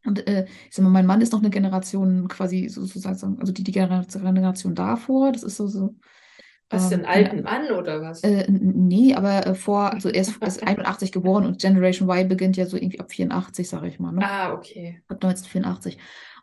Und 0.06 0.26
äh, 0.28 0.44
ich 0.68 0.76
sag 0.76 0.82
mal, 0.82 0.90
mein 0.90 1.06
Mann 1.06 1.22
ist 1.22 1.32
noch 1.32 1.40
eine 1.40 1.48
Generation 1.50 2.28
quasi 2.28 2.68
sozusagen, 2.68 3.38
also 3.40 3.52
die, 3.52 3.64
die 3.64 3.72
Generation 3.72 4.74
davor, 4.74 5.32
das 5.32 5.42
ist 5.44 5.56
so, 5.56 5.66
so 5.66 5.94
was, 6.70 6.90
ähm, 6.92 7.04
einen 7.04 7.06
alten 7.06 7.42
Mann 7.42 7.70
oder 7.70 8.00
was? 8.02 8.22
Äh, 8.22 8.46
nee, 8.48 9.14
aber 9.14 9.46
äh, 9.46 9.54
vor, 9.54 9.92
also 9.92 10.08
er 10.08 10.20
ist, 10.20 10.42
ist 10.42 10.66
81 10.66 11.12
geboren 11.12 11.46
und 11.46 11.60
Generation 11.60 12.08
Y 12.08 12.28
beginnt 12.28 12.56
ja 12.56 12.66
so 12.66 12.76
irgendwie 12.76 13.00
ab 13.00 13.10
84, 13.10 13.68
sage 13.68 13.88
ich 13.88 13.98
mal. 13.98 14.12
Ne? 14.12 14.22
Ah, 14.24 14.52
okay. 14.52 15.02
Ab 15.08 15.22
1984. 15.22 15.98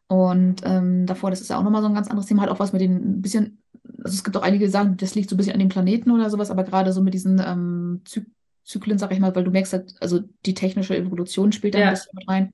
Und 0.07 0.61
ähm, 0.65 1.05
davor, 1.05 1.29
das 1.29 1.41
ist 1.41 1.49
ja 1.49 1.57
auch 1.57 1.63
nochmal 1.63 1.81
so 1.81 1.87
ein 1.87 1.93
ganz 1.93 2.09
anderes 2.09 2.27
Thema, 2.27 2.41
hat 2.41 2.49
auch 2.49 2.59
was 2.59 2.73
mit 2.73 2.81
den 2.81 2.95
ein 2.95 3.21
bisschen, 3.21 3.61
also 4.03 4.13
es 4.13 4.23
gibt 4.23 4.35
auch 4.35 4.41
einige, 4.41 4.65
die 4.65 4.71
sagen, 4.71 4.97
das 4.97 5.15
liegt 5.15 5.29
so 5.29 5.35
ein 5.35 5.37
bisschen 5.37 5.53
an 5.53 5.59
den 5.59 5.69
Planeten 5.69 6.11
oder 6.11 6.29
sowas, 6.29 6.51
aber 6.51 6.65
gerade 6.65 6.91
so 6.91 7.01
mit 7.01 7.13
diesen 7.13 7.39
ähm, 7.39 8.01
Zy 8.05 8.25
Zyklen, 8.63 8.99
sag 8.99 9.11
ich 9.11 9.19
mal, 9.19 9.35
weil 9.35 9.43
du 9.43 9.51
merkst 9.51 9.73
halt, 9.73 9.95
also 10.01 10.19
die 10.45 10.53
technische 10.53 10.95
Evolution 10.95 11.51
spielt 11.51 11.73
da 11.73 11.79
ja. 11.79 11.87
ein 11.87 11.93
bisschen 11.93 12.11
mit 12.13 12.27
rein. 12.27 12.53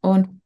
Und 0.00 0.37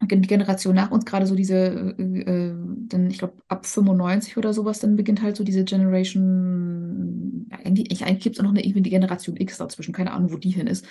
die 0.00 0.28
Generation 0.28 0.74
nach 0.74 0.90
uns, 0.90 1.04
gerade 1.04 1.26
so 1.26 1.34
diese, 1.34 1.94
äh, 1.98 2.20
äh 2.20 2.54
dann, 2.88 3.10
ich 3.10 3.18
glaube, 3.18 3.34
ab 3.48 3.66
95 3.66 4.36
oder 4.36 4.54
sowas, 4.54 4.78
dann 4.78 4.96
beginnt 4.96 5.22
halt 5.22 5.36
so 5.36 5.44
diese 5.44 5.64
Generation, 5.64 7.46
ja, 7.50 7.58
eigentlich, 7.64 8.04
eigentlich 8.04 8.22
gibt 8.22 8.36
es 8.36 8.40
auch 8.40 8.44
noch 8.44 8.50
eine 8.50 8.64
irgendwie 8.64 8.82
die 8.82 8.90
Generation 8.90 9.36
X 9.36 9.58
dazwischen, 9.58 9.92
keine 9.92 10.12
Ahnung, 10.12 10.32
wo 10.32 10.36
die 10.36 10.50
hin 10.50 10.66
ist. 10.66 10.86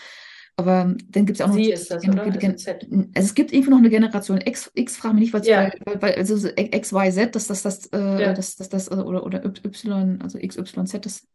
Aber 0.59 0.95
dann 1.09 1.25
gibt 1.27 1.35
es 1.35 1.39
ja 1.39 1.45
auch 1.45 1.49
noch. 1.49 1.55
Sie 1.55 1.71
ist 1.71 1.91
das, 1.91 2.07
oder? 2.07 2.23
Also, 2.23 2.39
also, 2.39 3.07
es 3.13 3.35
gibt 3.35 3.53
irgendwie 3.53 3.69
noch 3.69 3.77
eine 3.77 3.91
Generation 3.91 4.41
X, 4.43 4.71
X 4.73 4.97
frage 4.97 5.13
mich 5.15 5.31
nicht, 5.31 5.45
ja. 5.45 5.71
weil, 5.85 6.01
weil, 6.01 6.15
also 6.15 6.49
X, 6.55 6.91
Y, 6.91 7.11
Z, 7.11 7.35
das, 7.35 7.47
das, 7.47 7.61
das, 7.61 7.85
äh, 7.93 8.21
ja. 8.21 8.33
das, 8.33 8.55
das, 8.55 8.69
das, 8.69 8.91
oder, 8.91 9.23
oder 9.23 9.45
Y, 9.45 10.19
also 10.21 10.39
X, 10.39 10.57
Y, 10.57 10.87
Z, 10.87 11.05
das 11.05 11.27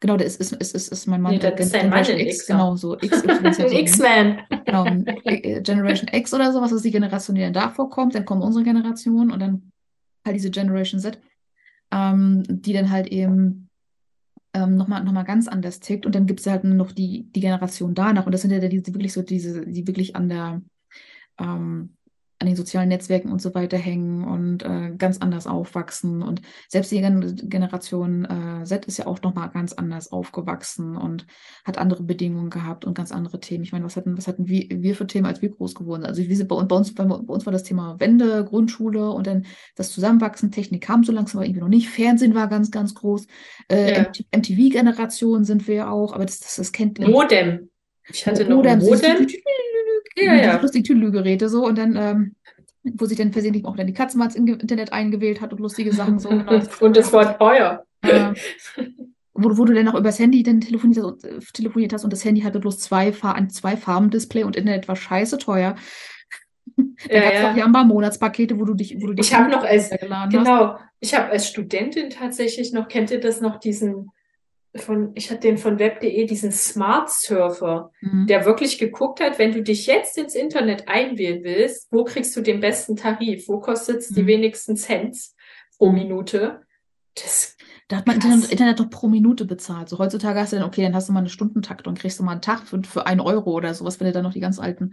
Genau, 0.00 0.16
das 0.16 0.36
ist, 0.36 0.52
ist, 0.52 0.74
ist, 0.74 0.88
ist 0.88 1.06
mein 1.06 1.20
Mann. 1.20 1.34
Nee, 1.34 1.38
das 1.38 1.60
ist 1.60 1.74
dein 1.74 1.90
Mann 1.90 2.00
X, 2.00 2.38
X 2.38 2.46
genau, 2.46 2.74
so 2.74 2.98
X, 2.98 3.22
Ein 3.22 3.44
X-Man. 3.70 4.38
Genau, 4.64 4.86
äh, 5.24 5.60
Generation 5.60 6.08
X 6.10 6.32
oder 6.32 6.52
sowas 6.52 6.72
ist 6.72 6.86
die 6.86 6.90
Generation, 6.90 7.36
die 7.36 7.42
dann 7.42 7.52
davor 7.52 7.90
kommt, 7.90 8.14
dann 8.14 8.24
kommt 8.24 8.42
unsere 8.42 8.64
Generation 8.64 9.30
und 9.30 9.40
dann 9.40 9.72
halt 10.24 10.36
diese 10.36 10.50
Generation 10.50 11.00
Z, 11.00 11.20
ähm, 11.90 12.42
die 12.48 12.72
dann 12.72 12.90
halt 12.90 13.08
eben 13.08 13.68
ähm, 14.54 14.76
nochmal 14.76 15.04
noch 15.04 15.12
mal 15.12 15.24
ganz 15.24 15.48
anders 15.48 15.80
tickt. 15.80 16.06
Und 16.06 16.14
dann 16.14 16.26
gibt 16.26 16.40
es 16.40 16.46
halt 16.46 16.64
noch 16.64 16.92
die, 16.92 17.30
die 17.34 17.40
Generation 17.40 17.94
danach. 17.94 18.24
Und 18.24 18.32
das 18.32 18.40
sind 18.40 18.52
ja 18.52 18.58
die, 18.58 18.82
die 18.82 18.94
wirklich 18.94 19.12
so 19.12 19.20
diese, 19.20 19.66
die 19.66 19.86
wirklich 19.86 20.16
an 20.16 20.30
der 20.30 20.62
ähm, 21.38 21.96
an 22.40 22.46
den 22.46 22.56
sozialen 22.56 22.88
Netzwerken 22.88 23.30
und 23.30 23.42
so 23.42 23.54
weiter 23.54 23.76
hängen 23.76 24.24
und 24.24 24.62
äh, 24.62 24.92
ganz 24.96 25.18
anders 25.18 25.46
aufwachsen. 25.46 26.22
Und 26.22 26.40
selbst 26.68 26.90
die 26.90 27.00
Generation 27.00 28.24
äh, 28.24 28.64
Z 28.64 28.86
ist 28.86 28.96
ja 28.96 29.06
auch 29.06 29.20
nochmal 29.20 29.50
ganz 29.50 29.74
anders 29.74 30.10
aufgewachsen 30.10 30.96
und 30.96 31.26
hat 31.66 31.76
andere 31.76 32.02
Bedingungen 32.02 32.48
gehabt 32.48 32.86
und 32.86 32.94
ganz 32.94 33.12
andere 33.12 33.40
Themen. 33.40 33.64
Ich 33.64 33.72
meine, 33.72 33.84
was 33.84 33.96
hatten, 33.96 34.16
was 34.16 34.26
hatten 34.26 34.48
wir, 34.48 34.66
wir 34.70 34.96
für 34.96 35.06
Themen, 35.06 35.26
als 35.26 35.42
wir 35.42 35.50
groß 35.50 35.74
geworden 35.74 36.02
sind? 36.02 36.08
Also 36.08 36.22
wir 36.26 36.36
sind 36.36 36.48
bei, 36.48 36.62
bei, 36.62 36.76
uns, 36.76 36.94
bei, 36.94 37.04
bei 37.04 37.14
uns 37.14 37.44
war 37.44 37.52
das 37.52 37.62
Thema 37.62 38.00
Wende, 38.00 38.42
Grundschule 38.46 39.10
und 39.10 39.26
dann 39.26 39.44
das 39.76 39.92
Zusammenwachsen. 39.92 40.50
Technik 40.50 40.82
kam 40.82 41.04
so 41.04 41.12
langsam 41.12 41.40
aber 41.40 41.46
irgendwie 41.46 41.60
noch 41.60 41.68
nicht. 41.68 41.90
Fernsehen 41.90 42.34
war 42.34 42.48
ganz, 42.48 42.70
ganz 42.70 42.94
groß. 42.94 43.26
Äh, 43.70 44.02
ja. 44.02 44.12
MTV-Generation 44.34 45.44
sind 45.44 45.68
wir 45.68 45.90
auch, 45.90 46.14
aber 46.14 46.24
das, 46.24 46.40
das, 46.40 46.56
das 46.56 46.72
kennt 46.72 46.98
Modem. 46.98 47.68
Ich 48.08 48.26
hatte 48.26 48.44
noch 48.44 48.56
Modem. 48.56 48.80
Ja, 50.16 50.34
ja. 50.34 50.60
lustige 50.60 50.82
Tüdelgeräte 50.82 51.48
so 51.48 51.64
und 51.66 51.78
dann, 51.78 51.96
ähm, 51.96 52.34
wo 52.82 53.04
sich 53.04 53.18
dann 53.18 53.32
versehentlich 53.32 53.64
auch 53.64 53.76
dann 53.76 53.86
die 53.86 53.92
Katze 53.92 54.18
mal 54.18 54.26
ins 54.26 54.34
Internet 54.36 54.92
eingewählt 54.92 55.40
hat 55.40 55.52
und 55.52 55.60
lustige 55.60 55.92
Sachen 55.92 56.18
so. 56.18 56.28
Genau. 56.30 56.62
und 56.80 56.96
das 56.96 57.12
war 57.12 57.38
teuer. 57.38 57.84
Äh, 58.02 58.32
wo, 59.34 59.56
wo 59.56 59.64
du 59.64 59.74
dann 59.74 59.88
auch 59.88 59.94
übers 59.94 60.18
Handy 60.18 60.42
dann 60.42 60.60
telefoniert 60.60 60.98
hast, 60.98 61.04
und, 61.04 61.24
äh, 61.24 61.38
telefoniert 61.52 61.92
hast 61.92 62.04
und 62.04 62.12
das 62.12 62.24
Handy 62.24 62.42
hatte 62.42 62.60
bloß 62.60 62.78
zwei, 62.78 63.12
ein 63.22 63.50
zwei 63.50 63.76
Farben-Display 63.76 64.44
und 64.44 64.56
Internet 64.56 64.88
war 64.88 64.96
scheiße 64.96 65.38
teuer. 65.38 65.76
Da 66.76 67.14
ja, 67.14 67.20
gab 67.20 67.32
es 67.32 67.40
ja. 67.40 67.56
ja 67.56 67.64
ein 67.64 67.72
paar 67.72 67.84
Monatspakete, 67.84 68.58
wo 68.58 68.64
du 68.64 68.74
dich, 68.74 68.96
wo 69.00 69.08
du 69.08 69.14
dich 69.14 69.26
ich 69.26 69.34
habe 69.34 69.50
noch 69.50 69.64
als 69.64 69.90
genau, 70.30 70.74
hast. 70.74 70.84
ich 71.00 71.14
habe 71.14 71.30
als 71.30 71.48
Studentin 71.48 72.10
tatsächlich 72.10 72.72
noch, 72.72 72.88
kennt 72.88 73.10
ihr 73.10 73.20
das 73.20 73.40
noch, 73.40 73.58
diesen 73.58 74.10
von, 74.76 75.12
ich 75.14 75.30
hatte 75.30 75.40
den 75.40 75.58
von 75.58 75.78
web.de, 75.78 76.26
diesen 76.26 76.52
Smart 76.52 77.10
Surfer, 77.10 77.90
mhm. 78.00 78.26
der 78.26 78.44
wirklich 78.44 78.78
geguckt 78.78 79.20
hat, 79.20 79.38
wenn 79.38 79.52
du 79.52 79.62
dich 79.62 79.86
jetzt 79.86 80.16
ins 80.16 80.34
Internet 80.34 80.88
einwählen 80.88 81.42
willst, 81.42 81.88
wo 81.90 82.04
kriegst 82.04 82.36
du 82.36 82.40
den 82.40 82.60
besten 82.60 82.96
Tarif? 82.96 83.48
Wo 83.48 83.58
kostet 83.58 83.98
es 83.98 84.10
mhm. 84.10 84.14
die 84.14 84.26
wenigsten 84.26 84.76
Cents 84.76 85.34
pro 85.76 85.90
Minute? 85.90 86.60
Das 87.14 87.56
da 87.90 87.96
hat 87.96 88.06
man 88.06 88.14
Internet, 88.14 88.52
Internet, 88.52 88.78
doch 88.78 88.88
pro 88.88 89.08
Minute 89.08 89.44
bezahlt. 89.44 89.88
So 89.88 89.98
heutzutage 89.98 90.38
hast 90.38 90.52
du 90.52 90.56
dann, 90.56 90.64
okay, 90.64 90.82
dann 90.82 90.94
hast 90.94 91.08
du 91.08 91.12
mal 91.12 91.18
eine 91.18 91.28
Stundentakt 91.28 91.88
und 91.88 91.98
kriegst 91.98 92.20
du 92.20 92.22
mal 92.22 92.32
einen 92.32 92.40
Tag 92.40 92.68
für, 92.68 92.80
für 92.84 93.04
einen 93.06 93.20
Euro 93.20 93.50
oder 93.50 93.74
sowas, 93.74 93.98
wenn 93.98 94.06
du 94.06 94.12
dann 94.12 94.22
noch 94.22 94.32
die 94.32 94.38
ganz 94.38 94.60
alten 94.60 94.92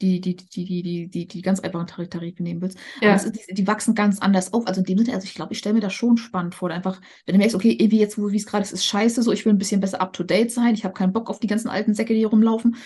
die, 0.00 0.20
die, 0.20 0.36
die, 0.36 0.64
die, 0.64 0.82
die, 0.82 1.08
die, 1.08 1.26
die 1.26 1.42
ganz 1.42 1.60
einfachen 1.60 1.86
Tarife 1.86 2.42
nehmen 2.42 2.60
willst. 2.60 2.78
Ja. 3.00 3.14
Aber 3.14 3.24
ist, 3.24 3.32
die, 3.32 3.54
die, 3.54 3.66
wachsen 3.66 3.94
ganz 3.94 4.18
anders 4.18 4.52
auf. 4.52 4.66
Also 4.66 4.80
in 4.80 4.86
dem 4.86 4.98
Sinne, 4.98 5.14
also 5.14 5.24
ich 5.24 5.34
glaube, 5.34 5.52
ich 5.52 5.58
stelle 5.58 5.74
mir 5.74 5.80
das 5.80 5.92
schon 5.92 6.16
spannend 6.16 6.54
vor. 6.54 6.70
Einfach, 6.70 7.00
wenn 7.26 7.34
du 7.34 7.38
merkst, 7.38 7.54
okay, 7.54 7.76
wie 7.78 7.98
jetzt, 7.98 8.18
wie 8.18 8.36
es 8.36 8.46
gerade 8.46 8.62
ist, 8.62 8.72
ist 8.72 8.84
scheiße, 8.84 9.22
so 9.22 9.32
ich 9.32 9.44
will 9.44 9.52
ein 9.52 9.58
bisschen 9.58 9.80
besser 9.80 10.00
up 10.00 10.12
to 10.12 10.24
date 10.24 10.50
sein, 10.50 10.74
ich 10.74 10.84
habe 10.84 10.94
keinen 10.94 11.12
Bock 11.12 11.30
auf 11.30 11.40
die 11.40 11.46
ganzen 11.46 11.68
alten 11.68 11.94
Säcke, 11.94 12.12
die 12.12 12.20
hier 12.20 12.28
rumlaufen. 12.28 12.76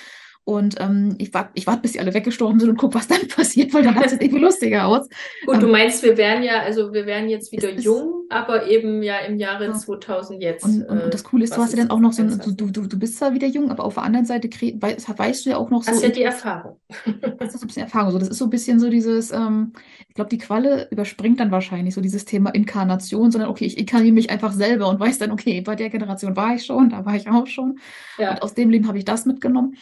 Und 0.49 0.77
ähm, 0.81 1.15
ich 1.19 1.35
warte, 1.35 1.51
ich 1.53 1.67
wart, 1.67 1.83
bis 1.83 1.93
die 1.93 2.01
alle 2.01 2.15
weggestorben 2.15 2.59
sind 2.59 2.71
und 2.71 2.79
gucke, 2.79 2.95
was 2.95 3.07
dann 3.07 3.29
passiert, 3.37 3.75
weil 3.75 3.83
dann 3.83 3.95
hat 3.95 4.07
es 4.07 4.13
irgendwie 4.19 4.39
lustiger 4.39 4.87
aus. 4.87 5.07
Gut, 5.45 5.57
ähm, 5.57 5.61
du 5.61 5.67
meinst, 5.67 6.03
wir 6.03 6.17
wären 6.17 6.43
ja, 6.43 6.63
also 6.63 6.95
wir 6.95 7.05
wären 7.05 7.29
jetzt 7.29 7.53
wieder 7.53 7.71
jung, 7.71 8.23
aber 8.31 8.67
eben 8.67 9.03
ja 9.03 9.19
im 9.19 9.37
Jahre 9.37 9.67
ja. 9.67 9.75
2000 9.75 10.43
jetzt. 10.43 10.65
Und, 10.65 10.85
und, 10.85 11.03
und 11.03 11.13
das 11.13 11.23
Coole 11.23 11.45
ist, 11.45 11.55
du 11.55 11.61
hast 11.61 11.73
ja 11.73 11.77
dann 11.77 11.91
auch 11.91 12.01
noch 12.01 12.15
so, 12.15 12.23
du, 12.25 12.71
du, 12.71 12.87
du 12.87 12.99
bist 12.99 13.19
zwar 13.19 13.35
wieder 13.35 13.47
jung, 13.47 13.71
aber 13.71 13.85
auf 13.85 13.93
der 13.97 14.05
anderen 14.05 14.25
Seite 14.25 14.49
weißt, 14.49 15.19
weißt 15.19 15.45
du 15.45 15.51
ja 15.51 15.59
auch 15.59 15.69
noch 15.69 15.83
so. 15.83 15.91
Das 15.91 15.99
ist 15.99 16.05
ja 16.05 16.15
die 16.15 16.23
Erfahrung. 16.23 16.81
das 17.39 17.53
ist 17.53 17.61
so 17.61 17.65
ein 17.65 17.67
bisschen 17.67 17.83
Erfahrung. 17.83 18.13
So, 18.13 18.19
das 18.19 18.29
ist 18.29 18.39
so 18.39 18.47
ein 18.47 18.51
bisschen 18.51 18.81
so 18.81 18.89
dieses, 18.89 19.31
ähm, 19.33 19.75
ich 20.09 20.15
glaube, 20.15 20.31
die 20.31 20.39
Qualle 20.39 20.89
überspringt 20.91 21.41
dann 21.41 21.51
wahrscheinlich 21.51 21.95
so 21.95 22.01
dieses 22.01 22.25
Thema 22.25 22.55
Inkarnation, 22.55 23.31
sondern 23.31 23.51
okay, 23.51 23.67
ich 23.67 23.77
inkarniere 23.77 24.15
mich 24.15 24.31
einfach 24.31 24.55
selber 24.55 24.89
und 24.89 24.99
weiß 24.99 25.19
dann, 25.19 25.31
okay, 25.31 25.61
bei 25.61 25.77
der 25.77 25.91
Generation 25.91 26.37
war 26.37 26.55
ich 26.55 26.65
schon, 26.65 26.89
da 26.89 27.05
war 27.05 27.17
ich 27.17 27.29
auch 27.29 27.47
schon. 27.47 27.79
Ja. 28.17 28.31
Und 28.31 28.43
aus 28.43 28.55
dem 28.55 28.71
Leben 28.71 28.89
habe 28.89 28.97
ich 28.97 29.05
das 29.05 29.27
mitgenommen. 29.27 29.77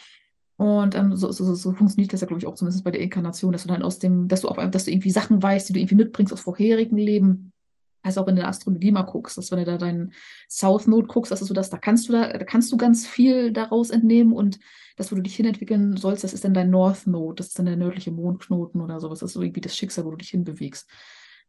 Und 0.57 0.95
ähm, 0.95 1.15
so, 1.15 1.31
so, 1.31 1.53
so 1.53 1.71
funktioniert 1.71 2.11
das 2.11 2.21
ja, 2.21 2.27
glaube 2.27 2.39
ich, 2.39 2.47
auch 2.47 2.55
zumindest 2.55 2.83
bei 2.83 2.89
der 2.89 3.01
Inkarnation, 3.01 3.51
dass 3.51 3.63
du 3.63 3.69
dann 3.69 3.83
aus 3.83 3.99
dem, 3.99 4.27
dass 4.27 4.41
du 4.41 4.49
auch, 4.49 4.57
dass 4.69 4.85
du 4.85 4.91
irgendwie 4.91 5.11
Sachen 5.11 5.41
weißt, 5.41 5.69
die 5.69 5.73
du 5.73 5.79
irgendwie 5.79 5.95
mitbringst 5.95 6.33
aus 6.33 6.41
vorherigen 6.41 6.97
Leben. 6.97 7.53
Also 8.01 8.21
auch 8.21 8.27
in 8.27 8.37
der 8.37 8.47
Astrologie 8.47 8.91
mal 8.91 9.03
guckst, 9.03 9.37
dass 9.37 9.51
wenn 9.51 9.59
du 9.59 9.65
da 9.65 9.77
deinen 9.77 10.13
South 10.49 10.87
Node 10.87 11.07
guckst, 11.07 11.31
dass 11.31 11.41
du 11.41 11.53
das, 11.53 11.69
da 11.69 11.77
kannst 11.77 12.07
du 12.07 12.13
da, 12.13 12.33
da 12.33 12.43
kannst 12.43 12.71
du 12.71 12.77
ganz 12.77 13.05
viel 13.05 13.51
daraus 13.51 13.91
entnehmen 13.91 14.33
und 14.33 14.59
das, 14.95 15.11
wo 15.11 15.15
du 15.15 15.21
dich 15.21 15.35
hinentwickeln 15.35 15.95
sollst, 15.97 16.23
das 16.23 16.33
ist 16.33 16.43
dann 16.43 16.53
dein 16.53 16.71
North 16.71 17.05
Node, 17.05 17.35
das 17.35 17.47
ist 17.47 17.59
dann 17.59 17.65
der 17.65 17.75
nördliche 17.75 18.11
Mondknoten 18.11 18.81
oder 18.81 18.99
sowas, 18.99 19.19
das 19.19 19.31
ist 19.31 19.33
so 19.33 19.41
irgendwie 19.41 19.61
das 19.61 19.75
Schicksal, 19.75 20.05
wo 20.05 20.11
du 20.11 20.17
dich 20.17 20.29
hinbewegst. 20.29 20.89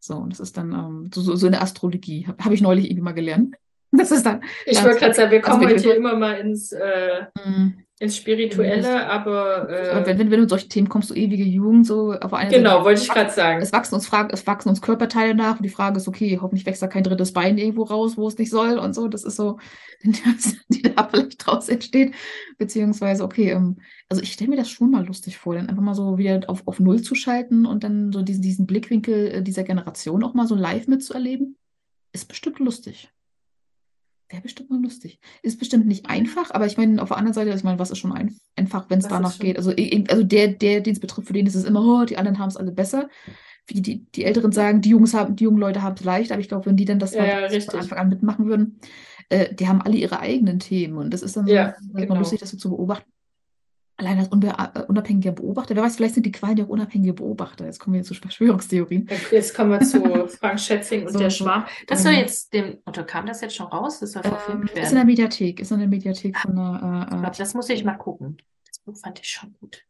So, 0.00 0.16
und 0.16 0.32
das 0.32 0.40
ist 0.40 0.56
dann 0.56 0.72
ähm, 0.72 1.10
so, 1.14 1.34
so 1.34 1.46
in 1.46 1.52
der 1.52 1.62
Astrologie, 1.62 2.26
habe 2.26 2.44
hab 2.44 2.52
ich 2.52 2.60
neulich 2.60 2.86
irgendwie 2.86 3.02
mal 3.02 3.12
gelernt. 3.12 3.56
Das 3.90 4.10
ist 4.10 4.26
dann. 4.26 4.42
Ich 4.66 4.84
wollte 4.84 4.98
gerade 4.98 5.14
sagen, 5.14 5.30
wir 5.30 5.40
kommen 5.40 5.64
also, 5.64 5.74
heute 5.74 5.82
hier 5.82 5.96
immer 5.96 6.14
mal 6.14 6.34
ins, 6.34 6.72
äh, 6.72 7.22
mm 7.42 7.87
ins 8.00 8.16
Spirituelle, 8.16 9.06
aber. 9.08 9.68
Äh, 9.68 10.06
wenn, 10.06 10.18
wenn, 10.18 10.30
wenn 10.30 10.38
du 10.38 10.42
in 10.44 10.48
solche 10.48 10.68
Themen 10.68 10.88
kommst, 10.88 11.08
so 11.08 11.14
ewige 11.14 11.42
Jugend, 11.42 11.86
so 11.86 12.12
auf 12.12 12.32
einer 12.32 12.50
Genau, 12.50 12.70
Seite, 12.70 12.84
wollte 12.84 13.02
ich 13.02 13.08
gerade 13.08 13.30
sagen. 13.30 13.60
Es 13.60 13.72
wachsen, 13.72 13.96
uns 13.96 14.06
Fragen, 14.06 14.30
es 14.32 14.46
wachsen 14.46 14.68
uns 14.68 14.80
Körperteile 14.80 15.34
nach 15.34 15.56
und 15.56 15.64
die 15.64 15.68
Frage 15.68 15.96
ist, 15.96 16.06
okay, 16.06 16.38
hoffentlich 16.40 16.64
wächst 16.64 16.80
da 16.80 16.86
kein 16.86 17.02
drittes 17.02 17.32
Bein 17.32 17.58
irgendwo 17.58 17.82
raus, 17.82 18.16
wo 18.16 18.28
es 18.28 18.38
nicht 18.38 18.50
soll 18.50 18.78
und 18.78 18.94
so. 18.94 19.08
Das 19.08 19.24
ist 19.24 19.34
so, 19.34 19.58
die 20.02 20.82
da 20.82 21.08
vielleicht 21.10 21.44
draus 21.44 21.68
entsteht. 21.68 22.14
Beziehungsweise, 22.56 23.24
okay, 23.24 23.50
ähm, 23.50 23.78
also 24.08 24.22
ich 24.22 24.32
stelle 24.32 24.50
mir 24.50 24.56
das 24.56 24.70
schon 24.70 24.92
mal 24.92 25.04
lustig 25.04 25.36
vor, 25.36 25.56
dann 25.56 25.68
einfach 25.68 25.82
mal 25.82 25.94
so 25.94 26.18
wieder 26.18 26.40
auf, 26.46 26.62
auf 26.66 26.78
Null 26.78 27.02
zu 27.02 27.16
schalten 27.16 27.66
und 27.66 27.82
dann 27.82 28.12
so 28.12 28.22
diesen, 28.22 28.42
diesen 28.42 28.66
Blickwinkel 28.66 29.28
äh, 29.28 29.42
dieser 29.42 29.64
Generation 29.64 30.22
auch 30.22 30.34
mal 30.34 30.46
so 30.46 30.54
live 30.54 30.86
mitzuerleben. 30.86 31.56
Ist 32.12 32.28
bestimmt 32.28 32.60
lustig. 32.60 33.10
Wäre 34.28 34.42
bestimmt 34.42 34.70
mal 34.70 34.80
lustig. 34.82 35.20
Ist 35.42 35.58
bestimmt 35.58 35.86
nicht 35.86 36.08
einfach, 36.08 36.50
aber 36.50 36.66
ich 36.66 36.76
meine, 36.76 37.00
auf 37.00 37.08
der 37.08 37.16
anderen 37.16 37.34
Seite, 37.34 37.50
ich 37.50 37.64
meine, 37.64 37.78
was 37.78 37.90
ist 37.90 37.98
schon 37.98 38.12
ein, 38.12 38.36
einfach, 38.56 38.90
wenn 38.90 38.98
es 38.98 39.08
danach 39.08 39.38
geht? 39.38 39.56
Also, 39.56 39.70
also 39.70 40.22
der, 40.22 40.48
der, 40.48 40.80
den 40.80 40.92
es 40.92 41.00
betrifft, 41.00 41.28
für 41.28 41.32
den 41.32 41.46
ist 41.46 41.54
es 41.54 41.64
immer, 41.64 42.02
oh, 42.02 42.04
die 42.04 42.18
anderen 42.18 42.38
haben 42.38 42.48
es 42.48 42.56
alle 42.56 42.72
besser. 42.72 43.08
Wie 43.66 43.80
die, 43.80 44.04
die 44.12 44.24
Älteren 44.24 44.52
sagen, 44.52 44.82
die 44.82 44.90
Jungs 44.90 45.14
haben, 45.14 45.36
die 45.36 45.44
jungen 45.44 45.58
Leute 45.58 45.82
haben 45.82 45.94
es 45.96 46.04
leicht, 46.04 46.32
aber 46.32 46.40
ich 46.40 46.48
glaube, 46.48 46.66
wenn 46.66 46.76
die 46.76 46.84
dann 46.84 46.98
das 46.98 47.14
ja, 47.14 47.48
ja, 47.48 47.60
von 47.60 47.80
Anfang 47.80 47.98
an 47.98 48.08
mitmachen 48.08 48.46
würden, 48.46 48.80
äh, 49.30 49.54
die 49.54 49.68
haben 49.68 49.82
alle 49.82 49.96
ihre 49.96 50.20
eigenen 50.20 50.58
Themen. 50.58 50.98
Und 50.98 51.12
das 51.12 51.22
ist 51.22 51.36
dann 51.36 51.46
ja, 51.46 51.74
so, 51.80 51.92
genau. 51.94 52.16
lustig, 52.16 52.40
das 52.40 52.50
so 52.50 52.56
zu 52.56 52.70
beobachten 52.70 53.10
allein 53.98 54.18
als 54.18 54.28
äh, 54.28 54.82
unabhängiger 54.86 55.32
Beobachter, 55.32 55.76
wer 55.76 55.82
weiß, 55.82 55.96
vielleicht 55.96 56.14
sind 56.14 56.24
die 56.24 56.32
Qualen 56.32 56.56
ja 56.56 56.64
auch 56.64 56.68
unabhängige 56.68 57.12
Beobachter. 57.12 57.66
Jetzt 57.66 57.80
kommen 57.80 57.94
wir 57.94 58.02
zu 58.04 58.14
Verschwörungstheorien. 58.14 59.08
Jetzt 59.30 59.54
kommen 59.54 59.72
wir 59.72 59.80
zu 59.80 60.28
Frank 60.38 60.60
Schätzing 60.60 61.06
und 61.06 61.12
so, 61.12 61.18
der 61.18 61.30
Schwarm. 61.30 61.66
Das 61.86 62.04
soll 62.04 62.12
jetzt 62.12 62.54
dem, 62.54 62.78
oder 62.86 63.02
kam 63.04 63.26
das 63.26 63.40
jetzt 63.40 63.56
schon 63.56 63.66
raus? 63.66 63.98
Das 64.00 64.12
soll 64.12 64.22
verfilmt 64.22 64.70
ähm, 64.70 64.76
werden. 64.76 64.84
Ist 64.84 64.90
in 64.90 64.96
der 64.96 65.04
Mediathek, 65.04 65.60
ist 65.60 65.72
in 65.72 65.80
der 65.80 65.88
Mediathek 65.88 66.38
von 66.38 66.56
der. 66.56 67.24
Äh, 67.24 67.36
das 67.36 67.54
muss 67.54 67.68
ich 67.68 67.84
mal 67.84 67.96
gucken. 67.96 68.38
Das 68.66 68.78
Buch 68.78 68.96
fand 68.96 69.18
ich 69.18 69.28
schon 69.28 69.54
gut. 69.60 69.84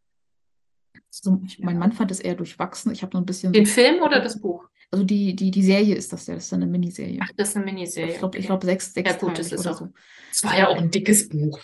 So, 1.11 1.41
ich, 1.45 1.59
mein 1.59 1.79
Mann 1.79 1.93
fand 1.93 2.11
es 2.11 2.21
eher 2.21 2.35
durchwachsen. 2.35 2.93
Ich 2.93 3.03
habe 3.03 3.15
noch 3.15 3.23
ein 3.23 3.27
bisschen. 3.27 3.53
Den 3.53 3.67
so, 3.67 3.73
Film 3.73 4.03
oder 4.03 4.21
das 4.21 4.41
Buch? 4.41 4.65
Also 4.91 5.05
die, 5.05 5.37
die, 5.37 5.51
die 5.51 5.63
Serie 5.63 5.95
ist 5.95 6.13
das 6.15 6.27
ja, 6.27 6.35
das 6.35 6.47
ist 6.47 6.53
eine 6.55 6.67
Miniserie. 6.67 7.19
Ach, 7.23 7.31
das 7.37 7.51
ist 7.51 7.57
eine 7.57 7.67
Miniserie. 7.67 8.13
Ich 8.13 8.19
glaube, 8.19 8.29
okay. 8.29 8.39
ich 8.39 8.47
glaub, 8.47 8.65
sechs, 8.65 8.95
sechs 8.95 9.11
ja, 9.11 9.17
gut, 9.19 9.39
das 9.39 9.53
ist 9.53 9.67
auch 9.67 9.77
so. 9.77 9.89
Es 10.31 10.43
war 10.45 10.57
ja 10.57 10.69
auch 10.69 10.79
ein 10.79 10.91
dickes 10.91 11.29
Buch. 11.29 11.59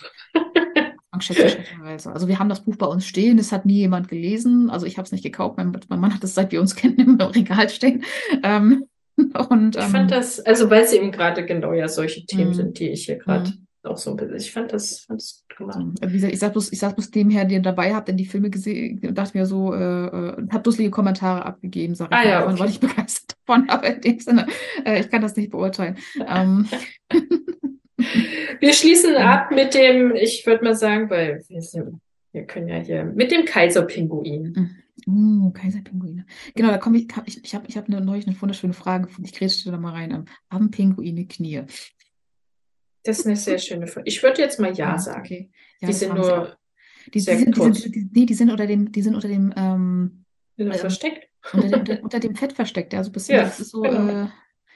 Also 2.05 2.27
wir 2.27 2.39
haben 2.39 2.49
das 2.49 2.63
Buch 2.63 2.75
bei 2.75 2.85
uns 2.85 3.05
stehen, 3.05 3.39
es 3.39 3.51
hat 3.51 3.65
nie 3.65 3.77
jemand 3.77 4.07
gelesen. 4.07 4.69
Also 4.69 4.85
ich 4.85 4.97
habe 4.97 5.05
es 5.05 5.11
nicht 5.11 5.23
gekauft, 5.23 5.57
mein, 5.57 5.71
mein, 5.89 5.99
Mann 5.99 6.13
hat 6.13 6.23
es, 6.23 6.35
seit 6.35 6.51
wir 6.51 6.61
uns 6.61 6.75
kennen, 6.75 6.99
im 6.99 7.21
Regal 7.21 7.69
stehen. 7.69 8.03
Ähm, 8.43 8.85
und, 9.17 9.75
ähm, 9.75 9.81
ich 9.81 9.91
fand 9.91 10.11
das, 10.11 10.39
also 10.41 10.69
weil 10.69 10.83
es 10.83 10.93
eben 10.93 11.11
gerade 11.11 11.45
genau 11.45 11.73
ja 11.73 11.87
solche 11.87 12.25
Themen 12.25 12.49
mhm. 12.49 12.53
sind, 12.53 12.79
die 12.79 12.89
ich 12.89 13.05
hier 13.05 13.17
gerade 13.17 13.49
mhm. 13.49 13.89
auch 13.89 13.97
so 13.97 14.11
ein 14.11 14.17
bisschen, 14.17 14.35
ich 14.35 14.51
fand 14.51 14.73
das, 14.73 14.99
fand 14.99 15.21
das 15.21 15.45
gut 15.47 15.57
gemacht. 15.57 15.79
Wie 16.01 16.13
gesagt, 16.13 16.33
ich 16.33 16.39
sag 16.39 16.51
bloß, 16.51 16.71
ich 16.73 16.79
sag 16.79 16.95
bloß 16.95 17.11
dem 17.11 17.29
her, 17.29 17.45
den 17.45 17.51
ihr 17.51 17.61
dabei 17.61 17.93
habt, 17.93 18.09
denn 18.09 18.17
die 18.17 18.25
Filme 18.25 18.49
gesehen 18.49 18.99
und 19.07 19.17
dachte 19.17 19.37
mir 19.37 19.45
so, 19.45 19.73
äh, 19.73 20.05
äh, 20.07 20.47
hab 20.51 20.63
dusselige 20.63 20.91
Kommentare 20.91 21.45
abgegeben, 21.45 21.95
sag 21.95 22.07
ich 22.11 22.17
ah, 22.17 22.23
mal. 22.23 22.27
Ja, 22.27 22.41
okay. 22.41 22.51
Und 22.51 22.59
war 22.59 22.67
nicht 22.67 22.81
begeistert 22.81 23.37
davon, 23.45 23.69
aber 23.69 23.95
in 23.95 24.01
dem 24.01 24.19
Sinne, 24.19 24.47
äh, 24.85 24.99
ich 24.99 25.09
kann 25.09 25.21
das 25.21 25.35
nicht 25.35 25.51
beurteilen. 25.51 25.97
ähm, 26.27 26.67
wir 27.97 28.73
schließen 28.73 29.15
ab 29.15 29.51
mit 29.51 29.73
dem, 29.73 30.15
ich 30.15 30.45
würde 30.45 30.63
mal 30.63 30.75
sagen, 30.75 31.09
weil 31.09 31.43
wir, 31.47 31.61
sind, 31.61 31.99
können 32.47 32.67
ja 32.67 32.77
hier, 32.77 33.05
mit 33.05 33.31
dem 33.31 33.45
Kaiserpinguin. 33.45 34.75
Mm, 35.05 35.51
Kaiserpinguine. 35.53 36.25
Genau, 36.55 36.69
da 36.69 36.77
komme 36.77 36.97
ich, 36.97 37.07
ich, 37.25 37.43
ich 37.43 37.55
habe 37.55 37.65
ich 37.67 37.77
hab 37.77 37.87
eine, 37.87 38.01
neulich 38.01 38.27
eine 38.27 38.39
wunderschöne 38.41 38.73
Frage 38.73 39.05
gefunden. 39.05 39.29
Ich 39.29 39.37
grätsche 39.37 39.71
da 39.71 39.77
mal 39.77 39.91
rein. 39.91 40.11
Ähm, 40.11 40.25
haben 40.49 40.71
Pinguine 40.71 41.27
Knie? 41.27 41.63
Das 43.03 43.19
ist 43.19 43.25
eine 43.25 43.35
sehr 43.35 43.59
schöne 43.59 43.87
Frage. 43.87 44.07
Ich 44.07 44.21
würde 44.23 44.41
jetzt 44.41 44.59
mal 44.59 44.73
Ja, 44.73 44.91
ja 44.91 44.97
sagen. 44.97 45.19
Okay. 45.19 45.51
Ja, 45.79 45.87
die 45.87 45.93
sind 45.93 46.15
nur 46.15 46.57
die, 47.07 47.11
die, 47.11 47.19
sind, 47.19 47.55
die, 47.55 47.61
sind, 47.61 47.95
die, 47.95 48.09
nee, 48.13 48.25
die 48.25 48.33
sind 48.33 48.49
unter 48.49 48.65
dem, 48.65 48.91
die 48.91 49.01
sind 49.01 49.13
unter 49.13 49.27
dem 49.27 49.53
ähm, 49.55 50.25
ähm, 50.57 50.73
versteckt. 50.73 51.27
Unter 51.53 51.67
dem, 51.67 51.79
unter, 51.79 52.03
unter 52.03 52.19
dem 52.19 52.35
Fett 52.35 52.53
versteckt, 52.53 52.93
ja, 52.93 53.03
so 53.03 53.09
ein 53.09 53.13
bisschen. 53.13 53.35
Ja, 53.35 53.43
das 53.43 53.59
ist 53.59 53.69
so, 53.69 53.81
genau. 53.81 54.23
Äh, 54.23 54.27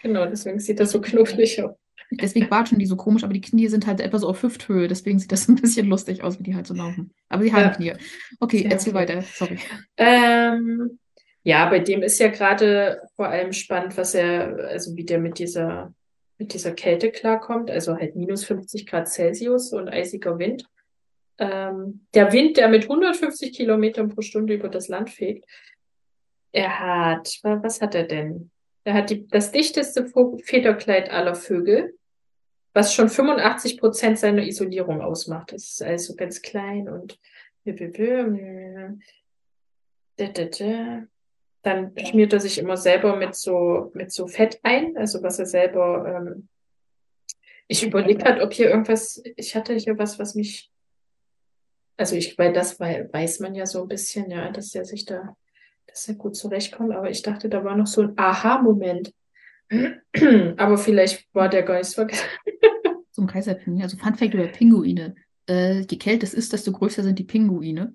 genau, 0.03 0.25
deswegen 0.27 0.59
sieht 0.59 0.79
das 0.79 0.91
so 0.91 1.01
knuffig 1.01 1.63
aus. 1.63 1.75
Deswegen 2.11 2.49
watschen 2.49 2.79
die 2.79 2.87
so 2.87 2.95
komisch, 2.95 3.23
aber 3.23 3.33
die 3.33 3.41
Knie 3.41 3.67
sind 3.67 3.85
halt 3.85 4.01
etwa 4.01 4.17
so 4.17 4.27
auf 4.27 4.41
Hüfthöhe. 4.41 4.87
Deswegen 4.87 5.19
sieht 5.19 5.31
das 5.31 5.47
ein 5.49 5.55
bisschen 5.55 5.87
lustig 5.87 6.23
aus, 6.23 6.39
wie 6.39 6.43
die 6.43 6.55
halt 6.55 6.67
so 6.67 6.73
laufen. 6.73 7.11
Aber 7.29 7.43
sie 7.43 7.53
haben 7.53 7.63
ja. 7.63 7.69
Knie. 7.69 7.93
Okay, 8.39 8.63
ja, 8.63 8.71
erzähl 8.71 8.93
weiter. 8.93 9.21
Sorry. 9.21 9.59
Ähm, 9.97 10.99
ja, 11.43 11.69
bei 11.69 11.79
dem 11.79 12.01
ist 12.01 12.19
ja 12.19 12.29
gerade 12.29 13.01
vor 13.15 13.27
allem 13.27 13.53
spannend, 13.53 13.95
was 13.97 14.15
er, 14.15 14.69
also 14.69 14.95
wie 14.95 15.05
der 15.05 15.19
mit 15.19 15.39
dieser, 15.39 15.93
mit 16.37 16.53
dieser 16.53 16.71
Kälte 16.71 17.11
klarkommt. 17.11 17.69
Also 17.69 17.95
halt 17.95 18.15
minus 18.15 18.43
50 18.43 18.87
Grad 18.87 19.07
Celsius 19.07 19.71
und 19.71 19.89
eisiger 19.89 20.39
Wind. 20.39 20.65
Ähm, 21.37 22.05
der 22.13 22.33
Wind, 22.33 22.57
der 22.57 22.67
mit 22.67 22.83
150 22.83 23.53
Kilometern 23.55 24.09
pro 24.09 24.21
Stunde 24.21 24.55
über 24.55 24.67
das 24.67 24.87
Land 24.87 25.11
fegt. 25.11 25.45
Er 26.51 26.79
hat, 26.79 27.39
was 27.43 27.81
hat 27.81 27.93
er 27.93 28.05
denn? 28.05 28.49
Er 28.83 28.95
hat 28.95 29.11
die, 29.11 29.27
das 29.27 29.51
dichteste 29.51 30.07
Federkleid 30.43 31.11
aller 31.11 31.35
Vögel 31.35 31.93
was 32.73 32.93
schon 32.93 33.09
85 33.09 33.79
Prozent 33.79 34.19
seiner 34.19 34.43
Isolierung 34.43 35.01
ausmacht. 35.01 35.53
Das 35.53 35.63
ist 35.63 35.81
also 35.81 36.15
ganz 36.15 36.41
klein 36.41 36.87
und 36.87 37.19
dann 41.61 41.93
schmiert 41.97 42.33
er 42.33 42.39
sich 42.39 42.57
immer 42.57 42.77
selber 42.77 43.15
mit 43.15 43.35
so, 43.35 43.91
mit 43.93 44.11
so 44.11 44.27
Fett 44.27 44.59
ein, 44.63 44.97
also 44.97 45.21
was 45.23 45.39
er 45.39 45.45
selber, 45.45 46.05
ähm, 46.07 46.47
ich 47.67 47.83
überlegt 47.83 48.25
hat, 48.25 48.41
ob 48.41 48.53
hier 48.53 48.69
irgendwas, 48.69 49.21
ich 49.35 49.55
hatte 49.55 49.75
hier 49.75 49.97
was, 49.97 50.17
was 50.17 50.35
mich, 50.35 50.71
also 51.97 52.15
ich, 52.15 52.37
weil 52.37 52.53
das 52.53 52.79
weiß 52.79 53.41
man 53.41 53.55
ja 53.55 53.65
so 53.65 53.83
ein 53.83 53.87
bisschen, 53.87 54.31
ja, 54.31 54.49
dass 54.51 54.73
er 54.73 54.85
sich 54.85 55.05
da, 55.05 55.35
dass 55.85 56.07
er 56.07 56.15
gut 56.15 56.35
zurechtkommt, 56.35 56.93
aber 56.93 57.09
ich 57.09 57.21
dachte, 57.21 57.49
da 57.49 57.63
war 57.63 57.75
noch 57.75 57.87
so 57.87 58.01
ein 58.01 58.13
Aha-Moment. 58.17 59.13
Aber 60.57 60.77
vielleicht 60.77 61.27
war 61.33 61.49
der 61.49 61.63
Geist 61.63 61.95
vergessen. 61.95 62.25
Zum 63.11 63.27
Kaiserpinguin. 63.27 63.83
Also 63.83 63.97
Fun 63.97 64.15
Fact 64.15 64.33
über 64.33 64.47
Pinguine. 64.47 65.15
Äh, 65.47 65.81
je 65.81 65.97
kälter 65.97 66.23
es 66.23 66.33
ist, 66.33 66.53
desto 66.53 66.71
größer 66.71 67.03
sind 67.03 67.19
die 67.19 67.23
Pinguine. 67.23 67.93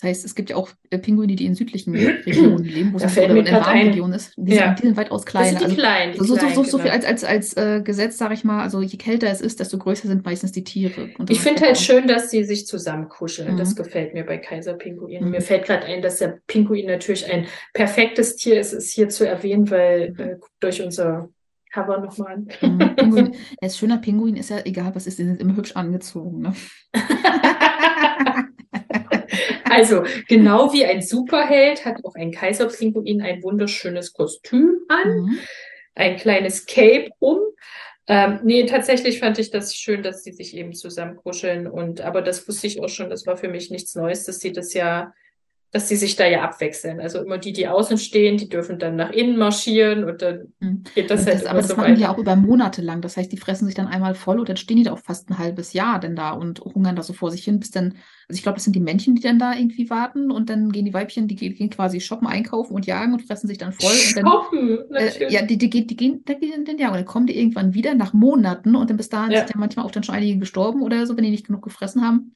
Das 0.00 0.10
heißt, 0.10 0.24
es 0.24 0.36
gibt 0.36 0.50
ja 0.50 0.54
auch 0.54 0.68
äh, 0.90 0.98
Pinguine, 0.98 1.34
die 1.34 1.44
in 1.44 1.56
südlichen 1.56 1.92
Regionen 2.26 2.64
leben, 2.64 2.92
wo 2.92 2.98
es 2.98 3.16
in 3.16 3.46
Warmregionen 3.50 4.14
ist. 4.14 4.32
Die, 4.36 4.54
ja. 4.54 4.66
sind, 4.66 4.78
die 4.78 4.82
sind 4.86 4.96
weitaus 4.96 5.26
kleiner. 5.26 5.58
Das 5.58 5.60
sind 5.62 5.76
die 5.76 5.82
also, 5.82 5.82
kleinen, 5.82 6.12
die 6.12 6.18
so, 6.18 6.36
so, 6.36 6.48
so, 6.50 6.62
so, 6.62 6.78
viel 6.78 6.90
genau. 6.90 6.94
als, 6.94 7.04
als, 7.04 7.24
als 7.24 7.56
äh, 7.56 7.82
Gesetz, 7.82 8.16
sage 8.16 8.34
ich 8.34 8.44
mal, 8.44 8.62
also 8.62 8.80
je 8.80 8.96
kälter 8.96 9.28
es 9.28 9.40
ist, 9.40 9.58
desto 9.58 9.76
größer 9.76 10.06
sind 10.06 10.24
meistens 10.24 10.52
die 10.52 10.62
Tiere. 10.62 11.10
ich 11.28 11.40
finde 11.40 11.62
halt 11.62 11.78
schön, 11.78 12.06
dass 12.06 12.30
sie 12.30 12.44
sich 12.44 12.68
zusammenkuscheln. 12.68 13.54
Mhm. 13.54 13.58
Das 13.58 13.74
gefällt 13.74 14.14
mir 14.14 14.24
bei 14.24 14.38
Kaiserpinguinen. 14.38 15.24
Mhm. 15.24 15.30
Mir 15.32 15.40
fällt 15.40 15.64
gerade 15.64 15.84
ein, 15.86 16.00
dass 16.00 16.18
der 16.18 16.38
Pinguin 16.46 16.86
natürlich 16.86 17.28
ein 17.28 17.46
perfektes 17.74 18.36
Tier 18.36 18.60
ist, 18.60 18.72
ist 18.72 18.92
hier 18.92 19.08
zu 19.08 19.26
erwähnen, 19.26 19.68
weil 19.68 20.12
mhm. 20.12 20.20
äh, 20.20 20.36
durch 20.60 20.80
unser 20.80 21.28
Cover 21.72 21.98
nochmal 21.98 22.34
an. 22.34 22.48
Mhm. 22.60 22.78
Pinguin, 22.96 23.34
ein 23.60 23.70
schöner 23.70 23.98
Pinguin 23.98 24.36
ist 24.36 24.50
ja 24.50 24.58
egal, 24.64 24.94
was 24.94 25.08
ist, 25.08 25.18
die 25.18 25.24
sind 25.24 25.40
immer 25.40 25.56
hübsch 25.56 25.72
angezogen. 25.72 26.42
Ne? 26.42 26.54
Also, 29.70 30.04
genau 30.28 30.72
wie 30.72 30.84
ein 30.84 31.02
Superheld 31.02 31.84
hat 31.84 32.04
auch 32.04 32.14
ein 32.14 32.32
Kaiserpinguin 32.32 33.22
ein 33.22 33.42
wunderschönes 33.42 34.12
Kostüm 34.12 34.80
an, 34.88 35.20
mhm. 35.20 35.38
ein 35.94 36.16
kleines 36.16 36.66
Cape 36.66 37.10
um. 37.18 37.38
Ähm, 38.06 38.40
nee, 38.42 38.64
tatsächlich 38.64 39.18
fand 39.20 39.38
ich 39.38 39.50
das 39.50 39.74
schön, 39.74 40.02
dass 40.02 40.24
sie 40.24 40.32
sich 40.32 40.56
eben 40.56 40.72
zusammenkuscheln 40.72 41.66
und, 41.66 42.00
aber 42.00 42.22
das 42.22 42.48
wusste 42.48 42.66
ich 42.66 42.80
auch 42.80 42.88
schon, 42.88 43.10
das 43.10 43.26
war 43.26 43.36
für 43.36 43.48
mich 43.48 43.70
nichts 43.70 43.94
Neues, 43.94 44.24
dass 44.24 44.40
sie 44.40 44.52
das 44.52 44.72
ja 44.72 45.12
dass 45.70 45.86
die 45.86 45.96
sich 45.96 46.16
da 46.16 46.26
ja 46.26 46.42
abwechseln. 46.42 46.98
Also 46.98 47.22
immer 47.22 47.36
die, 47.36 47.52
die 47.52 47.68
außen 47.68 47.98
stehen, 47.98 48.38
die 48.38 48.48
dürfen 48.48 48.78
dann 48.78 48.96
nach 48.96 49.10
innen 49.10 49.36
marschieren 49.36 50.04
und 50.04 50.22
dann 50.22 50.54
mhm. 50.60 50.82
geht 50.94 51.10
das, 51.10 51.26
halt 51.26 51.34
das 51.34 51.40
halt 51.42 51.50
Aber 51.50 51.58
das 51.58 51.68
so 51.68 51.76
machen 51.76 51.94
die 51.94 52.00
ja 52.00 52.10
auch 52.10 52.16
über 52.16 52.36
Monate 52.36 52.80
lang. 52.80 53.02
Das 53.02 53.18
heißt, 53.18 53.30
die 53.30 53.36
fressen 53.36 53.66
sich 53.66 53.74
dann 53.74 53.86
einmal 53.86 54.14
voll 54.14 54.38
und 54.38 54.48
dann 54.48 54.56
stehen 54.56 54.78
die 54.78 54.84
da 54.84 54.92
auch 54.92 54.98
fast 54.98 55.28
ein 55.28 55.36
halbes 55.36 55.74
Jahr 55.74 56.00
denn 56.00 56.16
da 56.16 56.30
und 56.30 56.60
hungern 56.60 56.96
da 56.96 57.02
so 57.02 57.12
vor 57.12 57.30
sich 57.30 57.44
hin, 57.44 57.60
bis 57.60 57.70
dann, 57.70 57.96
also 58.28 58.38
ich 58.38 58.42
glaube, 58.42 58.56
das 58.56 58.64
sind 58.64 58.76
die 58.76 58.80
Männchen, 58.80 59.14
die 59.14 59.20
dann 59.20 59.38
da 59.38 59.54
irgendwie 59.54 59.90
warten 59.90 60.30
und 60.30 60.48
dann 60.48 60.72
gehen 60.72 60.86
die 60.86 60.94
Weibchen, 60.94 61.28
die 61.28 61.36
gehen 61.36 61.68
quasi 61.68 62.00
shoppen, 62.00 62.26
einkaufen 62.26 62.74
und 62.74 62.86
jagen 62.86 63.12
und 63.12 63.26
fressen 63.26 63.46
sich 63.46 63.58
dann 63.58 63.72
voll. 63.72 63.92
Und 63.92 64.16
dann, 64.16 64.26
shoppen, 64.26 64.94
äh, 64.94 65.30
ja, 65.30 65.42
die, 65.42 65.58
die, 65.58 65.68
die, 65.68 65.86
die 65.86 65.96
gehen, 65.96 66.24
die 66.26 66.34
gehen 66.36 66.64
dann 66.64 66.78
jagen 66.78 66.92
und 66.92 67.00
dann 67.00 67.06
kommen 67.06 67.26
die 67.26 67.38
irgendwann 67.38 67.74
wieder 67.74 67.94
nach 67.94 68.14
Monaten 68.14 68.74
und 68.74 68.88
dann 68.88 68.96
bis 68.96 69.10
dahin 69.10 69.32
ja. 69.32 69.40
sind 69.40 69.50
ja 69.50 69.58
manchmal 69.58 69.84
auch 69.84 69.90
dann 69.90 70.02
schon 70.02 70.14
einige 70.14 70.38
gestorben 70.38 70.80
oder 70.80 71.06
so, 71.06 71.14
wenn 71.14 71.24
die 71.24 71.30
nicht 71.30 71.46
genug 71.46 71.62
gefressen 71.62 72.02
haben. 72.02 72.34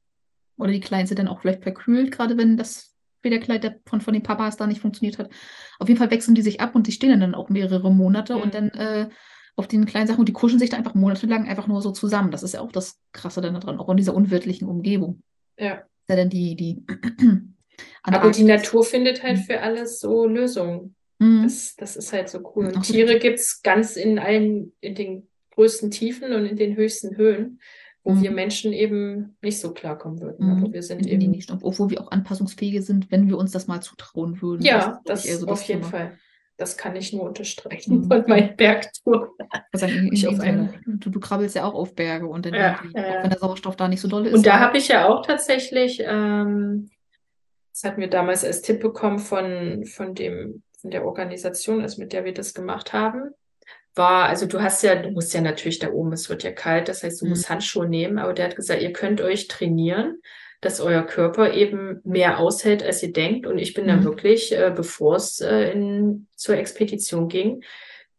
Oder 0.59 0.73
die 0.73 0.81
Kleinen 0.81 1.07
sind 1.07 1.19
dann 1.19 1.29
auch 1.29 1.41
vielleicht 1.41 1.63
verkühlt, 1.63 2.13
gerade 2.13 2.37
wenn 2.37 2.59
das 2.59 2.92
Federkleid 3.23 3.81
von, 3.87 4.01
von 4.01 4.15
den 4.15 4.23
Papas 4.23 4.57
da 4.57 4.67
nicht 4.67 4.81
funktioniert 4.81 5.19
hat. 5.19 5.31
Auf 5.79 5.89
jeden 5.89 5.99
Fall 5.99 6.11
wechseln 6.11 6.35
die 6.35 6.43
sich 6.43 6.61
ab 6.61 6.75
und 6.75 6.87
die 6.87 6.93
stehen 6.93 7.19
dann 7.19 7.35
auch 7.35 7.49
mehrere 7.49 7.93
Monate 7.93 8.37
mhm. 8.37 8.43
und 8.43 8.55
dann 8.55 8.69
äh, 8.71 9.09
auf 9.57 9.69
den 9.69 9.87
kleinen 9.87 10.07
Sachen 10.07 10.21
und 10.21 10.29
die 10.29 10.33
kuscheln 10.33 10.59
sich 10.59 10.71
da 10.71 10.77
einfach 10.77 10.95
monatelang 10.95 11.47
einfach 11.47 11.67
nur 11.67 11.83
so 11.83 11.93
zusammen. 11.93 12.31
Das 12.31 12.43
ist 12.43 12.55
ja 12.55 12.61
auch 12.61 12.73
das 12.73 12.99
Krasse 13.13 13.41
dann 13.41 13.55
daran, 13.55 13.79
auch 13.79 13.89
in 13.89 13.97
dieser 13.97 14.15
unwirtlichen 14.15 14.69
Umgebung. 14.69 15.23
Ja. 15.59 15.83
Ja, 16.09 16.17
dann 16.17 16.31
die, 16.31 16.57
die 16.57 16.85
Aber 18.03 18.31
die 18.31 18.45
Natur 18.45 18.85
findet 18.85 19.23
halt 19.23 19.39
mhm. 19.39 19.43
für 19.43 19.61
alles 19.61 20.01
so 20.01 20.27
Lösungen. 20.27 20.95
Mhm. 21.19 21.43
Das, 21.45 21.77
das 21.77 21.97
ist 21.97 22.13
halt 22.13 22.29
so 22.29 22.41
cool. 22.55 22.67
Und 22.67 22.83
Tiere 22.83 23.19
gibt 23.19 23.39
es 23.39 23.63
ganz 23.63 23.97
in 23.97 24.19
allen, 24.19 24.73
in 24.81 24.95
den 24.95 25.29
größten 25.55 25.91
Tiefen 25.91 26.33
und 26.33 26.47
in 26.47 26.57
den 26.57 26.77
höchsten 26.77 27.17
Höhen 27.17 27.61
wo 28.05 28.13
mhm. 28.13 28.23
wir 28.23 28.31
Menschen 28.33 28.73
eben 28.73 29.37
nicht 29.43 29.61
so 29.61 29.73
klarkommen 29.73 30.21
würden. 30.21 30.47
Mhm. 30.47 30.65
Aber 30.65 30.73
wir 30.73 30.83
sind 30.83 31.07
eben. 31.07 31.31
Nicht, 31.31 31.51
obwohl 31.51 31.91
wir 31.91 32.01
auch 32.01 32.11
anpassungsfähige 32.11 32.83
sind, 32.83 33.11
wenn 33.11 33.29
wir 33.29 33.39
uns 33.39 33.53
das 33.53 33.69
mal 33.69 33.81
zutrauen 33.81 34.41
würden. 34.43 34.63
Ja, 34.63 35.01
das, 35.05 35.23
das 35.25 35.41
so 35.41 35.47
auf 35.47 35.63
jeden 35.63 35.83
Thema. 35.83 35.91
Fall. 35.91 36.19
Das 36.59 36.77
kann 36.77 36.95
ich 36.97 37.13
nur 37.13 37.25
unterstreichen 37.25 38.01
mhm. 38.01 38.09
von 38.09 38.25
meinen 38.27 38.57
Bergtouren. 38.57 39.31
Also 39.73 39.87
ich 40.13 40.29
auf 40.29 40.39
eine... 40.41 40.75
du, 40.87 41.11
du, 41.11 41.19
krabbelst 41.19 41.57
ja 41.57 41.65
auch 41.65 41.75
auf 41.75 41.95
Berge 41.95 42.27
und 42.27 42.45
dann 42.45 42.55
ja, 42.55 42.75
auch 42.75 42.85
wenn 42.85 43.31
der 43.31 43.39
Sauerstoff 43.39 43.77
da 43.77 43.89
nicht 43.89 44.01
so 44.01 44.09
doll 44.09 44.27
ist. 44.27 44.35
Und 44.35 44.47
da 44.47 44.61
habe 44.61 44.79
ich 44.79 44.89
ja 44.89 45.09
auch 45.09 45.25
tatsächlich, 45.25 46.03
ähm, 46.05 46.91
das 47.73 47.85
hatten 47.85 48.01
wir 48.01 48.11
damals 48.11 48.45
als 48.45 48.63
Tipp 48.63 48.81
bekommen 48.81 49.19
von, 49.19 49.87
von 49.87 50.15
dem, 50.15 50.63
von 50.79 50.91
der 50.91 51.05
Organisation, 51.05 51.81
also 51.81 52.01
mit 52.01 52.13
der 52.13 52.25
wir 52.25 52.35
das 52.35 52.53
gemacht 52.53 52.93
haben 52.93 53.31
war, 53.95 54.29
also 54.29 54.47
du 54.47 54.63
hast 54.63 54.83
ja, 54.83 54.95
du 54.95 55.11
musst 55.11 55.35
ja 55.35 55.41
natürlich 55.41 55.79
da 55.79 55.91
oben, 55.91 56.13
es 56.13 56.29
wird 56.29 56.43
ja 56.43 56.51
kalt, 56.51 56.89
das 56.89 57.03
heißt, 57.03 57.21
du 57.21 57.27
mhm. 57.27 57.31
musst 57.31 57.51
Handschuhe 57.51 57.89
nehmen, 57.89 58.19
aber 58.19 58.33
der 58.33 58.47
hat 58.47 58.57
gesagt, 58.57 58.83
ihr 58.83 58.93
könnt 58.93 59.21
euch 59.21 59.49
trainieren, 59.49 60.21
dass 60.61 60.81
euer 60.81 61.03
Körper 61.03 61.53
eben 61.53 62.01
mehr 62.05 62.39
aushält, 62.39 62.83
als 62.83 63.03
ihr 63.03 63.13
denkt. 63.13 63.47
Und 63.47 63.59
ich 63.59 63.75
bin 63.75 63.85
mhm. 63.85 63.89
dann 63.89 64.05
wirklich, 64.05 64.53
äh, 64.53 64.73
bevor 64.75 65.17
es 65.17 65.41
äh, 65.41 65.73
in, 65.73 66.29
zur 66.37 66.57
Expedition 66.57 67.29
ging, 67.29 67.63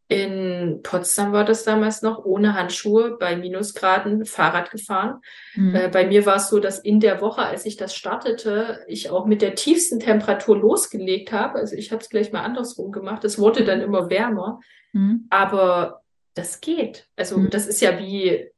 in 0.10 0.82
Potsdam 0.84 1.32
war 1.32 1.46
das 1.46 1.64
damals 1.64 2.02
noch, 2.02 2.24
ohne 2.24 2.54
Handschuhe 2.54 3.18
bei 3.18 3.36
Minusgraden 3.36 4.26
Fahrrad 4.26 4.70
gefahren. 4.70 5.22
Mhm. 5.56 5.74
Äh, 5.74 5.88
bei 5.88 6.06
mir 6.06 6.26
war 6.26 6.36
es 6.36 6.50
so, 6.50 6.60
dass 6.60 6.80
in 6.80 7.00
der 7.00 7.22
Woche, 7.22 7.42
als 7.42 7.66
ich 7.66 7.78
das 7.78 7.96
startete, 7.96 8.82
ich 8.88 9.10
auch 9.10 9.26
mit 9.26 9.42
der 9.42 9.56
tiefsten 9.56 10.00
Temperatur 10.00 10.58
losgelegt 10.58 11.32
habe. 11.32 11.58
Also 11.58 11.76
ich 11.76 11.92
habe 11.92 12.02
es 12.02 12.10
gleich 12.10 12.32
mal 12.32 12.44
andersrum 12.44 12.92
gemacht. 12.92 13.24
Es 13.24 13.40
wurde 13.40 13.64
dann 13.64 13.82
immer 13.82 14.10
wärmer. 14.10 14.60
Mhm. 14.94 15.28
Aber 15.30 16.04
das 16.34 16.62
geht. 16.62 17.08
Also 17.16 17.38
mhm. 17.38 17.50
das 17.50 17.68
ist 17.68 17.82
ja 17.82 18.00
wie, 18.00 18.50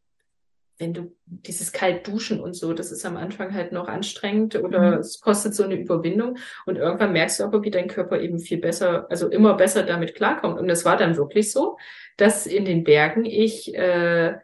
wenn 0.77 0.93
du 0.93 1.15
dieses 1.25 1.71
kalt 1.71 2.07
duschen 2.07 2.39
und 2.39 2.53
so, 2.53 2.73
das 2.73 2.91
ist 2.91 3.05
am 3.05 3.17
Anfang 3.17 3.53
halt 3.53 3.71
noch 3.71 3.87
anstrengend 3.87 4.55
oder 4.55 4.91
mhm. 4.91 4.99
es 4.99 5.19
kostet 5.19 5.55
so 5.55 5.63
eine 5.63 5.75
Überwindung 5.75 6.37
und 6.65 6.77
irgendwann 6.77 7.13
merkst 7.13 7.39
du 7.39 7.43
aber, 7.45 7.63
wie 7.63 7.71
dein 7.71 7.87
Körper 7.87 8.19
eben 8.19 8.39
viel 8.39 8.57
besser, 8.57 9.07
also 9.09 9.27
immer 9.29 9.55
besser 9.55 9.83
damit 9.83 10.15
klarkommt. 10.15 10.59
Und 10.59 10.69
es 10.69 10.85
war 10.85 10.97
dann 10.97 11.17
wirklich 11.17 11.51
so, 11.51 11.77
dass 12.17 12.45
in 12.45 12.65
den 12.65 12.83
Bergen 12.83 13.25
ich 13.25 13.73
äh, 13.75 14.37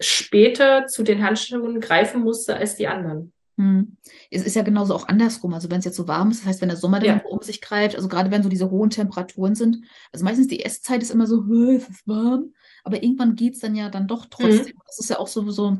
später 0.00 0.86
zu 0.86 1.02
den 1.02 1.22
Handschuhen 1.24 1.80
greifen 1.80 2.22
musste 2.22 2.56
als 2.56 2.76
die 2.76 2.88
anderen. 2.88 3.32
Hm. 3.58 3.96
Es 4.30 4.44
ist 4.44 4.54
ja 4.56 4.62
genauso 4.62 4.94
auch 4.94 5.08
andersrum. 5.08 5.52
Also 5.52 5.68
wenn 5.70 5.80
es 5.80 5.84
jetzt 5.84 5.96
so 5.96 6.06
warm 6.08 6.30
ist, 6.30 6.40
das 6.40 6.46
heißt, 6.46 6.60
wenn 6.60 6.68
der 6.68 6.78
Sommer 6.78 7.00
dann 7.00 7.18
Ja. 7.18 7.24
um 7.28 7.42
sich 7.42 7.60
greift, 7.60 7.96
also 7.96 8.08
gerade 8.08 8.30
wenn 8.30 8.42
so 8.44 8.48
diese 8.48 8.70
hohen 8.70 8.90
Temperaturen 8.90 9.54
sind, 9.56 9.84
also 10.12 10.24
meistens 10.24 10.46
die 10.46 10.64
Esszeit 10.64 11.02
ist 11.02 11.10
immer 11.10 11.26
so, 11.26 11.44
"Hö, 11.44 11.74
es 11.74 11.88
ist 11.88 12.06
warm, 12.06 12.52
aber 12.84 13.02
irgendwann 13.02 13.34
geht 13.34 13.54
es 13.54 13.60
dann 13.60 13.74
ja 13.74 13.88
dann 13.90 14.06
doch 14.06 14.26
trotzdem. 14.26 14.74
Das 14.86 14.98
ist 15.00 15.10
ja 15.10 15.18
auch 15.18 15.26
so, 15.26 15.50
so 15.50 15.76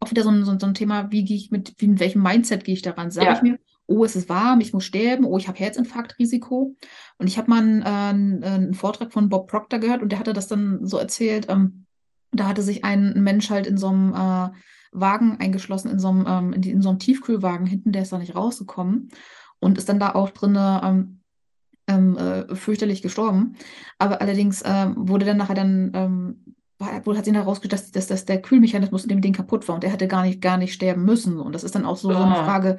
auch 0.00 0.10
wieder 0.10 0.22
so 0.24 0.30
ein, 0.30 0.44
so, 0.44 0.50
ein- 0.66 0.74
Thema, 0.74 1.10
wie 1.12 1.24
gehe 1.24 1.36
ich 1.36 1.50
mit, 1.50 1.74
wie, 1.78 1.86
mit 1.88 2.00
welchem 2.00 2.22
Mindset 2.22 2.64
gehe 2.64 2.74
ich 2.74 2.82
daran? 2.82 3.10
Sage 3.10 3.26
Ja. 3.28 3.34
ich 3.36 3.42
mir, 3.42 3.58
oh, 3.86 4.04
es 4.04 4.16
ist 4.16 4.28
warm, 4.28 4.60
ich 4.60 4.72
muss 4.72 4.84
sterben, 4.84 5.24
oh, 5.24 5.36
ich 5.38 5.46
habe 5.46 5.58
Herzinfarktrisiko. 5.58 6.74
Und 7.18 7.26
ich 7.26 7.38
habe 7.38 7.50
mal 7.50 7.62
einen, 7.62 7.82
äh, 7.82 7.84
einen, 7.84 8.42
einen 8.44 8.74
Vortrag 8.74 9.12
von 9.12 9.28
Bob 9.28 9.48
Proctor 9.48 9.78
gehört 9.78 10.02
und 10.02 10.10
der 10.10 10.18
hatte 10.18 10.32
das 10.32 10.48
dann 10.48 10.86
so 10.86 10.96
erzählt, 10.96 11.46
ähm, 11.50 11.84
da 12.32 12.46
hatte 12.48 12.62
sich 12.62 12.82
ein 12.84 13.22
Mensch 13.22 13.50
halt 13.50 13.66
in 13.66 13.76
so 13.76 13.88
einem 13.88 14.14
äh, 14.14 14.48
Wagen 14.92 15.36
eingeschlossen, 15.38 15.90
in 15.90 15.98
so 15.98 16.08
einem, 16.08 16.26
ähm, 16.26 16.52
in, 16.52 16.62
in 16.62 16.82
so 16.82 16.88
einem 16.88 16.98
Tiefkühlwagen 16.98 17.66
hinten, 17.66 17.92
der 17.92 18.02
ist 18.02 18.12
da 18.12 18.18
nicht 18.18 18.34
rausgekommen 18.34 19.10
und 19.60 19.78
ist 19.78 19.88
dann 19.88 20.00
da 20.00 20.14
auch 20.14 20.30
drin 20.30 20.56
ähm, 20.58 21.20
ähm, 21.86 22.16
äh, 22.16 22.54
fürchterlich 22.54 23.02
gestorben. 23.02 23.56
Aber 23.98 24.20
allerdings 24.20 24.62
ähm, 24.64 24.94
wurde 24.96 25.26
dann 25.26 25.36
nachher 25.36 25.54
dann, 25.54 25.92
ähm, 25.94 26.54
wurde, 27.04 27.18
hat 27.18 27.24
sich 27.24 27.34
herausgestellt, 27.34 27.72
dass, 27.72 27.90
dass, 27.92 28.06
dass 28.06 28.24
der 28.24 28.40
Kühlmechanismus 28.40 29.04
in 29.04 29.10
dem 29.10 29.20
Ding 29.20 29.32
kaputt 29.32 29.68
war 29.68 29.74
und 29.74 29.82
der 29.82 29.90
hätte 29.90 30.08
gar 30.08 30.22
nicht, 30.22 30.40
gar 30.40 30.56
nicht 30.56 30.72
sterben 30.72 31.04
müssen. 31.04 31.38
Und 31.38 31.54
das 31.54 31.64
ist 31.64 31.74
dann 31.74 31.84
auch 31.84 31.96
so, 31.96 32.10
so 32.10 32.16
eine 32.16 32.38
Ah. 32.38 32.44
Frage, 32.44 32.78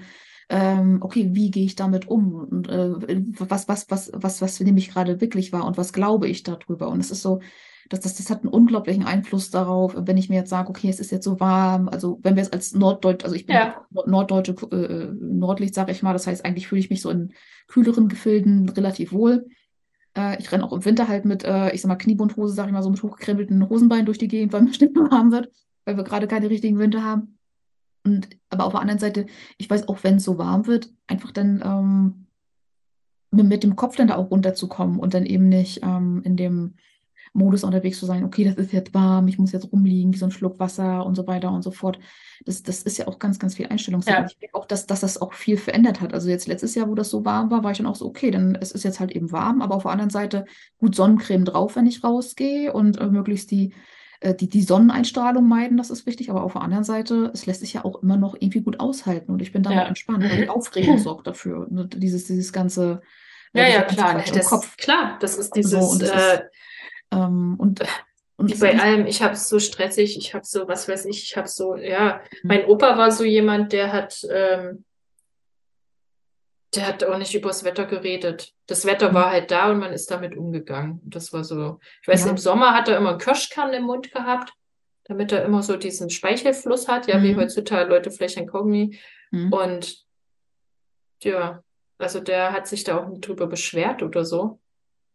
ähm, 0.49 0.97
okay, 1.01 1.30
wie 1.32 1.49
gehe 1.49 1.66
ich 1.66 1.76
damit 1.76 2.07
um? 2.07 2.34
Und 2.34 2.68
äh, 2.68 2.91
was, 3.38 3.70
was, 3.70 3.89
was, 3.89 4.12
was, 4.14 4.41
was 4.41 4.59
nämlich 4.59 4.89
gerade 4.89 5.22
wirklich 5.22 5.53
war 5.53 5.66
und 5.66 5.78
was 5.78 5.93
glaube 5.93 6.28
ich 6.28 6.43
darüber? 6.43 6.89
Und 6.89 6.99
es 6.99 7.12
ist 7.12 7.22
so, 7.22 7.39
das, 7.89 7.99
das, 8.01 8.15
das 8.15 8.29
hat 8.29 8.41
einen 8.43 8.53
unglaublichen 8.53 9.03
Einfluss 9.03 9.49
darauf, 9.51 9.95
wenn 9.97 10.17
ich 10.17 10.29
mir 10.29 10.36
jetzt 10.36 10.49
sage, 10.49 10.69
okay, 10.69 10.89
es 10.89 10.99
ist 10.99 11.11
jetzt 11.11 11.25
so 11.25 11.39
warm, 11.39 11.89
also 11.89 12.19
wenn 12.23 12.36
wir 12.36 12.43
es 12.43 12.51
als 12.53 12.73
Norddeutsch, 12.73 13.23
also 13.23 13.36
ich 13.36 13.45
bin 13.45 13.55
Ja. 13.55 13.86
Nord- 13.91 14.07
norddeutsche 14.07 14.53
äh, 14.71 15.13
Nordlicht, 15.13 15.73
sage 15.75 15.91
ich 15.91 16.03
mal, 16.03 16.13
das 16.13 16.27
heißt, 16.27 16.45
eigentlich 16.45 16.67
fühle 16.67 16.79
ich 16.79 16.89
mich 16.89 17.01
so 17.01 17.09
in 17.09 17.34
kühleren 17.67 18.07
Gefilden 18.07 18.69
relativ 18.69 19.11
wohl. 19.11 19.47
Äh, 20.17 20.39
ich 20.39 20.51
renne 20.51 20.63
auch 20.63 20.73
im 20.73 20.86
Winter 20.86 21.07
halt 21.07 21.25
mit, 21.25 21.43
äh, 21.43 21.71
ich 21.73 21.82
sag 21.82 21.89
mal, 21.89 21.95
Kniebundhose, 21.95 22.53
sag 22.53 22.67
ich 22.67 22.73
mal, 22.73 22.84
so 22.84 22.89
mit 22.89 23.01
hochgekrempelten 23.01 23.67
Hosenbeinen 23.69 24.05
durch 24.05 24.17
die 24.17 24.27
Gegend, 24.27 24.53
weil 24.53 24.61
mir 24.63 24.73
schnell 24.73 24.93
warm 24.95 25.32
wird, 25.32 25.51
weil 25.86 25.97
wir 25.97 26.03
gerade 26.03 26.27
keine 26.27 26.49
richtigen 26.49 26.79
Winter 26.79 27.03
haben. 27.03 27.38
Und 28.03 28.29
aber 28.49 28.65
auf 28.65 28.71
der 28.71 28.82
anderen 28.82 28.99
Seite, 28.99 29.25
ich 29.57 29.69
weiß 29.69 29.88
auch, 29.88 30.03
wenn 30.03 30.15
es 30.15 30.23
so 30.23 30.38
warm 30.38 30.65
wird, 30.65 30.89
einfach 31.07 31.32
dann 31.32 31.61
ähm, 31.63 32.25
mit, 33.32 33.45
mit 33.47 33.63
dem 33.63 33.75
Kopf 33.75 33.95
dann 33.95 34.07
da 34.07 34.15
auch 34.15 34.32
runterzukommen 34.32 34.99
und 34.99 35.13
dann 35.13 35.25
eben 35.25 35.49
nicht 35.49 35.82
ähm, 35.84 36.21
in 36.23 36.36
dem 36.36 36.73
Modus 37.34 37.63
unterwegs 37.63 37.97
zu 37.99 38.05
sein, 38.05 38.23
okay, 38.25 38.43
das 38.43 38.55
ist 38.55 38.73
jetzt 38.73 38.93
warm, 38.93 39.27
ich 39.27 39.38
muss 39.39 39.51
jetzt 39.53 39.71
rumliegen, 39.71 40.13
wie 40.13 40.17
so 40.17 40.25
ein 40.25 40.32
Schluck 40.32 40.59
Wasser 40.59 41.05
und 41.05 41.15
so 41.15 41.27
weiter 41.27 41.51
und 41.51 41.61
so 41.61 41.71
fort. 41.71 41.97
Das, 42.45 42.61
das 42.63 42.82
ist 42.84 42.97
ja 42.97 43.07
auch 43.07 43.19
ganz, 43.19 43.39
ganz 43.39 43.55
viel 43.55 43.67
Einstellungssache. 43.67 44.15
Ja. 44.21 44.25
Ich 44.25 44.38
denke 44.38 44.55
auch, 44.55 44.65
dass, 44.65 44.86
dass 44.88 44.99
das 45.01 45.21
auch 45.21 45.34
viel 45.34 45.57
verändert 45.57 46.01
hat. 46.01 46.13
Also 46.13 46.27
jetzt 46.29 46.47
letztes 46.47 46.75
Jahr, 46.75 46.89
wo 46.89 46.95
das 46.95 47.09
so 47.09 47.23
warm 47.23 47.49
war, 47.51 47.63
war 47.63 47.71
ich 47.71 47.77
dann 47.77 47.88
auch 47.88 47.95
so, 47.95 48.05
okay, 48.05 48.32
dann 48.32 48.55
es 48.55 48.71
ist 48.71 48.84
jetzt 48.84 48.99
halt 48.99 49.11
eben 49.11 49.32
warm, 49.32 49.61
aber 49.61 49.75
auf 49.75 49.84
der 49.84 49.91
anderen 49.91 50.09
Seite 50.09 50.45
gut 50.77 50.95
Sonnencreme 50.95 51.45
drauf, 51.45 51.75
wenn 51.75 51.86
ich 51.88 52.03
rausgehe 52.03 52.73
und 52.73 52.99
äh, 52.99 53.07
möglichst 53.07 53.51
die, 53.51 53.73
äh, 54.19 54.34
die, 54.36 54.49
die 54.49 54.63
Sonneneinstrahlung 54.63 55.47
meiden, 55.47 55.77
das 55.77 55.89
ist 55.89 56.05
wichtig. 56.05 56.29
Aber 56.32 56.43
auf 56.43 56.53
der 56.53 56.61
anderen 56.63 56.84
Seite, 56.84 57.32
es 57.34 57.45
lässt 57.45 57.61
sich 57.61 57.73
ja 57.73 57.86
auch 57.86 58.01
immer 58.03 58.17
noch 58.17 58.36
irgendwie 58.36 58.61
gut 58.61 58.79
aushalten 58.79 59.32
und 59.32 59.41
ich 59.41 59.51
bin 59.53 59.63
damit 59.63 59.79
Ja. 59.79 59.86
entspannt. 59.88 60.23
Und 60.23 60.32
die 60.38 60.49
Aufregung 60.49 60.97
sorgt 60.97 61.27
dafür. 61.27 61.67
Ne? 61.69 61.88
Dieses, 61.88 62.25
dieses 62.25 62.51
ganze, 62.51 63.01
äh, 63.53 63.61
Ja, 63.61 63.67
ja, 63.69 63.82
klar. 63.84 64.23
Das, 64.34 64.47
Kopf. 64.47 64.75
klar, 64.77 65.17
das 65.21 65.38
ist 65.38 65.49
So, 65.49 65.61
dieses, 65.61 65.97
das 65.99 66.09
äh, 66.09 66.34
ist, 66.36 66.43
ähm, 67.12 67.55
und, 67.59 67.82
und 68.38 68.49
wie 68.49 68.53
es 68.53 68.59
bei 68.59 68.80
allem, 68.80 69.05
ich 69.05 69.22
habe 69.22 69.36
so 69.36 69.59
stressig, 69.59 70.18
ich 70.18 70.34
habe 70.34 70.45
so, 70.45 70.68
was 70.68 70.88
weiß 70.88 71.05
ich, 71.05 71.24
ich 71.24 71.38
habe 71.38 71.47
so, 71.47 71.76
ja, 71.76 72.22
Mhm. 72.43 72.47
mein 72.47 72.66
Opa 72.66 72.97
war 72.97 73.12
so 73.12 73.24
jemand, 73.24 73.74
der 73.74 73.91
hat, 73.93 74.26
ähm, 74.32 74.86
der 76.74 76.88
hat 76.88 77.03
auch 77.03 77.18
nicht 77.18 77.36
übers 77.36 77.66
Wetter 77.66 77.86
geredet. 77.86 78.53
Das 78.68 78.86
Wetter 78.86 79.09
Mhm. 79.09 79.14
war 79.16 79.30
halt 79.32 79.51
da 79.51 79.70
und 79.72 79.80
man 79.80 79.91
ist 79.91 80.09
damit 80.09 80.38
umgegangen. 80.38 81.01
Das 81.03 81.34
war 81.34 81.43
so, 81.43 81.80
ich 82.01 82.07
weiß, 82.07 82.24
Ja. 82.26 82.32
im 82.32 82.38
Sommer 82.38 82.74
hat 82.74 82.88
er 82.88 82.95
immer 82.97 83.09
einen 83.09 83.20
Kirschkern 83.20 83.74
im 83.74 83.84
Mund 83.84 84.12
gehabt, 84.14 84.53
damit 85.03 85.34
er 85.34 85.43
immer 85.43 85.64
so 85.64 85.76
diesen 85.76 86.09
Speichelfluss 86.09 86.88
hat, 86.88 87.07
ja, 87.07 87.22
wie 87.22 87.34
Mhm. 87.34 87.39
heutzutage 87.41 87.89
Leute 87.89 88.09
vielleicht 88.09 88.38
ein 88.38 88.47
Kaugummi. 88.47 88.97
Mhm. 89.32 89.51
Und 89.51 90.05
ja, 91.24 91.62
also 91.97 92.22
der 92.22 92.53
hat 92.53 92.68
sich 92.68 92.86
da 92.86 92.99
auch 92.99 93.07
nicht 93.09 93.28
drüber 93.28 93.47
beschwert 93.47 94.01
oder 94.01 94.24
so. 94.24 94.61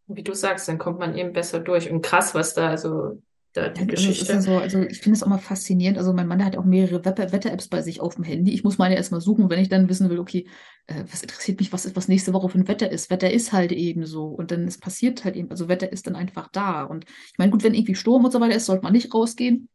Wie 0.08 0.22
du 0.22 0.34
sagst, 0.34 0.68
dann 0.68 0.78
kommt 0.78 0.98
man 0.98 1.16
eben 1.16 1.32
besser 1.32 1.60
durch. 1.60 1.90
Und 1.90 2.02
krass, 2.02 2.34
was 2.34 2.54
da, 2.54 2.70
also 2.70 3.20
da 3.52 3.68
die 3.68 3.84
Ja, 3.84 3.86
also 3.88 4.10
es 4.10 4.20
ist 4.20 4.28
ja 4.30 4.36
Geschichte. 4.36 4.40
so, 4.40 4.58
also 4.58 4.82
ich 4.82 5.00
finde 5.00 5.16
es 5.16 5.22
auch 5.22 5.28
mal 5.28 5.38
faszinierend. 5.38 5.98
Also 5.98 6.12
mein 6.12 6.28
Mann 6.28 6.44
hat 6.44 6.56
auch 6.56 6.64
mehrere 6.64 7.04
Wetter- 7.04 7.32
Wetter-Apps 7.32 7.68
bei 7.68 7.82
sich 7.82 8.00
auf 8.00 8.14
dem 8.14 8.24
Handy. 8.24 8.52
Ich 8.52 8.64
muss 8.64 8.78
meine 8.78 8.96
erstmal 8.96 9.20
suchen, 9.20 9.50
wenn 9.50 9.58
ich 9.60 9.68
dann 9.68 9.88
wissen 9.88 10.08
will, 10.10 10.18
okay, 10.20 10.46
äh, 10.86 11.02
was 11.10 11.22
interessiert 11.22 11.58
mich, 11.60 11.72
was 11.72 11.86
ist, 11.86 11.96
was 11.96 12.08
nächste 12.08 12.32
Woche 12.32 12.48
für 12.48 12.58
ein 12.58 12.68
Wetter 12.68 12.90
ist. 12.90 13.10
Wetter 13.10 13.30
ist 13.32 13.52
halt 13.52 13.72
eben 13.72 14.06
so. 14.06 14.26
Und 14.26 14.50
dann 14.50 14.64
es 14.66 14.78
passiert 14.78 15.24
halt 15.24 15.36
eben, 15.36 15.50
also 15.50 15.68
Wetter 15.68 15.90
ist 15.90 16.06
dann 16.06 16.16
einfach 16.16 16.48
da. 16.52 16.84
Und 16.84 17.04
ich 17.08 17.38
meine, 17.38 17.50
gut, 17.50 17.64
wenn 17.64 17.74
irgendwie 17.74 17.94
Sturm 17.96 18.24
und 18.24 18.30
so 18.32 18.40
weiter 18.40 18.54
ist, 18.56 18.66
sollte 18.66 18.82
man 18.84 18.92
nicht 18.92 19.12
rausgehen. 19.12 19.68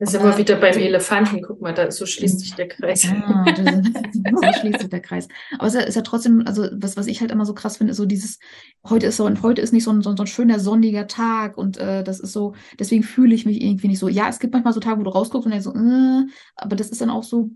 Das 0.00 0.14
ist 0.14 0.20
immer 0.20 0.38
wieder 0.38 0.56
beim 0.56 0.74
so- 0.74 0.80
Elefanten. 0.80 1.42
Guck 1.42 1.60
mal, 1.60 1.74
da 1.74 1.90
so 1.90 2.06
schließt 2.06 2.38
sich 2.38 2.54
der 2.54 2.68
Kreis. 2.68 3.04
Ah, 3.10 3.44
das, 3.50 3.74
so 3.74 4.60
schließt 4.60 4.80
sich 4.80 4.88
der 4.90 5.00
Kreis. 5.00 5.26
Aber 5.58 5.66
es 5.66 5.74
ist 5.74 5.80
ja, 5.86 5.90
ja 5.90 6.02
trotzdem, 6.02 6.44
also 6.46 6.68
was, 6.72 6.96
was 6.96 7.08
ich 7.08 7.20
halt 7.20 7.32
immer 7.32 7.44
so 7.44 7.52
krass 7.52 7.78
finde, 7.78 7.90
ist 7.90 7.96
so 7.96 8.06
dieses, 8.06 8.38
heute 8.88 9.06
ist 9.06 9.16
so, 9.16 9.24
und 9.26 9.42
heute 9.42 9.60
ist 9.60 9.72
nicht 9.72 9.82
so 9.82 9.90
ein, 9.90 10.02
so 10.02 10.10
ein, 10.14 10.26
schöner 10.28 10.60
sonniger 10.60 11.08
Tag 11.08 11.58
und 11.58 11.78
äh, 11.78 12.04
das 12.04 12.20
ist 12.20 12.32
so, 12.32 12.54
deswegen 12.78 13.02
fühle 13.02 13.34
ich 13.34 13.44
mich 13.44 13.60
irgendwie 13.60 13.88
nicht 13.88 13.98
so. 13.98 14.08
Ja, 14.08 14.28
es 14.28 14.38
gibt 14.38 14.52
manchmal 14.52 14.72
so 14.72 14.80
Tage, 14.80 15.00
wo 15.00 15.04
du 15.04 15.10
rausguckst 15.10 15.46
und 15.46 15.50
denkst 15.50 15.64
so, 15.64 15.74
äh, 15.74 16.26
aber 16.54 16.76
das 16.76 16.90
ist 16.90 17.00
dann 17.00 17.10
auch 17.10 17.24
so, 17.24 17.50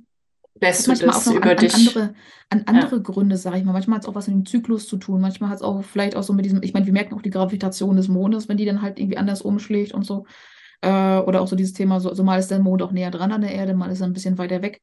Lässt 0.61 0.87
du 0.87 0.91
das 0.95 1.27
über 1.27 1.43
an, 1.45 1.51
an 1.51 1.57
dich? 1.57 1.75
andere, 1.75 2.15
an 2.51 2.65
andere 2.67 3.01
Gründe, 3.01 3.37
sage 3.37 3.59
ich 3.59 3.65
mal. 3.65 3.73
Manchmal 3.73 3.97
hat 3.97 4.03
es 4.05 4.09
auch 4.09 4.15
was 4.15 4.29
mit 4.29 4.37
dem 4.37 4.47
Zyklus 4.47 4.87
zu 4.87 4.97
tun. 4.97 5.21
Manchmal 5.21 5.49
hat 5.51 5.57
es 5.57 5.63
auch 5.63 5.83
vielleicht 5.83 6.15
auch 6.15 6.23
so 6.23 6.35
mit 6.35 6.45
diesem, 6.45 6.63
ich 6.63 6.75
meine, 6.75 6.87
wir 6.87 6.93
merken 6.93 7.15
auch 7.15 7.23
die 7.23 7.31
Gravitation 7.31 7.97
des 7.97 8.09
Mondes, 8.09 8.49
wenn 8.49 8.59
die 8.59 8.65
dann 8.67 8.83
halt 8.83 8.99
irgendwie 8.99 9.17
anders 9.17 9.43
umschlägt 9.43 9.93
und 9.93 10.05
so. 10.05 10.27
Äh, 10.83 11.19
oder 11.21 11.41
auch 11.41 11.49
so 11.49 11.57
dieses 11.57 11.73
Thema, 11.73 12.01
so, 12.01 12.13
so 12.13 12.25
mal 12.25 12.39
ist 12.39 12.51
der 12.51 12.59
Mond 12.59 12.83
auch 12.83 12.93
näher 12.93 13.11
dran 13.11 13.33
an 13.33 13.41
der 13.41 13.55
Erde, 13.55 13.73
mal 13.75 13.91
ist 13.91 14.01
er 14.01 14.09
ein 14.09 14.13
bisschen 14.13 14.37
weiter 14.37 14.63
weg. 14.63 14.83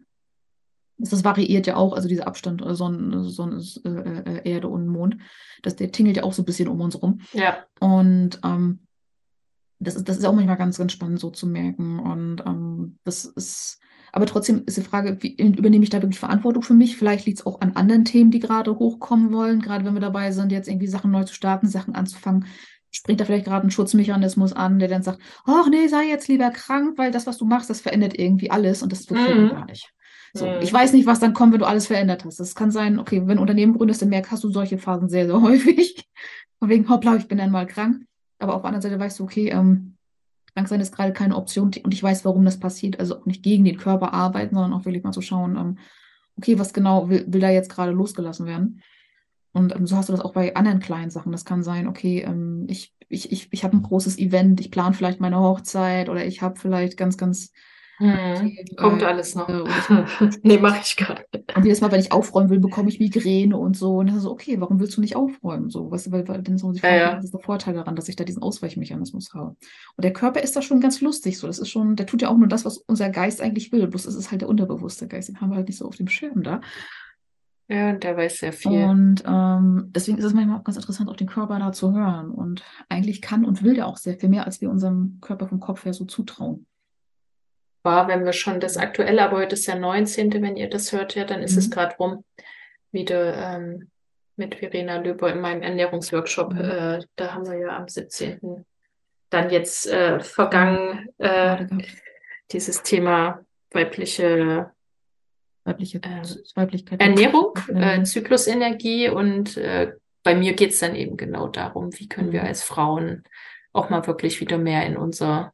Das, 0.98 1.24
variiert 1.24 1.68
ja 1.68 1.76
auch, 1.76 1.94
also 1.94 2.10
dieser 2.10 2.28
Abstand 2.28 2.66
äh, 2.66 2.74
Sonne, 2.74 3.24
Sonne, 3.24 3.64
äh, 3.86 3.90
äh, 3.90 4.50
Erde 4.50 4.68
und 4.70 4.88
Mond. 4.88 5.18
Das, 5.62 5.76
der 5.76 5.92
tingelt 5.92 6.18
ja 6.18 6.24
auch 6.24 6.34
so 6.34 6.42
ein 6.42 6.46
bisschen 6.46 6.68
um 6.68 6.82
uns 6.82 7.02
rum. 7.02 7.22
Ja, 7.34 7.66
Und 7.80 8.40
ähm, 8.44 8.80
das 9.80 9.96
ist, 9.96 10.10
das 10.10 10.18
ist 10.18 10.26
auch 10.26 10.34
manchmal 10.34 10.58
ganz, 10.58 10.78
ganz 10.78 10.92
spannend 10.92 11.20
so 11.20 11.30
zu 11.30 11.48
merken. 11.48 12.00
Und 12.00 12.44
ähm, 12.46 12.98
das 13.04 13.26
ist, 13.26 13.80
aber 14.12 14.26
trotzdem 14.26 14.64
ist 14.66 14.78
die 14.78 14.82
Frage, 14.82 15.18
wie 15.22 15.36
übernehme 15.36 15.84
ich 15.84 15.90
da 15.90 16.02
wirklich 16.02 16.20
Verantwortung 16.20 16.64
für 16.64 16.74
mich? 16.74 16.98
Vielleicht 16.98 17.26
liegt 17.26 17.40
es 17.40 17.46
auch 17.46 17.62
an 17.62 17.74
anderen 17.76 18.06
Themen, 18.06 18.32
die 18.32 18.40
gerade 18.40 18.78
hochkommen 18.78 19.32
wollen, 19.32 19.62
gerade 19.62 19.86
wenn 19.86 19.94
wir 19.94 20.02
dabei 20.02 20.32
sind, 20.32 20.52
jetzt 20.52 20.68
irgendwie 20.68 20.88
Sachen 20.88 21.12
neu 21.12 21.24
zu 21.24 21.34
starten, 21.34 21.68
Sachen 21.68 21.96
anzufangen. 21.96 22.46
Springt 22.92 23.20
da 23.22 23.26
vielleicht 23.26 23.46
gerade 23.46 23.68
ein 23.68 23.72
Schutzmechanismus 23.72 24.54
an, 24.54 24.80
der 24.80 24.88
dann 24.88 25.04
sagt, 25.04 25.20
ach 25.46 25.70
nee, 25.70 25.88
sei 25.88 26.08
jetzt 26.08 26.28
lieber 26.28 26.50
krank, 26.50 26.98
weil 26.98 27.12
das, 27.12 27.28
was 27.28 27.38
du 27.38 27.46
machst, 27.46 27.70
das 27.70 27.82
verändert 27.82 28.18
irgendwie 28.18 28.50
alles 28.50 28.82
und 28.82 28.92
das 28.92 29.10
mir 29.10 29.18
Mhm. 29.36 29.50
gar 29.50 29.66
nicht. 29.66 29.92
So, 30.34 30.48
Mhm. 30.48 30.60
ich 30.62 30.74
weiß 30.74 30.94
nicht, 30.94 31.06
was 31.06 31.20
dann 31.20 31.34
kommt, 31.34 31.54
wenn 31.54 31.60
du 31.60 31.68
alles 31.68 31.88
verändert 31.88 32.26
hast. 32.26 32.40
Das 32.40 32.56
kann 32.56 32.72
sein, 32.72 33.00
okay, 33.00 33.18
wenn 33.22 33.28
du 33.28 33.34
ein 33.34 33.40
Unternehmen 33.40 33.76
gründest, 33.78 34.02
dann 34.02 34.10
merkst 34.10 34.32
hast 34.32 34.44
du 34.44 34.50
solche 34.50 34.78
Phasen 34.78 35.10
sehr, 35.10 35.26
sehr 35.28 35.42
häufig. 35.42 36.04
Von 36.60 36.70
wegen, 36.70 36.90
hoppla, 36.90 37.16
ich 37.16 37.28
bin 37.28 37.38
dann 37.38 37.52
mal 37.52 37.68
krank. 37.68 38.06
Aber 38.40 38.56
auf 38.56 38.62
der 38.62 38.68
anderen 38.70 38.82
Seite 38.82 39.00
weißt 39.00 39.20
du, 39.20 39.24
okay, 39.24 39.50
ähm, 39.50 39.96
krank 40.54 40.68
sein 40.68 40.82
ist 40.82 40.96
gerade 40.96 41.14
keine 41.14 41.36
Option 41.36 41.72
und 41.84 41.94
ich 41.94 42.02
weiß, 42.02 42.26
warum 42.26 42.46
das 42.46 42.60
passiert. 42.60 43.00
Also 43.00 43.20
auch 43.20 43.26
nicht 43.26 43.44
gegen 43.44 43.66
den 43.66 43.78
Körper 43.78 44.14
arbeiten, 44.14 44.56
sondern 44.56 44.74
auch 44.74 44.86
wirklich 44.86 45.04
mal 45.04 45.12
zu 45.12 45.22
schauen, 45.22 45.56
ähm, 45.58 45.78
okay, 46.38 46.58
was 46.58 46.74
genau 46.74 47.10
will, 47.10 47.26
will 47.28 47.42
da 47.42 47.50
jetzt 47.50 47.70
gerade 47.70 47.92
losgelassen 47.92 48.46
werden? 48.46 48.82
Und 49.54 49.76
ähm, 49.76 49.88
so 49.88 49.96
hast 49.96 50.10
du 50.10 50.14
das 50.14 50.22
auch 50.22 50.34
bei 50.34 50.56
anderen 50.56 50.80
kleinen 50.80 51.10
Sachen. 51.10 51.32
Das 51.32 51.46
kann 51.46 51.64
sein, 51.64 51.88
okay, 51.88 52.22
ähm, 52.22 52.66
ich, 52.70 52.94
ich, 53.08 53.32
ich, 53.32 53.48
ich 53.52 53.64
habe 53.64 53.76
ein 53.78 53.84
großes 53.84 54.18
Event, 54.20 54.60
ich 54.62 54.72
plane 54.72 54.94
vielleicht 54.94 55.20
meine 55.20 55.40
Hochzeit 55.40 56.10
oder 56.10 56.26
ich 56.26 56.42
habe 56.42 56.60
vielleicht 56.60 56.98
ganz, 56.98 57.18
ganz 57.18 57.52
Mhm. 58.00 58.56
Kommt 58.78 59.02
äh, 59.02 59.06
alles 59.06 59.36
noch. 59.36 59.50
äh, 59.50 59.62
ich 59.64 60.40
Nee, 60.44 60.58
mache 60.58 60.80
ich 60.82 60.96
gerade. 60.96 61.26
und 61.56 61.66
jedes 61.66 61.82
Mal, 61.82 61.92
wenn 61.92 62.00
ich 62.00 62.12
aufräumen 62.14 62.50
will, 62.50 62.60
bekomme 62.60 62.88
ich 62.90 63.00
Migräne 63.00 63.58
und 63.58 63.76
so. 63.76 63.98
Und 63.98 64.08
dann 64.08 64.20
so, 64.22 64.32
okay, 64.32 64.60
warum 64.62 64.80
willst 64.80 64.96
du 64.96 65.02
nicht 65.02 65.18
aufräumen? 65.18 65.70
So, 65.70 65.92
weißt 65.92 66.08
du, 66.08 66.12
weil, 66.12 66.28
weil 66.28 66.42
dann 66.42 66.58
so 66.58 66.72
die 66.72 66.80
Ja, 66.80 66.96
ja. 66.96 67.18
was 67.18 67.26
ist 67.26 67.34
der 67.34 67.42
Vorteil 67.42 67.74
daran, 67.74 67.96
dass 67.98 68.08
ich 68.08 68.16
da 68.16 68.24
diesen 68.24 68.42
Ausweichmechanismus 68.42 69.34
habe? 69.34 69.58
Und 69.98 70.04
der 70.04 70.14
Körper 70.14 70.42
ist 70.42 70.56
da 70.56 70.62
schon 70.62 70.80
ganz 70.80 71.02
lustig. 71.02 71.38
So, 71.38 71.48
das 71.48 71.60
ist 71.60 71.70
schon, 71.70 71.98
der 71.98 72.06
tut 72.06 72.22
ja 72.22 72.30
auch 72.30 72.38
nur 72.38 72.48
das, 72.48 72.64
was 72.64 72.78
unser 72.78 73.10
Geist 73.10 73.42
eigentlich 73.42 73.72
will. 73.74 73.88
Bloß 73.88 74.06
ist 74.06 74.16
es 74.16 74.32
halt 74.32 74.42
der 74.42 74.50
unterbewusste 74.50 75.08
Geist. 75.08 75.28
Den 75.28 75.42
haben 75.42 75.50
wir 75.50 75.58
halt 75.58 75.68
nicht 75.68 75.78
so 75.78 75.86
auf 75.86 75.98
dem 75.98 76.08
Schirm 76.08 76.42
da. 76.44 76.62
Ja, 77.72 77.92
und 77.92 78.04
der 78.04 78.18
weiß 78.18 78.40
sehr 78.40 78.52
viel. 78.52 78.84
Und 78.84 79.24
ähm, 79.28 79.92
deswegen 79.96 80.18
ist 80.18 80.26
es 80.26 80.34
manchmal 80.34 80.58
auch 80.60 80.64
ganz 80.64 80.76
interessant, 80.78 81.08
auf 81.08 81.18
den 81.18 81.28
Körper 81.28 81.60
da 81.60 81.72
zu 81.72 81.94
hören. 81.94 82.32
Und 82.32 82.64
eigentlich 82.90 83.22
kann 83.22 83.46
und 83.46 83.64
will 83.64 83.76
der 83.76 83.86
auch 83.86 83.98
sehr 83.98 84.18
viel 84.18 84.28
mehr, 84.30 84.46
als 84.48 84.60
wir 84.60 84.72
unserem 84.72 85.20
Körper 85.22 85.48
vom 85.48 85.60
Kopf 85.60 85.86
her 85.86 85.94
so 85.94 86.06
zutrauen. 86.06 86.66
War, 87.84 88.08
wenn 88.08 88.26
wir 88.26 88.34
schon 88.34 88.60
das 88.60 88.76
aktuelle, 88.76 89.24
aber 89.24 89.38
heute 89.38 89.54
ist 89.54 89.68
ja 89.68 89.76
19., 89.76 90.34
wenn 90.42 90.58
ihr 90.58 90.70
das 90.70 90.92
hört, 90.92 91.14
ja, 91.14 91.26
dann 91.26 91.42
ist 91.42 91.58
es 91.58 91.68
Mhm. 91.68 91.72
gerade 91.72 91.96
rum. 91.98 92.24
Wieder 92.92 93.36
ähm, 93.36 93.90
mit 94.36 94.56
Verena 94.56 94.98
Löber 94.98 95.32
in 95.32 95.40
meinem 95.40 95.62
Ernährungsworkshop. 95.62 96.54
Mhm. 96.54 96.60
Äh, 96.62 97.00
da 97.18 97.34
haben 97.36 97.46
wir 97.46 97.58
ja 97.60 97.78
am 97.78 97.88
17. 97.88 98.66
dann 99.30 99.50
jetzt 99.52 99.86
äh, 99.86 100.20
vergangen. 100.22 101.08
Äh, 101.20 101.28
Gerade 101.28 101.66
gehabt. 101.68 101.88
dieses 102.52 102.82
Thema 102.82 103.42
weibliche 103.72 104.72
Weibliche 105.64 105.98
äh, 106.00 106.22
Weiblichkeit. 106.56 107.02
Ernährung, 107.02 107.54
äh, 107.74 108.04
Zyklusenergie 108.04 109.10
und 109.10 109.58
äh, 109.58 109.94
bei 110.24 110.36
mir 110.36 110.54
geht 110.54 110.72
es 110.72 110.80
dann 110.80 110.96
eben 110.96 111.18
genau 111.18 111.48
darum, 111.48 111.92
wie 111.98 112.08
können 112.08 112.32
wir 112.32 112.42
Mhm. 112.42 112.48
als 112.48 112.64
Frauen 112.64 113.24
auch 113.74 113.90
mal 113.90 114.06
wirklich 114.08 114.40
wieder 114.42 114.58
mehr 114.58 114.86
in 114.86 114.98
unser 114.98 115.54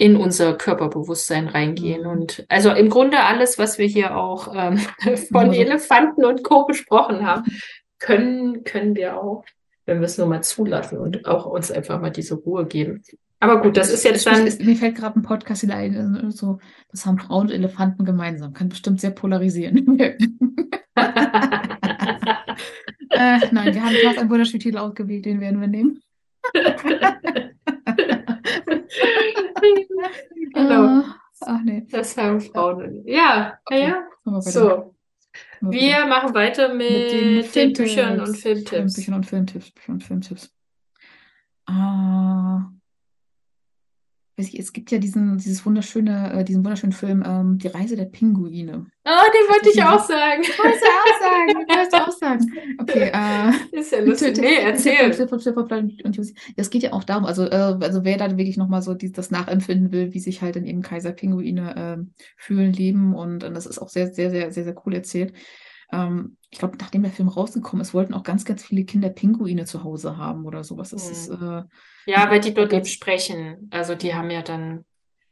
in 0.00 0.14
unser 0.16 0.54
Körperbewusstsein 0.56 1.48
reingehen. 1.48 2.02
Mhm. 2.02 2.06
Und 2.08 2.46
also 2.48 2.70
im 2.70 2.88
Grunde 2.88 3.18
alles, 3.20 3.58
was 3.58 3.78
wir 3.78 3.86
hier 3.86 4.16
auch 4.16 4.54
ähm, 4.54 4.78
von 5.32 5.48
Also- 5.48 5.60
Elefanten 5.60 6.24
und 6.24 6.44
Co. 6.44 6.66
besprochen 6.66 7.26
haben, 7.26 7.44
können, 7.98 8.62
können 8.62 8.94
wir 8.94 9.20
auch, 9.20 9.44
wenn 9.86 9.98
wir 9.98 10.06
es 10.06 10.16
nur 10.18 10.28
mal 10.28 10.42
zulassen 10.44 10.98
und 10.98 11.26
auch 11.26 11.46
uns 11.46 11.72
einfach 11.72 12.00
mal 12.00 12.10
diese 12.10 12.36
Ruhe 12.36 12.64
geben. 12.66 13.02
Aber 13.40 13.62
gut, 13.62 13.76
das 13.76 13.90
ist 13.90 14.04
jetzt 14.04 14.26
dann. 14.26 14.44
Mir 14.44 14.76
fällt 14.76 14.96
gerade 14.96 15.18
ein 15.18 15.22
Podcast 15.22 15.60
hier 15.60 15.74
ein, 15.74 16.16
äh, 16.16 16.30
so, 16.30 16.58
das 16.90 17.06
haben 17.06 17.18
Frauen 17.18 17.46
und 17.46 17.52
Elefanten 17.52 18.04
gemeinsam. 18.04 18.52
Kann 18.52 18.68
bestimmt 18.68 19.00
sehr 19.00 19.12
polarisieren. 19.12 19.98
äh, 20.00 20.18
nein, 23.52 23.74
wir 23.74 23.84
haben 23.84 23.94
du 23.94 24.08
hast 24.08 24.18
einen 24.18 24.30
wunderschönen 24.30 24.60
Titel 24.60 24.78
ausgewählt, 24.78 25.24
den 25.24 25.40
werden 25.40 25.60
wir 25.60 25.68
nehmen. 25.68 26.00
genau, 30.54 31.00
Äh, 31.00 31.02
ach 31.42 31.60
nee. 31.62 31.86
das 31.90 32.16
haben 32.16 32.40
Frauen. 32.40 33.04
Ja, 33.06 33.58
wir 33.68 34.08
weiter. 34.24 34.40
so. 34.42 34.94
Wir 35.60 36.06
machen 36.06 36.34
weiter 36.34 36.74
mit, 36.74 37.12
den, 37.12 37.44
Filmtipps. 37.44 37.94
Büchern 37.94 38.20
und 38.20 38.36
Filmtipps. 38.36 38.94
Büchern 38.94 39.14
und 39.14 39.26
Filmtipps. 39.26 39.70
Büchern 39.70 39.94
und 39.94 40.02
Filmtipps. 40.04 40.52
Ah. 41.66 42.70
Weiß 44.38 44.46
ich, 44.46 44.58
es 44.60 44.72
gibt 44.72 44.92
ja 44.92 44.98
diesen, 44.98 45.36
dieses 45.38 45.66
wunderschöne, 45.66 46.32
äh, 46.32 46.44
diesen 46.44 46.64
wunderschönen 46.64 46.92
Film, 46.92 47.24
ähm, 47.26 47.58
Die 47.58 47.66
Reise 47.66 47.96
der 47.96 48.04
Pinguine. 48.04 48.86
Oh, 49.04 49.10
den 49.34 49.48
wollte 49.52 49.70
ich 49.70 49.82
auch 49.82 49.98
sagen. 49.98 50.44
Ja 50.44 50.64
auch 50.64 51.20
sagen, 51.20 51.48
du 51.48 51.74
wolltest 51.74 51.94
auch 51.94 52.12
sagen. 52.12 52.52
Okay, 52.78 53.10
äh, 53.12 53.76
Ist 53.80 53.90
ja 53.90 54.00
lustig. 54.00 54.36
Nee, 54.38 54.58
erzähl. 54.62 55.10
Es 56.56 56.70
geht 56.70 56.82
ja 56.84 56.92
auch 56.92 57.02
darum, 57.02 57.24
also, 57.24 57.46
äh, 57.46 57.76
also 57.80 58.04
wer 58.04 58.16
dann 58.16 58.38
wirklich 58.38 58.56
nochmal 58.56 58.80
so 58.80 58.94
die, 58.94 59.10
das 59.10 59.32
nachempfinden 59.32 59.90
will, 59.90 60.14
wie 60.14 60.20
sich 60.20 60.40
halt 60.40 60.54
dann 60.54 60.66
eben 60.66 60.82
Kaiserpinguine 60.82 61.74
ähm, 61.76 62.12
fühlen, 62.36 62.72
leben 62.72 63.14
und, 63.16 63.42
und 63.42 63.54
das 63.54 63.66
ist 63.66 63.80
auch 63.80 63.88
sehr, 63.88 64.12
sehr, 64.12 64.30
sehr, 64.30 64.52
sehr, 64.52 64.62
sehr 64.62 64.76
cool 64.86 64.94
erzählt. 64.94 65.32
Ähm, 65.90 66.36
ich 66.50 66.58
glaube, 66.58 66.76
nachdem 66.78 67.02
der 67.02 67.12
Film 67.12 67.28
rausgekommen 67.28 67.82
ist, 67.82 67.92
wollten 67.94 68.14
auch 68.14 68.22
ganz, 68.22 68.44
ganz 68.44 68.62
viele 68.62 68.84
Kinder 68.84 69.08
Pinguine 69.08 69.64
zu 69.64 69.82
Hause 69.84 70.16
haben 70.16 70.44
oder 70.46 70.62
sowas. 70.62 70.90
Das 70.90 71.06
Hm. 71.06 71.12
ist, 71.12 71.28
äh, 71.28 71.62
Ja, 72.08 72.30
weil 72.30 72.40
die 72.40 72.54
dort 72.54 72.72
eben 72.72 72.86
sprechen. 72.86 73.68
Also 73.70 73.94
die 73.94 74.14
haben 74.14 74.30
ja 74.30 74.42
dann. 74.42 74.84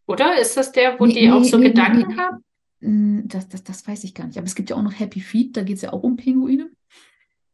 Oder? 0.06 0.38
Ist 0.40 0.56
das 0.56 0.72
der, 0.72 1.00
wo 1.00 1.06
Nee, 1.06 1.14
die 1.14 1.30
auch 1.30 1.40
nee, 1.40 1.48
so 1.48 1.56
nee, 1.58 1.68
Gedanken 1.68 2.16
haben? 2.18 2.44
Mm, 2.80 3.26
Das, 3.28 3.48
das, 3.48 3.64
das 3.64 3.86
weiß 3.88 4.04
ich 4.04 4.14
gar 4.14 4.26
nicht. 4.26 4.36
Aber 4.38 4.46
es 4.46 4.54
gibt 4.54 4.70
ja 4.70 4.76
auch 4.76 4.82
noch 4.82 4.98
Happy 4.98 5.20
Feet, 5.20 5.56
da 5.56 5.62
geht 5.62 5.76
es 5.76 5.82
ja 5.82 5.92
auch 5.92 6.02
um 6.02 6.16
Pinguine. 6.16 6.70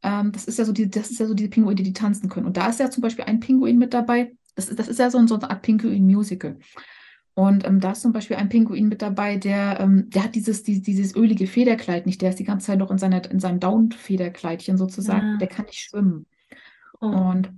Ähm, 0.03 0.33
das 0.33 0.47
ist 0.47 0.59
ja 0.59 0.65
so 0.65 0.73
die, 0.73 0.91
das 0.91 1.11
ist 1.11 1.21
ja 1.21 1.27
so 1.27 1.35
die 1.35 1.49
Pinguine, 1.49 1.77
die 1.83 1.93
tanzen 1.93 2.29
können. 2.29 2.47
Und 2.47 2.57
da 2.57 2.69
ist 2.69 2.81
ja 2.81 2.91
zum 2.91 3.01
Beispiel 3.03 3.25
ein 3.25 3.39
Pinguin 3.41 3.79
mit 3.79 3.95
dabei. 3.95 4.33
Das 4.57 4.69
ist, 4.69 4.79
das 4.79 4.89
ist 4.89 4.99
ja 4.99 5.09
so, 5.11 5.19
ein- 5.19 5.29
so 5.29 5.37
eine 5.37 5.49
Art 5.49 5.63
Pinguin-Musical. 5.63 6.59
Und 7.35 7.65
ähm, 7.67 7.81
da 7.81 7.93
ist 7.93 8.03
zum 8.03 8.13
Beispiel 8.13 8.37
ein 8.37 8.49
Pinguin 8.51 8.89
mit 8.89 9.01
dabei, 9.01 9.37
der, 9.37 9.79
ähm, 9.81 10.11
der 10.11 10.25
hat 10.25 10.35
dieses, 10.35 10.65
die, 10.65 10.83
dieses 10.83 11.15
ölige 11.17 11.47
Federkleid 11.47 12.05
nicht. 12.05 12.21
Der 12.21 12.29
ist 12.31 12.39
die 12.41 12.45
ganze 12.45 12.67
Zeit 12.67 12.79
noch 12.81 12.91
in, 12.91 12.99
seiner, 12.99 13.25
in 13.31 13.39
seinem 13.41 13.61
Down-Federkleidchen 13.61 14.77
sozusagen. 14.77 15.37
Ah. 15.37 15.39
Der 15.39 15.49
kann 15.49 15.65
nicht 15.67 15.79
schwimmen. 15.79 16.27
Oh. 17.01 17.07
Und 17.07 17.51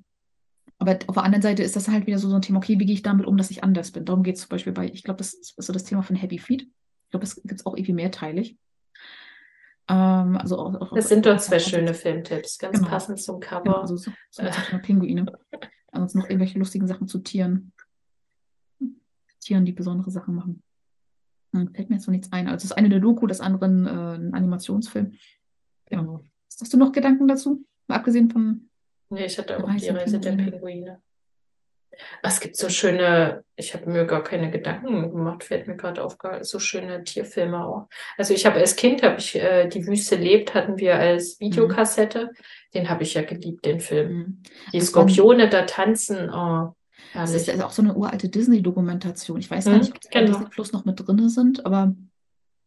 aber 0.88 0.98
auf 1.06 1.14
der 1.14 1.24
anderen 1.24 1.42
Seite 1.42 1.62
ist 1.62 1.76
das 1.76 1.88
halt 1.88 2.06
wieder 2.06 2.18
so, 2.18 2.28
so 2.28 2.36
ein 2.36 2.42
Thema, 2.42 2.58
okay, 2.58 2.78
wie 2.78 2.84
gehe 2.86 2.94
ich 2.94 3.02
damit 3.02 3.26
um, 3.26 3.36
dass 3.36 3.50
ich 3.50 3.64
anders 3.64 3.90
bin? 3.90 4.04
Darum 4.04 4.22
geht 4.22 4.36
es 4.36 4.42
zum 4.42 4.50
Beispiel 4.50 4.72
bei, 4.72 4.86
ich 4.86 5.02
glaube, 5.02 5.18
das 5.18 5.34
ist 5.34 5.54
so 5.56 5.72
das 5.72 5.84
Thema 5.84 6.02
von 6.02 6.16
Happy 6.16 6.38
Feet. 6.38 6.62
Ich 6.62 7.10
glaube, 7.10 7.24
das 7.24 7.36
gibt 7.36 7.52
es 7.60 7.66
auch 7.66 7.74
irgendwie 7.76 7.92
mehrteilig. 7.92 8.58
Ähm, 9.88 10.36
also 10.36 10.58
auch, 10.58 10.74
auch, 10.74 10.94
Das 10.94 11.08
sind 11.08 11.26
doch 11.26 11.36
zwei 11.38 11.58
schöne 11.58 11.94
Filmtipps, 11.94 12.58
ganz 12.58 12.78
Genau. 12.78 12.88
passend 12.88 13.20
zum 13.20 13.40
Genau, 13.40 13.50
Cover. 13.62 13.80
also 13.80 13.96
so, 13.96 14.10
so 14.30 14.42
zum 14.70 14.82
Pinguine. 14.82 15.26
Ansonsten 15.92 16.18
noch 16.18 16.28
irgendwelche 16.28 16.58
lustigen 16.58 16.86
Sachen 16.86 17.06
zu 17.06 17.18
Tieren. 17.18 17.72
Tieren, 19.40 19.64
die 19.64 19.72
besondere 19.72 20.10
Sachen 20.10 20.34
machen. 20.34 20.62
Hm, 21.52 21.74
fällt 21.74 21.90
mir 21.90 21.96
jetzt 21.96 22.06
so 22.06 22.10
nichts 22.10 22.32
ein. 22.32 22.48
Also 22.48 22.66
das 22.66 22.76
eine 22.76 22.86
eine 22.86 23.00
Doku, 23.00 23.26
das 23.26 23.40
andere 23.40 23.66
ein, 23.66 23.86
äh, 23.86 23.90
ein 24.16 24.34
Animationsfilm. 24.34 25.12
Genau. 25.86 26.22
Hast 26.60 26.72
du 26.72 26.78
noch 26.78 26.92
Gedanken 26.92 27.28
dazu? 27.28 27.64
Mal 27.86 27.96
abgesehen 27.96 28.30
von 28.30 28.70
Nee, 29.10 29.26
ich 29.26 29.38
hatte 29.38 29.56
auch 29.56 29.64
die 29.64 29.88
Reise 29.88 29.92
der 29.92 30.02
Reise 30.02 30.18
der 30.20 30.30
Pinguine. 30.32 30.50
Pinguine. 30.52 31.02
Es 32.22 32.40
gibt 32.40 32.56
so 32.56 32.68
schöne, 32.68 33.44
ich 33.54 33.72
habe 33.72 33.88
mir 33.88 34.04
gar 34.04 34.24
keine 34.24 34.50
Gedanken 34.50 35.12
gemacht, 35.12 35.44
fällt 35.44 35.68
mir 35.68 35.76
gerade 35.76 36.02
auf, 36.02 36.16
so 36.40 36.58
schöne 36.58 37.04
Tierfilme 37.04 37.64
auch. 37.64 37.88
Also 38.18 38.34
ich 38.34 38.44
habe 38.46 38.58
als 38.58 38.74
Kind, 38.74 39.02
habe 39.04 39.18
ich 39.18 39.36
äh, 39.36 39.68
Die 39.68 39.86
Wüste 39.86 40.16
lebt, 40.16 40.54
hatten 40.54 40.76
wir 40.78 40.96
als 40.96 41.38
Videokassette. 41.38 42.30
Den 42.74 42.88
habe 42.88 43.04
ich 43.04 43.14
ja 43.14 43.22
geliebt, 43.22 43.64
den 43.64 43.78
Film. 43.78 44.08
hm, 44.08 44.42
Die 44.72 44.78
Das 44.78 44.88
Skorpione 44.88 45.48
da 45.48 45.62
tanzen, 45.62 46.30
oh, 46.30 46.74
Das 47.12 47.32
ist 47.32 47.48
also 47.48 47.64
auch 47.64 47.70
so 47.70 47.82
eine 47.82 47.94
uralte 47.94 48.28
Disney-Dokumentation. 48.28 49.38
Ich 49.38 49.50
weiß 49.50 49.66
gar 49.66 49.74
Mhm, 49.74 49.78
nicht, 49.80 49.92
ob 49.92 50.00
die 50.00 50.08
genau. 50.08 50.26
Disney 50.32 50.46
Plus 50.46 50.72
noch 50.72 50.84
mit 50.84 50.98
drin 51.06 51.28
sind, 51.28 51.64
aber 51.64 51.94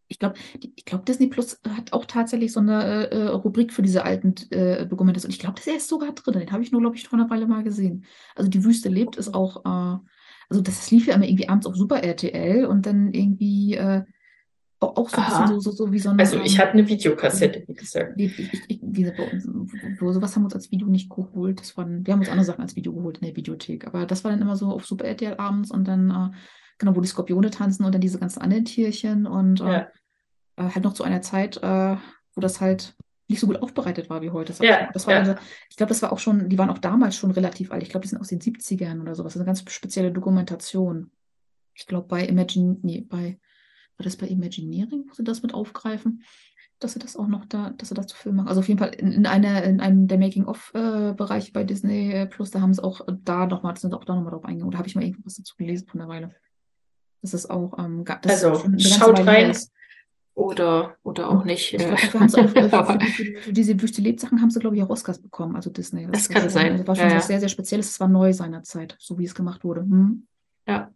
ich 0.07 0.19
glaube, 0.19 0.35
ich 0.75 0.85
glaube, 0.85 1.03
Disney 1.05 1.27
Plus 1.27 1.59
hat 1.67 1.93
auch 1.93 2.05
tatsächlich 2.05 2.53
so 2.53 2.59
eine 2.59 3.11
äh, 3.11 3.27
Rubrik 3.27 3.73
für 3.73 3.81
diese 3.81 4.03
alten 4.03 4.35
äh, 4.51 4.85
Dokumentationen. 4.85 5.33
Ich 5.33 5.39
glaube, 5.39 5.55
das 5.57 5.67
ist 5.67 5.89
sogar 5.89 6.13
drin. 6.13 6.39
Den 6.39 6.51
habe 6.51 6.63
ich 6.63 6.71
nur, 6.71 6.81
glaube 6.81 6.95
ich, 6.95 7.07
vor 7.07 7.19
einer 7.19 7.29
Weile 7.29 7.47
mal 7.47 7.63
gesehen. 7.63 8.05
Also 8.35 8.49
die 8.49 8.63
Wüste 8.63 8.89
lebt 8.89 9.17
ist 9.17 9.33
auch, 9.33 9.65
äh, 9.65 9.99
also 10.49 10.61
das, 10.61 10.89
lief 10.91 11.07
ja 11.07 11.15
immer 11.15 11.27
irgendwie 11.27 11.49
abends 11.49 11.65
auf 11.65 11.75
Super 11.75 12.03
RTL 12.03 12.65
und 12.65 12.85
dann 12.85 13.13
irgendwie 13.13 13.75
äh, 13.75 14.03
auch, 14.79 15.09
so 15.09 15.17
ein 15.17 15.25
bisschen 15.25 15.47
so, 15.47 15.59
so, 15.59 15.71
so 15.71 15.91
wie 15.91 15.99
so 15.99 16.09
ein 16.09 16.19
Also 16.19 16.39
ich 16.39 16.53
ähm, 16.53 16.59
hatte 16.59 16.73
eine 16.73 16.87
Videokassette, 16.87 17.63
wie 17.67 17.73
gesagt. 17.73 18.13
ich, 18.15 18.39
ich, 18.39 18.61
ich, 18.67 18.81
wo, 19.99 20.11
sowas 20.13 20.35
haben 20.35 20.43
wir 20.43 20.45
uns 20.45 20.55
als 20.55 20.71
Video 20.71 20.87
nicht 20.87 21.09
geholt. 21.09 21.59
Das 21.59 21.75
waren, 21.75 22.05
wir 22.05 22.13
haben 22.13 22.19
uns 22.19 22.29
andere 22.29 22.45
Sachen 22.45 22.61
als 22.61 22.75
Video 22.75 22.93
geholt 22.93 23.17
in 23.17 23.25
der 23.25 23.35
Videothek. 23.35 23.87
Aber 23.87 24.05
das 24.05 24.23
war 24.23 24.31
dann 24.31 24.41
immer 24.41 24.55
so 24.55 24.67
auf 24.67 24.85
Super 24.85 25.05
RTL 25.05 25.35
abends 25.37 25.71
und 25.71 25.87
dann, 25.87 26.11
äh, 26.11 26.37
genau, 26.77 26.95
wo 26.95 27.01
die 27.01 27.07
Skorpione 27.07 27.49
tanzen 27.49 27.85
und 27.85 27.93
dann 27.93 28.01
diese 28.01 28.19
ganzen 28.19 28.41
anderen 28.41 28.65
Tierchen 28.65 29.25
und 29.25 29.61
äh, 29.61 29.63
Ja. 29.63 29.87
äh, 30.57 30.69
halt 30.69 30.83
noch 30.83 30.93
zu 30.93 31.03
einer 31.03 31.21
Zeit, 31.21 31.57
äh, 31.57 31.95
wo 32.35 32.41
das 32.41 32.61
halt 32.61 32.95
nicht 33.29 33.39
so 33.39 33.47
gut 33.47 33.61
aufbereitet 33.61 34.09
war 34.09 34.21
wie 34.21 34.29
heute. 34.29 34.53
ich 34.53 34.59
Ja. 34.59 34.89
Das 34.93 35.05
war 35.07 35.13
ja. 35.15 35.25
so, 35.25 35.35
ich 35.69 35.75
glaube, 35.75 35.89
das 35.89 36.01
war 36.01 36.13
auch 36.13 36.19
schon, 36.19 36.49
die 36.49 36.57
waren 36.57 36.69
auch 36.69 36.77
damals 36.77 37.15
schon 37.15 37.31
relativ 37.31 37.71
alt. 37.71 37.83
Ich 37.83 37.89
glaube, 37.89 38.03
die 38.03 38.09
sind 38.09 38.19
aus 38.19 38.29
den 38.29 38.39
70ern 38.39 39.01
oder 39.01 39.15
sowas. 39.15 39.33
Das 39.33 39.35
ist 39.35 39.41
eine 39.41 39.45
ganz 39.47 39.69
spezielle 39.71 40.11
Dokumentation. 40.11 41.11
Ich 41.73 41.85
glaube, 41.87 42.07
bei 42.07 42.25
Imagine, 42.25 42.77
nee, 42.83 43.01
bei, 43.01 43.39
war 43.97 44.03
das 44.03 44.15
bei 44.15 44.27
Imagineering, 44.27 45.05
wo 45.07 45.13
sie 45.13 45.23
das 45.23 45.41
mit 45.41 45.53
aufgreifen? 45.53 46.23
dass 46.79 46.93
sie 46.93 46.99
das 46.99 47.15
auch 47.15 47.27
noch 47.27 47.45
da, 47.45 47.71
dass 47.71 47.89
sie 47.89 47.95
das 47.95 48.07
zu 48.07 48.15
Film 48.15 48.35
machen. 48.35 48.49
Also 48.49 48.59
auf 48.59 48.67
jeden 48.67 48.79
Fall 48.79 48.89
in, 48.89 49.11
in 49.11 49.25
einer, 49.25 49.63
in 49.63 49.79
einem 49.79 50.07
der 50.07 50.19
Making-of-Bereiche 50.19 51.51
bei 51.51 51.63
Disney 51.63 52.11
äh, 52.11 52.27
Plus, 52.27 52.51
da 52.51 52.61
haben 52.61 52.73
sie 52.73 52.83
auch 52.83 53.01
da 53.23 53.47
nochmal, 53.47 53.75
sind 53.77 53.93
auch 53.95 54.03
da 54.03 54.13
nochmal 54.13 54.31
drauf 54.31 54.45
eingegangen. 54.45 54.67
Oder 54.67 54.77
habe 54.77 54.87
ich 54.87 54.95
mal 54.95 55.03
irgendwas 55.03 55.35
dazu 55.35 55.55
gelesen 55.57 55.87
von 55.87 55.99
der 55.99 56.07
Weile. 56.07 56.35
Das 57.21 57.33
ist 57.33 57.49
auch, 57.49 57.77
ähm, 57.79 58.05
das 58.21 58.43
Also 58.43 58.69
schaut 58.79 59.25
rein 59.25 59.49
ist. 59.51 59.71
oder, 60.35 60.95
oder 61.03 61.29
auch 61.29 61.43
nicht. 61.45 61.73
Ich 61.73 61.81
äh, 61.81 61.91
auch, 62.13 62.21
äh, 62.21 62.47
für, 62.47 62.73
aber- 62.73 62.99
für, 62.99 63.09
für, 63.11 63.37
für 63.41 63.53
diese 63.53 63.81
Wüste 63.81 64.01
Lebsachen 64.01 64.41
haben 64.41 64.49
sie, 64.51 64.59
glaube 64.59 64.75
ich, 64.75 64.83
auch 64.83 64.89
Oscars 64.89 65.21
bekommen, 65.21 65.55
also 65.55 65.69
Disney. 65.69 66.07
Das 66.11 66.29
war 66.29 66.41
kann 66.41 66.49
sein. 66.49 66.77
Das 66.77 66.87
war 66.87 66.95
schon 66.95 67.09
Ja, 67.09 67.15
was 67.15 67.27
sehr, 67.27 67.39
sehr 67.39 67.49
Spezielles. 67.49 67.87
Das 67.89 67.99
war 67.99 68.07
neu 68.07 68.33
seinerzeit, 68.33 68.95
so 68.99 69.17
wie 69.17 69.25
es 69.25 69.35
gemacht 69.35 69.63
wurde. 69.63 69.81
Hm? 69.81 70.27
Ja. 70.67 70.91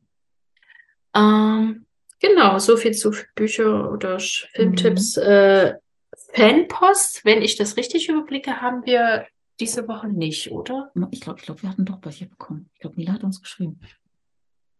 Ähm, 1.15 1.85
genau, 2.19 2.59
so 2.59 2.77
viel 2.77 2.91
zu 2.93 3.11
Bücher 3.35 3.91
oder 3.91 4.19
Filmtipps. 4.19 5.17
Äh, 5.17 5.75
Fanpost, 6.33 7.25
wenn 7.25 7.41
ich 7.41 7.57
das 7.57 7.75
richtig 7.77 8.07
überblicke, 8.09 8.61
haben 8.61 8.85
wir 8.85 9.25
diese 9.59 9.87
Woche 9.87 10.07
nicht, 10.07 10.51
oder? 10.51 10.91
Ich 11.11 11.21
glaube, 11.21 11.39
ich 11.39 11.45
glaube, 11.45 11.61
wir 11.61 11.69
hatten 11.69 11.85
doch 11.85 11.99
welche 12.03 12.25
bekommen. 12.25 12.69
Ich 12.73 12.79
glaube, 12.79 12.95
Nila 12.95 13.13
hat 13.13 13.23
uns 13.23 13.41
geschrieben. 13.41 13.79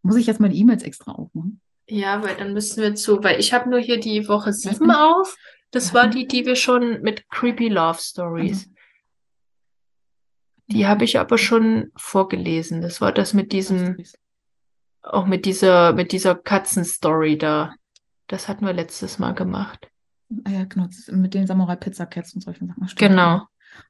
Muss 0.02 0.16
ich 0.16 0.28
jetzt 0.28 0.40
mal 0.40 0.50
die 0.50 0.60
E-Mails 0.60 0.84
extra 0.84 1.12
aufmachen? 1.12 1.62
Ja, 1.88 2.24
weil 2.24 2.36
dann 2.38 2.54
müssen 2.54 2.82
wir 2.82 2.96
zu, 2.96 3.24
weil 3.24 3.40
ich 3.40 3.54
habe 3.54 3.70
nur 3.70 3.80
hier 3.80 4.00
die 4.00 4.28
Woche 4.28 4.54
sieben 4.54 4.88
nicht. 4.88 4.98
auf. 4.98 5.38
Das 5.72 5.94
war 5.94 6.08
die, 6.08 6.28
die 6.28 6.46
wir 6.46 6.56
schon 6.56 7.02
mit 7.02 7.30
Creepy 7.30 7.70
Love 7.70 8.00
Stories. 8.00 8.70
Die 10.68 10.88
habe 10.88 11.04
ich 11.04 11.20
aber 11.20 11.38
schon 11.38 11.92
vorgelesen. 11.98 12.82
Das 12.82 13.02
war 13.02 13.12
das 13.12 13.34
mit 13.34 13.52
diesem, 13.52 13.98
auch 15.02 15.26
mit 15.26 15.46
dieser, 15.46 15.94
mit 15.94 16.12
dieser 16.14 16.36
Katzenstory 16.36 17.38
da. 17.38 17.74
Das 18.28 18.48
hatten 18.48 18.66
wir 18.66 18.74
letztes 18.74 19.20
Mal 19.20 19.34
gemacht. 19.34 19.90
Ah 20.46 20.50
ja, 20.52 20.64
genau, 20.64 20.88
mit 21.12 21.34
den 21.34 21.46
Samurai 21.46 21.76
Pizza 21.76 22.06
Cats 22.06 22.34
und 22.34 22.42
solchen 22.42 22.68
Sachen. 22.68 22.88
Stimmt. 22.88 23.12
Genau. 23.12 23.42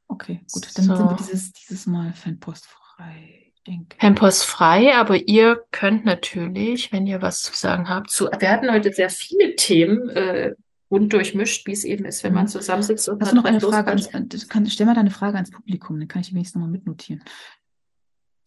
Okay, 0.07 0.41
gut, 0.51 0.67
dann 0.75 0.85
So. 0.85 0.95
sind 0.95 1.09
wir 1.09 1.15
dieses, 1.17 1.51
dieses 1.53 1.85
Mal 1.85 2.13
fanpostfrei, 2.13 3.40
denke. 3.67 3.95
Fanpost 3.99 4.45
frei, 4.45 4.95
aber 4.95 5.27
ihr 5.27 5.63
könnt 5.71 6.05
natürlich, 6.05 6.91
wenn 6.91 7.07
ihr 7.07 7.21
was 7.21 7.43
zu 7.43 7.53
sagen 7.53 7.89
habt, 7.89 8.09
zu, 8.09 8.29
wir 8.37 8.51
hatten 8.51 8.71
heute 8.71 8.91
sehr 8.93 9.09
viele 9.09 9.55
Themen, 9.55 10.09
äh, 10.09 10.53
bunt 10.89 11.13
durchmischt, 11.13 11.65
wie 11.67 11.71
es 11.71 11.85
eben 11.85 12.03
ist, 12.03 12.23
wenn 12.23 12.33
man 12.33 12.49
zusammensitzt 12.49 13.07
und 13.07 13.19
Mhm. 13.19 13.21
Hast 13.21 13.31
du 13.31 13.35
noch 13.37 13.45
eine 13.45 13.61
Frage 13.61 13.91
ans, 13.91 14.09
kann, 14.49 14.67
stell 14.67 14.85
mal 14.85 14.93
deine 14.93 15.09
Frage 15.09 15.35
ans 15.35 15.51
Publikum, 15.51 15.97
dann 15.99 16.07
kann 16.07 16.21
ich 16.21 16.29
die 16.29 16.33
wenigstens 16.33 16.55
nochmal 16.55 16.71
mitnotieren. 16.71 17.23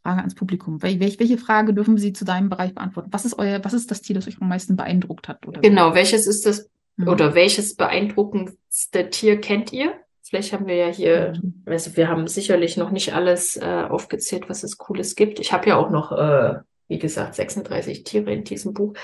Frage 0.03 0.21
ans 0.21 0.35
Publikum. 0.35 0.83
Wel 0.83 1.01
welche, 1.01 1.19
welche 1.19 1.39
Frage 1.39 1.73
dürfen 1.73 1.97
Sie 1.97 2.13
zu 2.13 2.27
deinem 2.27 2.51
Bereich 2.51 2.75
beantworten? 2.75 3.11
Was 3.13 3.25
ist 3.25 3.39
euer, 3.39 3.65
was 3.65 3.73
ist 3.73 3.91
das 3.91 4.03
Tier, 4.03 4.15
das 4.15 4.29
euch 4.29 4.41
am 4.43 4.49
meisten 4.49 4.77
beeindruckt 4.77 5.29
hat? 5.29 5.47
Oder 5.47 5.63
genau, 5.63 5.95
welches 5.95 6.27
ist 6.27 6.45
das 6.45 6.71
mhm. 6.97 7.09
oder 7.09 7.35
welches 7.35 7.77
beeindruckendste 7.77 9.09
Tier 9.09 9.41
kennt 9.41 9.73
ihr? 9.73 9.95
Vielleicht 10.35 10.53
haben 10.53 10.67
wir 10.67 10.75
ja 10.75 10.89
hier, 10.89 11.41
also 11.65 11.97
wir 11.97 12.09
haben 12.09 12.27
sicherlich 12.27 12.77
noch 12.77 12.91
nicht 12.91 13.15
alles 13.15 13.57
äh, 13.57 13.87
aufgezählt, 13.89 14.49
was 14.49 14.65
es 14.65 14.79
Cooles 14.79 15.15
gibt. 15.15 15.39
Ich 15.39 15.53
habe 15.53 15.69
ja 15.69 15.77
auch 15.77 15.91
noch, 15.91 16.11
äh, 16.11 16.57
wie 16.89 16.99
gesagt, 16.99 17.37
36 17.37 18.03
Tiere 18.03 18.33
in 18.33 18.43
diesem 18.43 18.75
Buch. 18.75 18.95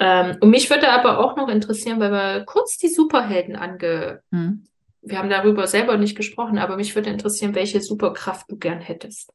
Ähm, 0.00 0.36
und 0.40 0.50
mich 0.50 0.68
würde 0.68 0.88
aber 0.88 1.20
auch 1.20 1.36
noch 1.36 1.48
interessieren, 1.48 2.00
weil 2.00 2.10
wir 2.10 2.44
kurz 2.44 2.76
die 2.76 2.88
Superhelden 2.88 3.54
ange, 3.54 4.20
mhm. 4.32 4.66
wir 5.00 5.16
haben 5.16 5.30
darüber 5.30 5.68
selber 5.68 5.96
nicht 5.96 6.16
gesprochen, 6.16 6.58
aber 6.58 6.74
mich 6.74 6.96
würde 6.96 7.10
interessieren, 7.10 7.54
welche 7.54 7.80
Superkraft 7.80 8.50
du 8.50 8.56
gern 8.56 8.80
hättest. 8.80 9.32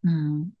Mhm. 0.00 0.54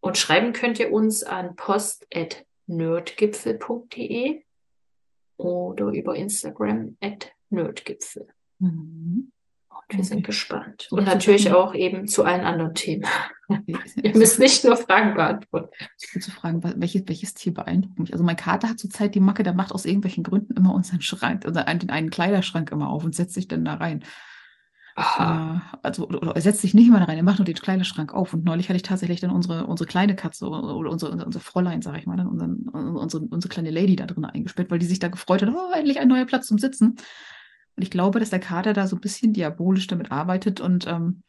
Und 0.00 0.18
schreiben 0.18 0.52
könnt 0.52 0.78
ihr 0.80 0.92
uns 0.92 1.22
an 1.22 1.56
post.nerdgipfel.de 1.56 4.42
oder 5.38 5.86
über 5.86 6.14
Instagram 6.14 6.98
at 7.00 7.32
nerdgipfel. 7.50 8.28
Mhm. 8.58 9.32
Und 9.70 9.96
wir 9.96 10.04
sind 10.04 10.26
gespannt. 10.26 10.88
Und 10.90 11.04
natürlich 11.04 11.52
auch 11.52 11.74
eben 11.74 12.08
zu 12.08 12.24
allen 12.24 12.44
anderen 12.44 12.74
Themen. 12.74 13.06
Ihr 14.02 14.16
müsst 14.16 14.38
nicht 14.38 14.64
nur 14.64 14.76
Fragen 14.76 15.14
beantworten. 15.14 15.70
Ich 16.00 16.14
will 16.14 16.20
zu 16.20 16.30
fragen, 16.30 16.62
welches, 16.62 17.02
welches 17.06 17.34
Tier 17.34 17.54
beeindruckt 17.54 17.98
mich? 17.98 18.12
Also 18.12 18.24
mein 18.24 18.36
Kater 18.36 18.68
hat 18.68 18.78
zurzeit 18.78 19.14
die 19.14 19.20
Macke, 19.20 19.42
der 19.42 19.54
macht 19.54 19.72
aus 19.72 19.86
irgendwelchen 19.86 20.24
Gründen 20.24 20.56
immer 20.56 20.74
unseren 20.74 21.00
Schrank, 21.00 21.46
also 21.46 21.60
den 21.60 21.90
einen 21.90 22.10
Kleiderschrank 22.10 22.70
immer 22.70 22.90
auf 22.90 23.04
und 23.04 23.14
setzt 23.14 23.34
sich 23.34 23.48
dann 23.48 23.64
da 23.64 23.74
rein. 23.74 24.04
Äh, 24.98 25.60
also 25.82 26.08
oder, 26.08 26.34
er 26.34 26.40
setzt 26.40 26.60
sich 26.60 26.74
nicht 26.74 26.90
mal 26.90 26.98
da 26.98 27.04
rein, 27.04 27.16
er 27.16 27.22
macht 27.22 27.38
nur 27.38 27.46
den 27.46 27.54
Kleiderschrank 27.54 28.12
auf. 28.12 28.34
Und 28.34 28.44
neulich 28.44 28.68
hatte 28.68 28.76
ich 28.76 28.82
tatsächlich 28.82 29.20
dann 29.20 29.30
unsere, 29.30 29.66
unsere 29.66 29.86
kleine 29.86 30.16
Katze 30.16 30.48
oder 30.48 30.90
unsere, 30.90 31.24
unsere 31.24 31.42
Fräulein, 31.42 31.82
sag 31.82 31.96
ich 31.98 32.06
mal, 32.06 32.16
dann 32.16 32.26
unseren, 32.26 32.68
unsere, 32.68 33.24
unsere 33.24 33.52
kleine 33.52 33.70
Lady 33.70 33.96
da 33.96 34.06
drin 34.06 34.24
eingesperrt, 34.24 34.70
weil 34.70 34.80
die 34.80 34.86
sich 34.86 34.98
da 34.98 35.08
gefreut 35.08 35.42
hat, 35.42 35.50
oh, 35.54 35.72
endlich 35.72 36.00
ein 36.00 36.08
neuer 36.08 36.26
Platz 36.26 36.48
zum 36.48 36.58
Sitzen. 36.58 36.96
Und 37.78 37.82
ich 37.82 37.92
glaube, 37.92 38.18
dass 38.18 38.30
der 38.30 38.40
Kater 38.40 38.72
da 38.72 38.88
so 38.88 38.96
ein 38.96 39.00
bisschen 39.00 39.32
diabolisch 39.32 39.86
damit 39.86 40.10
arbeitet 40.10 40.60
und 40.60 40.88
ähm, 40.88 41.22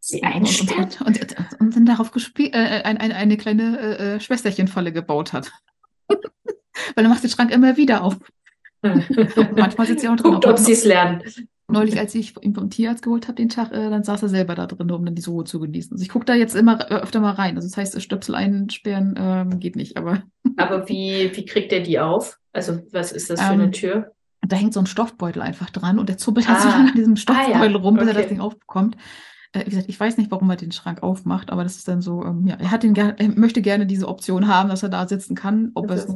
sie 0.00 0.22
einsperrt 0.22 1.00
und, 1.00 1.18
und, 1.18 1.38
und, 1.38 1.60
und, 1.60 1.76
dann 1.76 1.86
darauf 1.86 2.10
gespielt, 2.10 2.54
äh, 2.54 2.82
ein, 2.84 2.98
ein, 2.98 3.10
eine 3.10 3.38
kleine 3.38 3.80
äh, 3.80 4.16
äh 4.16 4.20
Schwesterchenfalle 4.20 4.92
gebaut 4.92 5.32
hat. 5.32 5.50
weil 6.08 7.06
er 7.06 7.08
macht 7.08 7.22
den 7.22 7.30
Schrank 7.30 7.50
immer 7.50 7.78
wieder 7.78 8.04
auf. 8.04 8.18
manchmal 8.82 9.86
sitzt 9.86 10.02
sie 10.02 10.08
auch 10.08 10.16
drin. 10.16 10.32
Guckt, 10.32 10.46
ob 10.46 10.58
sie 10.58 10.72
es 10.72 10.84
lernen 10.84 11.22
neulich, 11.70 11.98
als 11.98 12.14
ich 12.14 12.34
ihn 12.42 12.54
vom 12.54 12.70
Tierarzt 12.70 13.02
geholt 13.02 13.28
habe, 13.28 13.36
den 13.36 13.48
Tag, 13.48 13.72
äh, 13.72 13.90
dann 13.90 14.02
saß 14.02 14.22
er 14.22 14.28
selber 14.28 14.54
da 14.54 14.66
drin, 14.66 14.90
um 14.90 15.04
dann 15.04 15.14
die 15.14 15.24
Ruhe 15.24 15.44
zu 15.44 15.60
genießen. 15.60 15.92
Also 15.92 16.02
ich 16.02 16.08
gucke 16.08 16.24
da 16.24 16.34
jetzt 16.34 16.56
immer 16.56 16.90
äh, 16.90 16.94
öfter 16.94 17.20
mal 17.20 17.32
rein. 17.32 17.56
Also 17.56 17.68
das 17.68 17.76
heißt, 17.76 18.00
Stöpsel 18.00 18.34
einsperren 18.34 19.14
ähm, 19.18 19.60
geht 19.60 19.76
nicht, 19.76 19.96
aber. 19.96 20.22
aber 20.56 20.88
wie, 20.88 21.30
wie 21.34 21.44
kriegt 21.44 21.72
er 21.72 21.80
die 21.80 21.98
auf? 21.98 22.38
Also 22.52 22.80
was 22.90 23.12
ist 23.12 23.30
das 23.30 23.40
für 23.40 23.52
ähm, 23.52 23.60
eine 23.60 23.70
Tür? 23.70 24.12
Da 24.48 24.56
hängt 24.56 24.74
so 24.74 24.80
ein 24.80 24.86
Stoffbeutel 24.86 25.42
einfach 25.42 25.70
dran 25.70 25.98
und 25.98 26.08
der 26.08 26.18
zuppelt 26.18 26.48
halt 26.48 26.58
ah. 26.58 26.62
so 26.62 26.68
lange 26.68 26.90
an 26.90 26.96
diesem 26.96 27.16
Stoffbeutel 27.16 27.54
ah, 27.54 27.66
ja. 27.66 27.76
rum, 27.76 27.94
bis 27.94 28.04
okay. 28.04 28.16
er 28.16 28.20
das 28.20 28.28
Ding 28.28 28.40
aufbekommt. 28.40 28.96
Äh, 29.52 29.64
wie 29.66 29.70
gesagt, 29.70 29.88
ich 29.88 29.98
weiß 29.98 30.18
nicht, 30.18 30.30
warum 30.30 30.50
er 30.50 30.56
den 30.56 30.72
Schrank 30.72 31.02
aufmacht, 31.02 31.50
aber 31.50 31.62
das 31.62 31.76
ist 31.76 31.88
dann 31.88 32.02
so, 32.02 32.24
ähm, 32.24 32.46
ja, 32.46 32.56
er 32.56 32.70
hat 32.70 32.82
den 32.82 32.94
er 32.94 33.16
möchte 33.28 33.62
gerne 33.62 33.86
diese 33.86 34.08
Option 34.08 34.48
haben, 34.48 34.68
dass 34.68 34.82
er 34.82 34.88
da 34.90 35.08
sitzen 35.08 35.34
kann, 35.34 35.70
ob 35.74 35.90
er 35.90 35.96
es 35.96 36.08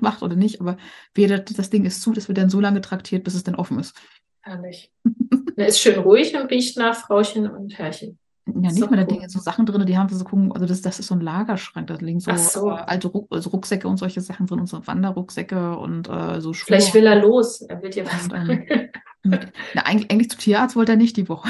macht 0.00 0.22
oder 0.22 0.36
nicht, 0.36 0.60
aber 0.60 0.76
weder 1.14 1.38
das 1.38 1.70
Ding 1.70 1.84
ist 1.84 2.02
zu, 2.02 2.12
das 2.12 2.28
wird 2.28 2.38
dann 2.38 2.50
so 2.50 2.60
lange 2.60 2.80
traktiert, 2.80 3.24
bis 3.24 3.34
es 3.34 3.44
dann 3.44 3.56
offen 3.56 3.78
ist. 3.78 3.96
Herrlich. 4.42 4.92
Er 5.56 5.66
ist 5.66 5.80
schön 5.80 5.98
ruhig 5.98 6.34
und 6.34 6.46
riecht 6.46 6.78
nach 6.78 6.96
Frauchen 6.96 7.46
und 7.46 7.76
Herrchen. 7.76 8.18
Ja, 8.54 8.72
nicht 8.72 8.90
mal, 8.90 8.96
da 8.96 9.02
liegen 9.02 9.28
so 9.28 9.38
Sachen 9.38 9.66
drin, 9.66 9.84
die 9.86 9.96
haben 9.96 10.08
so 10.08 10.24
gucken, 10.24 10.52
also 10.52 10.66
das, 10.66 10.82
das 10.82 10.98
ist 10.98 11.08
so 11.08 11.14
ein 11.14 11.20
Lagerschrank, 11.20 11.86
da 11.86 11.94
liegen 11.94 12.20
so, 12.20 12.34
so. 12.36 12.70
Äh, 12.70 12.82
alte 12.86 13.08
Ruck, 13.08 13.28
also 13.30 13.50
Rucksäcke 13.50 13.88
und 13.88 13.96
solche 13.96 14.20
Sachen 14.20 14.46
drin 14.46 14.60
und 14.60 14.66
so 14.66 14.86
Wanderrucksäcke 14.86 15.76
und 15.76 16.08
äh, 16.08 16.40
so 16.40 16.52
Schuhe. 16.52 16.66
Vielleicht 16.66 16.94
will 16.94 17.06
er 17.06 17.20
los, 17.20 17.62
er 17.62 17.82
will 17.82 17.90
dir 17.90 18.06
was 18.06 18.24
und, 18.24 18.34
ähm, 18.34 19.38
na, 19.74 19.82
eigentlich, 19.82 20.10
eigentlich 20.10 20.30
zum 20.30 20.40
Tierarzt 20.40 20.76
wollte 20.76 20.92
er 20.92 20.98
nicht 20.98 21.16
die 21.16 21.28
Woche. 21.28 21.48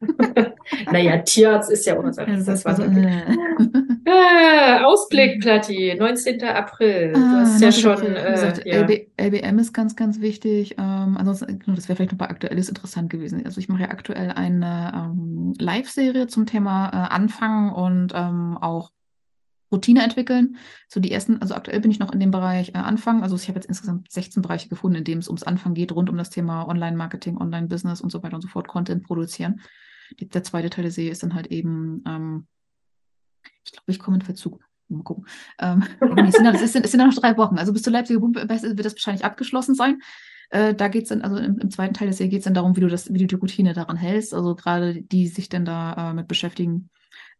naja, 0.92 1.18
Tierarzt 1.18 1.70
ist 1.70 1.84
ja 1.86 1.98
unser 1.98 2.24
das, 2.24 2.44
das 2.44 2.64
war 2.64 2.74
so, 2.74 2.82
ah, 4.08 4.84
Ausblick, 4.84 5.40
Platti, 5.40 5.94
19. 5.98 6.42
April. 6.42 7.12
Du 7.12 7.20
ah, 7.20 7.40
hast 7.40 7.60
ja 7.60 7.70
schon. 7.70 8.02
Äh, 8.16 8.30
gesagt, 8.32 8.62
ja. 8.64 8.80
LB, 8.80 9.08
LBM 9.18 9.58
ist 9.58 9.72
ganz, 9.72 9.96
ganz 9.96 10.20
wichtig. 10.20 10.76
Ähm, 10.78 11.16
ansonsten, 11.18 11.58
genau, 11.58 11.76
das 11.76 11.88
wäre 11.88 11.96
vielleicht 11.96 12.12
noch 12.12 12.18
bei 12.18 12.30
Aktuelles 12.30 12.68
interessant 12.68 13.10
gewesen. 13.10 13.44
Also 13.44 13.60
ich 13.60 13.68
mache 13.68 13.82
ja 13.82 13.90
aktuell 13.90 14.30
eine 14.30 14.92
ähm, 14.94 15.54
Live-Serie 15.58 16.28
zum 16.28 16.46
Thema 16.46 16.88
äh, 16.88 17.14
Anfangen 17.14 17.72
und 17.72 18.12
ähm, 18.14 18.56
auch 18.58 18.90
Routine 19.72 20.02
entwickeln. 20.02 20.56
So 20.88 20.98
die 21.00 21.12
ersten, 21.12 21.40
also 21.40 21.54
aktuell 21.54 21.80
bin 21.80 21.90
ich 21.90 21.98
noch 21.98 22.12
in 22.12 22.20
dem 22.20 22.30
Bereich 22.30 22.70
äh, 22.70 22.78
Anfang. 22.78 23.22
Also 23.22 23.36
ich 23.36 23.48
habe 23.48 23.58
jetzt 23.58 23.68
insgesamt 23.68 24.10
16 24.10 24.42
Bereiche 24.42 24.68
gefunden, 24.68 24.96
in 24.98 25.04
denen 25.04 25.20
es 25.20 25.28
ums 25.28 25.42
Anfangen 25.42 25.74
geht, 25.74 25.92
rund 25.92 26.10
um 26.10 26.16
das 26.16 26.30
Thema 26.30 26.66
Online-Marketing, 26.66 27.36
Online-Business 27.36 28.00
und 28.00 28.10
so 28.10 28.22
weiter 28.22 28.36
und 28.36 28.42
so 28.42 28.48
fort, 28.48 28.66
Content 28.66 29.04
produzieren. 29.04 29.60
Die, 30.18 30.28
der 30.28 30.42
zweite 30.42 30.70
Teil 30.70 30.82
der 30.82 30.92
Serie 30.92 31.12
ist 31.12 31.22
dann 31.22 31.34
halt 31.34 31.48
eben, 31.48 32.02
ähm, 32.06 32.46
ich 33.64 33.72
glaube, 33.72 33.90
ich 33.90 33.98
komme 33.98 34.16
in 34.16 34.22
Verzug. 34.22 34.60
Mal 34.88 35.04
gucken. 35.04 35.26
Ähm, 35.60 35.84
es, 36.26 36.34
sind, 36.34 36.46
es, 36.46 36.72
sind, 36.72 36.84
es 36.84 36.90
sind 36.90 36.98
noch 36.98 37.14
drei 37.14 37.36
Wochen. 37.36 37.58
Also 37.58 37.72
bis 37.72 37.82
zur 37.82 37.92
Leipziger 37.92 38.18
Bumpe 38.18 38.48
wird 38.48 38.84
das 38.84 38.94
wahrscheinlich 38.94 39.24
abgeschlossen 39.24 39.74
sein. 39.74 40.00
Äh, 40.50 40.74
da 40.74 40.88
geht 40.88 41.04
es 41.04 41.10
dann, 41.10 41.22
also 41.22 41.36
im, 41.36 41.58
im, 41.58 41.70
zweiten 41.70 41.94
Teil 41.94 42.08
der 42.08 42.16
Serie 42.16 42.30
geht 42.30 42.40
es 42.40 42.44
dann 42.44 42.54
darum, 42.54 42.76
wie 42.76 42.80
du 42.80 42.88
das, 42.88 43.12
wie 43.12 43.18
du 43.18 43.26
die 43.26 43.34
Routine 43.36 43.72
daran 43.72 43.96
hältst. 43.96 44.34
Also 44.34 44.56
gerade 44.56 45.00
die 45.00 45.28
sich 45.28 45.48
dann 45.48 45.64
da 45.64 46.10
äh, 46.10 46.14
mit 46.14 46.26
beschäftigen, 46.26 46.90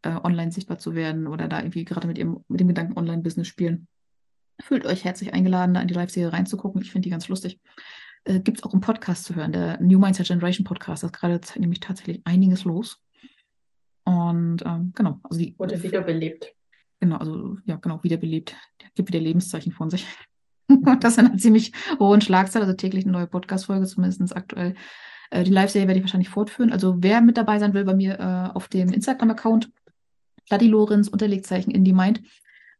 äh, 0.02 0.14
online 0.22 0.52
sichtbar 0.52 0.78
zu 0.78 0.94
werden 0.94 1.26
oder 1.26 1.48
da 1.48 1.58
irgendwie 1.58 1.84
gerade 1.84 2.06
mit 2.06 2.18
mit 2.48 2.60
dem 2.60 2.68
Gedanken 2.68 2.96
Online-Business 2.96 3.48
spielen. 3.48 3.88
Fühlt 4.60 4.86
euch 4.86 5.04
herzlich 5.04 5.34
eingeladen, 5.34 5.74
da 5.74 5.80
in 5.80 5.88
die 5.88 5.94
Live-Serie 5.94 6.32
reinzugucken. 6.32 6.82
Ich 6.82 6.92
finde 6.92 7.06
die 7.06 7.10
ganz 7.10 7.28
lustig 7.28 7.58
äh, 8.24 8.40
gibt 8.40 8.58
es 8.58 8.64
auch 8.64 8.72
einen 8.72 8.80
Podcast 8.80 9.24
zu 9.24 9.34
hören, 9.34 9.52
der 9.52 9.80
New 9.80 9.98
Mindset 9.98 10.28
Generation 10.28 10.64
Podcast. 10.64 11.02
Da 11.02 11.08
ist 11.08 11.12
gerade 11.12 11.40
nämlich 11.58 11.80
tatsächlich 11.80 12.20
einiges 12.24 12.64
los. 12.64 13.02
Und 14.04 14.62
ähm, 14.64 14.92
genau, 14.94 15.20
also 15.22 15.38
die. 15.38 15.54
Wurde 15.58 15.82
wiederbelebt. 15.82 16.54
Genau, 17.00 17.16
also 17.16 17.56
ja, 17.64 17.76
genau, 17.76 18.02
wiederbelebt. 18.02 18.56
Der 18.80 18.88
gibt 18.94 19.08
wieder 19.08 19.20
Lebenszeichen 19.20 19.72
von 19.72 19.90
sich. 19.90 20.06
das 21.00 21.14
sind 21.14 21.28
eine 21.28 21.36
ziemlich 21.36 21.72
hohen 21.98 22.20
Schlagzahl, 22.20 22.62
also 22.62 22.74
täglich 22.74 23.04
eine 23.04 23.12
neue 23.12 23.26
Podcast-Folge, 23.26 23.86
zumindest 23.86 24.36
aktuell. 24.36 24.74
Äh, 25.30 25.44
die 25.44 25.50
Live-Serie 25.50 25.88
werde 25.88 25.98
ich 25.98 26.04
wahrscheinlich 26.04 26.28
fortführen. 26.28 26.72
Also 26.72 26.96
wer 26.98 27.20
mit 27.20 27.36
dabei 27.36 27.58
sein 27.58 27.74
will 27.74 27.84
bei 27.84 27.94
mir 27.94 28.18
äh, 28.18 28.54
auf 28.56 28.68
dem 28.68 28.92
Instagram-Account, 28.92 29.70
Ladi 30.50 30.66
Lorenz, 30.66 31.08
Unterlegzeichen 31.08 31.72
in 31.72 31.84
die 31.84 31.92
Mind, 31.92 32.22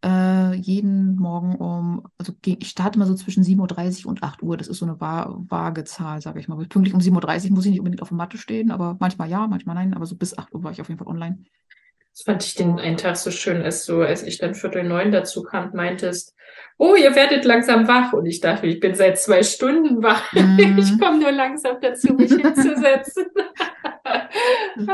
äh, 0.04 0.54
jeden 0.54 1.16
Morgen 1.16 1.56
um, 1.56 2.06
also 2.18 2.32
ich 2.44 2.68
starte 2.68 2.98
mal 2.98 3.06
so 3.06 3.14
zwischen 3.14 3.44
7.30 3.44 4.04
Uhr 4.04 4.10
und 4.10 4.22
8 4.22 4.42
Uhr. 4.42 4.56
Das 4.56 4.68
ist 4.68 4.78
so 4.78 4.86
eine 4.86 5.00
vage 5.00 5.84
Zahl, 5.84 6.20
sage 6.20 6.40
ich 6.40 6.48
mal. 6.48 6.56
Pünktlich 6.66 6.94
um 6.94 7.00
7.30 7.00 7.50
Uhr 7.50 7.54
muss 7.56 7.64
ich 7.64 7.70
nicht 7.70 7.80
unbedingt 7.80 8.02
auf 8.02 8.08
der 8.08 8.16
Matte 8.16 8.38
stehen, 8.38 8.70
aber 8.70 8.96
manchmal 9.00 9.28
ja, 9.28 9.46
manchmal 9.46 9.74
nein. 9.74 9.94
Aber 9.94 10.06
so 10.06 10.16
bis 10.16 10.36
8 10.36 10.54
Uhr 10.54 10.62
war 10.62 10.72
ich 10.72 10.80
auf 10.80 10.88
jeden 10.88 10.98
Fall 10.98 11.08
online. 11.08 11.44
Das 12.12 12.22
fand 12.24 12.44
ich 12.44 12.54
den 12.54 12.78
einen 12.78 12.96
Tag 12.96 13.16
so 13.16 13.30
schön, 13.30 13.62
als 13.62 13.86
du, 13.86 14.02
als 14.02 14.22
ich 14.22 14.38
dann 14.38 14.54
Viertel 14.54 14.84
neun 14.84 15.12
dazu 15.12 15.42
kam, 15.42 15.70
meintest, 15.74 16.34
oh, 16.80 16.94
ihr 16.94 17.14
werdet 17.14 17.44
langsam 17.44 17.86
wach. 17.86 18.12
Und 18.12 18.26
ich 18.26 18.40
dachte, 18.40 18.66
ich 18.66 18.80
bin 18.80 18.94
seit 18.94 19.18
zwei 19.18 19.42
Stunden 19.42 20.02
wach. 20.02 20.22
Mm. 20.40 20.78
Ich 20.78 20.98
komme 20.98 21.18
nur 21.18 21.32
langsam 21.32 21.76
dazu, 21.80 22.14
mich 22.14 22.30
hinzusetzen. 22.30 23.26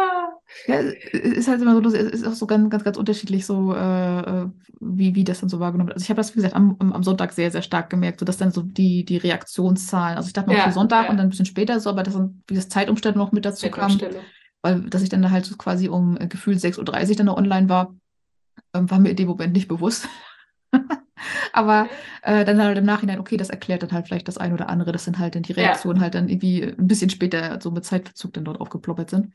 ja, 0.67 0.79
ist 1.13 1.49
halt 1.49 1.61
immer 1.61 1.75
so, 1.75 1.89
es 1.89 1.95
ist 1.95 2.27
auch 2.27 2.33
so 2.33 2.47
ganz, 2.47 2.69
ganz, 2.71 2.85
ganz 2.85 2.97
unterschiedlich, 2.97 3.47
so 3.47 3.75
äh, 3.75 4.21
äh, 4.21 4.47
wie, 4.81 5.15
wie 5.15 5.25
das 5.25 5.41
dann 5.41 5.49
so 5.49 5.61
wahrgenommen 5.61 5.89
wird. 5.89 5.97
Also 5.97 6.05
ich 6.05 6.11
habe 6.11 6.19
das, 6.19 6.33
wie 6.33 6.37
gesagt, 6.37 6.55
am, 6.57 6.77
am 6.81 7.03
Sonntag 7.03 7.33
sehr, 7.33 7.51
sehr 7.51 7.63
stark 7.63 7.91
gemerkt, 7.91 8.21
so 8.21 8.27
dass 8.27 8.39
dann 8.39 8.51
so 8.51 8.63
die, 8.63 9.05
die 9.05 9.19
Reaktionszahlen, 9.19 10.17
also 10.17 10.27
ich 10.27 10.33
dachte 10.33 10.49
mal, 10.49 10.57
ja, 10.57 10.73
Sonntag 10.73 11.05
ja. 11.05 11.11
und 11.11 11.17
dann 11.19 11.27
ein 11.27 11.31
bisschen 11.31 11.47
später 11.47 11.79
so, 11.79 11.91
aber 11.91 12.03
dass 12.03 12.15
dann 12.15 12.43
wie 12.49 12.55
das 12.55 12.69
Zeitumstellung 12.69 13.19
noch 13.19 13.33
mit 13.33 13.45
dazu 13.45 13.71
kam, 13.71 13.99
weil 14.67 14.81
dass 14.81 15.03
ich 15.03 15.09
dann 15.09 15.23
da 15.23 15.31
halt 15.31 15.45
so 15.45 15.57
quasi 15.57 15.89
um 15.89 16.17
äh, 16.21 16.27
gefühlt 16.27 16.59
6.30 16.59 17.11
Uhr 17.11 17.17
dann 17.17 17.27
noch 17.27 17.37
online 17.37 17.69
war, 17.69 17.95
ähm, 18.75 18.91
war 18.91 18.99
mir 18.99 19.11
in 19.11 19.17
dem 19.17 19.29
Moment 19.29 19.53
nicht 19.53 19.69
bewusst. 19.69 20.09
Aber 21.53 21.89
äh, 22.23 22.45
dann 22.45 22.61
halt 22.61 22.77
im 22.77 22.85
Nachhinein, 22.85 23.21
okay, 23.21 23.37
das 23.37 23.49
erklärt 23.49 23.83
dann 23.83 23.93
halt 23.93 24.07
vielleicht 24.07 24.29
das 24.29 24.39
eine 24.39 24.55
oder 24.55 24.69
andere, 24.69 24.93
dass 24.93 25.05
dann 25.05 25.19
halt 25.19 25.35
dann 25.35 25.45
die 25.45 25.53
Reaktionen 25.53 25.99
ja. 25.99 26.03
halt 26.03 26.15
dann 26.15 26.29
irgendwie 26.29 26.63
ein 26.63 26.87
bisschen 26.87 27.11
später 27.11 27.61
so 27.61 27.71
mit 27.71 27.85
Zeitverzug 27.85 28.35
dann 28.35 28.45
dort 28.45 28.61
aufgeploppert 28.61 29.09
sind. 29.09 29.33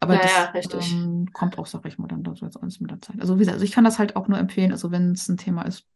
Aber 0.00 0.14
ja, 0.14 0.52
das 0.52 0.92
ähm, 0.92 1.28
kommt 1.32 1.58
auch, 1.58 1.66
sag 1.66 1.86
ich 1.86 1.98
mal, 1.98 2.08
dann 2.08 2.24
so 2.34 2.44
jetzt 2.44 2.60
alles 2.60 2.80
mit 2.80 2.90
der 2.90 3.00
Zeit. 3.00 3.20
Also 3.20 3.36
wie 3.36 3.40
gesagt, 3.40 3.54
also 3.54 3.64
ich 3.64 3.72
kann 3.72 3.84
das 3.84 3.98
halt 3.98 4.16
auch 4.16 4.28
nur 4.28 4.38
empfehlen, 4.38 4.72
also 4.72 4.90
wenn 4.90 5.12
es 5.12 5.28
ein 5.28 5.38
Thema 5.38 5.62
ist, 5.62 5.86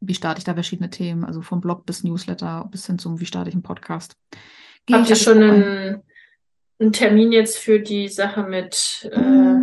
wie 0.00 0.14
starte 0.14 0.38
ich 0.38 0.44
da 0.44 0.54
verschiedene 0.54 0.90
Themen, 0.90 1.24
also 1.24 1.42
vom 1.42 1.60
Blog 1.60 1.84
bis 1.84 2.04
Newsletter 2.04 2.68
bis 2.70 2.86
hin 2.86 2.98
zum, 2.98 3.18
wie 3.20 3.26
starte 3.26 3.48
ich 3.48 3.54
einen 3.54 3.62
Podcast. 3.62 4.16
Habt 4.90 5.10
ihr 5.10 5.16
schon 5.16 5.42
einen, 5.42 6.02
einen, 6.78 6.92
Termin 6.92 7.32
jetzt 7.32 7.58
für 7.58 7.80
die 7.80 8.08
Sache 8.08 8.42
mit 8.42 9.08
äh, 9.12 9.54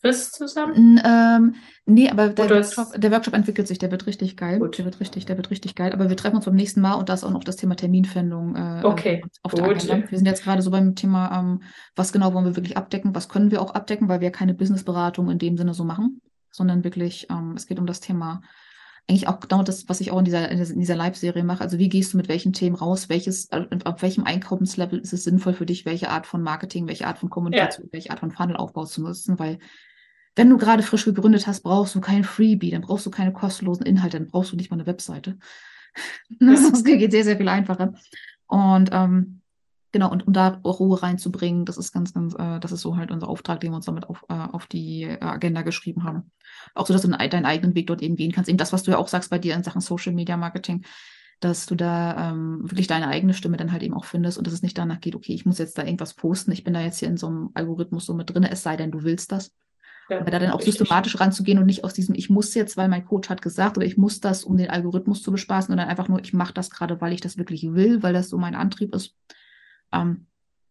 Frist 0.00 0.34
zusammen? 0.34 0.74
N, 0.74 1.02
ähm, 1.04 1.54
nee, 1.86 2.08
aber 2.08 2.28
der 2.28 2.50
Workshop, 2.50 3.00
der 3.00 3.10
Workshop, 3.10 3.34
entwickelt 3.34 3.68
sich, 3.68 3.78
der 3.78 3.90
wird 3.90 4.06
richtig 4.06 4.36
geil. 4.36 4.58
Gut. 4.58 4.78
Der 4.78 4.84
wird 4.84 5.00
richtig, 5.00 5.26
der 5.26 5.36
wird 5.36 5.50
richtig 5.50 5.74
geil. 5.74 5.92
Aber 5.92 6.08
wir 6.08 6.16
treffen 6.16 6.36
uns 6.36 6.44
beim 6.44 6.54
nächsten 6.54 6.80
Mal 6.80 6.94
und 6.94 7.08
da 7.08 7.14
ist 7.14 7.24
auch 7.24 7.30
noch 7.30 7.44
das 7.44 7.56
Thema 7.56 7.76
Terminfindung 7.76 8.56
äh, 8.56 8.80
okay. 8.84 9.22
auf 9.42 9.54
der 9.54 9.64
Gut. 9.64 9.76
Agenda. 9.76 10.10
Wir 10.10 10.18
sind 10.18 10.26
jetzt 10.26 10.44
gerade 10.44 10.62
so 10.62 10.70
beim 10.70 10.94
Thema, 10.94 11.38
ähm, 11.38 11.62
was 11.96 12.12
genau 12.12 12.32
wollen 12.34 12.44
wir 12.44 12.56
wirklich 12.56 12.76
abdecken, 12.76 13.14
was 13.14 13.28
können 13.28 13.50
wir 13.50 13.60
auch 13.60 13.74
abdecken, 13.74 14.08
weil 14.08 14.20
wir 14.20 14.30
keine 14.30 14.54
Businessberatung 14.54 15.30
in 15.30 15.38
dem 15.38 15.56
Sinne 15.56 15.74
so 15.74 15.84
machen, 15.84 16.20
sondern 16.50 16.84
wirklich, 16.84 17.28
ähm, 17.30 17.54
es 17.56 17.66
geht 17.66 17.78
um 17.78 17.86
das 17.86 18.00
Thema 18.00 18.42
eigentlich 19.08 19.26
auch 19.26 19.40
genau 19.40 19.62
das, 19.62 19.88
was 19.88 20.00
ich 20.00 20.10
auch 20.10 20.18
in 20.18 20.26
dieser, 20.26 20.50
in 20.50 20.80
dieser 20.80 20.96
Live-Serie 20.96 21.42
mache. 21.42 21.62
Also 21.62 21.78
wie 21.78 21.88
gehst 21.88 22.12
du 22.12 22.18
mit 22.18 22.28
welchen 22.28 22.52
Themen 22.52 22.76
raus? 22.76 23.08
Welches, 23.08 23.46
äh, 23.50 23.66
auf 23.84 24.02
welchem 24.02 24.24
Einkommenslevel 24.24 24.98
ist 24.98 25.14
es 25.14 25.24
sinnvoll 25.24 25.54
für 25.54 25.64
dich, 25.64 25.86
welche 25.86 26.10
Art 26.10 26.26
von 26.26 26.42
Marketing, 26.42 26.86
welche 26.86 27.06
Art 27.06 27.18
von 27.18 27.30
Kommunikation, 27.30 27.86
ja. 27.86 27.92
welche 27.92 28.10
Art 28.10 28.20
von 28.20 28.30
Funnelaufbau 28.30 28.84
zu 28.84 29.00
nutzen? 29.02 29.38
Weil 29.38 29.58
wenn 30.36 30.50
du 30.50 30.58
gerade 30.58 30.82
frisch 30.82 31.06
gegründet 31.06 31.46
hast, 31.46 31.62
brauchst 31.62 31.94
du 31.94 32.00
kein 32.00 32.22
Freebie, 32.22 32.70
dann 32.70 32.82
brauchst 32.82 33.06
du 33.06 33.10
keine 33.10 33.32
kostenlosen 33.32 33.86
Inhalte, 33.86 34.18
dann 34.18 34.28
brauchst 34.28 34.52
du 34.52 34.56
nicht 34.56 34.70
mal 34.70 34.76
eine 34.76 34.86
Webseite. 34.86 35.38
das 36.40 36.84
geht 36.84 37.10
sehr, 37.10 37.24
sehr 37.24 37.38
viel 37.38 37.48
einfacher. 37.48 37.94
Und 38.46 38.90
ähm, 38.92 39.37
Genau, 39.90 40.10
und 40.10 40.26
um 40.26 40.32
da 40.34 40.48
Ruhe 40.64 41.02
reinzubringen, 41.02 41.64
das 41.64 41.78
ist 41.78 41.92
ganz, 41.92 42.12
ganz, 42.12 42.34
äh, 42.34 42.60
das 42.60 42.72
ist 42.72 42.82
so 42.82 42.96
halt 42.96 43.10
unser 43.10 43.28
Auftrag, 43.28 43.60
den 43.60 43.72
wir 43.72 43.76
uns 43.76 43.86
damit 43.86 44.08
auf, 44.08 44.24
äh, 44.28 44.34
auf 44.34 44.66
die 44.66 45.04
äh, 45.04 45.20
Agenda 45.20 45.62
geschrieben 45.62 46.04
haben. 46.04 46.30
Auch 46.74 46.86
so, 46.86 46.92
dass 46.92 47.02
du 47.02 47.08
deinen 47.08 47.46
eigenen 47.46 47.74
Weg 47.74 47.86
dort 47.86 48.02
eben 48.02 48.16
gehen 48.16 48.32
kannst. 48.32 48.50
Eben 48.50 48.58
das, 48.58 48.72
was 48.72 48.82
du 48.82 48.90
ja 48.90 48.98
auch 48.98 49.08
sagst 49.08 49.30
bei 49.30 49.38
dir 49.38 49.54
in 49.54 49.62
Sachen 49.62 49.80
Social 49.80 50.12
Media 50.12 50.36
Marketing, 50.36 50.84
dass 51.40 51.66
du 51.66 51.74
da 51.74 52.30
ähm, 52.30 52.60
wirklich 52.62 52.86
deine 52.86 53.08
eigene 53.08 53.32
Stimme 53.32 53.56
dann 53.56 53.72
halt 53.72 53.82
eben 53.82 53.94
auch 53.94 54.04
findest 54.04 54.38
und 54.38 54.46
dass 54.46 54.54
es 54.54 54.62
nicht 54.62 54.76
danach 54.76 55.00
geht, 55.00 55.14
okay, 55.14 55.32
ich 55.32 55.46
muss 55.46 55.58
jetzt 55.58 55.78
da 55.78 55.84
irgendwas 55.84 56.14
posten, 56.14 56.52
ich 56.52 56.64
bin 56.64 56.74
da 56.74 56.80
jetzt 56.80 56.98
hier 56.98 57.08
in 57.08 57.16
so 57.16 57.28
einem 57.28 57.50
Algorithmus 57.54 58.06
so 58.06 58.14
mit 58.14 58.32
drin, 58.32 58.42
es 58.42 58.62
sei 58.62 58.76
denn, 58.76 58.90
du 58.90 59.04
willst 59.04 59.32
das. 59.32 59.54
Ja, 60.10 60.20
aber 60.20 60.30
da 60.30 60.38
dann 60.38 60.50
auch 60.50 60.58
richtig. 60.58 60.78
systematisch 60.78 61.20
ranzugehen 61.20 61.58
und 61.58 61.66
nicht 61.66 61.84
aus 61.84 61.92
diesem, 61.92 62.14
ich 62.14 62.30
muss 62.30 62.54
jetzt, 62.54 62.76
weil 62.76 62.88
mein 62.88 63.04
Coach 63.04 63.28
hat 63.28 63.42
gesagt, 63.42 63.76
oder 63.76 63.86
ich 63.86 63.98
muss 63.98 64.20
das, 64.20 64.42
um 64.42 64.56
den 64.56 64.70
Algorithmus 64.70 65.22
zu 65.22 65.30
bespaßen, 65.30 65.68
sondern 65.68 65.88
einfach 65.88 66.08
nur, 66.08 66.20
ich 66.20 66.32
mache 66.32 66.54
das 66.54 66.70
gerade, 66.70 67.00
weil 67.00 67.12
ich 67.12 67.20
das 67.20 67.36
wirklich 67.36 67.74
will, 67.74 68.02
weil 68.02 68.14
das 68.14 68.30
so 68.30 68.38
mein 68.38 68.54
Antrieb 68.54 68.94
ist. 68.94 69.14
Ähm, 69.92 70.26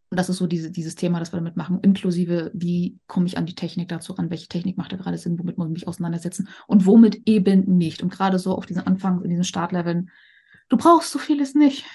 und 0.09 0.17
das 0.17 0.29
ist 0.29 0.37
so 0.37 0.47
diese, 0.47 0.71
dieses 0.71 0.95
Thema, 0.95 1.19
das 1.19 1.33
wir 1.33 1.37
damit 1.37 1.57
machen, 1.57 1.79
inklusive, 1.81 2.49
wie 2.53 2.97
komme 3.07 3.25
ich 3.25 3.37
an 3.37 3.45
die 3.45 3.55
Technik 3.55 3.89
dazu 3.89 4.13
ran, 4.13 4.29
welche 4.29 4.47
Technik 4.47 4.77
macht 4.77 4.93
da 4.93 4.97
gerade 4.97 5.17
Sinn, 5.17 5.37
womit 5.37 5.57
muss 5.57 5.67
ich 5.67 5.73
mich 5.73 5.87
auseinandersetzen 5.87 6.47
und 6.65 6.85
womit 6.85 7.27
eben 7.27 7.77
nicht. 7.77 8.01
Und 8.03 8.09
gerade 8.09 8.39
so 8.39 8.55
auf 8.55 8.65
diesen 8.65 8.87
Anfang, 8.87 9.21
in 9.23 9.29
diesen 9.29 9.43
Startleveln, 9.43 10.09
du 10.69 10.77
brauchst 10.77 11.11
so 11.11 11.19
vieles 11.19 11.55
nicht. 11.55 11.85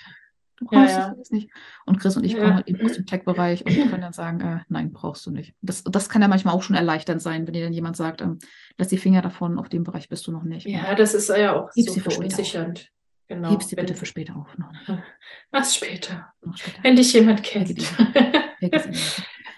Du 0.57 0.67
brauchst 0.67 0.91
ja, 0.91 0.99
ja. 0.99 1.09
so 1.09 1.15
vieles 1.15 1.31
nicht. 1.31 1.51
Und 1.87 2.01
Chris 2.01 2.17
und 2.19 2.25
ich 2.25 2.33
ja. 2.33 2.41
kommen 2.41 2.55
halt 2.57 2.69
eben 2.69 2.85
aus 2.85 2.93
dem 2.93 3.07
Tech-Bereich 3.07 3.65
und 3.65 3.73
können 3.73 4.03
dann 4.03 4.13
sagen, 4.13 4.41
äh, 4.43 4.61
nein, 4.69 4.93
brauchst 4.93 5.25
du 5.25 5.31
nicht. 5.31 5.55
Das, 5.63 5.83
das 5.83 6.11
kann 6.11 6.21
ja 6.21 6.29
manchmal 6.29 6.55
auch 6.55 6.63
schon 6.63 6.77
erleichternd 6.77 7.23
sein, 7.23 7.47
wenn 7.47 7.55
dir 7.55 7.65
dann 7.65 7.73
jemand 7.73 7.97
sagt, 7.97 8.21
ähm, 8.21 8.39
lass 8.77 8.89
die 8.89 8.99
Finger 8.99 9.23
davon, 9.23 9.59
auf 9.59 9.71
dem 9.71 9.85
Bereich 9.85 10.11
bist 10.11 10.27
du 10.27 10.33
noch 10.33 10.45
nicht. 10.45 10.67
Ja, 10.67 10.95
das 10.95 11.15
ist 11.15 11.31
ja 11.31 11.57
auch 11.57 11.71
so 11.75 11.99
verunsichernd. 11.99 12.93
Genau. 13.33 13.51
Hebst 13.51 13.71
sie 13.71 13.77
bitte 13.77 13.95
für 13.95 14.05
später 14.05 14.37
auf. 14.37 14.47
Was 15.53 15.75
später? 15.77 16.35
später. 16.55 16.79
Wenn 16.83 16.97
dich 16.97 17.15
jemand 17.15 17.43
kennt. 17.43 17.75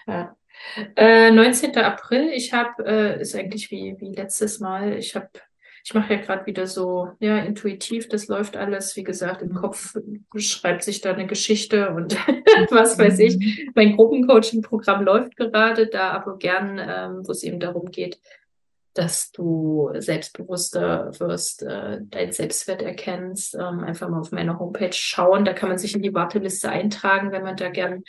ja. 0.07 0.37
Äh, 0.95 1.33
19. 1.33 1.77
April, 1.79 2.31
ich 2.33 2.53
habe, 2.53 2.85
äh, 2.87 3.21
ist 3.21 3.35
eigentlich 3.35 3.73
wie, 3.73 3.97
wie 3.99 4.15
letztes 4.15 4.61
Mal, 4.61 4.97
ich 4.97 5.17
habe, 5.17 5.29
ich 5.85 5.93
mache 5.93 6.15
ja 6.15 6.21
gerade 6.21 6.47
wieder 6.47 6.69
so, 6.69 7.11
ja, 7.19 7.39
intuitiv, 7.39 8.09
das 8.09 8.29
läuft 8.29 8.57
alles, 8.57 8.95
wie 8.95 9.03
gesagt, 9.03 9.43
im 9.43 9.49
mhm. 9.49 9.57
Kopf 9.57 9.97
schreibt 10.37 10.85
sich 10.85 11.01
da 11.01 11.13
eine 11.13 11.27
Geschichte 11.27 11.91
und 11.91 12.15
was 12.71 12.97
weiß 12.97 13.19
ich. 13.19 13.37
Mhm. 13.39 13.73
Mein 13.75 13.97
Gruppencoaching-Programm 13.97 15.03
läuft 15.03 15.37
gerade, 15.37 15.89
da 15.89 16.13
aber 16.13 16.39
gern, 16.39 16.79
ähm, 16.79 17.27
wo 17.27 17.33
es 17.33 17.43
eben 17.43 17.59
darum 17.59 17.91
geht, 17.91 18.21
dass 18.95 19.33
du 19.33 19.91
selbstbewusster 19.99 21.11
wirst, 21.19 21.63
äh, 21.63 21.99
dein 22.03 22.33
Selbstwert 22.33 22.83
erkennst. 22.83 23.55
Ähm, 23.55 23.81
einfach 23.81 24.09
mal 24.09 24.21
auf 24.21 24.33
meiner 24.33 24.59
Homepage 24.59 24.93
schauen. 24.93 25.45
Da 25.45 25.53
kann 25.53 25.69
man 25.69 25.79
sich 25.79 25.95
in 25.95 26.03
die 26.03 26.15
Warteliste 26.15 26.71
eintragen, 26.71 27.33
wenn 27.33 27.43
man 27.43 27.57
da 27.57 27.69
gern 27.69 28.05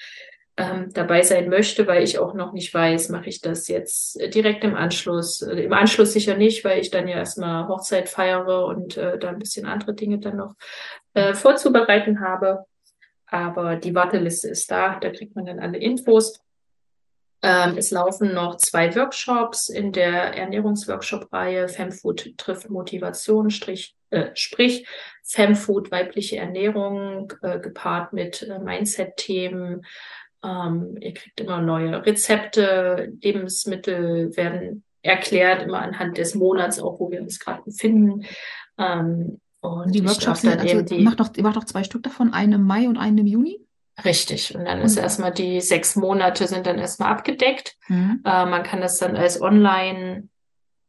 ähm, 0.57 0.91
dabei 0.93 1.21
sein 1.21 1.49
möchte, 1.49 1.85
weil 1.85 2.03
ich 2.03 2.17
auch 2.17 2.33
noch 2.33 2.53
nicht 2.53 2.73
weiß, 2.73 3.09
mache 3.09 3.27
ich 3.27 3.41
das 3.41 3.67
jetzt 3.67 4.17
direkt 4.33 4.63
im 4.63 4.75
Anschluss. 4.75 5.41
Äh, 5.41 5.63
Im 5.63 5.73
Anschluss 5.73 6.13
sicher 6.13 6.37
nicht, 6.37 6.63
weil 6.63 6.79
ich 6.79 6.91
dann 6.91 7.07
ja 7.07 7.17
erstmal 7.17 7.67
Hochzeit 7.67 8.07
feiere 8.07 8.65
und 8.65 8.95
äh, 8.95 9.17
da 9.19 9.29
ein 9.29 9.39
bisschen 9.39 9.65
andere 9.65 9.93
Dinge 9.93 10.19
dann 10.19 10.37
noch 10.37 10.55
äh, 11.13 11.33
vorzubereiten 11.33 12.21
habe. 12.21 12.65
Aber 13.27 13.75
die 13.75 13.95
Warteliste 13.95 14.47
ist 14.47 14.71
da, 14.71 14.99
da 14.99 15.09
kriegt 15.09 15.35
man 15.35 15.45
dann 15.45 15.59
alle 15.59 15.77
Infos. 15.77 16.39
Ähm, 17.45 17.77
es 17.77 17.91
laufen 17.91 18.33
noch 18.33 18.57
zwei 18.57 18.95
Workshops 18.95 19.69
in 19.69 19.91
der 19.91 20.35
Ernährungsworkshop-Reihe 20.35 21.67
Femfood 21.67 22.33
trifft 22.37 22.71
Motivation, 22.71 23.51
strich, 23.51 23.95
äh, 24.09 24.31
sprich 24.33 24.87
Femfood 25.23 25.91
weibliche 25.91 26.37
Ernährung 26.37 27.31
äh, 27.43 27.59
gepaart 27.59 28.13
mit 28.13 28.41
äh, 28.41 28.57
Mindset-Themen. 28.57 29.85
Ähm, 30.43 30.97
ihr 30.99 31.13
kriegt 31.13 31.39
immer 31.39 31.61
neue 31.61 32.03
Rezepte, 32.03 33.13
Lebensmittel 33.21 34.35
werden 34.35 34.83
erklärt, 35.03 35.61
immer 35.61 35.83
anhand 35.83 36.17
des 36.17 36.33
Monats, 36.33 36.79
auch 36.79 36.99
wo 36.99 37.11
wir 37.11 37.21
uns 37.21 37.39
gerade 37.39 37.61
befinden. 37.61 38.25
Ähm, 38.79 39.39
und 39.61 39.93
die 39.93 40.03
Workshops, 40.03 40.41
dann 40.41 40.59
also, 40.59 40.81
die, 40.81 41.03
macht 41.03 41.37
ihr 41.37 41.43
macht 41.43 41.57
doch 41.57 41.65
zwei 41.65 41.83
Stück 41.83 42.01
davon, 42.01 42.33
einen 42.33 42.53
im 42.53 42.63
Mai 42.63 42.87
und 42.87 42.97
einen 42.97 43.19
im 43.19 43.27
Juni? 43.27 43.59
Richtig. 44.03 44.55
Und 44.55 44.65
dann 44.65 44.81
ist 44.81 44.97
erstmal 44.97 45.31
die 45.31 45.61
sechs 45.61 45.95
Monate 45.95 46.47
sind 46.47 46.67
dann 46.67 46.79
erstmal 46.79 47.11
abgedeckt. 47.11 47.77
Mhm. 47.87 48.21
Äh, 48.25 48.45
man 48.45 48.63
kann 48.63 48.81
das 48.81 48.97
dann 48.97 49.15
als 49.15 49.41
online, 49.41 50.27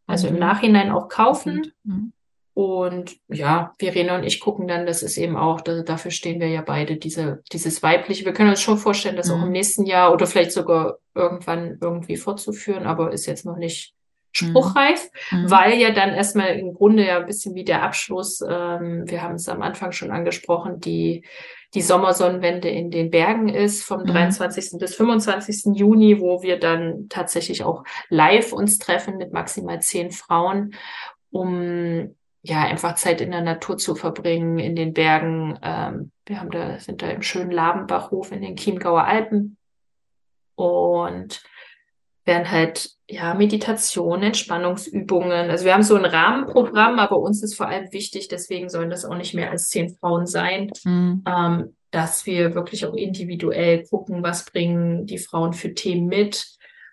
also 0.07 0.29
mhm. 0.29 0.35
im 0.35 0.41
Nachhinein 0.41 0.91
auch 0.91 1.09
kaufen. 1.09 1.73
Mhm. 1.85 2.13
Und 2.53 3.17
ja, 3.29 3.75
Verena 3.79 4.17
und 4.17 4.25
ich 4.25 4.41
gucken 4.41 4.67
dann, 4.67 4.87
das 4.87 5.03
ist 5.03 5.19
eben 5.19 5.37
auch, 5.37 5.61
das, 5.61 5.85
dafür 5.85 6.11
stehen 6.11 6.41
wir 6.41 6.49
ja 6.49 6.63
beide, 6.63 6.97
diese, 6.97 7.43
dieses 7.53 7.83
weibliche. 7.83 8.25
Wir 8.25 8.33
können 8.33 8.51
uns 8.51 8.63
schon 8.63 8.79
vorstellen, 8.79 9.17
das 9.17 9.31
auch 9.31 9.43
im 9.43 9.47
mhm. 9.47 9.53
nächsten 9.53 9.85
Jahr 9.85 10.13
oder 10.13 10.27
vielleicht 10.27 10.53
sogar 10.53 10.97
irgendwann 11.15 11.79
irgendwie 11.81 12.17
fortzuführen, 12.17 12.87
aber 12.87 13.13
ist 13.13 13.27
jetzt 13.27 13.45
noch 13.45 13.59
nicht 13.59 13.93
mhm. 13.93 13.96
Spruchreif, 14.37 15.11
mhm. 15.31 15.51
weil 15.51 15.75
ja 15.75 15.91
dann 15.91 16.11
erstmal 16.11 16.59
im 16.59 16.75
Grunde 16.75 17.07
ja 17.07 17.19
ein 17.19 17.27
bisschen 17.27 17.55
wie 17.55 17.65
der 17.65 17.83
Abschluss, 17.83 18.41
ähm, 18.41 19.05
wir 19.07 19.23
haben 19.23 19.35
es 19.35 19.49
am 19.49 19.63
Anfang 19.63 19.93
schon 19.93 20.11
angesprochen, 20.11 20.81
die 20.81 21.25
die 21.75 21.83
Sommersonnenwende 21.83 22.69
in 22.69 22.91
den 22.91 23.11
Bergen 23.11 23.49
ist 23.49 23.85
vom 23.85 24.03
mhm. 24.03 24.07
23. 24.07 24.79
bis 24.79 24.95
25. 24.95 25.77
Juni, 25.77 26.21
wo 26.21 26.43
wir 26.43 26.59
dann 26.59 27.09
tatsächlich 27.09 27.65
auch 27.65 27.85
live 28.09 28.53
uns 28.53 28.79
treffen 28.79 29.17
mit 29.17 29.33
maximal 29.33 29.81
zehn 29.81 30.11
Frauen, 30.11 30.75
um 31.31 32.15
ja 32.43 32.63
einfach 32.63 32.95
Zeit 32.95 33.21
in 33.21 33.33
der 33.33 33.43
Natur 33.43 33.77
zu 33.77 33.95
verbringen, 33.95 34.59
in 34.59 34.77
den 34.77 34.93
Bergen. 34.95 35.59
Ähm, 35.63 36.13
wir 36.25 36.41
haben 36.41 36.51
da, 36.51 36.79
sind 36.79 37.03
da 37.03 37.09
im 37.09 37.23
schönen 37.23 37.51
Labenbachhof 37.51 38.33
in 38.33 38.43
den 38.43 38.57
Chiemgauer 38.57 39.05
Alpen 39.05 39.57
und 40.55 41.43
werden 42.27 42.51
halt 42.51 42.91
ja 43.09 43.35
Meditation, 43.35 44.23
Entspannungsübungen. 44.23 45.51
Also 45.51 45.65
wir 45.65 45.73
haben 45.73 45.83
so 45.83 45.95
ein 45.95 46.05
Rahmenprogramm, 46.05 46.99
aber 46.99 47.19
uns 47.19 47.43
ist 47.43 47.55
vor 47.55 47.69
allem 47.69 47.93
wichtig, 47.93 48.29
deswegen 48.29 48.69
sollen 48.69 48.91
das 48.91 49.05
auch 49.05 49.17
nicht 49.17 49.33
mehr 49.33 49.51
als 49.51 49.69
zehn 49.69 49.91
Frauen 49.91 50.27
sein, 50.27 50.71
mhm. 50.85 51.23
ähm, 51.27 51.77
dass 51.93 52.27
wir 52.27 52.55
wirklich 52.55 52.85
auch 52.85 52.95
individuell 52.95 53.85
gucken, 53.85 54.23
was 54.23 54.45
bringen 54.45 55.07
die 55.07 55.19
Frauen 55.19 55.53
für 55.53 55.73
Themen 55.73 56.09
mit. 56.09 56.45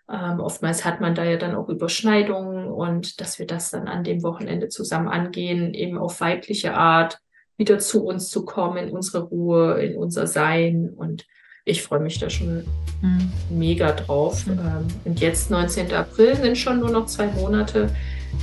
Ähm, 0.09 0.39
oftmals 0.39 0.85
hat 0.85 1.01
man 1.01 1.15
da 1.15 1.23
ja 1.23 1.37
dann 1.37 1.55
auch 1.55 1.67
Überschneidungen 1.67 2.67
und 2.67 3.19
dass 3.19 3.39
wir 3.39 3.47
das 3.47 3.71
dann 3.71 3.87
an 3.87 4.03
dem 4.03 4.21
Wochenende 4.21 4.69
zusammen 4.69 5.07
angehen, 5.07 5.73
eben 5.73 5.97
auf 5.97 6.21
weibliche 6.21 6.75
Art, 6.75 7.17
wieder 7.57 7.79
zu 7.79 8.05
uns 8.05 8.29
zu 8.29 8.45
kommen, 8.45 8.77
in 8.77 8.91
unsere 8.91 9.23
Ruhe, 9.23 9.81
in 9.81 9.97
unser 9.97 10.27
Sein 10.27 10.89
und 10.95 11.25
ich 11.65 11.81
freue 11.81 11.99
mich 11.99 12.19
da 12.19 12.29
schon 12.29 12.65
mhm. 13.01 13.31
mega 13.49 13.91
drauf. 13.91 14.45
Mhm. 14.45 14.59
Ähm, 14.59 14.87
und 15.05 15.19
jetzt, 15.19 15.49
19. 15.49 15.93
April, 15.93 16.35
sind 16.35 16.57
schon 16.57 16.79
nur 16.79 16.89
noch 16.89 17.05
zwei 17.05 17.27
Monate. 17.27 17.89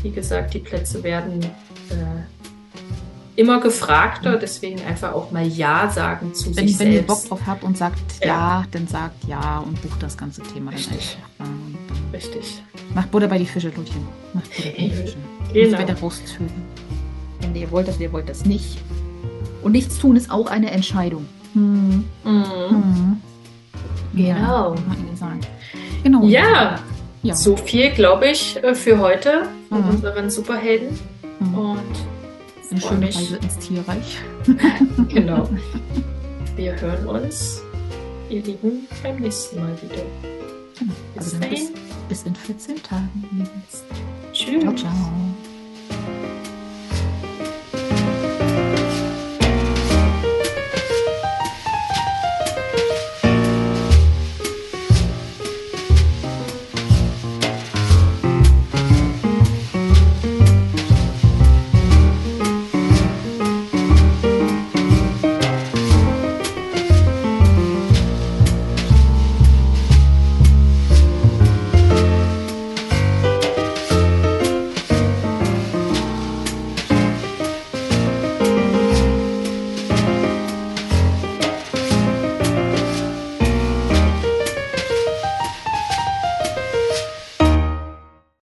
Wie 0.02 0.10
gesagt, 0.10 0.55
die 0.55 0.60
Plätze 0.60 1.02
werden 1.02 1.44
äh, 1.90 3.40
immer 3.40 3.60
gefragter, 3.60 4.36
deswegen 4.36 4.80
einfach 4.82 5.12
auch 5.12 5.30
mal 5.30 5.47
Ja 5.47 5.90
sagen 5.90 6.32
zu 6.34 6.55
wenn, 6.55 6.55
sich 6.55 6.62
wenn 6.62 6.68
selbst. 6.68 6.80
Wenn 6.80 6.92
ihr 6.92 7.02
Bock 7.02 7.28
drauf 7.28 7.40
habt 7.47 7.64
und 7.64 7.76
sagt 7.76 7.98
ja, 8.20 8.26
ja 8.26 8.64
dann 8.70 8.86
sagt 8.86 9.24
Ja 9.26 9.59
und 9.59 9.80
bucht 9.82 10.02
das 10.02 10.16
ganze 10.16 10.42
Thema 10.42 10.70
Richtig. 10.70 11.18
dann 11.38 11.48
einfach. 11.48 12.12
Richtig. 12.12 12.62
Macht 12.94 13.10
Butter 13.10 13.28
bei 13.28 13.38
die 13.38 13.47
Fische, 13.47 13.68
Lutchen. 13.76 14.06
Macht 14.32 14.55
Butter 14.56 14.70
bei 14.70 14.82
die 14.82 14.90
Fische. 14.94 15.16
Genau. 15.52 15.66
Nicht 15.66 15.78
weiter 15.78 15.98
rauszuhören. 15.98 16.52
Wenn 17.40 17.56
ihr 17.56 17.70
wollt 17.70 17.88
das, 17.88 17.98
ihr 17.98 18.12
wollt 18.12 18.28
das 18.28 18.44
nicht. 18.44 18.78
Und 19.62 19.72
nichts 19.72 19.98
tun 19.98 20.16
ist 20.16 20.30
auch 20.30 20.47
eine 20.47 20.70
Entscheidung. 20.70 21.26
Mhm. 21.55 22.05
Mhm. 22.24 23.20
Genau. 24.14 24.74
genau. 26.02 26.24
Ja, 26.24 26.78
ja. 27.22 27.35
so 27.35 27.56
viel, 27.56 27.90
glaube 27.90 28.28
ich, 28.28 28.62
äh, 28.62 28.74
für 28.74 28.98
heute 28.98 29.44
von 29.68 29.82
mhm. 29.82 29.90
unseren 29.90 30.31
Superhelden. 30.31 30.98
Mhm. 31.39 31.55
Und 31.55 31.81
eine 32.70 32.81
schöne 32.81 33.06
mich. 33.06 33.16
Reise 33.16 33.36
ins 33.36 33.59
Tierreich. 33.59 34.18
genau. 35.09 35.48
Wir 36.56 36.78
hören 36.81 37.06
uns, 37.06 37.62
ihr 38.28 38.43
Lieben, 38.43 38.86
beim 39.02 39.16
nächsten 39.16 39.60
Mal 39.60 39.72
wieder. 39.82 40.02
Genau. 40.78 40.93
Bis 41.14 41.24
also 41.24 41.39
dahin. 41.39 41.68
Bis 41.68 41.90
bis 42.10 42.22
in 42.24 42.35
14 42.35 42.82
Tagen. 42.82 43.48
Tschüss. 44.32 44.62
Ciao, 44.62 44.74
ciao. 44.74 45.30